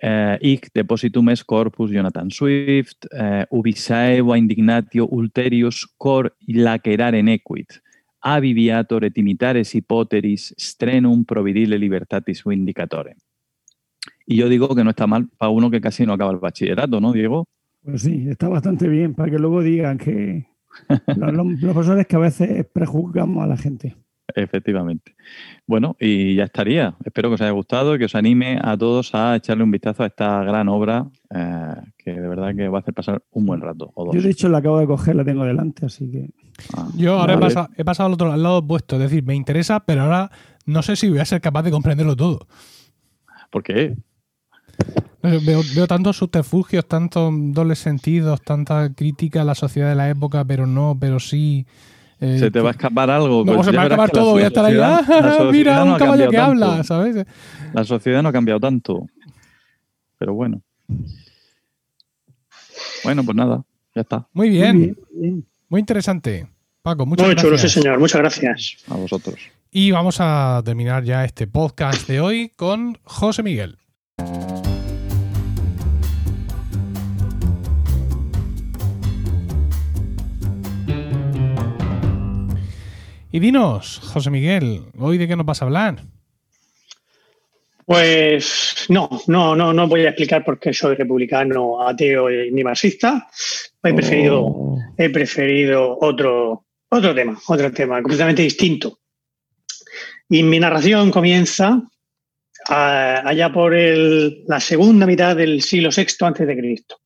Eh, 0.00 0.38
ic 0.42 0.68
depositum 0.74 1.30
es 1.30 1.42
corpus 1.42 1.90
Jonathan 1.90 2.30
Swift, 2.30 3.06
eh, 3.12 3.46
ubisaevo 3.50 4.36
indignatio 4.36 5.06
ulterius 5.06 5.86
cor 5.96 6.36
lacerare 6.46 7.22
nequit, 7.22 7.80
aviviator 8.20 9.04
et 9.04 9.16
imitares 9.16 9.74
hipoteris 9.74 10.54
strenum 10.58 11.24
providile 11.24 11.78
libertatis 11.78 12.42
indicatore. 12.44 13.16
Y 14.26 14.36
yo 14.36 14.48
digo 14.48 14.74
que 14.74 14.84
no 14.84 14.90
está 14.90 15.06
mal 15.06 15.28
para 15.38 15.50
uno 15.50 15.70
que 15.70 15.80
casi 15.80 16.04
no 16.04 16.12
acaba 16.12 16.32
el 16.32 16.38
bachillerato, 16.38 17.00
¿no, 17.00 17.12
Diego? 17.12 17.46
Pues 17.82 18.02
sí, 18.02 18.26
está 18.28 18.48
bastante 18.48 18.88
bien, 18.88 19.14
para 19.14 19.30
que 19.30 19.38
luego 19.38 19.62
digan 19.62 19.96
que 19.96 20.46
los, 21.16 21.32
los 21.32 21.60
profesores 21.60 22.06
que 22.06 22.16
a 22.16 22.20
veces 22.20 22.66
prejuzgamos 22.72 23.42
a 23.42 23.46
la 23.46 23.56
gente. 23.56 23.96
Efectivamente. 24.34 25.14
Bueno, 25.66 25.96
y 26.00 26.34
ya 26.34 26.44
estaría. 26.44 26.94
Espero 27.04 27.28
que 27.28 27.34
os 27.34 27.40
haya 27.40 27.52
gustado 27.52 27.94
y 27.94 27.98
que 27.98 28.06
os 28.06 28.14
anime 28.14 28.58
a 28.60 28.76
todos 28.76 29.14
a 29.14 29.36
echarle 29.36 29.62
un 29.62 29.70
vistazo 29.70 30.02
a 30.02 30.06
esta 30.06 30.42
gran 30.42 30.68
obra 30.68 31.06
eh, 31.34 31.74
que 31.96 32.12
de 32.12 32.28
verdad 32.28 32.54
que 32.54 32.68
va 32.68 32.78
a 32.78 32.80
hacer 32.80 32.94
pasar 32.94 33.22
un 33.30 33.46
buen 33.46 33.60
rato. 33.60 33.92
Yo 34.12 34.20
de 34.20 34.30
hecho 34.30 34.48
la 34.48 34.58
acabo 34.58 34.78
de 34.78 34.86
coger, 34.86 35.16
la 35.16 35.24
tengo 35.24 35.44
delante, 35.44 35.86
así 35.86 36.10
que... 36.10 36.30
Ah, 36.76 36.88
Yo 36.96 37.18
ahora 37.18 37.34
he, 37.76 37.84
pasado, 37.84 38.06
al 38.06 38.14
otro 38.14 38.36
lado 38.36 38.58
opuesto, 38.58 38.96
es 38.96 39.02
decir, 39.02 39.24
me 39.24 39.34
interesa, 39.34 39.80
pero 39.80 40.02
ahora 40.02 40.30
no 40.64 40.82
sé 40.82 40.96
si 40.96 41.08
voy 41.08 41.20
a 41.20 41.24
ser 41.24 41.40
capaz 41.40 41.62
de 41.62 41.70
comprenderlo 41.70 42.16
todo. 42.16 42.46
¿Por 43.50 43.62
qué? 43.62 43.96
Veo, 45.22 45.62
veo, 45.74 45.86
tantos 45.86 46.18
subterfugios, 46.18 46.86
tantos 46.86 47.32
dobles 47.34 47.78
sentidos, 47.78 48.42
tanta 48.42 48.92
crítica 48.92 49.42
a 49.42 49.44
la 49.44 49.54
sociedad 49.54 49.88
de 49.88 49.94
la 49.94 50.10
época, 50.10 50.44
pero 50.44 50.66
no, 50.66 50.96
pero 50.98 51.20
sí. 51.20 51.66
Eh, 52.20 52.38
se 52.38 52.50
te 52.50 52.60
va 52.60 52.70
a 52.70 52.72
escapar 52.72 53.10
algo. 53.10 53.44
No, 53.44 53.54
pues 53.54 53.66
se 53.66 53.72
me 53.72 53.78
va 53.78 53.84
a 53.84 53.86
escapar 53.86 54.10
todo, 54.10 54.32
voy 54.32 54.42
a 54.42 54.46
estar 54.46 54.64
ahí. 54.64 54.78
Ah, 54.82 55.48
mira, 55.52 55.84
un 55.84 55.98
caballo 55.98 56.30
que 56.30 56.38
habla, 56.38 56.82
¿sabes? 56.84 57.26
La 57.72 57.84
sociedad 57.84 58.22
no 58.22 58.30
ha 58.30 58.32
cambiado 58.32 58.60
tanto. 58.60 59.06
Pero 60.18 60.34
bueno. 60.34 60.62
Bueno, 63.04 63.22
pues 63.24 63.36
nada, 63.36 63.64
ya 63.94 64.02
está. 64.02 64.26
Muy 64.32 64.48
bien. 64.48 64.96
Muy, 65.68 65.80
interesante. 65.80 66.48
Paco, 66.82 67.04
muchas 67.04 67.26
Muy 67.26 67.34
gracias. 67.34 67.48
chulo, 67.48 67.58
sí, 67.58 67.68
señor. 67.68 67.98
Muchas 67.98 68.20
gracias. 68.20 68.76
A 68.88 68.94
vosotros. 68.94 69.36
Y 69.70 69.90
vamos 69.90 70.16
a 70.20 70.62
terminar 70.64 71.04
ya 71.04 71.24
este 71.24 71.46
podcast 71.46 72.08
de 72.08 72.20
hoy 72.20 72.50
con 72.56 72.98
José 73.04 73.42
Miguel. 73.42 73.78
Y 83.32 83.40
dinos, 83.40 84.00
José 84.12 84.30
Miguel, 84.30 84.82
¿hoy 84.98 85.18
de 85.18 85.28
qué 85.28 85.36
nos 85.36 85.46
vas 85.46 85.60
a 85.60 85.64
hablar? 85.66 86.02
Pues 87.84 88.86
no, 88.88 89.08
no, 89.28 89.54
no, 89.54 89.72
no 89.72 89.86
voy 89.86 90.04
a 90.06 90.08
explicar 90.08 90.44
por 90.44 90.58
qué 90.58 90.72
soy 90.72 90.96
republicano, 90.96 91.86
ateo 91.86 92.28
ni 92.28 92.64
marxista. 92.64 93.28
He 93.82 93.94
preferido, 93.94 94.42
Oh. 94.44 94.78
he 94.96 95.08
preferido 95.10 95.96
otro, 96.00 96.64
otro 96.88 97.14
tema, 97.14 97.38
otro 97.46 97.70
tema 97.72 98.02
completamente 98.02 98.42
distinto. 98.42 98.98
Y 100.28 100.42
mi 100.42 100.58
narración 100.58 101.10
comienza 101.12 101.80
ah, 102.68 103.22
allá 103.24 103.52
por 103.52 103.74
el- 103.74 104.42
la 104.48 104.58
segunda 104.58 105.06
mitad 105.06 105.36
del 105.36 105.62
siglo 105.62 105.90
VI 105.96 106.06
antes 106.26 106.46
de 106.48 106.56
Cristo, 106.56 106.96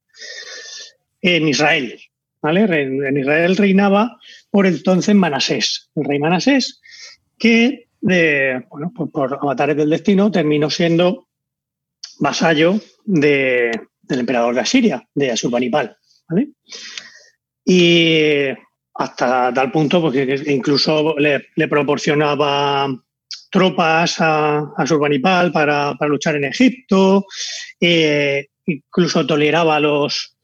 en 1.21 1.49
Israel. 1.49 2.01
¿vale? 2.41 2.63
En 2.81 3.19
Israel 3.19 3.55
reinaba 3.59 4.19
por 4.51 4.67
entonces 4.67 5.15
Manasés, 5.15 5.91
el 5.95 6.05
rey 6.05 6.19
Manasés, 6.19 6.81
que 7.39 7.87
bueno, 8.01 8.93
pues 8.95 9.11
por 9.13 9.35
avatares 9.35 9.77
del 9.77 9.91
destino 9.91 10.31
terminó 10.31 10.71
siendo 10.71 11.29
vasallo 12.19 12.81
de- 13.05 13.79
del 14.03 14.21
emperador 14.21 14.55
de 14.55 14.61
Asiria, 14.63 15.07
de 15.15 15.31
Asurbanipal. 15.31 15.97
¿vale? 16.29 16.49
Y 17.65 18.47
hasta 18.95 19.53
tal 19.53 19.71
punto 19.71 20.01
porque 20.01 20.43
incluso 20.47 21.15
le, 21.19 21.47
proporcionaba 21.69 22.89
tropas 23.51 24.21
a, 24.21 24.59
a 24.59 24.73
Asurbanipal 24.79 25.53
para, 25.53 25.95
para 25.99 26.09
luchar 26.09 26.37
en 26.37 26.45
Egipto, 26.45 27.27
eh, 27.81 28.49
incluso 28.67 29.27
toleraba 29.27 29.79
los, 29.81 30.37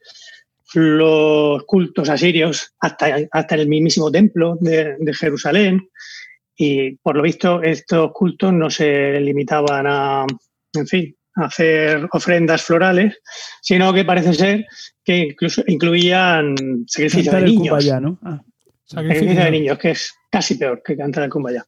los 0.77 1.65
cultos 1.65 2.09
asirios 2.09 2.74
hasta, 2.81 3.16
hasta 3.31 3.55
el 3.55 3.69
mismísimo 3.69 4.11
templo 4.11 4.59
de, 4.61 4.97
de 4.98 5.15
Jerusalén. 5.15 5.89
Y 6.57 6.97
por 6.97 7.16
lo 7.16 7.23
visto, 7.23 7.62
estos 7.62 8.12
cultos 8.12 8.53
no 8.53 8.70
se 8.70 9.20
limitaban 9.20 9.86
a, 9.86 10.27
en 10.74 10.86
fin, 10.86 11.16
a 11.36 11.47
hacer 11.47 12.07
ofrendas 12.12 12.62
florales, 12.62 13.19
sino 13.62 13.93
que 13.93 14.05
parece 14.05 14.35
ser 14.35 14.66
que 15.05 15.19
incluso 15.19 15.62
incluían 15.66 16.55
sacrificios 16.86 17.32
Cantar 17.32 17.43
de 17.43 17.48
niños. 17.48 17.69
Kumbaya, 17.69 18.01
¿no? 18.01 18.19
Ah, 18.23 18.43
Sacrificio 18.85 19.44
de 19.44 19.51
niños, 19.51 19.78
que 19.78 19.90
es 19.90 20.15
casi 20.31 20.55
peor 20.55 20.82
que 20.85 20.97
cantar 20.97 21.24
el 21.24 21.31
Kumbaya. 21.31 21.66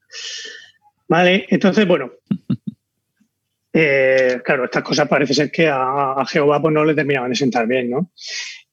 Vale, 1.09 1.47
entonces, 1.49 1.87
bueno. 1.87 2.13
eh, 3.73 4.41
claro, 4.45 4.65
estas 4.65 4.83
cosas 4.83 5.09
parece 5.09 5.35
ser 5.35 5.51
que 5.51 5.69
a, 5.69 6.13
a 6.13 6.27
Jehová 6.27 6.61
pues, 6.63 6.73
no 6.73 6.85
le 6.85 6.95
terminaban 6.95 7.31
de 7.31 7.37
sentar 7.37 7.67
bien, 7.67 7.91
¿no? 7.91 8.13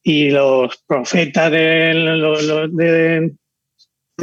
Y 0.08 0.30
los 0.30 0.76
profetas 0.86 1.50
de, 1.50 1.58
de, 2.70 3.32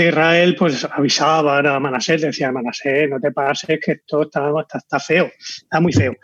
Israel 0.08 0.56
pues 0.58 0.88
avisaban 0.90 1.68
a 1.68 1.78
Manasés, 1.78 2.22
decían, 2.22 2.54
Manasés, 2.54 3.10
no 3.10 3.20
te 3.20 3.34
pases, 3.34 3.82
que 3.84 3.92
esto 3.92 4.22
está, 4.22 4.50
está, 4.74 4.98
feo, 5.02 5.30
está 5.38 5.82
muy 5.82 5.92
feo. 5.92 6.16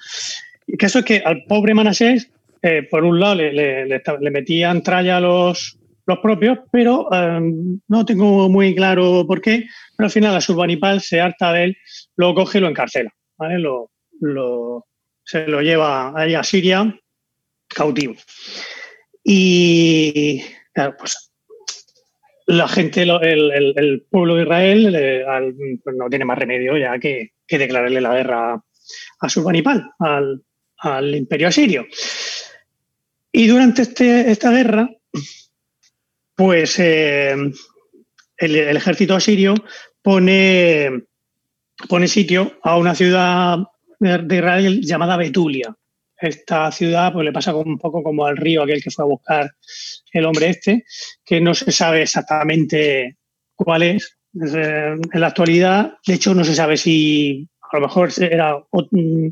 Y 0.65 0.77
que 0.77 0.86
eso 0.86 0.99
es 0.99 1.06
que 1.06 1.22
al 1.26 1.44
pobre 1.44 1.73
Manasés, 1.73 2.31
eh, 2.61 2.88
por 2.90 3.03
un 3.03 3.19
lado, 3.19 3.36
le, 3.36 4.02
metían 4.31 4.81
tralla 4.81 5.18
a 5.18 5.19
los, 5.19 5.77
los 6.06 6.19
propios, 6.19 6.60
pero 6.72 7.10
eh, 7.11 7.41
no 7.90 8.06
tengo 8.06 8.48
muy 8.48 8.73
claro 8.73 9.26
por 9.27 9.41
qué. 9.41 9.65
Pero 9.98 10.06
al 10.06 10.11
final 10.11 10.36
la 10.36 10.41
Surbanipal 10.41 11.02
se 11.02 11.19
harta 11.19 11.52
de 11.52 11.65
él, 11.65 11.77
lo 12.15 12.34
coge 12.34 12.60
y 12.60 12.61
lo 12.61 12.69
encarcela. 12.69 13.14
Lo, 13.38 13.91
lo- 14.22 14.86
se 15.26 15.48
lo 15.48 15.61
lleva 15.61 16.14
ahí 16.18 16.34
a 16.34 16.44
Siria 16.44 16.98
cautivo. 17.68 18.15
Y 19.31 20.41
claro, 20.73 20.95
pues 20.97 21.31
la 22.47 22.68
gente, 22.68 23.03
el, 23.03 23.11
el- 23.11 23.73
el 23.77 24.01
pueblo 24.10 24.34
de 24.34 24.41
Israel 24.41 24.95
al- 25.27 25.53
pues 25.84 25.95
no 25.95 26.10
tiene 26.10 26.26
más 26.26 26.39
remedio 26.39 26.76
ya 26.77 26.97
que, 26.97 27.34
que 27.45 27.60
declararle 27.60 28.01
la 28.01 28.15
guerra 28.15 28.64
a 29.19 29.30
Surbanipal, 29.30 29.88
al, 29.99 30.41
al 30.80 31.14
imperio 31.15 31.47
asirio. 31.47 31.85
Y 33.31 33.45
durante 33.45 33.84
este- 33.84 34.31
esta 34.31 34.49
guerra, 34.49 34.89
pues 36.35 36.80
eh, 36.80 37.34
el, 37.34 38.56
el 38.56 38.77
ejército 38.77 39.14
asirio 39.14 39.53
pone, 40.01 41.03
pone 41.88 42.07
sitio 42.07 42.57
a 42.64 42.77
una 42.77 42.95
ciudad 42.95 43.60
de 43.99 44.35
Israel 44.35 44.81
llamada 44.81 45.18
Betulia. 45.18 45.76
Esta 46.21 46.71
ciudad 46.71 47.13
pues, 47.13 47.25
le 47.25 47.31
pasa 47.31 47.51
como 47.53 47.71
un 47.71 47.77
poco 47.77 48.03
como 48.03 48.25
al 48.25 48.35
río 48.37 48.63
aquel 48.63 48.83
que 48.83 48.91
fue 48.91 49.03
a 49.05 49.07
buscar 49.07 49.51
el 50.11 50.25
hombre 50.25 50.49
este, 50.49 50.83
que 51.25 51.39
no 51.39 51.53
se 51.53 51.71
sabe 51.71 52.01
exactamente 52.01 53.17
cuál 53.55 53.83
es. 53.83 54.17
Eh, 54.35 54.95
En 55.13 55.21
la 55.21 55.27
actualidad, 55.27 55.93
de 56.05 56.13
hecho, 56.13 56.33
no 56.33 56.43
se 56.43 56.55
sabe 56.55 56.77
si 56.77 57.47
a 57.71 57.77
lo 57.77 57.87
mejor 57.87 58.09
era 58.21 58.57
ot- 58.71 58.89
mm, 58.91 59.29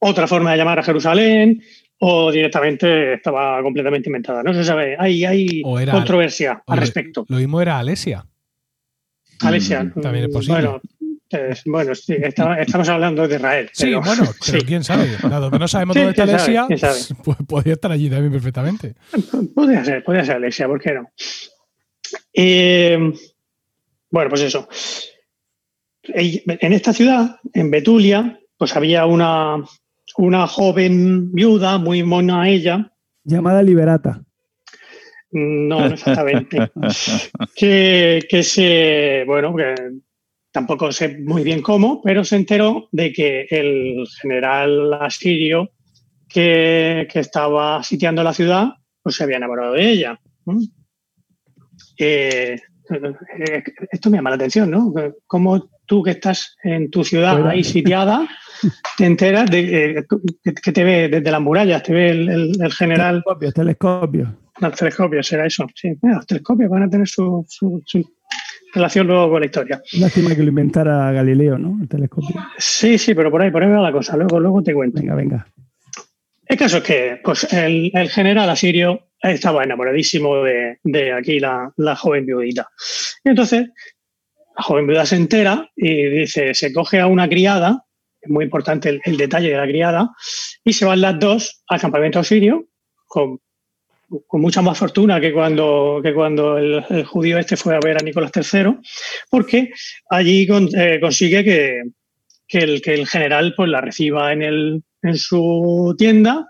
otra 0.00 0.26
forma 0.26 0.52
de 0.52 0.58
llamar 0.58 0.78
a 0.78 0.82
Jerusalén 0.82 1.62
o 2.00 2.30
directamente 2.30 3.14
estaba 3.14 3.62
completamente 3.62 4.08
inventada. 4.08 4.42
No 4.42 4.52
se 4.52 4.64
sabe. 4.64 4.96
Hay, 4.98 5.24
hay 5.24 5.62
controversia 5.94 6.62
al 6.66 6.78
respecto. 6.78 7.24
Lo 7.28 7.36
mismo 7.38 7.60
era 7.62 7.78
Alesia. 7.78 8.26
Alesia, 9.40 9.84
Mm, 9.84 10.00
también 10.00 10.24
es 10.26 10.30
posible. 10.32 10.54
Bueno, 10.60 10.80
eh, 11.34 11.54
bueno 11.66 11.94
sí, 11.94 12.14
está- 12.20 12.60
estamos 12.60 12.88
hablando 12.88 13.26
de 13.28 13.36
Israel. 13.36 13.70
Sí, 13.72 13.84
pero- 13.86 14.00
bueno, 14.02 14.22
pero 14.46 14.60
sí. 14.60 14.66
quién 14.66 14.82
sabe. 14.84 15.08
Dado 15.22 15.50
que 15.50 15.58
no 15.58 15.68
sabemos 15.68 15.94
Sí, 15.94 16.00
dónde 16.00 16.10
está 16.12 16.22
Alesia, 16.22 16.66
pues, 17.24 17.36
podría 17.46 17.74
estar 17.74 17.92
allí 17.92 18.08
también 18.08 18.32
perfectamente. 18.32 18.94
Podría 19.54 19.84
ser, 19.84 20.02
podría 20.04 20.24
ser 20.24 20.36
Alexia, 20.36 20.66
¿por 20.66 20.80
qué 20.80 20.94
no? 20.94 21.10
Eh, 22.32 23.12
bueno, 24.10 24.30
pues 24.30 24.42
eso. 24.42 24.68
En 26.06 26.72
esta 26.72 26.92
ciudad, 26.92 27.36
en 27.54 27.70
Betulia, 27.70 28.38
pues 28.58 28.76
había 28.76 29.06
una, 29.06 29.56
una 30.18 30.46
joven 30.46 31.32
viuda, 31.32 31.78
muy 31.78 32.02
mona 32.02 32.48
ella, 32.48 32.90
Llamada 33.26 33.62
Liberata. 33.62 34.22
no 35.30 35.80
no 35.80 35.86
exactamente, 35.86 36.70
que, 37.56 38.26
que 38.28 38.42
se, 38.42 39.24
bueno, 39.26 39.56
que 39.56 39.74
tampoco 40.54 40.92
sé 40.92 41.18
muy 41.18 41.42
bien 41.42 41.60
cómo, 41.60 42.00
pero 42.00 42.22
se 42.22 42.36
enteró 42.36 42.88
de 42.92 43.12
que 43.12 43.46
el 43.50 44.06
general 44.22 44.94
asirio 44.94 45.70
que, 46.28 47.08
que 47.12 47.18
estaba 47.18 47.82
sitiando 47.82 48.22
la 48.22 48.32
ciudad, 48.32 48.68
pues 49.02 49.16
se 49.16 49.24
había 49.24 49.38
enamorado 49.38 49.72
de 49.72 49.88
ella. 49.90 50.20
Eh, 51.98 52.56
eh, 52.90 53.62
esto 53.90 54.10
me 54.10 54.18
llama 54.18 54.30
la 54.30 54.36
atención, 54.36 54.70
¿no? 54.70 54.92
Cómo 55.26 55.68
tú 55.86 56.02
que 56.04 56.12
estás 56.12 56.56
en 56.62 56.88
tu 56.88 57.02
ciudad 57.02 57.32
Fuera. 57.34 57.50
ahí 57.50 57.64
sitiada, 57.64 58.26
te 58.96 59.06
enteras 59.06 59.50
de 59.50 59.98
eh, 59.98 60.04
que, 60.62 60.72
te 60.72 60.84
ve 60.84 61.08
desde 61.08 61.30
las 61.32 61.40
murallas, 61.40 61.82
te 61.82 61.92
ve 61.92 62.10
el, 62.10 62.28
el- 62.28 62.62
el 62.62 62.72
general 62.72 63.22
Telescopios, 63.24 63.54
telescopios. 63.54 64.28
los 64.60 64.74
telescopios, 64.76 65.26
será 65.26 65.46
eso. 65.46 65.66
Sí, 65.74 65.88
los 66.00 66.26
telescopios 66.26 66.70
van 66.70 66.84
a 66.84 66.88
tener 66.90 67.08
su, 67.08 67.44
su- 67.48 67.82
su 67.84 67.98
relación 68.74 69.06
luego 69.06 69.30
con 69.30 69.40
la 69.40 69.46
historia. 69.46 69.82
Lástima 69.98 70.34
que 70.34 70.42
lo 70.42 70.48
inventara 70.48 71.12
Galileo, 71.12 71.56
¿no? 71.58 71.78
El 71.80 71.88
telescopio. 71.88 72.36
Sí, 72.58 72.98
sí, 72.98 73.14
pero 73.14 73.30
por 73.30 73.40
ahí, 73.42 73.50
por 73.50 73.62
ahí 73.62 73.70
va 73.70 73.80
la 73.80 73.92
cosa. 73.92 74.16
Luego, 74.16 74.40
luego 74.40 74.62
te 74.62 74.74
cuento. 74.74 75.00
Venga, 75.00 75.14
venga. 75.14 75.46
El 76.46 76.58
caso 76.58 76.78
es 76.78 76.82
que 76.82 77.20
pues, 77.24 77.50
el, 77.52 77.90
el 77.94 78.10
general 78.10 78.50
asirio 78.50 79.08
estaba 79.20 79.64
enamoradísimo 79.64 80.42
de, 80.42 80.78
de 80.82 81.12
aquí 81.12 81.40
la, 81.40 81.72
la 81.76 81.96
joven 81.96 82.26
viudita. 82.26 82.68
Y 83.24 83.30
entonces, 83.30 83.68
la 84.56 84.62
joven 84.62 84.86
viuda 84.86 85.06
se 85.06 85.16
entera 85.16 85.70
y 85.74 86.04
dice, 86.10 86.52
se 86.52 86.72
coge 86.72 87.00
a 87.00 87.06
una 87.06 87.28
criada, 87.28 87.84
es 88.20 88.30
muy 88.30 88.44
importante 88.44 88.90
el, 88.90 89.00
el 89.04 89.16
detalle 89.16 89.50
de 89.50 89.56
la 89.56 89.66
criada, 89.66 90.10
y 90.62 90.74
se 90.74 90.84
van 90.84 91.00
las 91.00 91.18
dos 91.18 91.62
al 91.68 91.80
campamento 91.80 92.18
asirio 92.18 92.66
con, 93.06 93.40
con 94.26 94.40
mucha 94.40 94.62
más 94.62 94.78
fortuna 94.78 95.20
que 95.20 95.32
cuando, 95.32 96.00
que 96.02 96.14
cuando 96.14 96.58
el, 96.58 97.04
judío 97.04 97.38
este 97.38 97.56
fue 97.56 97.74
a 97.74 97.80
ver 97.80 97.96
a 97.96 98.04
Nicolás 98.04 98.32
III, 98.34 98.78
porque 99.30 99.70
allí 100.10 100.46
eh, 100.76 100.98
consigue 101.00 101.44
que, 101.44 101.82
que 102.46 102.58
el, 102.58 102.82
que 102.82 102.94
el 102.94 103.06
general 103.06 103.54
pues, 103.56 103.68
la 103.68 103.80
reciba 103.80 104.32
en, 104.32 104.42
el, 104.42 104.82
en 105.02 105.16
su 105.16 105.94
tienda 105.98 106.46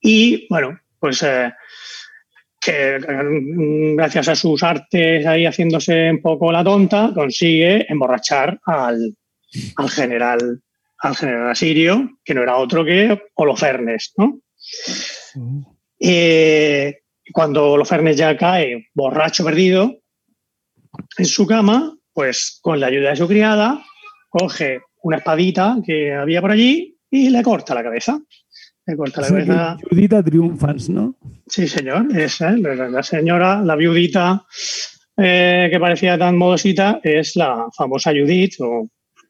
y, 0.00 0.46
bueno, 0.48 0.78
pues 0.98 1.22
eh, 1.22 1.52
que 2.60 2.98
mm, 2.98 3.96
gracias 3.96 4.28
a 4.28 4.36
sus 4.36 4.62
artes 4.62 5.26
ahí 5.26 5.46
haciéndose 5.46 6.10
un 6.10 6.20
poco 6.20 6.52
la 6.52 6.64
tonta, 6.64 7.12
consigue 7.14 7.86
emborrachar 7.90 8.60
al, 8.64 9.16
al 9.76 9.90
general 9.90 10.62
al 10.98 11.16
general 11.16 11.50
asirio, 11.50 12.18
que 12.24 12.34
no 12.34 12.42
era 12.42 12.56
otro 12.56 12.84
que 12.84 13.20
Holofernes, 13.34 14.12
¿no? 14.16 14.40
Eh, 16.00 17.00
cuando 17.32 17.72
Holofernes 17.72 18.16
ya 18.16 18.36
cae 18.36 18.88
borracho 18.94 19.44
perdido 19.44 20.00
en 21.16 21.26
su 21.26 21.46
cama, 21.46 21.96
pues 22.12 22.58
con 22.62 22.80
la 22.80 22.86
ayuda 22.86 23.10
de 23.10 23.16
su 23.16 23.28
criada, 23.28 23.84
coge 24.28 24.80
una 25.02 25.18
espadita 25.18 25.76
que 25.84 26.14
había 26.14 26.40
por 26.40 26.50
allí 26.50 26.98
y 27.10 27.30
le 27.30 27.42
corta 27.42 27.74
la 27.74 27.82
cabeza. 27.82 28.20
Le 28.86 28.96
corta 28.96 29.20
la 29.20 29.28
cabeza. 29.28 29.76
Viudita 29.90 30.22
triunfans, 30.22 30.88
¿no? 30.88 31.16
Sí, 31.46 31.68
señor. 31.68 32.06
Esa, 32.16 32.52
la 32.52 33.02
señora, 33.02 33.62
la 33.62 33.76
viudita 33.76 34.44
eh, 35.16 35.68
que 35.70 35.80
parecía 35.80 36.18
tan 36.18 36.36
modosita, 36.36 37.00
es 37.02 37.36
la 37.36 37.66
famosa 37.76 38.12
Judith 38.12 38.54
o 38.60 38.88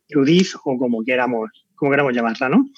Judith 0.08 0.54
o 0.64 0.78
como 0.78 1.02
queramos, 1.04 1.50
como 1.74 1.90
queramos 1.90 2.14
llamarla, 2.14 2.48
¿no? 2.48 2.68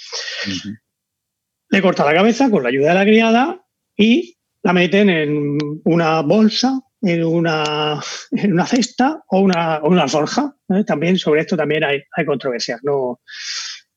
Le 1.68 1.82
corta 1.82 2.04
la 2.04 2.14
cabeza 2.14 2.50
con 2.50 2.62
la 2.62 2.68
ayuda 2.68 2.88
de 2.88 2.94
la 2.94 3.04
criada 3.04 3.64
y 3.96 4.36
la 4.62 4.72
meten 4.72 5.10
en 5.10 5.58
una 5.84 6.20
bolsa, 6.22 6.80
en 7.02 7.24
una, 7.24 8.00
en 8.32 8.52
una 8.52 8.66
cesta 8.66 9.22
o 9.28 9.40
una, 9.40 9.80
una 9.82 10.02
alforja. 10.02 10.54
¿eh? 10.68 10.84
También 10.84 11.18
sobre 11.18 11.42
esto 11.42 11.56
también 11.56 11.84
hay, 11.84 12.02
hay 12.16 12.24
controversias, 12.24 12.80
no, 12.82 13.20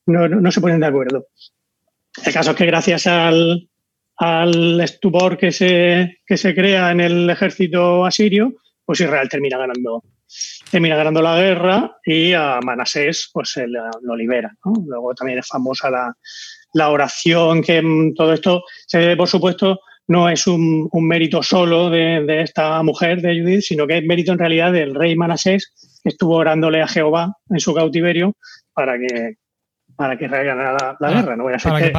no, 0.06 0.28
no, 0.28 0.50
se 0.50 0.60
ponen 0.60 0.80
de 0.80 0.86
acuerdo. 0.86 1.26
El 2.24 2.32
caso 2.32 2.52
es 2.52 2.56
que 2.56 2.66
gracias 2.66 3.06
al, 3.06 3.68
al 4.16 4.80
estupor 4.80 5.36
que 5.36 5.52
se, 5.52 6.18
que 6.26 6.36
se 6.36 6.54
crea 6.54 6.92
en 6.92 7.00
el 7.00 7.28
ejército 7.28 8.04
asirio, 8.04 8.54
pues 8.84 9.00
Israel 9.00 9.28
termina 9.28 9.58
ganando, 9.58 10.04
termina 10.70 10.96
ganando 10.96 11.22
la 11.22 11.36
guerra 11.36 11.96
y 12.04 12.32
a 12.32 12.60
Manasés 12.62 13.30
pues 13.32 13.50
se 13.50 13.66
lo 13.66 14.16
libera. 14.16 14.54
Luego 14.86 15.14
también 15.14 15.40
es 15.40 15.48
famosa 15.48 15.90
la, 15.90 16.14
la 16.74 16.90
oración, 16.90 17.62
que 17.62 17.82
todo 18.14 18.34
esto 18.34 18.62
se 18.86 18.98
debe, 18.98 19.16
por 19.16 19.28
supuesto, 19.28 19.80
no 20.06 20.28
es 20.28 20.46
un, 20.46 20.90
mérito 20.92 21.42
solo 21.42 21.88
de, 21.88 22.42
esta 22.42 22.82
mujer, 22.82 23.22
de 23.22 23.40
Judith, 23.40 23.62
sino 23.62 23.86
que 23.86 23.98
es 23.98 24.04
mérito 24.04 24.32
en 24.32 24.38
realidad 24.38 24.72
del 24.72 24.94
rey 24.94 25.16
Manasés, 25.16 25.72
que 26.02 26.10
estuvo 26.10 26.36
orándole 26.36 26.82
a 26.82 26.88
Jehová 26.88 27.32
en 27.48 27.60
su 27.60 27.74
cautiverio 27.74 28.34
para 28.74 28.98
que 28.98 29.36
para 29.96 30.18
que 30.18 30.26
ganara 30.26 30.96
la, 30.98 31.10
guerra. 31.10 31.36
No 31.36 31.44
voy 31.44 31.54
a 31.54 31.58
ser 31.60 31.72
que, 31.74 31.92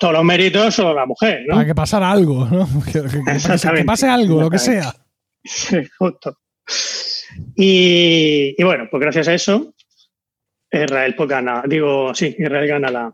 todos 0.00 0.12
los 0.12 0.24
méritos 0.24 0.76
o 0.80 0.92
la 0.92 1.06
mujer. 1.06 1.44
¿no? 1.46 1.54
Para 1.54 1.66
que 1.66 1.74
pasara 1.74 2.10
algo, 2.10 2.46
¿no? 2.46 2.68
Que, 2.92 3.84
pase 3.84 4.08
algo, 4.08 4.40
lo 4.40 4.50
que 4.50 4.58
sea. 4.58 4.92
justo. 5.98 6.36
Y, 7.54 8.60
bueno, 8.62 8.88
pues 8.90 9.00
gracias 9.00 9.28
a 9.28 9.34
eso, 9.34 9.72
Israel 10.70 11.14
pues 11.16 11.28
gana, 11.28 11.62
digo, 11.66 12.12
sí, 12.12 12.34
Israel 12.36 12.66
gana 12.66 12.90
la, 12.90 13.12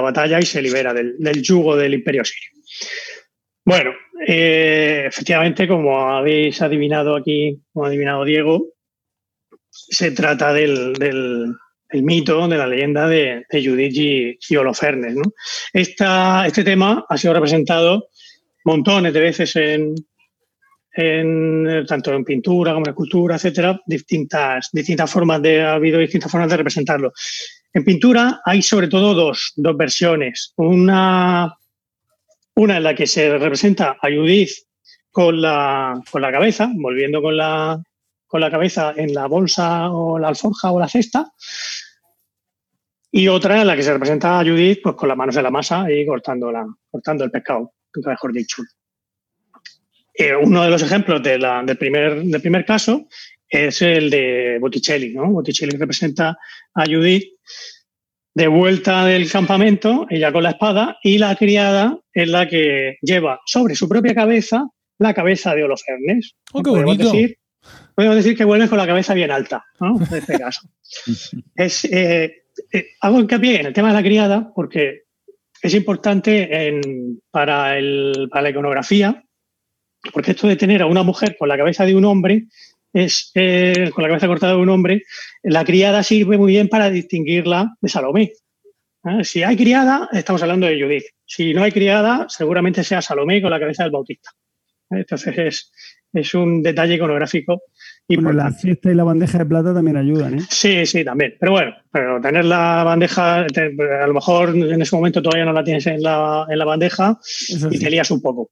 batalla 0.00 0.38
y 0.38 0.44
se 0.44 0.62
libera 0.62 0.94
del, 0.94 1.16
del 1.18 1.42
yugo 1.42 1.76
del 1.76 1.94
imperio 1.94 2.24
sirio. 2.24 2.50
Bueno, 3.64 3.92
eh, 4.26 5.04
efectivamente, 5.06 5.66
como 5.68 6.10
habéis 6.10 6.60
adivinado 6.62 7.16
aquí, 7.16 7.62
como 7.72 7.84
ha 7.84 7.88
adivinado 7.88 8.24
Diego, 8.24 8.74
se 9.70 10.10
trata 10.10 10.52
del, 10.52 11.56
mito, 11.92 12.48
de 12.48 12.56
la 12.56 12.66
leyenda 12.66 13.08
de, 13.08 13.46
de 13.50 14.38
y, 14.48 14.56
Holofernes. 14.56 15.16
este 15.72 16.64
tema 16.64 17.04
ha 17.08 17.18
sido 17.18 17.34
representado 17.34 18.08
montones 18.64 19.12
de 19.12 19.20
veces 19.20 19.56
en, 19.56 19.94
tanto 21.86 22.12
en 22.12 22.24
pintura 22.24 22.72
como 22.72 22.86
en 22.86 22.90
escultura, 22.90 23.36
etcétera, 23.36 23.80
distintas, 23.86 24.68
distintas 24.72 25.10
formas 25.10 25.40
de, 25.42 25.62
ha 25.62 25.74
habido 25.74 25.98
distintas 25.98 26.30
formas 26.30 26.50
de 26.50 26.56
representarlo. 26.56 27.12
En 27.72 27.84
pintura 27.84 28.40
hay 28.44 28.62
sobre 28.62 28.88
todo 28.88 29.14
dos, 29.14 29.52
dos 29.56 29.76
versiones. 29.76 30.52
Una 30.56 31.56
una 32.60 32.76
en 32.76 32.82
la 32.82 32.94
que 32.94 33.06
se 33.06 33.38
representa 33.38 33.96
a 34.00 34.08
Judith 34.08 34.50
con 35.10 35.40
la, 35.40 36.00
con 36.10 36.22
la 36.22 36.30
cabeza, 36.30 36.70
volviendo 36.74 37.22
con 37.22 37.36
la, 37.36 37.82
con 38.26 38.40
la 38.40 38.50
cabeza 38.50 38.92
en 38.96 39.14
la 39.14 39.26
bolsa 39.26 39.90
o 39.90 40.18
la 40.18 40.28
alforja 40.28 40.70
o 40.70 40.78
la 40.78 40.88
cesta. 40.88 41.32
Y 43.10 43.28
otra 43.28 43.60
en 43.60 43.66
la 43.66 43.74
que 43.74 43.82
se 43.82 43.92
representa 43.92 44.38
a 44.38 44.44
Judith 44.44 44.80
pues, 44.82 44.94
con 44.94 45.08
las 45.08 45.16
manos 45.16 45.36
en 45.36 45.42
la 45.42 45.50
masa 45.50 45.90
y 45.90 46.06
cortando, 46.06 46.52
la, 46.52 46.66
cortando 46.90 47.24
el 47.24 47.30
pescado, 47.30 47.72
mejor 48.06 48.32
dicho. 48.32 48.62
Eh, 50.14 50.36
uno 50.36 50.62
de 50.62 50.70
los 50.70 50.82
ejemplos 50.82 51.22
del, 51.22 51.42
primer, 51.78 52.22
del 52.22 52.40
primer 52.42 52.64
caso 52.66 53.08
es 53.48 53.80
el 53.82 54.10
de 54.10 54.58
Botticelli. 54.60 55.14
¿no? 55.14 55.30
Botticelli 55.30 55.76
representa 55.76 56.36
a 56.74 56.84
Judith 56.84 57.39
de 58.34 58.46
vuelta 58.46 59.04
del 59.04 59.30
campamento, 59.30 60.06
ella 60.08 60.32
con 60.32 60.42
la 60.42 60.50
espada, 60.50 60.98
y 61.02 61.18
la 61.18 61.34
criada 61.36 61.98
es 62.12 62.28
la 62.28 62.48
que 62.48 62.96
lleva 63.02 63.40
sobre 63.44 63.74
su 63.74 63.88
propia 63.88 64.14
cabeza 64.14 64.68
la 65.00 65.14
cabeza 65.14 65.54
de 65.54 65.64
Holofernes. 65.64 66.36
Oh, 66.52 66.62
podemos, 66.62 66.98
decir, 66.98 67.38
podemos 67.94 68.16
decir 68.16 68.36
que 68.36 68.44
vuelve 68.44 68.68
con 68.68 68.78
la 68.78 68.86
cabeza 68.86 69.14
bien 69.14 69.30
alta, 69.30 69.64
¿no? 69.80 69.96
En 69.96 70.14
este 70.14 70.38
caso. 70.38 70.68
es, 71.56 71.84
eh, 71.86 72.44
eh, 72.72 72.86
hago 73.00 73.18
hincapié 73.18 73.60
en 73.60 73.66
el 73.66 73.72
tema 73.72 73.88
de 73.88 73.94
la 73.94 74.02
criada 74.02 74.52
porque 74.54 75.04
es 75.62 75.74
importante 75.74 76.68
en, 76.68 77.20
para, 77.30 77.78
el, 77.78 78.28
para 78.30 78.42
la 78.42 78.50
iconografía, 78.50 79.24
porque 80.12 80.32
esto 80.32 80.46
de 80.46 80.56
tener 80.56 80.82
a 80.82 80.86
una 80.86 81.02
mujer 81.02 81.36
con 81.38 81.48
la 81.48 81.56
cabeza 81.56 81.84
de 81.86 81.94
un 81.94 82.04
hombre 82.04 82.46
es 82.92 83.30
eh, 83.34 83.90
con 83.94 84.02
la 84.02 84.08
cabeza 84.08 84.26
cortada 84.26 84.54
de 84.54 84.58
un 84.58 84.68
hombre, 84.68 85.02
la 85.42 85.64
criada 85.64 86.02
sirve 86.02 86.38
muy 86.38 86.52
bien 86.52 86.68
para 86.68 86.90
distinguirla 86.90 87.76
de 87.80 87.88
Salomé. 87.88 88.32
¿Eh? 89.04 89.24
Si 89.24 89.42
hay 89.42 89.56
criada, 89.56 90.08
estamos 90.12 90.42
hablando 90.42 90.66
de 90.66 90.80
Judith. 90.80 91.04
Si 91.24 91.54
no 91.54 91.62
hay 91.62 91.72
criada, 91.72 92.26
seguramente 92.28 92.84
sea 92.84 93.00
Salomé 93.00 93.40
con 93.40 93.50
la 93.50 93.60
cabeza 93.60 93.84
del 93.84 93.92
Bautista. 93.92 94.30
¿Eh? 94.90 94.98
Entonces 94.98 95.38
es, 95.38 95.72
es, 96.12 96.34
un 96.34 96.62
detalle 96.62 96.94
iconográfico. 96.94 97.62
Y 98.08 98.16
la 98.16 98.52
fiesta 98.52 98.90
y 98.90 98.94
la 98.94 99.04
bandeja 99.04 99.38
de 99.38 99.46
plata 99.46 99.72
también 99.72 99.96
ayudan, 99.96 100.40
¿eh? 100.40 100.42
Sí, 100.50 100.84
sí, 100.84 101.04
también. 101.04 101.36
Pero 101.38 101.52
bueno, 101.52 101.72
pero 101.92 102.20
tener 102.20 102.44
la 102.44 102.82
bandeja, 102.82 103.42
a 103.42 104.06
lo 104.06 104.14
mejor 104.14 104.48
en 104.50 104.82
ese 104.82 104.96
momento 104.96 105.22
todavía 105.22 105.44
no 105.44 105.52
la 105.52 105.62
tienes 105.62 105.86
en 105.86 106.02
la, 106.02 106.44
en 106.48 106.58
la 106.58 106.64
bandeja 106.64 107.16
y 107.48 107.78
te 107.78 107.88
lías 107.88 108.10
un 108.10 108.20
poco. 108.20 108.50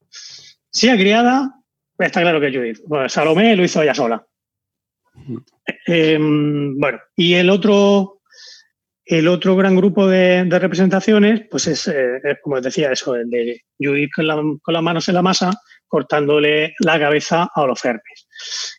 Si 0.71 0.89
hay 0.89 0.97
criada, 0.97 1.58
está 2.07 2.21
claro 2.21 2.41
que 2.41 2.53
Judith. 2.53 2.81
Salomé 3.09 3.57
lo 3.57 3.65
hizo 3.65 3.83
ella 3.83 3.95
sola. 3.95 4.25
Em, 5.87 6.79
bueno, 6.79 6.99
y 7.17 7.35
el 7.35 7.51
otro, 7.51 8.21
el 9.05 9.29
otro 9.29 9.57
gran 9.57 9.77
grupo 9.77 10.07
de, 10.07 10.45
representaciones, 10.45 11.43
pues 11.51 11.67
es, 11.67 11.89
eh, 11.89 12.21
como 12.43 12.57
os 12.57 12.63
decía, 12.63 12.93
eso, 12.93 13.17
el 13.17 13.29
de 13.29 13.63
Judith 13.79 14.11
con, 14.15 14.27
las 14.75 14.83
manos 14.83 15.09
en 15.09 15.15
la 15.15 15.23
masa, 15.23 15.51
cortándole 15.87 16.75
la 16.81 16.99
cabeza 16.99 17.51
a 17.55 17.63
Holofernes. 17.63 18.29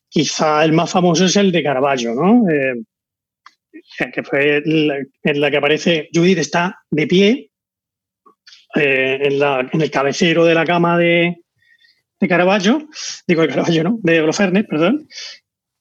Quizá 0.07 0.63
el 0.63 0.73
más 0.73 0.91
famoso 0.91 1.25
es 1.25 1.35
el 1.35 1.51
de 1.51 1.63
Caravaggio, 1.63 2.13
¿no? 2.15 2.49
Eh, 2.49 2.75
que 4.13 4.23
fue 4.23 4.63
en 4.65 5.41
la 5.41 5.51
que 5.51 5.57
aparece 5.57 6.09
Judith 6.13 6.37
está 6.37 6.79
de 6.89 7.07
pie 7.07 7.51
eh, 8.75 9.19
en, 9.21 9.41
en, 9.41 9.81
el 9.81 9.91
cabecero 9.91 10.45
de 10.45 10.53
la 10.53 10.65
cama 10.65 10.97
de, 10.97 11.37
de 12.19 12.27
Caravaggio, 12.27 12.87
digo 13.27 13.41
de 13.41 13.47
Caravaggio, 13.47 13.83
¿no? 13.83 13.99
De 14.01 14.21
Holofernes, 14.21 14.65
perdón, 14.65 15.07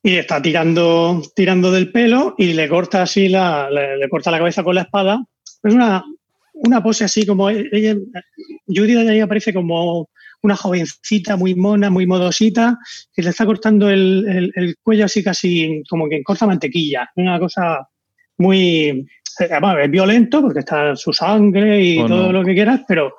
y 0.02 0.16
está 0.16 0.40
tirando, 0.40 1.22
tirando 1.34 1.72
del 1.72 1.90
pelo 1.90 2.34
y 2.38 2.52
le 2.52 2.68
corta 2.68 3.02
así 3.02 3.28
la, 3.28 3.68
le, 3.70 4.08
corta 4.08 4.30
la 4.30 4.38
cabeza 4.38 4.62
con 4.62 4.74
la 4.74 4.82
espada. 4.82 5.24
Es 5.62 5.74
una, 5.74 6.04
una 6.54 6.82
pose 6.82 7.04
así 7.04 7.26
como 7.26 7.50
ella, 7.50 7.96
Judith 8.66 8.96
ahí 9.08 9.20
aparece 9.20 9.52
como 9.52 10.08
una 10.42 10.54
jovencita 10.54 11.36
muy 11.36 11.56
mona, 11.56 11.90
muy 11.90 12.06
modosita, 12.06 12.78
que 13.12 13.22
le 13.22 13.30
está 13.30 13.44
cortando 13.44 13.90
el, 13.90 14.52
el, 14.54 14.76
cuello 14.82 15.04
así 15.04 15.22
casi 15.22 15.82
como 15.88 16.08
que 16.08 16.22
corta 16.22 16.46
mantequilla. 16.46 17.10
Una 17.16 17.40
cosa 17.40 17.88
muy 18.36 19.04
además, 19.40 19.76
es 19.82 19.90
violento 19.90 20.40
porque 20.40 20.60
está 20.60 20.96
su 20.96 21.12
sangre 21.12 21.82
y 21.82 22.06
todo 22.06 22.32
lo 22.32 22.44
que 22.44 22.54
quieras, 22.54 22.82
pero 22.86 23.14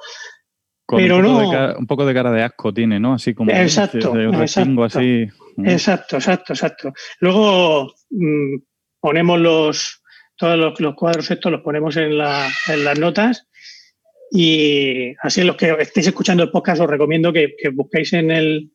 pero 0.98 1.18
un 1.18 1.24
no. 1.24 1.52
De 1.52 1.76
un 1.78 1.88
poco 1.88 2.06
de 2.06 2.14
cara 2.14 2.32
de 2.32 2.44
asco 2.44 2.74
tiene, 2.74 3.00
¿no? 3.00 3.14
Así 3.14 3.34
como. 3.34 3.52
Exacto. 3.52 4.18
exacto. 4.18 4.84
así. 4.84 5.28
Exacto, 5.64 6.16
exacto, 6.18 6.54
exacto. 6.54 6.94
Luego 7.20 7.94
mm, 8.10 8.56
ponemos 9.00 9.40
los. 9.40 9.96
Todos 10.36 10.80
los, 10.80 10.96
cuadros 10.96 11.30
estos 11.30 11.52
los 11.52 11.62
ponemos 11.62 11.98
en, 11.98 12.18
la, 12.18 12.48
en, 12.70 12.86
las 12.86 12.98
notas. 12.98 13.46
Y 14.32 15.14
así 15.22 15.44
los 15.44 15.58
que 15.58 15.76
estéis 15.80 16.08
escuchando 16.08 16.44
el 16.44 16.52
podcast 16.52 16.80
os 16.80 16.90
recomiendo 16.90 17.34
que, 17.34 17.56
busquéis 17.74 18.14
en, 18.14 18.32
el, 18.32 18.72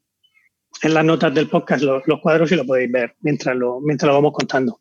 en 0.82 0.94
las 0.94 1.04
notas 1.06 1.32
del 1.32 1.48
podcast 1.48 1.82
los, 1.82 2.02
los, 2.06 2.20
cuadros 2.20 2.52
y 2.52 2.56
lo 2.56 2.66
podéis 2.66 2.92
ver 2.92 3.14
mientras 3.20 3.56
lo, 3.56 3.80
mientras 3.80 4.08
lo 4.08 4.14
vamos 4.14 4.32
contando. 4.34 4.78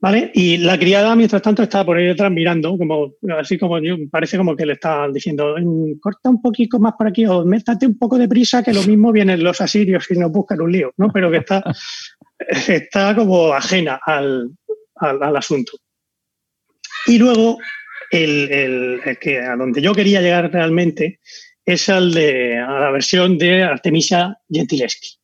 ¿Vale? 0.00 0.30
Y 0.32 0.58
la 0.58 0.78
criada, 0.78 1.16
mientras 1.16 1.42
tanto, 1.42 1.62
está 1.64 1.84
por 1.84 1.96
ahí 1.96 2.06
detrás 2.06 2.30
mirando, 2.30 2.78
como, 2.78 3.14
así 3.36 3.58
como 3.58 3.80
yo, 3.80 3.96
parece 4.08 4.36
como 4.36 4.54
que 4.54 4.64
le 4.64 4.74
está 4.74 5.08
diciendo, 5.12 5.56
mm, 5.60 5.98
corta 5.98 6.30
un 6.30 6.40
poquito 6.40 6.78
más 6.78 6.92
por 6.96 7.08
aquí 7.08 7.26
o 7.26 7.44
métate 7.44 7.84
un 7.84 7.98
poco 7.98 8.16
de 8.16 8.28
prisa, 8.28 8.62
que 8.62 8.72
lo 8.72 8.84
mismo 8.84 9.10
vienen 9.10 9.42
los 9.42 9.60
asirios 9.60 10.08
y 10.10 10.14
nos 10.14 10.30
buscan 10.30 10.60
un 10.60 10.70
lío, 10.70 10.92
¿no? 10.98 11.08
Pero 11.12 11.32
que 11.32 11.38
está, 11.38 11.64
está 12.68 13.16
como 13.16 13.52
ajena 13.52 14.00
al, 14.04 14.50
al, 14.94 15.36
asunto. 15.36 15.72
Y 17.06 17.18
luego, 17.18 17.58
el, 18.12 18.52
el, 18.52 19.18
que 19.18 19.40
a 19.40 19.56
donde 19.56 19.82
yo 19.82 19.94
quería 19.94 20.20
llegar 20.20 20.52
realmente 20.52 21.18
es 21.64 21.88
al 21.88 22.14
de 22.14 22.54
la 22.54 22.90
versión 22.92 23.36
de 23.36 23.64
Artemisia 23.64 24.38
Gentileschi. 24.48 25.18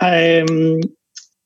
Em, 0.00 0.80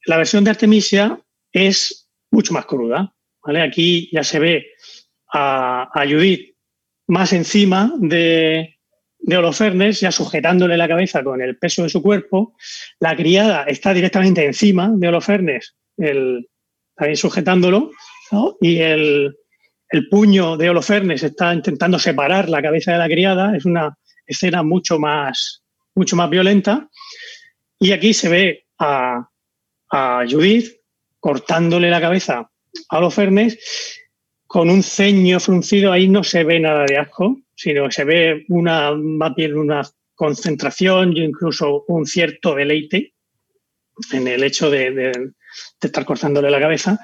la 0.07 0.17
versión 0.17 0.45
de 0.45 0.51
Artemisia 0.51 1.19
es 1.53 2.09
mucho 2.31 2.53
más 2.55 2.67
cruda. 2.67 3.15
¿vale? 3.45 3.63
Aquí 3.63 4.09
ya 4.13 4.25
se 4.25 4.39
ve 4.39 4.67
a, 5.33 6.05
Judith 6.09 6.55
más 7.09 7.33
encima 7.33 7.93
de, 7.99 8.79
de 9.19 9.37
Holofernes, 9.37 10.01
ya 10.01 10.13
sujetándole 10.13 10.77
la 10.77 10.89
cabeza 10.89 11.23
con 11.23 11.41
el 11.43 11.59
peso 11.59 11.83
de 11.83 11.89
su 11.89 12.03
cuerpo. 12.03 12.55
La 13.01 13.17
criada 13.17 13.65
está 13.65 13.93
directamente 13.93 14.45
encima 14.45 14.91
de 14.95 15.09
Holofernes, 15.09 15.77
el, 15.97 16.49
también 16.97 17.17
sujetándolo, 17.17 17.91
y 18.61 18.79
el, 18.79 19.37
el, 19.91 20.09
puño 20.09 20.57
de 20.57 20.71
Holofernes 20.71 21.23
está 21.23 21.53
intentando 21.53 21.99
separar 21.99 22.49
la 22.49 22.63
cabeza 22.63 22.93
de 22.93 22.99
la 22.99 23.09
criada. 23.09 23.55
Es 23.57 23.67
una 23.67 23.97
escena 24.27 24.63
mucho 24.63 24.99
más, 24.99 25.63
mucho 25.95 26.17
más 26.17 26.31
violenta. 26.31 26.89
Y 27.79 27.93
aquí 27.93 28.15
se 28.15 28.29
ve 28.29 28.67
a, 28.79 29.29
a 29.91 30.25
Judith 30.29 30.82
cortándole 31.23 31.89
la 31.89 32.01
cabeza 32.01 32.51
a 32.89 32.99
Holofernes 32.99 33.57
con 34.45 34.69
un 34.69 34.83
ceño 34.83 35.39
fruncido. 35.39 35.93
Ahí 35.93 36.09
no 36.09 36.25
se 36.25 36.43
ve 36.43 36.59
nada 36.59 36.85
de 36.85 36.99
asco, 36.99 37.39
sino 37.55 37.85
que 37.85 37.93
se 37.93 38.05
ve 38.05 38.45
una, 38.49 38.91
más 38.93 39.33
bien 39.37 39.57
una 39.57 39.83
concentración 40.17 41.17
e 41.17 41.21
incluso 41.21 41.85
un 41.87 42.07
cierto 42.07 42.57
deleite 42.57 43.15
en 44.11 44.27
el 44.27 44.43
hecho 44.43 44.69
de, 44.69 45.13
estar 45.81 46.05
cortándole 46.05 46.51
la 46.51 46.59
cabeza. 46.59 46.99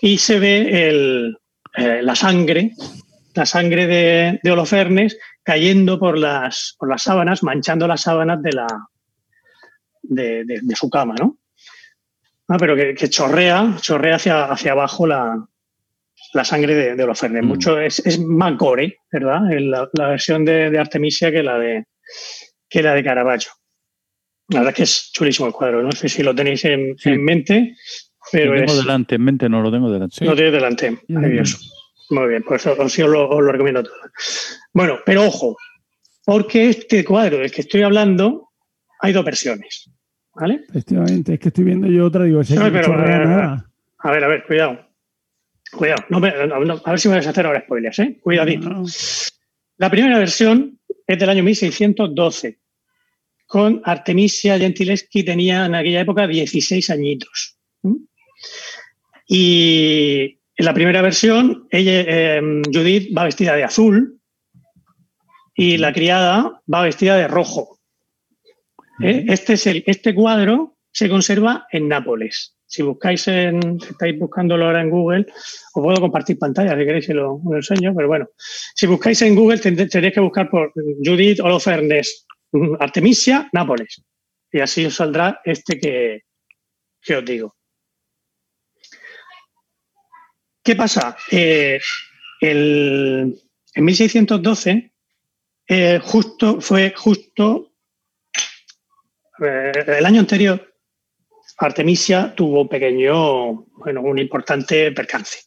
Y 0.00 0.18
se 0.18 0.38
ve 0.38 0.88
el, 0.88 1.36
eh, 1.76 2.00
la 2.00 2.14
sangre, 2.14 2.74
la 3.34 3.44
sangre 3.44 3.88
de, 3.88 4.38
de, 4.40 4.50
Holofernes 4.52 5.18
cayendo 5.42 5.98
por 5.98 6.16
las, 6.16 6.76
por 6.78 6.88
las 6.88 7.02
sábanas, 7.02 7.42
manchando 7.42 7.88
las 7.88 8.02
sábanas 8.02 8.40
de, 8.40 8.52
la, 8.52 8.68
de 10.00 10.76
su 10.76 10.88
cama, 10.88 11.16
¿no? 11.18 11.38
Ah, 12.48 12.56
pero 12.58 12.76
que, 12.76 13.08
chorrea, 13.08 13.76
chorrea 13.80 14.16
hacia, 14.16 14.44
hacia 14.44 14.72
abajo 14.72 15.06
la, 15.06 15.46
la 16.34 16.44
sangre 16.44 16.74
de, 16.74 16.94
de 16.94 17.04
Holofernes. 17.04 17.42
Mm. 17.42 17.46
Mucho, 17.46 17.78
es, 17.80 18.00
es, 18.04 18.18
más 18.18 18.56
gore, 18.56 18.98
¿verdad? 19.10 19.40
La, 19.50 19.88
la 19.92 20.08
versión 20.08 20.44
de, 20.44 20.70
de, 20.70 20.78
Artemisia 20.78 21.30
que 21.30 21.42
la 21.42 21.58
de, 21.58 21.86
que 22.68 22.82
la 22.82 22.94
de 22.94 23.04
Caravaggio. 23.04 23.50
La 24.48 24.60
verdad 24.60 24.72
es 24.72 24.76
que 24.76 24.82
es 24.82 25.10
chulísimo 25.12 25.48
el 25.48 25.54
cuadro. 25.54 25.82
No 25.82 25.92
sé 25.92 26.08
si 26.08 26.22
lo 26.22 26.34
tenéis 26.34 26.64
en, 26.66 26.94
en 27.02 27.24
mente. 27.24 27.76
Pero 28.30 28.54
lo 28.54 28.60
tengo 28.60 28.76
delante, 28.76 29.14
en 29.14 29.22
mente 29.22 29.48
no 29.48 29.62
lo 29.62 29.70
tengo 29.70 29.90
delante. 29.90 30.24
Lo 30.24 30.34
tienes 30.34 30.52
delante, 30.52 30.98
maravilloso. 31.08 31.58
Muy 32.10 32.28
bien, 32.28 32.42
pues 32.42 32.66
os, 32.66 32.78
os, 32.78 32.98
lo, 32.98 33.28
os 33.30 33.42
lo 33.42 33.52
recomiendo 33.52 33.82
todo. 33.82 33.94
Bueno, 34.74 34.98
pero 35.06 35.24
ojo, 35.24 35.56
porque 36.24 36.68
este 36.68 37.04
cuadro 37.04 37.38
del 37.38 37.50
que 37.50 37.62
estoy 37.62 37.82
hablando 37.82 38.50
hay 39.00 39.12
dos 39.12 39.24
versiones. 39.24 39.90
¿Vale? 40.36 40.64
Efectivamente, 40.68 41.34
es 41.34 41.40
que 41.40 41.48
estoy 41.48 41.64
viendo 41.64 41.86
yo 41.86 42.06
otra, 42.06 42.24
digo, 42.24 42.40
no, 42.40 42.72
pero, 42.72 42.92
a, 42.92 42.96
ver, 43.02 43.26
nada. 43.26 43.70
a 43.98 44.10
ver, 44.10 44.24
a 44.24 44.28
ver, 44.28 44.44
cuidado. 44.46 44.78
Cuidado, 45.72 46.04
no, 46.08 46.20
no, 46.20 46.82
a 46.84 46.90
ver 46.90 47.00
si 47.00 47.08
me 47.08 47.16
vas 47.16 47.26
a 47.26 47.30
hacer 47.30 47.46
ahora 47.46 47.62
spoilers, 47.62 47.98
¿eh? 48.00 48.18
Cuidadito. 48.20 48.84
La 49.76 49.90
primera 49.90 50.18
versión 50.18 50.78
es 51.06 51.18
del 51.18 51.28
año 51.28 51.42
1612, 51.42 52.58
con 53.46 53.82
Artemisia 53.84 54.58
Gentileschi 54.58 55.24
tenía 55.24 55.66
en 55.66 55.74
aquella 55.74 56.00
época 56.00 56.26
16 56.26 56.90
añitos. 56.90 57.58
Y 59.26 60.38
en 60.56 60.64
la 60.64 60.74
primera 60.74 61.02
versión, 61.02 61.66
ella, 61.70 61.92
eh, 62.06 62.62
Judith 62.72 63.16
va 63.16 63.24
vestida 63.24 63.56
de 63.56 63.64
azul 63.64 64.20
y 65.54 65.78
la 65.78 65.92
criada 65.92 66.62
va 66.72 66.82
vestida 66.82 67.16
de 67.16 67.28
rojo. 67.28 67.73
¿Eh? 69.00 69.24
Este, 69.28 69.54
es 69.54 69.66
el, 69.66 69.82
este 69.86 70.14
cuadro 70.14 70.76
se 70.92 71.08
conserva 71.08 71.66
en 71.70 71.88
Nápoles. 71.88 72.56
Si 72.66 72.82
buscáis 72.82 73.26
en, 73.28 73.80
si 73.80 73.90
estáis 73.90 74.18
buscándolo 74.18 74.66
ahora 74.66 74.80
en 74.80 74.90
Google, 74.90 75.26
os 75.74 75.82
puedo 75.82 76.00
compartir 76.00 76.38
pantalla 76.38 76.78
si 76.78 76.84
queréis 76.84 77.08
y 77.08 77.12
lo, 77.12 77.40
lo, 77.44 77.56
enseño, 77.56 77.92
pero 77.94 78.08
bueno, 78.08 78.28
si 78.38 78.86
buscáis 78.86 79.20
en 79.22 79.34
Google 79.34 79.58
tendréis 79.58 80.14
que 80.14 80.20
buscar 80.20 80.48
por 80.48 80.72
Judith 81.04 81.40
Holofernes, 81.40 82.26
Artemisia, 82.78 83.48
Nápoles. 83.52 84.02
Y 84.50 84.60
así 84.60 84.86
os 84.86 84.94
saldrá 84.94 85.40
este 85.44 85.78
que, 85.78 86.22
que 87.02 87.16
os 87.16 87.24
digo. 87.24 87.54
¿Qué 90.62 90.76
pasa? 90.76 91.16
Eh, 91.30 91.78
el, 92.40 93.34
en 93.74 93.84
1612 93.84 94.92
eh, 95.66 96.00
justo, 96.02 96.60
fue 96.60 96.94
justo 96.96 97.73
eh, 99.44 99.72
el 99.86 100.06
año 100.06 100.20
anterior, 100.20 100.74
Artemisia 101.58 102.34
tuvo 102.34 102.62
un 102.62 102.68
pequeño, 102.68 103.66
bueno, 103.78 104.02
un 104.02 104.18
importante 104.18 104.92
percance. 104.92 105.40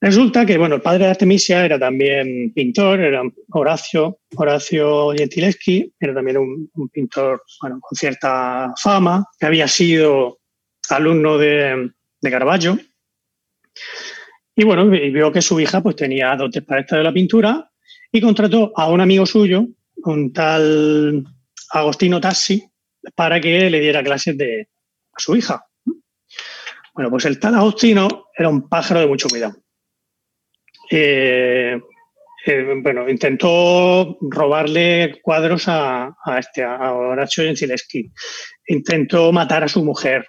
Resulta 0.00 0.46
que, 0.46 0.56
bueno, 0.56 0.76
el 0.76 0.80
padre 0.80 1.04
de 1.04 1.10
Artemisia 1.10 1.64
era 1.64 1.78
también 1.78 2.52
pintor, 2.54 3.00
era 3.00 3.22
Horacio, 3.52 4.20
Horacio 4.34 5.10
Gentileschi, 5.10 5.92
era 6.00 6.14
también 6.14 6.38
un, 6.38 6.88
pintor, 6.88 7.42
bueno, 7.60 7.78
con 7.80 7.94
cierta 7.94 8.72
fama, 8.82 9.26
que 9.38 9.46
había 9.46 9.68
sido 9.68 10.38
alumno 10.88 11.36
de, 11.36 11.90
de 12.20 12.30
Caravaggio. 12.30 12.78
Y 14.56 14.64
bueno, 14.64 14.88
vio 14.88 15.30
que 15.30 15.42
su 15.42 15.60
hija 15.60 15.82
pues 15.82 15.96
tenía 15.96 16.34
dotes 16.34 16.62
para 16.64 16.80
esta 16.80 16.96
de 16.96 17.04
la 17.04 17.12
pintura 17.12 17.70
y 18.10 18.20
contrató 18.20 18.72
a 18.76 18.90
un 18.90 19.00
amigo 19.00 19.26
suyo, 19.26 19.66
un 20.04 20.32
tal 20.32 21.24
Agostino 21.70 22.20
Tassi 22.20 22.64
para 23.14 23.40
que 23.40 23.70
le 23.70 23.80
diera 23.80 24.02
clases 24.02 24.36
de, 24.36 24.68
a 25.12 25.20
su 25.20 25.36
hija. 25.36 25.64
Bueno, 26.94 27.10
pues 27.10 27.24
el 27.24 27.38
tal 27.38 27.54
Agostino 27.54 28.26
era 28.36 28.48
un 28.48 28.68
pájaro 28.68 29.00
de 29.00 29.06
mucho 29.06 29.28
cuidado. 29.28 29.56
Eh, 30.90 31.80
eh, 32.46 32.74
bueno, 32.82 33.08
intentó 33.08 34.18
robarle 34.20 35.20
cuadros 35.22 35.68
a, 35.68 36.16
a 36.24 36.38
este, 36.38 36.64
a 36.64 36.92
Horacio 36.92 37.44
Gentileschi. 37.44 38.10
Intentó 38.66 39.32
matar 39.32 39.64
a 39.64 39.68
su 39.68 39.84
mujer. 39.84 40.26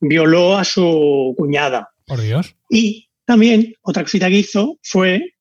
Violó 0.00 0.56
a 0.56 0.64
su 0.64 1.34
cuñada. 1.36 1.90
Por 2.06 2.20
Dios. 2.20 2.54
Y 2.68 3.08
también 3.24 3.74
otra 3.82 4.02
cosita 4.02 4.28
que 4.28 4.38
hizo 4.38 4.78
fue 4.82 5.34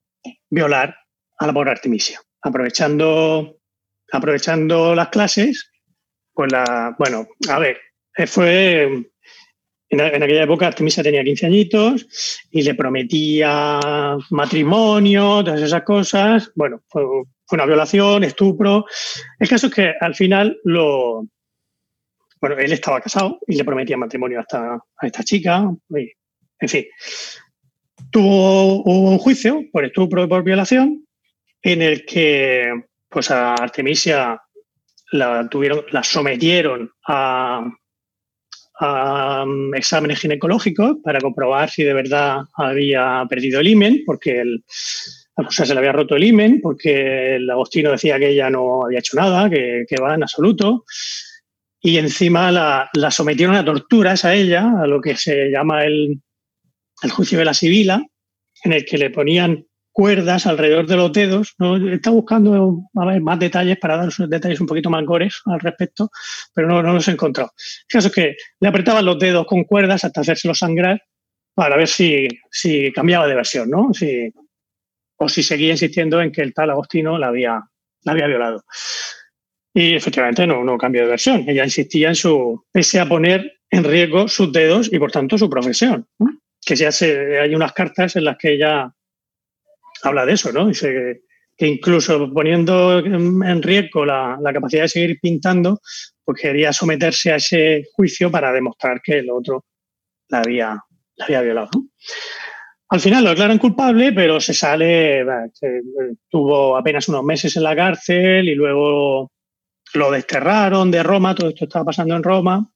violar 0.50 0.96
a 1.40 1.48
la 1.48 1.54
pobre 1.54 1.72
Artemisia, 1.72 2.22
aprovechando 2.42 3.61
aprovechando 4.12 4.94
las 4.96 5.10
clases, 5.10 5.72
pues 6.34 6.52
la, 6.52 6.96
bueno, 6.98 7.28
a 7.50 7.60
ver, 7.60 7.78
eh, 8.18 8.28
fue 8.28 8.84
en, 8.84 10.00
en, 10.00 10.24
aquella 10.24 10.44
época 10.44 10.68
Artemisia 10.68 11.04
tenía 11.04 11.24
15 11.24 11.46
añitos 11.46 12.08
y 12.50 12.62
le 12.62 12.76
prometía 12.76 13.80
matrimonio, 14.30 15.44
todas 15.44 15.62
esas 15.62 15.84
cosas. 15.84 16.52
Bueno, 16.56 16.82
fue, 16.88 17.04
fue, 17.46 17.58
una 17.58 17.66
violación, 17.66 18.24
estupro. 18.24 18.86
El 19.38 19.50
caso 19.50 19.68
es 19.68 19.74
que 19.74 19.94
al 20.00 20.16
final 20.16 20.58
lo. 20.64 21.28
Bueno, 22.40 22.58
él 22.58 22.72
estaba 22.72 23.02
casado 23.02 23.40
y 23.46 23.56
le 23.56 23.66
prometía 23.66 23.98
matrimonio 23.98 24.40
a 24.40 24.42
esta, 24.42 24.76
a 24.76 25.06
esta 25.06 25.24
chica. 25.24 25.70
Y, 25.90 26.12
en 26.60 26.70
fin. 26.70 26.86
Tuvo 28.10 28.84
un 28.84 29.18
juicio 29.20 29.64
por 29.72 29.86
estupro 29.86 30.24
y 30.24 30.28
por 30.28 30.44
violación 30.44 31.06
en 31.62 31.82
el 31.82 32.06
que 32.06 32.74
pues 33.12 33.30
a 33.30 33.54
Artemisia 33.56 34.42
la, 35.12 35.48
tuvieron, 35.50 35.84
la 35.92 36.02
sometieron 36.02 36.90
a, 37.06 37.62
um, 38.80 39.76
exámenes 39.76 40.20
ginecológicos 40.20 40.98
para 41.04 41.20
comprobar 41.20 41.70
si 41.70 41.84
de 41.84 41.94
verdad 41.94 42.40
había 42.56 43.26
perdido 43.30 43.60
el 43.60 43.68
imen, 43.68 44.04
porque 44.06 44.40
el, 44.40 44.64
se 45.50 45.74
le 45.74 45.80
había 45.80 45.92
roto 45.92 46.16
el 46.16 46.24
imen, 46.24 46.62
porque 46.62 47.36
el 47.36 47.50
Agostino 47.50 47.92
decía 47.92 48.18
que 48.18 48.30
ella 48.30 48.50
no 48.50 48.86
había 48.86 49.00
hecho 49.00 49.18
nada, 49.18 49.50
que, 49.50 49.84
que 49.88 50.02
va 50.02 50.16
en 50.16 50.24
absoluto. 50.24 50.86
Y 51.82 51.98
encima 51.98 52.50
la, 52.52 52.90
la, 52.94 53.12
sometieron 53.12 53.56
a 53.56 53.66
torturas 53.66 54.24
a 54.24 54.34
ella, 54.34 54.72
a 54.82 54.88
lo 54.88 55.02
que 55.02 55.18
se 55.18 55.50
llama 55.50 55.84
el, 55.84 56.22
el 57.02 57.12
juicio 57.12 57.40
de 57.40 57.46
la 57.46 57.54
Sibila, 57.54 58.06
en 58.64 58.74
el 58.74 58.86
que 58.86 58.98
le 58.98 59.10
ponían 59.10 59.66
cuerdas 59.92 60.48
alrededor 60.48 60.88
de 60.88 60.96
los 60.96 61.12
dedos. 61.12 61.54
¿no? 61.58 61.76
Está 61.92 62.10
buscando 62.10 62.84
más 62.94 63.40
detalles 63.40 63.78
para 63.78 63.98
dar 63.98 64.10
detalles 64.28 64.62
un 64.62 64.68
poquito 64.68 64.90
más 64.90 65.06
gores 65.06 65.42
al 65.46 65.60
respecto, 65.60 66.10
pero 66.54 66.68
no, 66.68 66.82
no 66.82 66.94
los 66.94 67.08
he 67.08 67.12
encontrado. 67.12 67.52
El 67.58 67.94
caso 67.94 68.08
es 68.08 68.14
que 68.14 68.36
le 68.60 68.68
apretaban 68.68 69.06
los 69.06 69.20
dedos 69.20 69.46
con 69.46 69.64
cuerdas 69.64 70.04
hasta 70.04 70.22
hacérselo 70.22 70.56
sangrar 70.56 71.02
para 71.54 71.78
ver 71.78 71.88
si, 71.88 72.28
cambiaba 72.94 73.28
de 73.28 73.36
versión, 73.36 73.70
¿no? 73.70 73.92
O 75.18 75.30
si 75.30 75.44
seguía 75.44 75.72
insistiendo 75.72 76.22
en 76.22 76.32
que 76.32 76.42
el 76.42 76.54
tal 76.54 76.72
Agostino 76.72 77.18
la 77.18 77.28
había, 77.28 77.62
la 78.04 78.12
había 78.12 78.28
violado. 78.28 78.64
Y 79.74 79.96
efectivamente 79.96 80.48
no, 80.48 80.64
no 80.64 80.78
cambió 80.78 81.04
de 81.04 81.10
versión. 81.10 81.46
Ella 81.48 81.64
insistía 81.64 82.10
en 82.10 82.16
su, 82.16 82.66
pese 82.72 83.00
a 83.00 83.08
poner 83.08 83.60
en 83.70 83.84
riesgo 83.84 84.28
sus 84.28 84.52
dedos 84.52 84.90
y 84.92 85.00
por 85.00 85.12
tanto 85.12 85.38
su 85.38 85.50
profesión. 85.50 86.08
Que 86.64 86.76
ya 86.76 86.90
hay 87.42 87.56
unas 87.56 87.74
cartas 87.74 88.16
en 88.16 88.26
las 88.26 88.38
que 88.38 88.54
ella 88.54 88.94
habla 90.04 90.26
de 90.26 90.34
eso, 90.34 90.52
¿no? 90.52 90.68
Dice 90.68 91.22
que, 91.58 91.68
incluso 91.68 92.32
poniendo 92.34 93.00
en 93.00 93.62
riesgo 93.62 94.06
la, 94.06 94.40
capacidad 94.54 94.84
de 94.84 94.90
seguir 94.90 95.20
pintando, 95.22 95.80
pues 96.24 96.42
quería 96.42 96.74
someterse 96.74 97.32
a 97.32 97.36
ese 97.36 97.84
juicio 97.94 98.32
para 98.32 98.52
demostrar 98.52 99.02
que 99.04 99.20
el 99.20 99.30
otro 99.30 99.66
la 100.30 100.40
había, 100.40 100.80
la 101.16 101.26
había 101.26 101.42
violado. 101.42 101.70
Al 102.90 103.00
final 103.00 103.24
lo 103.24 103.30
declaran 103.30 103.58
culpable, 103.58 104.12
pero 104.12 104.42
se 104.42 104.54
sale, 104.54 105.24
tuvo 106.30 106.76
apenas 106.76 107.08
unos 107.08 107.24
meses 107.24 107.56
en 107.56 107.64
la 107.64 107.76
cárcel 107.76 108.50
y 108.50 108.56
luego 108.56 109.32
lo 109.94 110.12
desterraron 110.12 110.92
de 110.92 111.04
Roma, 111.04 111.36
todo 111.36 111.50
esto 111.50 111.66
estaba 111.66 111.86
pasando 111.86 112.16
en 112.16 112.24
Roma, 112.24 112.70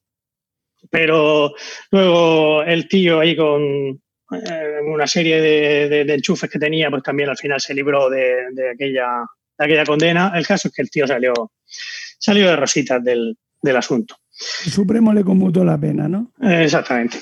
pero 0.90 1.52
luego 1.90 2.62
el 2.62 2.88
tío 2.88 3.20
ahí 3.20 3.36
con, 3.36 4.00
eh, 4.32 4.80
una 4.84 5.06
serie 5.06 5.40
de, 5.40 6.14
enchufes 6.14 6.50
que 6.50 6.58
tenía, 6.58 6.90
pues 6.90 7.02
también 7.02 7.28
al 7.28 7.36
final 7.36 7.60
se 7.60 7.74
libró 7.74 8.10
de, 8.10 8.70
aquella, 8.74 9.24
aquella 9.56 9.84
condena. 9.84 10.32
El 10.34 10.46
caso 10.46 10.68
es 10.68 10.74
que 10.74 10.82
el 10.82 10.90
tío 10.90 11.06
salió, 11.06 11.32
salió 12.18 12.48
de 12.48 12.56
rositas 12.56 13.02
del, 13.02 13.36
asunto. 13.76 14.16
El 14.64 14.70
Supremo 14.70 15.12
le 15.12 15.24
conmutó 15.24 15.64
la 15.64 15.78
pena, 15.78 16.08
¿no? 16.08 16.32
exactamente. 16.40 17.18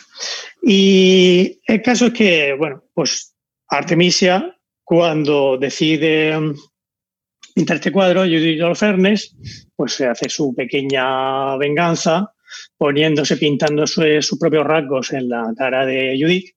Y 0.62 1.58
el 1.66 1.80
caso 1.80 2.06
es 2.06 2.12
que, 2.12 2.54
bueno, 2.54 2.84
pues 2.92 3.34
Artemisia, 3.68 4.54
cuando 4.82 5.56
decide 5.56 6.34
pintar 7.54 7.76
este 7.76 7.92
cuadro, 7.92 8.22
Judith 8.22 8.60
Olfernes, 8.62 9.36
pues 9.74 9.94
se 9.94 10.06
hace 10.06 10.28
su 10.28 10.54
pequeña 10.54 11.56
venganza, 11.56 12.34
poniéndose, 12.76 13.36
pintando 13.36 13.86
sus 13.86 14.38
propios 14.38 14.66
rasgos 14.66 15.12
en 15.12 15.28
la 15.28 15.52
cara 15.56 15.86
de 15.86 16.18
Judith 16.20 16.53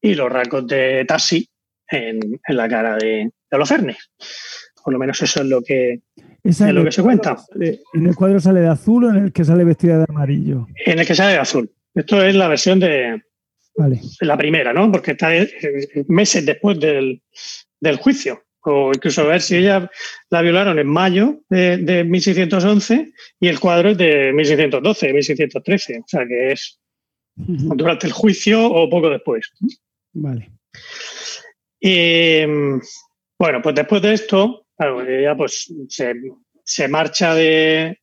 y 0.00 0.14
los 0.14 0.30
rasgos 0.30 0.66
de 0.66 1.04
Tassi 1.06 1.48
en, 1.88 2.40
la 2.48 2.68
cara 2.68 2.96
de, 2.96 3.30
de 3.50 3.56
Holofernes. 3.56 4.10
Por 4.82 4.92
lo 4.92 4.98
menos 4.98 5.20
eso 5.22 5.42
es 5.42 5.46
lo 5.46 5.62
que, 5.62 6.00
es 6.42 6.60
lo 6.60 6.84
que 6.84 6.92
se 6.92 7.02
cuenta. 7.02 7.36
¿En 7.92 8.06
el 8.06 8.14
cuadro 8.14 8.40
sale 8.40 8.60
de 8.60 8.68
azul 8.68 9.04
o 9.04 9.10
en 9.10 9.16
el 9.24 9.32
que 9.32 9.44
sale 9.44 9.64
vestida 9.64 9.98
de 9.98 10.06
amarillo? 10.08 10.66
En 10.86 10.98
el 10.98 11.06
que 11.06 11.14
sale 11.14 11.32
de 11.32 11.38
azul. 11.38 11.70
Esto 11.94 12.24
es 12.24 12.34
la 12.34 12.48
versión 12.48 12.80
de 12.80 13.22
la 14.20 14.36
primera, 14.36 14.72
¿no? 14.72 14.90
Porque 14.90 15.12
está 15.12 15.34
eh, 15.34 15.48
meses 16.08 16.46
después 16.46 16.78
del, 16.80 17.20
juicio. 17.98 18.42
O 18.62 18.92
incluso 18.94 19.22
a 19.22 19.24
ver 19.24 19.40
si 19.40 19.56
ella 19.56 19.90
la 20.28 20.42
violaron 20.42 20.78
en 20.78 20.86
mayo 20.86 21.40
de, 21.48 21.78
de 21.78 22.04
1611 22.04 23.12
y 23.40 23.48
el 23.48 23.58
cuadro 23.58 23.90
es 23.90 23.98
de 23.98 24.32
1612, 24.34 25.12
1613. 25.14 25.98
O 25.98 26.04
sea 26.06 26.26
que 26.26 26.52
es 26.52 26.78
durante 27.36 28.06
el 28.06 28.12
juicio 28.12 28.66
o 28.66 28.88
poco 28.90 29.08
después. 29.08 29.50
Vale. 30.12 30.50
Y 31.80 32.44
bueno, 33.38 33.62
pues 33.62 33.74
después 33.74 34.02
de 34.02 34.12
esto, 34.14 34.66
ella 34.78 35.36
pues 35.36 35.72
se, 36.64 36.88
marcha 36.88 37.34
de, 37.34 37.98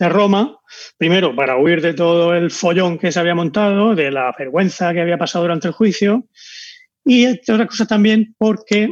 Roma, 0.00 0.58
primero 0.96 1.34
para 1.34 1.58
huir 1.58 1.82
de 1.82 1.94
todo 1.94 2.34
el 2.34 2.50
follón 2.50 2.98
que 2.98 3.12
se 3.12 3.20
había 3.20 3.34
montado, 3.34 3.94
de 3.94 4.10
la 4.10 4.34
vergüenza 4.38 4.92
que 4.92 5.00
había 5.00 5.18
pasado 5.18 5.44
durante 5.44 5.68
el 5.68 5.74
juicio, 5.74 6.26
y 7.04 7.26
otra 7.26 7.66
cosa 7.66 7.86
también 7.86 8.34
porque 8.38 8.88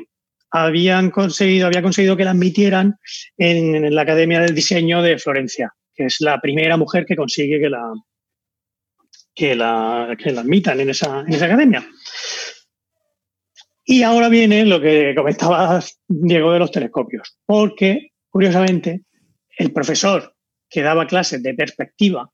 habían 0.50 1.10
conseguido, 1.10 1.66
había 1.66 1.82
conseguido 1.82 2.16
que 2.16 2.24
la 2.24 2.30
admitieran 2.30 2.98
en, 3.36 3.94
la 3.94 4.02
Academia 4.02 4.40
del 4.40 4.54
Diseño 4.54 5.02
de 5.02 5.18
Florencia, 5.18 5.72
que 5.94 6.04
es 6.04 6.20
la 6.20 6.40
primera 6.40 6.76
mujer 6.76 7.04
que 7.06 7.16
consigue 7.16 7.60
que 7.60 7.70
la, 7.70 7.92
que 9.36 9.54
la, 9.54 10.16
que 10.18 10.32
la 10.32 10.40
admitan 10.40 10.80
en 10.80 10.90
esa, 10.90 11.20
en 11.20 11.32
esa 11.32 11.44
academia. 11.44 11.86
Y 13.84 14.02
ahora 14.02 14.28
viene 14.28 14.64
lo 14.64 14.80
que 14.80 15.14
comentaba 15.14 15.80
Diego 16.08 16.52
de 16.52 16.58
los 16.58 16.72
telescopios, 16.72 17.38
porque, 17.44 18.12
curiosamente, 18.30 19.02
el 19.58 19.72
profesor 19.72 20.34
que 20.68 20.82
daba 20.82 21.06
clases 21.06 21.42
de 21.42 21.54
perspectiva 21.54 22.28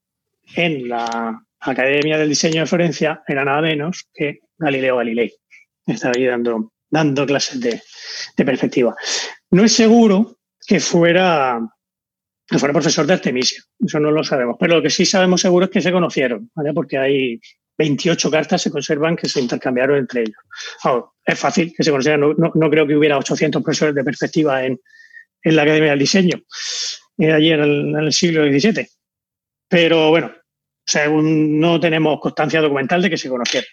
en 0.55 0.89
la 0.89 1.43
Academia 1.61 2.17
del 2.17 2.31
Diseño 2.31 2.61
de 2.61 2.67
Florencia 2.67 3.23
era 3.27 3.45
nada 3.45 3.61
menos 3.61 4.09
que 4.15 4.39
Galileo 4.57 4.97
Galilei. 4.97 5.33
Estaba 5.87 6.15
ahí 6.17 6.25
dando, 6.25 6.73
dando 6.89 7.27
clases 7.27 7.61
de, 7.61 7.83
de 8.37 8.45
perspectiva. 8.45 8.95
No 9.51 9.65
es 9.65 9.73
seguro 9.73 10.39
que 10.67 10.81
fuera 10.81 11.61
fuera 12.59 12.73
profesor 12.73 13.07
de 13.07 13.15
Artemisia. 13.15 13.63
Eso 13.79 14.01
no 14.01 14.11
lo 14.11 14.25
sabemos. 14.25 14.57
Pero 14.59 14.77
lo 14.77 14.83
que 14.83 14.91
sí 14.91 15.07
sabemos 15.07 15.41
seguro 15.41 15.67
es 15.67 15.71
que 15.71 15.81
se 15.81 15.93
conocieron, 15.93 16.51
¿vale? 16.55 16.73
Porque 16.73 16.99
hay 16.99 17.41
28 17.79 18.31
cartas 18.31 18.63
se 18.63 18.71
conservan 18.71 19.17
que 19.17 19.29
se 19.29 19.41
intercambiaron 19.41 19.99
entre 19.99 20.23
ellos. 20.23 20.37
es 21.25 21.39
fácil 21.39 21.73
que 21.77 21.83
se 21.83 21.91
conocieran. 21.91 22.21
No, 22.21 22.71
creo 22.71 22.87
que 22.87 22.97
hubiera 22.97 23.19
800 23.19 23.63
profesores 23.63 23.95
de 23.95 24.05
perspectiva 24.05 24.65
en, 24.65 24.79
la 25.45 25.63
Academia 25.63 25.91
del 25.91 25.99
Diseño, 25.99 26.41
eh, 27.19 27.33
allí 27.33 27.51
en 27.51 27.61
el, 27.97 28.13
siglo 28.13 28.45
XVII. 28.45 28.87
Pero 29.69 30.11
bueno, 30.11 30.33
según 30.87 31.59
no 31.59 31.81
tenemos 31.81 32.21
constancia 32.21 32.61
documental 32.61 33.03
de 33.03 33.11
que 33.11 33.17
se 33.17 33.29
conocieran. 33.29 33.69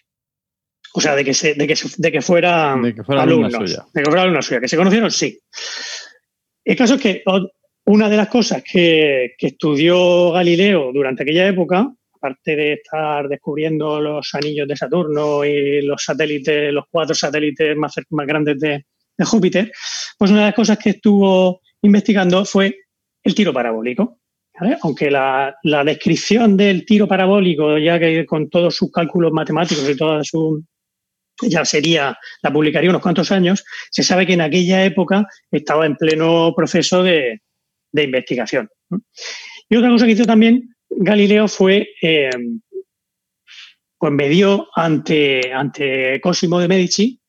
O 0.93 1.01
sea, 1.01 1.15
de 1.15 1.23
que, 1.23 1.35
se, 1.35 1.53
de 1.53 1.67
que, 1.67 1.75
de 1.97 2.11
que 2.11 2.21
fuera, 2.21 2.75
de 2.81 2.95
que 2.95 3.03
fuera 3.03 3.21
alumnos. 3.21 3.53
Suya. 3.53 3.85
De 3.93 4.01
que 4.01 4.09
fuera 4.09 4.23
alumna 4.23 4.41
suya. 4.41 4.59
Que 4.59 4.67
se 4.67 4.77
conocieron, 4.77 5.11
sí. 5.11 5.39
El 6.65 6.75
caso 6.75 6.95
es 6.95 7.01
que 7.01 7.23
una 7.85 8.07
de 8.09 8.17
las 8.17 8.27
cosas 8.27 8.63
que, 8.63 9.35
estudió 9.39 10.31
Galileo 10.31 10.91
durante 10.93 11.23
aquella 11.23 11.47
época, 11.47 11.91
aparte 12.13 12.55
de 12.55 12.73
estar 12.73 13.27
descubriendo 13.27 13.99
los 13.99 14.29
anillos 14.35 14.67
de 14.67 14.75
Saturno 14.75 15.43
y 15.43 15.81
los 15.81 16.03
satélites, 16.03 16.71
los 16.71 16.85
cuatro 16.91 17.15
satélites 17.15 17.75
más, 17.75 17.95
más 18.11 18.27
grandes 18.27 18.59
de, 18.59 18.85
Júpiter, 19.21 19.69
pues 20.17 20.31
una 20.31 20.39
de 20.41 20.45
las 20.45 20.55
cosas 20.55 20.77
que 20.77 20.91
estuvo 20.91 21.59
investigando 21.81 22.45
fue 22.45 22.77
el 23.21 23.35
tiro 23.35 23.51
parabólico. 23.51 24.19
Aunque 24.81 25.11
la, 25.11 25.55
descripción 25.83 26.55
del 26.55 26.85
tiro 26.85 27.05
parabólico, 27.05 27.77
ya 27.77 27.99
que 27.99 28.25
con 28.25 28.49
todos 28.49 28.75
sus 28.75 28.91
cálculos 28.91 29.33
matemáticos 29.33 29.89
y 29.89 29.97
toda 29.97 30.23
su, 30.23 30.63
ya 31.41 31.65
sería, 31.65 32.17
la 32.41 32.53
publicaría 32.53 32.89
unos 32.89 33.01
cuantos 33.01 33.31
años, 33.31 33.65
se 33.91 34.03
sabe 34.03 34.25
que 34.25 34.33
en 34.33 34.41
aquella 34.41 34.85
época 34.85 35.27
estaba 35.51 35.85
en 35.85 35.97
pleno 35.97 36.53
proceso 36.55 37.03
de, 37.03 37.41
de 37.91 38.03
investigación. 38.03 38.69
Y 39.69 39.75
otra 39.75 39.89
cosa 39.89 40.05
que 40.05 40.13
hizo 40.13 40.25
también 40.25 40.75
Galileo 40.89 41.47
fue, 41.47 41.89
eh, 42.01 42.29
pues 43.97 44.13
medió 44.13 44.67
ante, 44.75 45.53
ante 45.53 46.19
Cosimo 46.21 46.59
de 46.59 46.67
Medici 46.67 47.19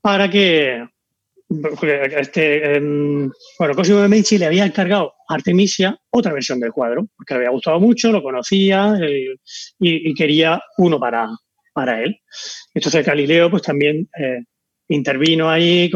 para 0.00 0.30
que, 0.30 0.86
este, 2.18 2.76
em, 2.76 3.30
bueno, 3.58 3.74
Cosimo 3.74 4.00
de 4.00 4.08
Medici 4.08 4.38
le 4.38 4.46
había 4.46 4.64
encargado 4.64 5.14
a 5.28 5.34
Artemisia 5.34 5.98
otra 6.10 6.32
versión 6.32 6.60
del 6.60 6.72
cuadro, 6.72 7.06
porque 7.16 7.34
le 7.34 7.38
había 7.38 7.50
gustado 7.50 7.78
mucho, 7.78 8.10
lo 8.10 8.22
conocía 8.22 8.94
eh, 9.02 9.36
y, 9.78 10.14
quería 10.14 10.60
uno 10.78 10.98
para, 10.98 11.28
para 11.72 12.02
él. 12.02 12.18
Entonces 12.74 13.04
Galileo 13.04 13.50
pues 13.50 13.62
también 13.62 14.08
eh, 14.18 14.44
intervino 14.88 15.50
ahí 15.50 15.90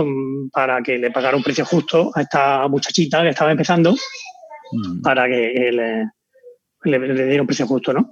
para 0.52 0.82
que 0.82 0.98
le 0.98 1.10
pagara 1.10 1.36
un 1.36 1.42
precio 1.42 1.64
justo 1.64 2.10
a 2.14 2.22
esta 2.22 2.68
muchachita 2.68 3.22
que 3.22 3.30
estaba 3.30 3.50
empezando, 3.50 3.94
mm. 4.72 5.00
para 5.02 5.26
que 5.28 5.70
le, 5.72 6.98
le, 6.98 7.26
diera 7.26 7.42
un 7.42 7.46
precio 7.46 7.66
justo, 7.66 7.92
¿no? 7.92 8.10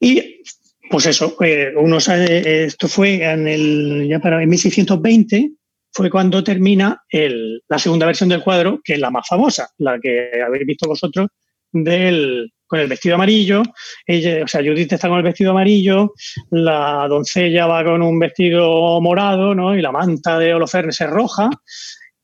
Y 0.00 0.42
pues 0.90 1.06
eso, 1.06 1.36
eh, 1.42 1.72
uno 1.76 1.98
esto 1.98 2.88
fue 2.88 3.22
en 3.22 3.46
el, 3.48 4.06
ya 4.08 4.18
para 4.20 4.42
en 4.42 4.48
1620, 4.48 5.52
fue 5.92 6.10
cuando 6.10 6.42
termina 6.42 7.02
el, 7.08 7.62
la 7.68 7.78
segunda 7.78 8.06
versión 8.06 8.28
del 8.28 8.42
cuadro, 8.42 8.80
que 8.82 8.94
es 8.94 8.98
la 8.98 9.10
más 9.10 9.28
famosa, 9.28 9.70
la 9.78 9.98
que 10.00 10.42
habéis 10.44 10.66
visto 10.66 10.88
vosotros, 10.88 11.28
del, 11.70 12.52
con 12.72 12.80
el 12.80 12.88
vestido 12.88 13.16
amarillo, 13.16 13.60
o 13.60 14.48
sea, 14.48 14.62
Judith 14.62 14.94
está 14.94 15.06
con 15.06 15.18
el 15.18 15.24
vestido 15.24 15.50
amarillo, 15.50 16.14
la 16.52 17.06
doncella 17.06 17.66
va 17.66 17.84
con 17.84 18.00
un 18.00 18.18
vestido 18.18 18.98
morado, 18.98 19.54
¿no? 19.54 19.76
Y 19.76 19.82
la 19.82 19.92
manta 19.92 20.38
de 20.38 20.54
Holofernes 20.54 20.98
es 20.98 21.10
roja. 21.10 21.50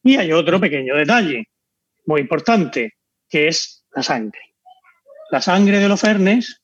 Y 0.03 0.17
hay 0.17 0.33
otro 0.33 0.59
pequeño 0.59 0.97
detalle, 0.97 1.51
muy 2.07 2.23
importante, 2.23 2.95
que 3.29 3.49
es 3.49 3.85
la 3.95 4.03
sangre. 4.03 4.41
La 5.31 5.43
sangre 5.43 5.81
de 5.81 5.85
Holofernes 5.85 6.63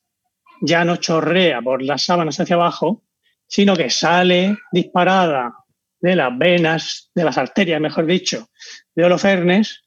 ya 0.62 0.82
no 0.86 0.96
chorrea 0.96 1.60
por 1.60 1.82
las 1.82 2.06
sábanas 2.06 2.40
hacia 2.40 2.56
abajo, 2.56 3.04
sino 3.46 3.76
que 3.76 3.90
sale 3.90 4.56
disparada 4.72 5.58
de 6.00 6.16
las 6.16 6.38
venas, 6.38 7.10
de 7.14 7.22
las 7.22 7.36
arterias, 7.36 7.82
mejor 7.82 8.06
dicho, 8.06 8.48
de 8.94 9.04
Holofernes, 9.04 9.82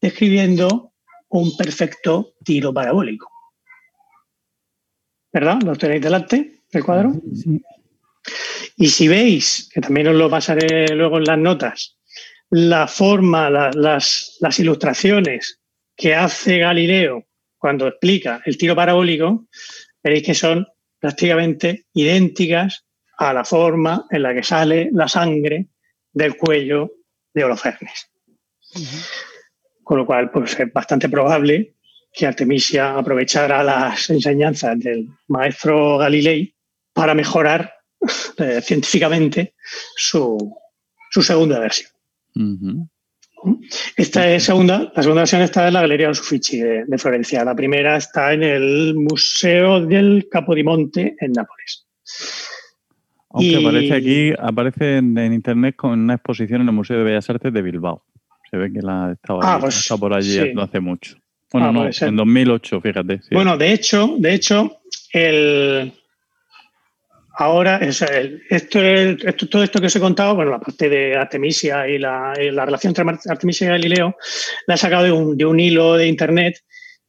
describiendo 0.00 0.94
un 1.28 1.56
perfecto 1.56 2.34
tiro 2.44 2.74
parabólico. 2.74 3.35
¿Verdad? 5.36 5.60
Lo 5.66 5.76
tenéis 5.76 6.00
delante 6.00 6.62
del 6.72 6.82
cuadro. 6.82 7.12
Y 8.78 8.88
si 8.88 9.06
veis, 9.06 9.68
que 9.70 9.82
también 9.82 10.08
os 10.08 10.14
lo 10.14 10.30
pasaré 10.30 10.88
luego 10.94 11.18
en 11.18 11.24
las 11.24 11.38
notas, 11.38 11.98
la 12.48 12.88
forma, 12.88 13.50
las, 13.50 14.38
las 14.40 14.58
ilustraciones 14.58 15.60
que 15.94 16.14
hace 16.14 16.60
Galileo 16.60 17.26
cuando 17.58 17.86
explica 17.86 18.40
el 18.46 18.56
tiro 18.56 18.74
parabólico, 18.74 19.46
veréis 20.02 20.24
que 20.24 20.34
son 20.34 20.66
prácticamente 20.98 21.84
idénticas 21.92 22.86
a 23.18 23.34
la 23.34 23.44
forma 23.44 24.06
en 24.10 24.22
la 24.22 24.32
que 24.32 24.42
sale 24.42 24.88
la 24.90 25.06
sangre 25.06 25.66
del 26.14 26.38
cuello 26.38 26.92
de 27.34 27.44
Holofernes. 27.44 28.10
Con 29.82 29.98
lo 29.98 30.06
cual, 30.06 30.30
pues 30.30 30.58
es 30.58 30.72
bastante 30.72 31.10
probable 31.10 31.75
que 32.16 32.26
Artemisia 32.26 32.96
aprovechara 32.96 33.62
las 33.62 34.08
enseñanzas 34.08 34.78
del 34.78 35.06
maestro 35.28 35.98
Galilei 35.98 36.54
para 36.94 37.14
mejorar 37.14 37.74
eh, 38.38 38.60
científicamente 38.62 39.54
su, 39.94 40.38
segunda 41.20 41.60
versión. 41.60 41.90
Esta 43.96 44.30
es 44.30 44.44
segunda, 44.44 44.90
la 44.94 45.02
segunda 45.02 45.22
versión 45.22 45.42
está 45.42 45.68
en 45.68 45.74
la 45.74 45.82
Galería 45.82 46.08
los 46.08 46.20
Uffizi 46.20 46.58
de, 46.60 46.98
Florencia. 46.98 47.44
La 47.44 47.54
primera 47.54 47.98
está 47.98 48.32
en 48.32 48.42
el 48.42 48.94
Museo 48.94 49.84
del 49.84 50.26
Capodimonte 50.30 51.16
en 51.20 51.32
Nápoles. 51.32 51.86
Aunque 53.28 53.56
aparece 53.56 53.94
aquí, 53.94 54.32
aparece 54.38 54.96
en, 54.98 55.32
internet 55.34 55.76
con 55.76 56.00
una 56.00 56.14
exposición 56.14 56.62
en 56.62 56.68
el 56.68 56.74
Museo 56.74 56.96
de 56.96 57.04
Bellas 57.04 57.28
Artes 57.28 57.52
de 57.52 57.60
Bilbao. 57.60 58.04
Se 58.50 58.56
ve 58.56 58.72
que 58.72 58.80
la 58.80 59.12
estaba, 59.12 59.40
ah, 59.42 59.58
pues 59.60 59.86
por 60.00 60.14
allí 60.14 60.54
no 60.54 60.62
hace 60.62 60.80
mucho. 60.80 61.16
Bueno, 61.60 61.80
ah, 61.82 61.90
no, 62.00 62.06
en 62.08 62.16
2008, 62.16 62.80
fíjate. 62.80 63.20
Bueno, 63.30 63.56
de 63.56 63.72
hecho, 63.72 64.14
de 64.18 64.34
hecho, 64.34 64.80
el, 65.12 65.92
Ahora, 67.38 67.76
esto, 67.76 68.06
esto, 68.50 69.48
todo 69.48 69.62
esto 69.62 69.78
que 69.78 69.88
os 69.88 69.96
he 69.96 70.00
contado, 70.00 70.34
bueno, 70.34 70.52
la 70.52 70.58
parte 70.58 70.88
de 70.88 71.14
Artemisia 71.14 71.86
y 71.86 71.98
la, 71.98 72.32
relación 72.32 72.92
entre 72.96 73.30
Artemisia 73.30 73.66
y 73.66 73.70
Galileo, 73.70 74.16
la 74.66 74.74
he 74.74 74.78
sacado 74.78 75.04
de 75.04 75.12
un, 75.12 75.36
de 75.36 75.44
un, 75.44 75.60
hilo 75.60 75.96
de 75.96 76.08
internet 76.08 76.62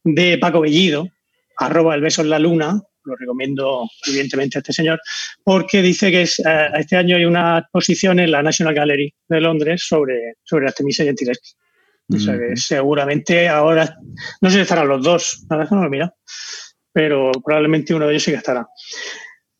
de 0.04 0.36
Paco 0.36 0.60
Bellido, 0.60 1.08
arroba 1.56 1.94
el 1.94 2.02
beso 2.02 2.20
en 2.20 2.28
la 2.28 2.38
luna, 2.38 2.78
lo 3.04 3.16
recomiendo 3.16 3.88
evidentemente 4.06 4.58
a 4.58 4.60
este 4.60 4.74
señor, 4.74 5.00
porque 5.42 5.80
dice 5.80 6.10
que 6.10 6.22
es, 6.22 6.38
eh, 6.40 6.68
este 6.74 6.96
año 6.96 7.16
hay 7.16 7.24
una 7.24 7.60
exposición 7.60 8.20
en 8.20 8.30
la 8.30 8.42
National 8.42 8.74
Gallery 8.74 9.14
de 9.28 9.40
Londres 9.40 9.82
sobre, 9.88 10.34
sobre 10.44 10.66
Artemisia 10.66 11.06
y 11.06 11.08
O 12.10 12.18
sea 12.18 12.38
que 12.38 12.56
seguramente 12.56 13.48
ahora, 13.48 13.96
no 14.40 14.48
sé 14.48 14.56
si 14.56 14.62
estarán 14.62 14.88
los 14.88 15.02
dos, 15.02 15.44
no 15.50 15.82
lo 15.82 15.90
mira, 15.90 16.14
pero 16.92 17.30
probablemente 17.44 17.94
uno 17.94 18.06
de 18.06 18.12
ellos 18.12 18.22
sí 18.22 18.30
que 18.30 18.38
estará. 18.38 18.66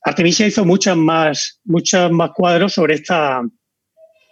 Artemisia 0.02 0.46
hizo 0.46 0.64
muchas 0.64 0.96
más, 0.96 1.60
muchos 1.64 2.10
más 2.10 2.30
cuadros 2.34 2.72
sobre, 2.72 2.94
esta, 2.94 3.42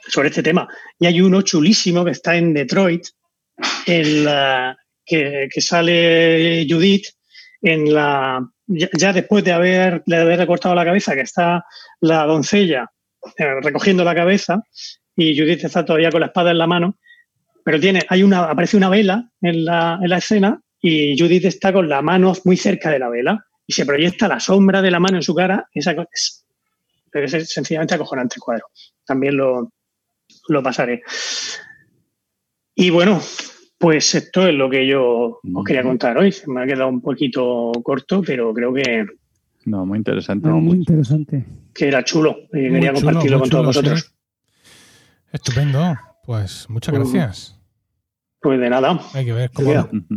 sobre 0.09 0.29
este 0.29 0.43
tema. 0.43 0.67
Y 0.99 1.07
hay 1.07 1.21
uno 1.21 1.43
chulísimo 1.43 2.05
que 2.05 2.13
está 2.13 2.37
en 2.37 2.55
Detroit, 2.55 3.07
en 3.87 4.27
que, 5.05 5.49
sale 5.59 6.67
Judith 6.69 7.07
en 7.63 7.93
la 7.93 8.41
ya, 8.67 9.13
después 9.13 9.45
de 9.45 9.53
haber, 9.53 10.03
de 10.07 10.17
haber 10.17 10.39
recortado 10.39 10.75
la 10.75 10.85
cabeza, 10.85 11.15
que 11.15 11.21
está 11.21 11.65
la 12.01 12.25
doncella 12.25 12.91
eh, 13.39 13.61
recogiendo 13.63 14.05
la 14.05 14.15
cabeza 14.15 14.63
y 15.17 15.39
Judith 15.39 15.65
está 15.65 15.85
todavía 15.85 16.11
con 16.11 16.21
la 16.21 16.27
espada 16.27 16.51
en 16.51 16.59
la 16.59 16.67
mano, 16.67 16.99
pero 17.67 17.81
tiene, 17.81 18.03
hay 18.09 18.23
una, 18.23 18.45
aparece 18.45 18.77
una 18.77 18.89
vela 18.89 19.29
en 19.41 19.65
la, 19.65 19.99
en 20.01 20.09
la 20.09 20.19
escena 20.19 20.63
y 20.81 21.19
Judith 21.19 21.47
está 21.47 21.73
con 21.73 21.89
la 21.89 22.01
mano 22.01 22.33
muy 22.45 22.57
cerca 22.57 22.91
de 22.91 23.01
la 23.01 23.09
vela 23.09 23.45
y 23.67 23.73
se 23.73 23.85
proyecta 23.85 24.29
la 24.29 24.39
sombra 24.39 24.81
de 24.83 24.93
la 24.93 25.01
mano 25.01 25.17
en 25.17 25.25
su 25.25 25.35
cara, 25.35 25.69
esa 25.75 25.91
es, 26.13 26.47
es 27.13 27.53
sencillamente 27.53 27.97
acojonante 27.97 28.37
el 28.37 28.43
cuadro. 28.43 28.67
También 29.05 29.37
lo, 29.37 29.73
lo 30.47 30.63
pasaré. 30.63 31.03
Y 32.77 32.91
bueno, 32.91 33.21
pues 33.79 34.15
esto 34.15 34.47
es 34.47 34.55
lo 34.55 34.71
que 34.71 34.87
yo 34.87 35.41
os 35.53 35.65
quería 35.65 35.83
contar 35.83 36.19
hoy. 36.19 36.33
Me 36.47 36.63
ha 36.63 36.67
quedado 36.67 36.89
un 36.89 37.01
poquito 37.01 37.73
corto, 37.83 38.23
pero 38.23 38.55
creo 38.55 38.73
que. 38.73 39.07
No, 39.65 39.85
muy 39.85 39.99
interesante. 39.99 40.49
muy 40.51 40.77
interesante. 40.77 41.45
Que 41.75 41.89
era 41.89 42.05
chulo 42.05 42.37
y 42.53 42.71
quería 42.71 42.93
compartirlo 42.93 43.41
con 43.41 43.51
todos 43.51 43.67
vosotros. 43.67 44.15
Estupendo. 45.33 45.97
Pues 46.25 46.67
muchas 46.69 46.95
gracias. 46.95 47.56
Pues 48.47 48.61
de 48.61 48.71
nada. 48.71 49.01
Hay 49.13 49.25
que 49.25 49.33
ver 49.33 49.51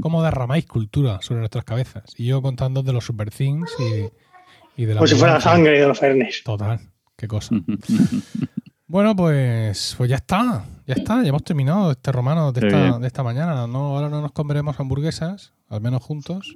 cómo, 0.02 0.22
derramáis 0.22 0.68
cultura 0.68 1.18
sobre 1.24 1.40
nuestras 1.40 1.66
cabezas. 1.66 2.04
Y 2.16 2.28
yo 2.28 2.44
contando 2.44 2.84
de 2.84 2.94
los 2.94 3.04
super 3.04 3.32
things 3.32 3.76
y, 4.78 4.86
de 4.86 4.94
la. 4.94 5.00
Pues 5.00 5.10
si 5.10 5.18
fuera 5.18 5.34
la 5.34 5.42
sangre 5.42 5.80
de 5.80 5.88
los 5.88 5.98
fernes. 5.98 6.44
Total. 6.44 6.80
Qué 7.18 7.28
cosa. 7.28 7.56
bueno, 8.88 9.16
pues, 9.16 9.96
pues 9.98 10.12
ya 10.12 10.18
está. 10.18 10.64
Ya 10.86 10.94
está. 10.94 11.24
Ya 11.24 11.30
hemos 11.30 11.44
terminado 11.44 11.90
este 11.90 12.12
romano 12.12 12.52
de 12.52 13.08
esta, 13.08 13.24
mañana. 13.24 13.66
No, 13.66 13.98
ahora 13.98 14.10
no 14.10 14.22
nos 14.22 14.32
comeremos 14.32 14.80
hamburguesas, 14.80 15.54
al 15.68 15.82
menos 15.82 16.04
juntos. 16.04 16.56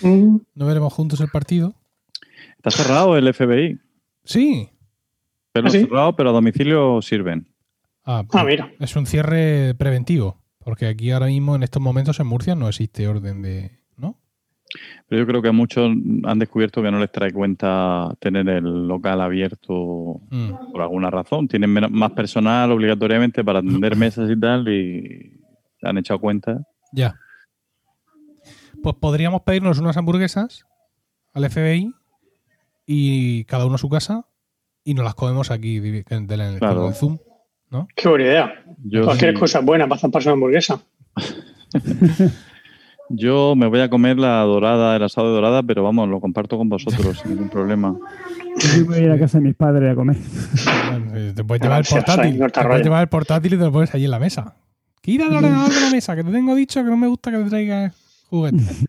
Mm. 0.00 0.38
No 0.54 0.66
veremos 0.66 0.90
juntos 0.90 1.20
el 1.20 1.28
partido. 1.28 1.74
Está 2.56 2.70
cerrado 2.70 3.18
el 3.18 3.34
FBI. 3.34 3.78
Sí. 4.24 4.70
Pero 5.52 5.66
¿Ah, 5.66 5.70
cerrado, 5.70 6.16
pero 6.16 6.30
a 6.30 6.32
domicilio 6.32 7.02
sirven. 7.02 7.46
Ah, 8.06 8.24
ah, 8.32 8.44
mira. 8.44 8.72
Es 8.80 8.96
un 8.96 9.04
cierre 9.04 9.74
preventivo. 9.74 10.43
Porque 10.64 10.86
aquí 10.86 11.10
ahora 11.10 11.26
mismo, 11.26 11.54
en 11.54 11.62
estos 11.62 11.82
momentos 11.82 12.18
en 12.20 12.26
Murcia, 12.26 12.54
no 12.54 12.68
existe 12.68 13.06
orden 13.06 13.42
de. 13.42 13.78
¿No? 13.96 14.18
Pero 15.08 15.22
yo 15.22 15.26
creo 15.26 15.42
que 15.42 15.52
muchos 15.52 15.90
han 16.24 16.38
descubierto 16.38 16.82
que 16.82 16.90
no 16.90 16.98
les 16.98 17.12
trae 17.12 17.32
cuenta 17.32 18.14
tener 18.18 18.48
el 18.48 18.88
local 18.88 19.20
abierto 19.20 20.20
mm. 20.30 20.72
por 20.72 20.80
alguna 20.80 21.10
razón. 21.10 21.48
Tienen 21.48 21.70
más 21.70 22.12
personal 22.12 22.72
obligatoriamente 22.72 23.44
para 23.44 23.58
atender 23.60 23.96
mesas 23.96 24.30
y 24.30 24.40
tal 24.40 24.68
y 24.68 25.40
se 25.80 25.88
han 25.88 25.98
echado 25.98 26.18
cuenta. 26.18 26.66
Ya. 26.92 27.18
Pues 28.82 28.96
podríamos 28.96 29.42
pedirnos 29.42 29.78
unas 29.78 29.96
hamburguesas 29.96 30.64
al 31.32 31.48
FBI 31.50 31.94
y 32.86 33.44
cada 33.44 33.66
uno 33.66 33.76
a 33.76 33.78
su 33.78 33.88
casa 33.88 34.26
y 34.84 34.94
nos 34.94 35.04
las 35.04 35.14
comemos 35.14 35.50
aquí 35.50 35.76
en 35.76 36.30
el 36.30 36.94
Zoom. 36.94 37.18
Qué 37.94 38.08
buena 38.08 38.24
idea. 38.24 38.64
Cualquier 39.04 39.34
cosa 39.34 39.60
buena 39.60 39.88
para 39.88 40.08
para 40.08 40.24
una 40.24 40.32
hamburguesa. 40.32 40.80
Yo 43.10 43.54
me 43.54 43.66
voy 43.66 43.80
a 43.80 43.90
comer 43.90 44.18
la 44.18 44.40
dorada, 44.40 44.96
el 44.96 45.02
asado 45.02 45.28
de 45.28 45.34
dorada, 45.34 45.62
pero 45.62 45.82
vamos, 45.82 46.08
lo 46.08 46.20
comparto 46.20 46.56
con 46.56 46.68
vosotros, 46.68 47.18
sin 47.18 47.32
ningún 47.32 47.50
problema. 47.50 47.96
Yo 48.76 48.86
voy 48.86 48.96
a 48.96 49.00
ir 49.02 49.10
a 49.10 49.18
casa 49.18 49.38
de 49.38 49.44
mis 49.44 49.54
padres 49.54 49.92
a 49.92 49.94
comer. 49.94 50.16
te 51.34 51.44
puedes 51.44 51.62
llevar 51.62 51.80
el 51.80 51.86
portátil. 51.86 52.38
Te 52.38 52.62
puedes 52.62 52.82
llevar 52.82 53.02
el 53.02 53.08
portátil 53.08 53.54
y 53.54 53.58
te 53.58 53.64
lo 53.64 53.72
pones 53.72 53.94
allí 53.94 54.06
en 54.06 54.10
la 54.10 54.18
mesa. 54.18 54.56
Quita 55.02 55.26
el 55.26 55.34
ordenador 55.34 55.70
de 55.70 55.80
la 55.80 55.90
mesa, 55.90 56.16
que 56.16 56.24
te 56.24 56.30
tengo 56.30 56.54
dicho 56.54 56.82
que 56.82 56.88
no 56.88 56.96
me 56.96 57.06
gusta 57.06 57.30
que 57.30 57.38
te 57.38 57.50
traigas 57.50 57.94
juguetes. 58.30 58.86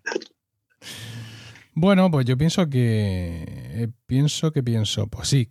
bueno, 1.74 2.10
pues 2.10 2.26
yo 2.26 2.38
pienso 2.38 2.70
que. 2.70 3.44
Eh, 3.48 3.88
pienso 4.06 4.52
que 4.54 4.64
pienso. 4.64 5.08
Pues 5.08 5.28
sí. 5.28 5.50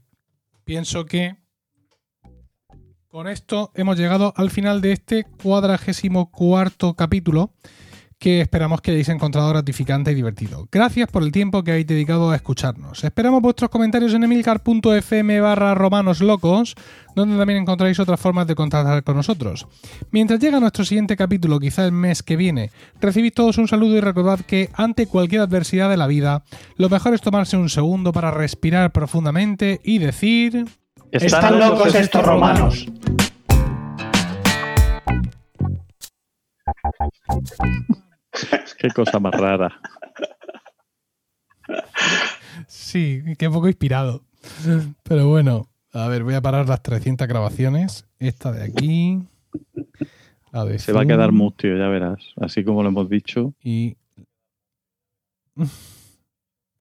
Pienso 0.65 1.05
que 1.05 1.37
con 3.15 3.29
esto 3.29 3.71
hemos 3.77 3.97
llegado 3.97 4.35
al 4.37 4.51
final 4.51 4.81
de 4.81 4.91
este 4.91 5.23
cuadragésimo 5.23 6.33
cuarto 6.33 6.95
capítulo 6.95 7.53
que 8.19 8.41
esperamos 8.41 8.81
que 8.81 8.91
hayáis 8.91 9.09
encontrado 9.09 9.51
gratificante 9.51 10.11
y 10.11 10.17
divertido. 10.17 10.67
Gracias 10.73 11.09
por 11.13 11.23
el 11.23 11.31
tiempo 11.31 11.63
que 11.63 11.71
habéis 11.71 11.87
dedicado 11.87 12.33
a 12.33 12.35
escucharnos. 12.35 13.05
Esperamos 13.05 13.41
vuestros 13.41 13.71
comentarios 13.71 14.15
en 14.15 14.25
emilcar.fm 14.25 15.41
barra 15.41 15.77
romanoslocos, 15.77 16.75
donde 17.15 17.39
también 17.39 17.61
encontráis 17.61 18.01
otras 18.01 18.19
formas 18.19 18.49
de 18.49 18.57
contactar 18.57 19.05
con 19.05 19.15
nosotros. 19.15 19.69
Mientras 20.11 20.41
llega 20.41 20.59
nuestro 20.59 20.85
siguiente 20.85 21.17
capítulo, 21.17 21.61
quizá 21.61 21.85
el 21.85 21.93
mes 21.93 22.25
que 22.25 22.35
viene, 22.35 22.73
recibid 23.01 23.33
todos 23.33 23.59
un 23.59 23.69
saludo 23.69 23.97
y 23.97 24.01
recordad 24.01 24.41
que 24.41 24.71
ante 24.75 25.07
cualquier 25.07 25.43
adversidad 25.43 25.89
de 25.89 25.99
la 25.99 26.09
vida, 26.09 26.43
lo 26.79 26.89
mejor 26.89 27.15
es 27.15 27.21
tomarse 27.21 27.57
un 27.57 27.69
segundo 27.69 28.13
para 28.13 28.33
respirar 28.33 28.91
profundamente 28.91 29.81
y 29.85 29.99
decir... 29.99 30.67
Están 31.15 31.61
locos 31.61 31.95
estos 31.95 32.27
romanos. 32.27 32.87
Qué 38.77 38.89
cosa 38.91 39.21
más 39.21 39.33
rara. 39.35 39.81
Sí, 42.67 43.23
qué 43.39 43.49
poco 43.49 43.69
inspirado. 43.69 44.25
Pero 45.05 45.29
bueno, 45.29 45.69
a 45.93 46.09
ver, 46.09 46.25
voy 46.25 46.35
a 46.35 46.43
parar 46.43 46.69
las 46.69 46.83
300 46.83 47.29
grabaciones. 47.29 48.09
Esta 48.19 48.51
de 48.51 48.65
aquí. 48.65 49.23
La 50.51 50.65
de 50.65 50.81
Se 50.81 50.93
va 50.93 51.03
a 51.03 51.07
quedar 51.07 51.31
mustio, 51.31 51.79
ya 51.79 51.87
verás. 51.87 52.19
Así 52.41 52.65
como 52.65 52.83
lo 52.83 52.89
hemos 52.89 53.09
dicho. 53.09 53.55
Y. 53.63 53.97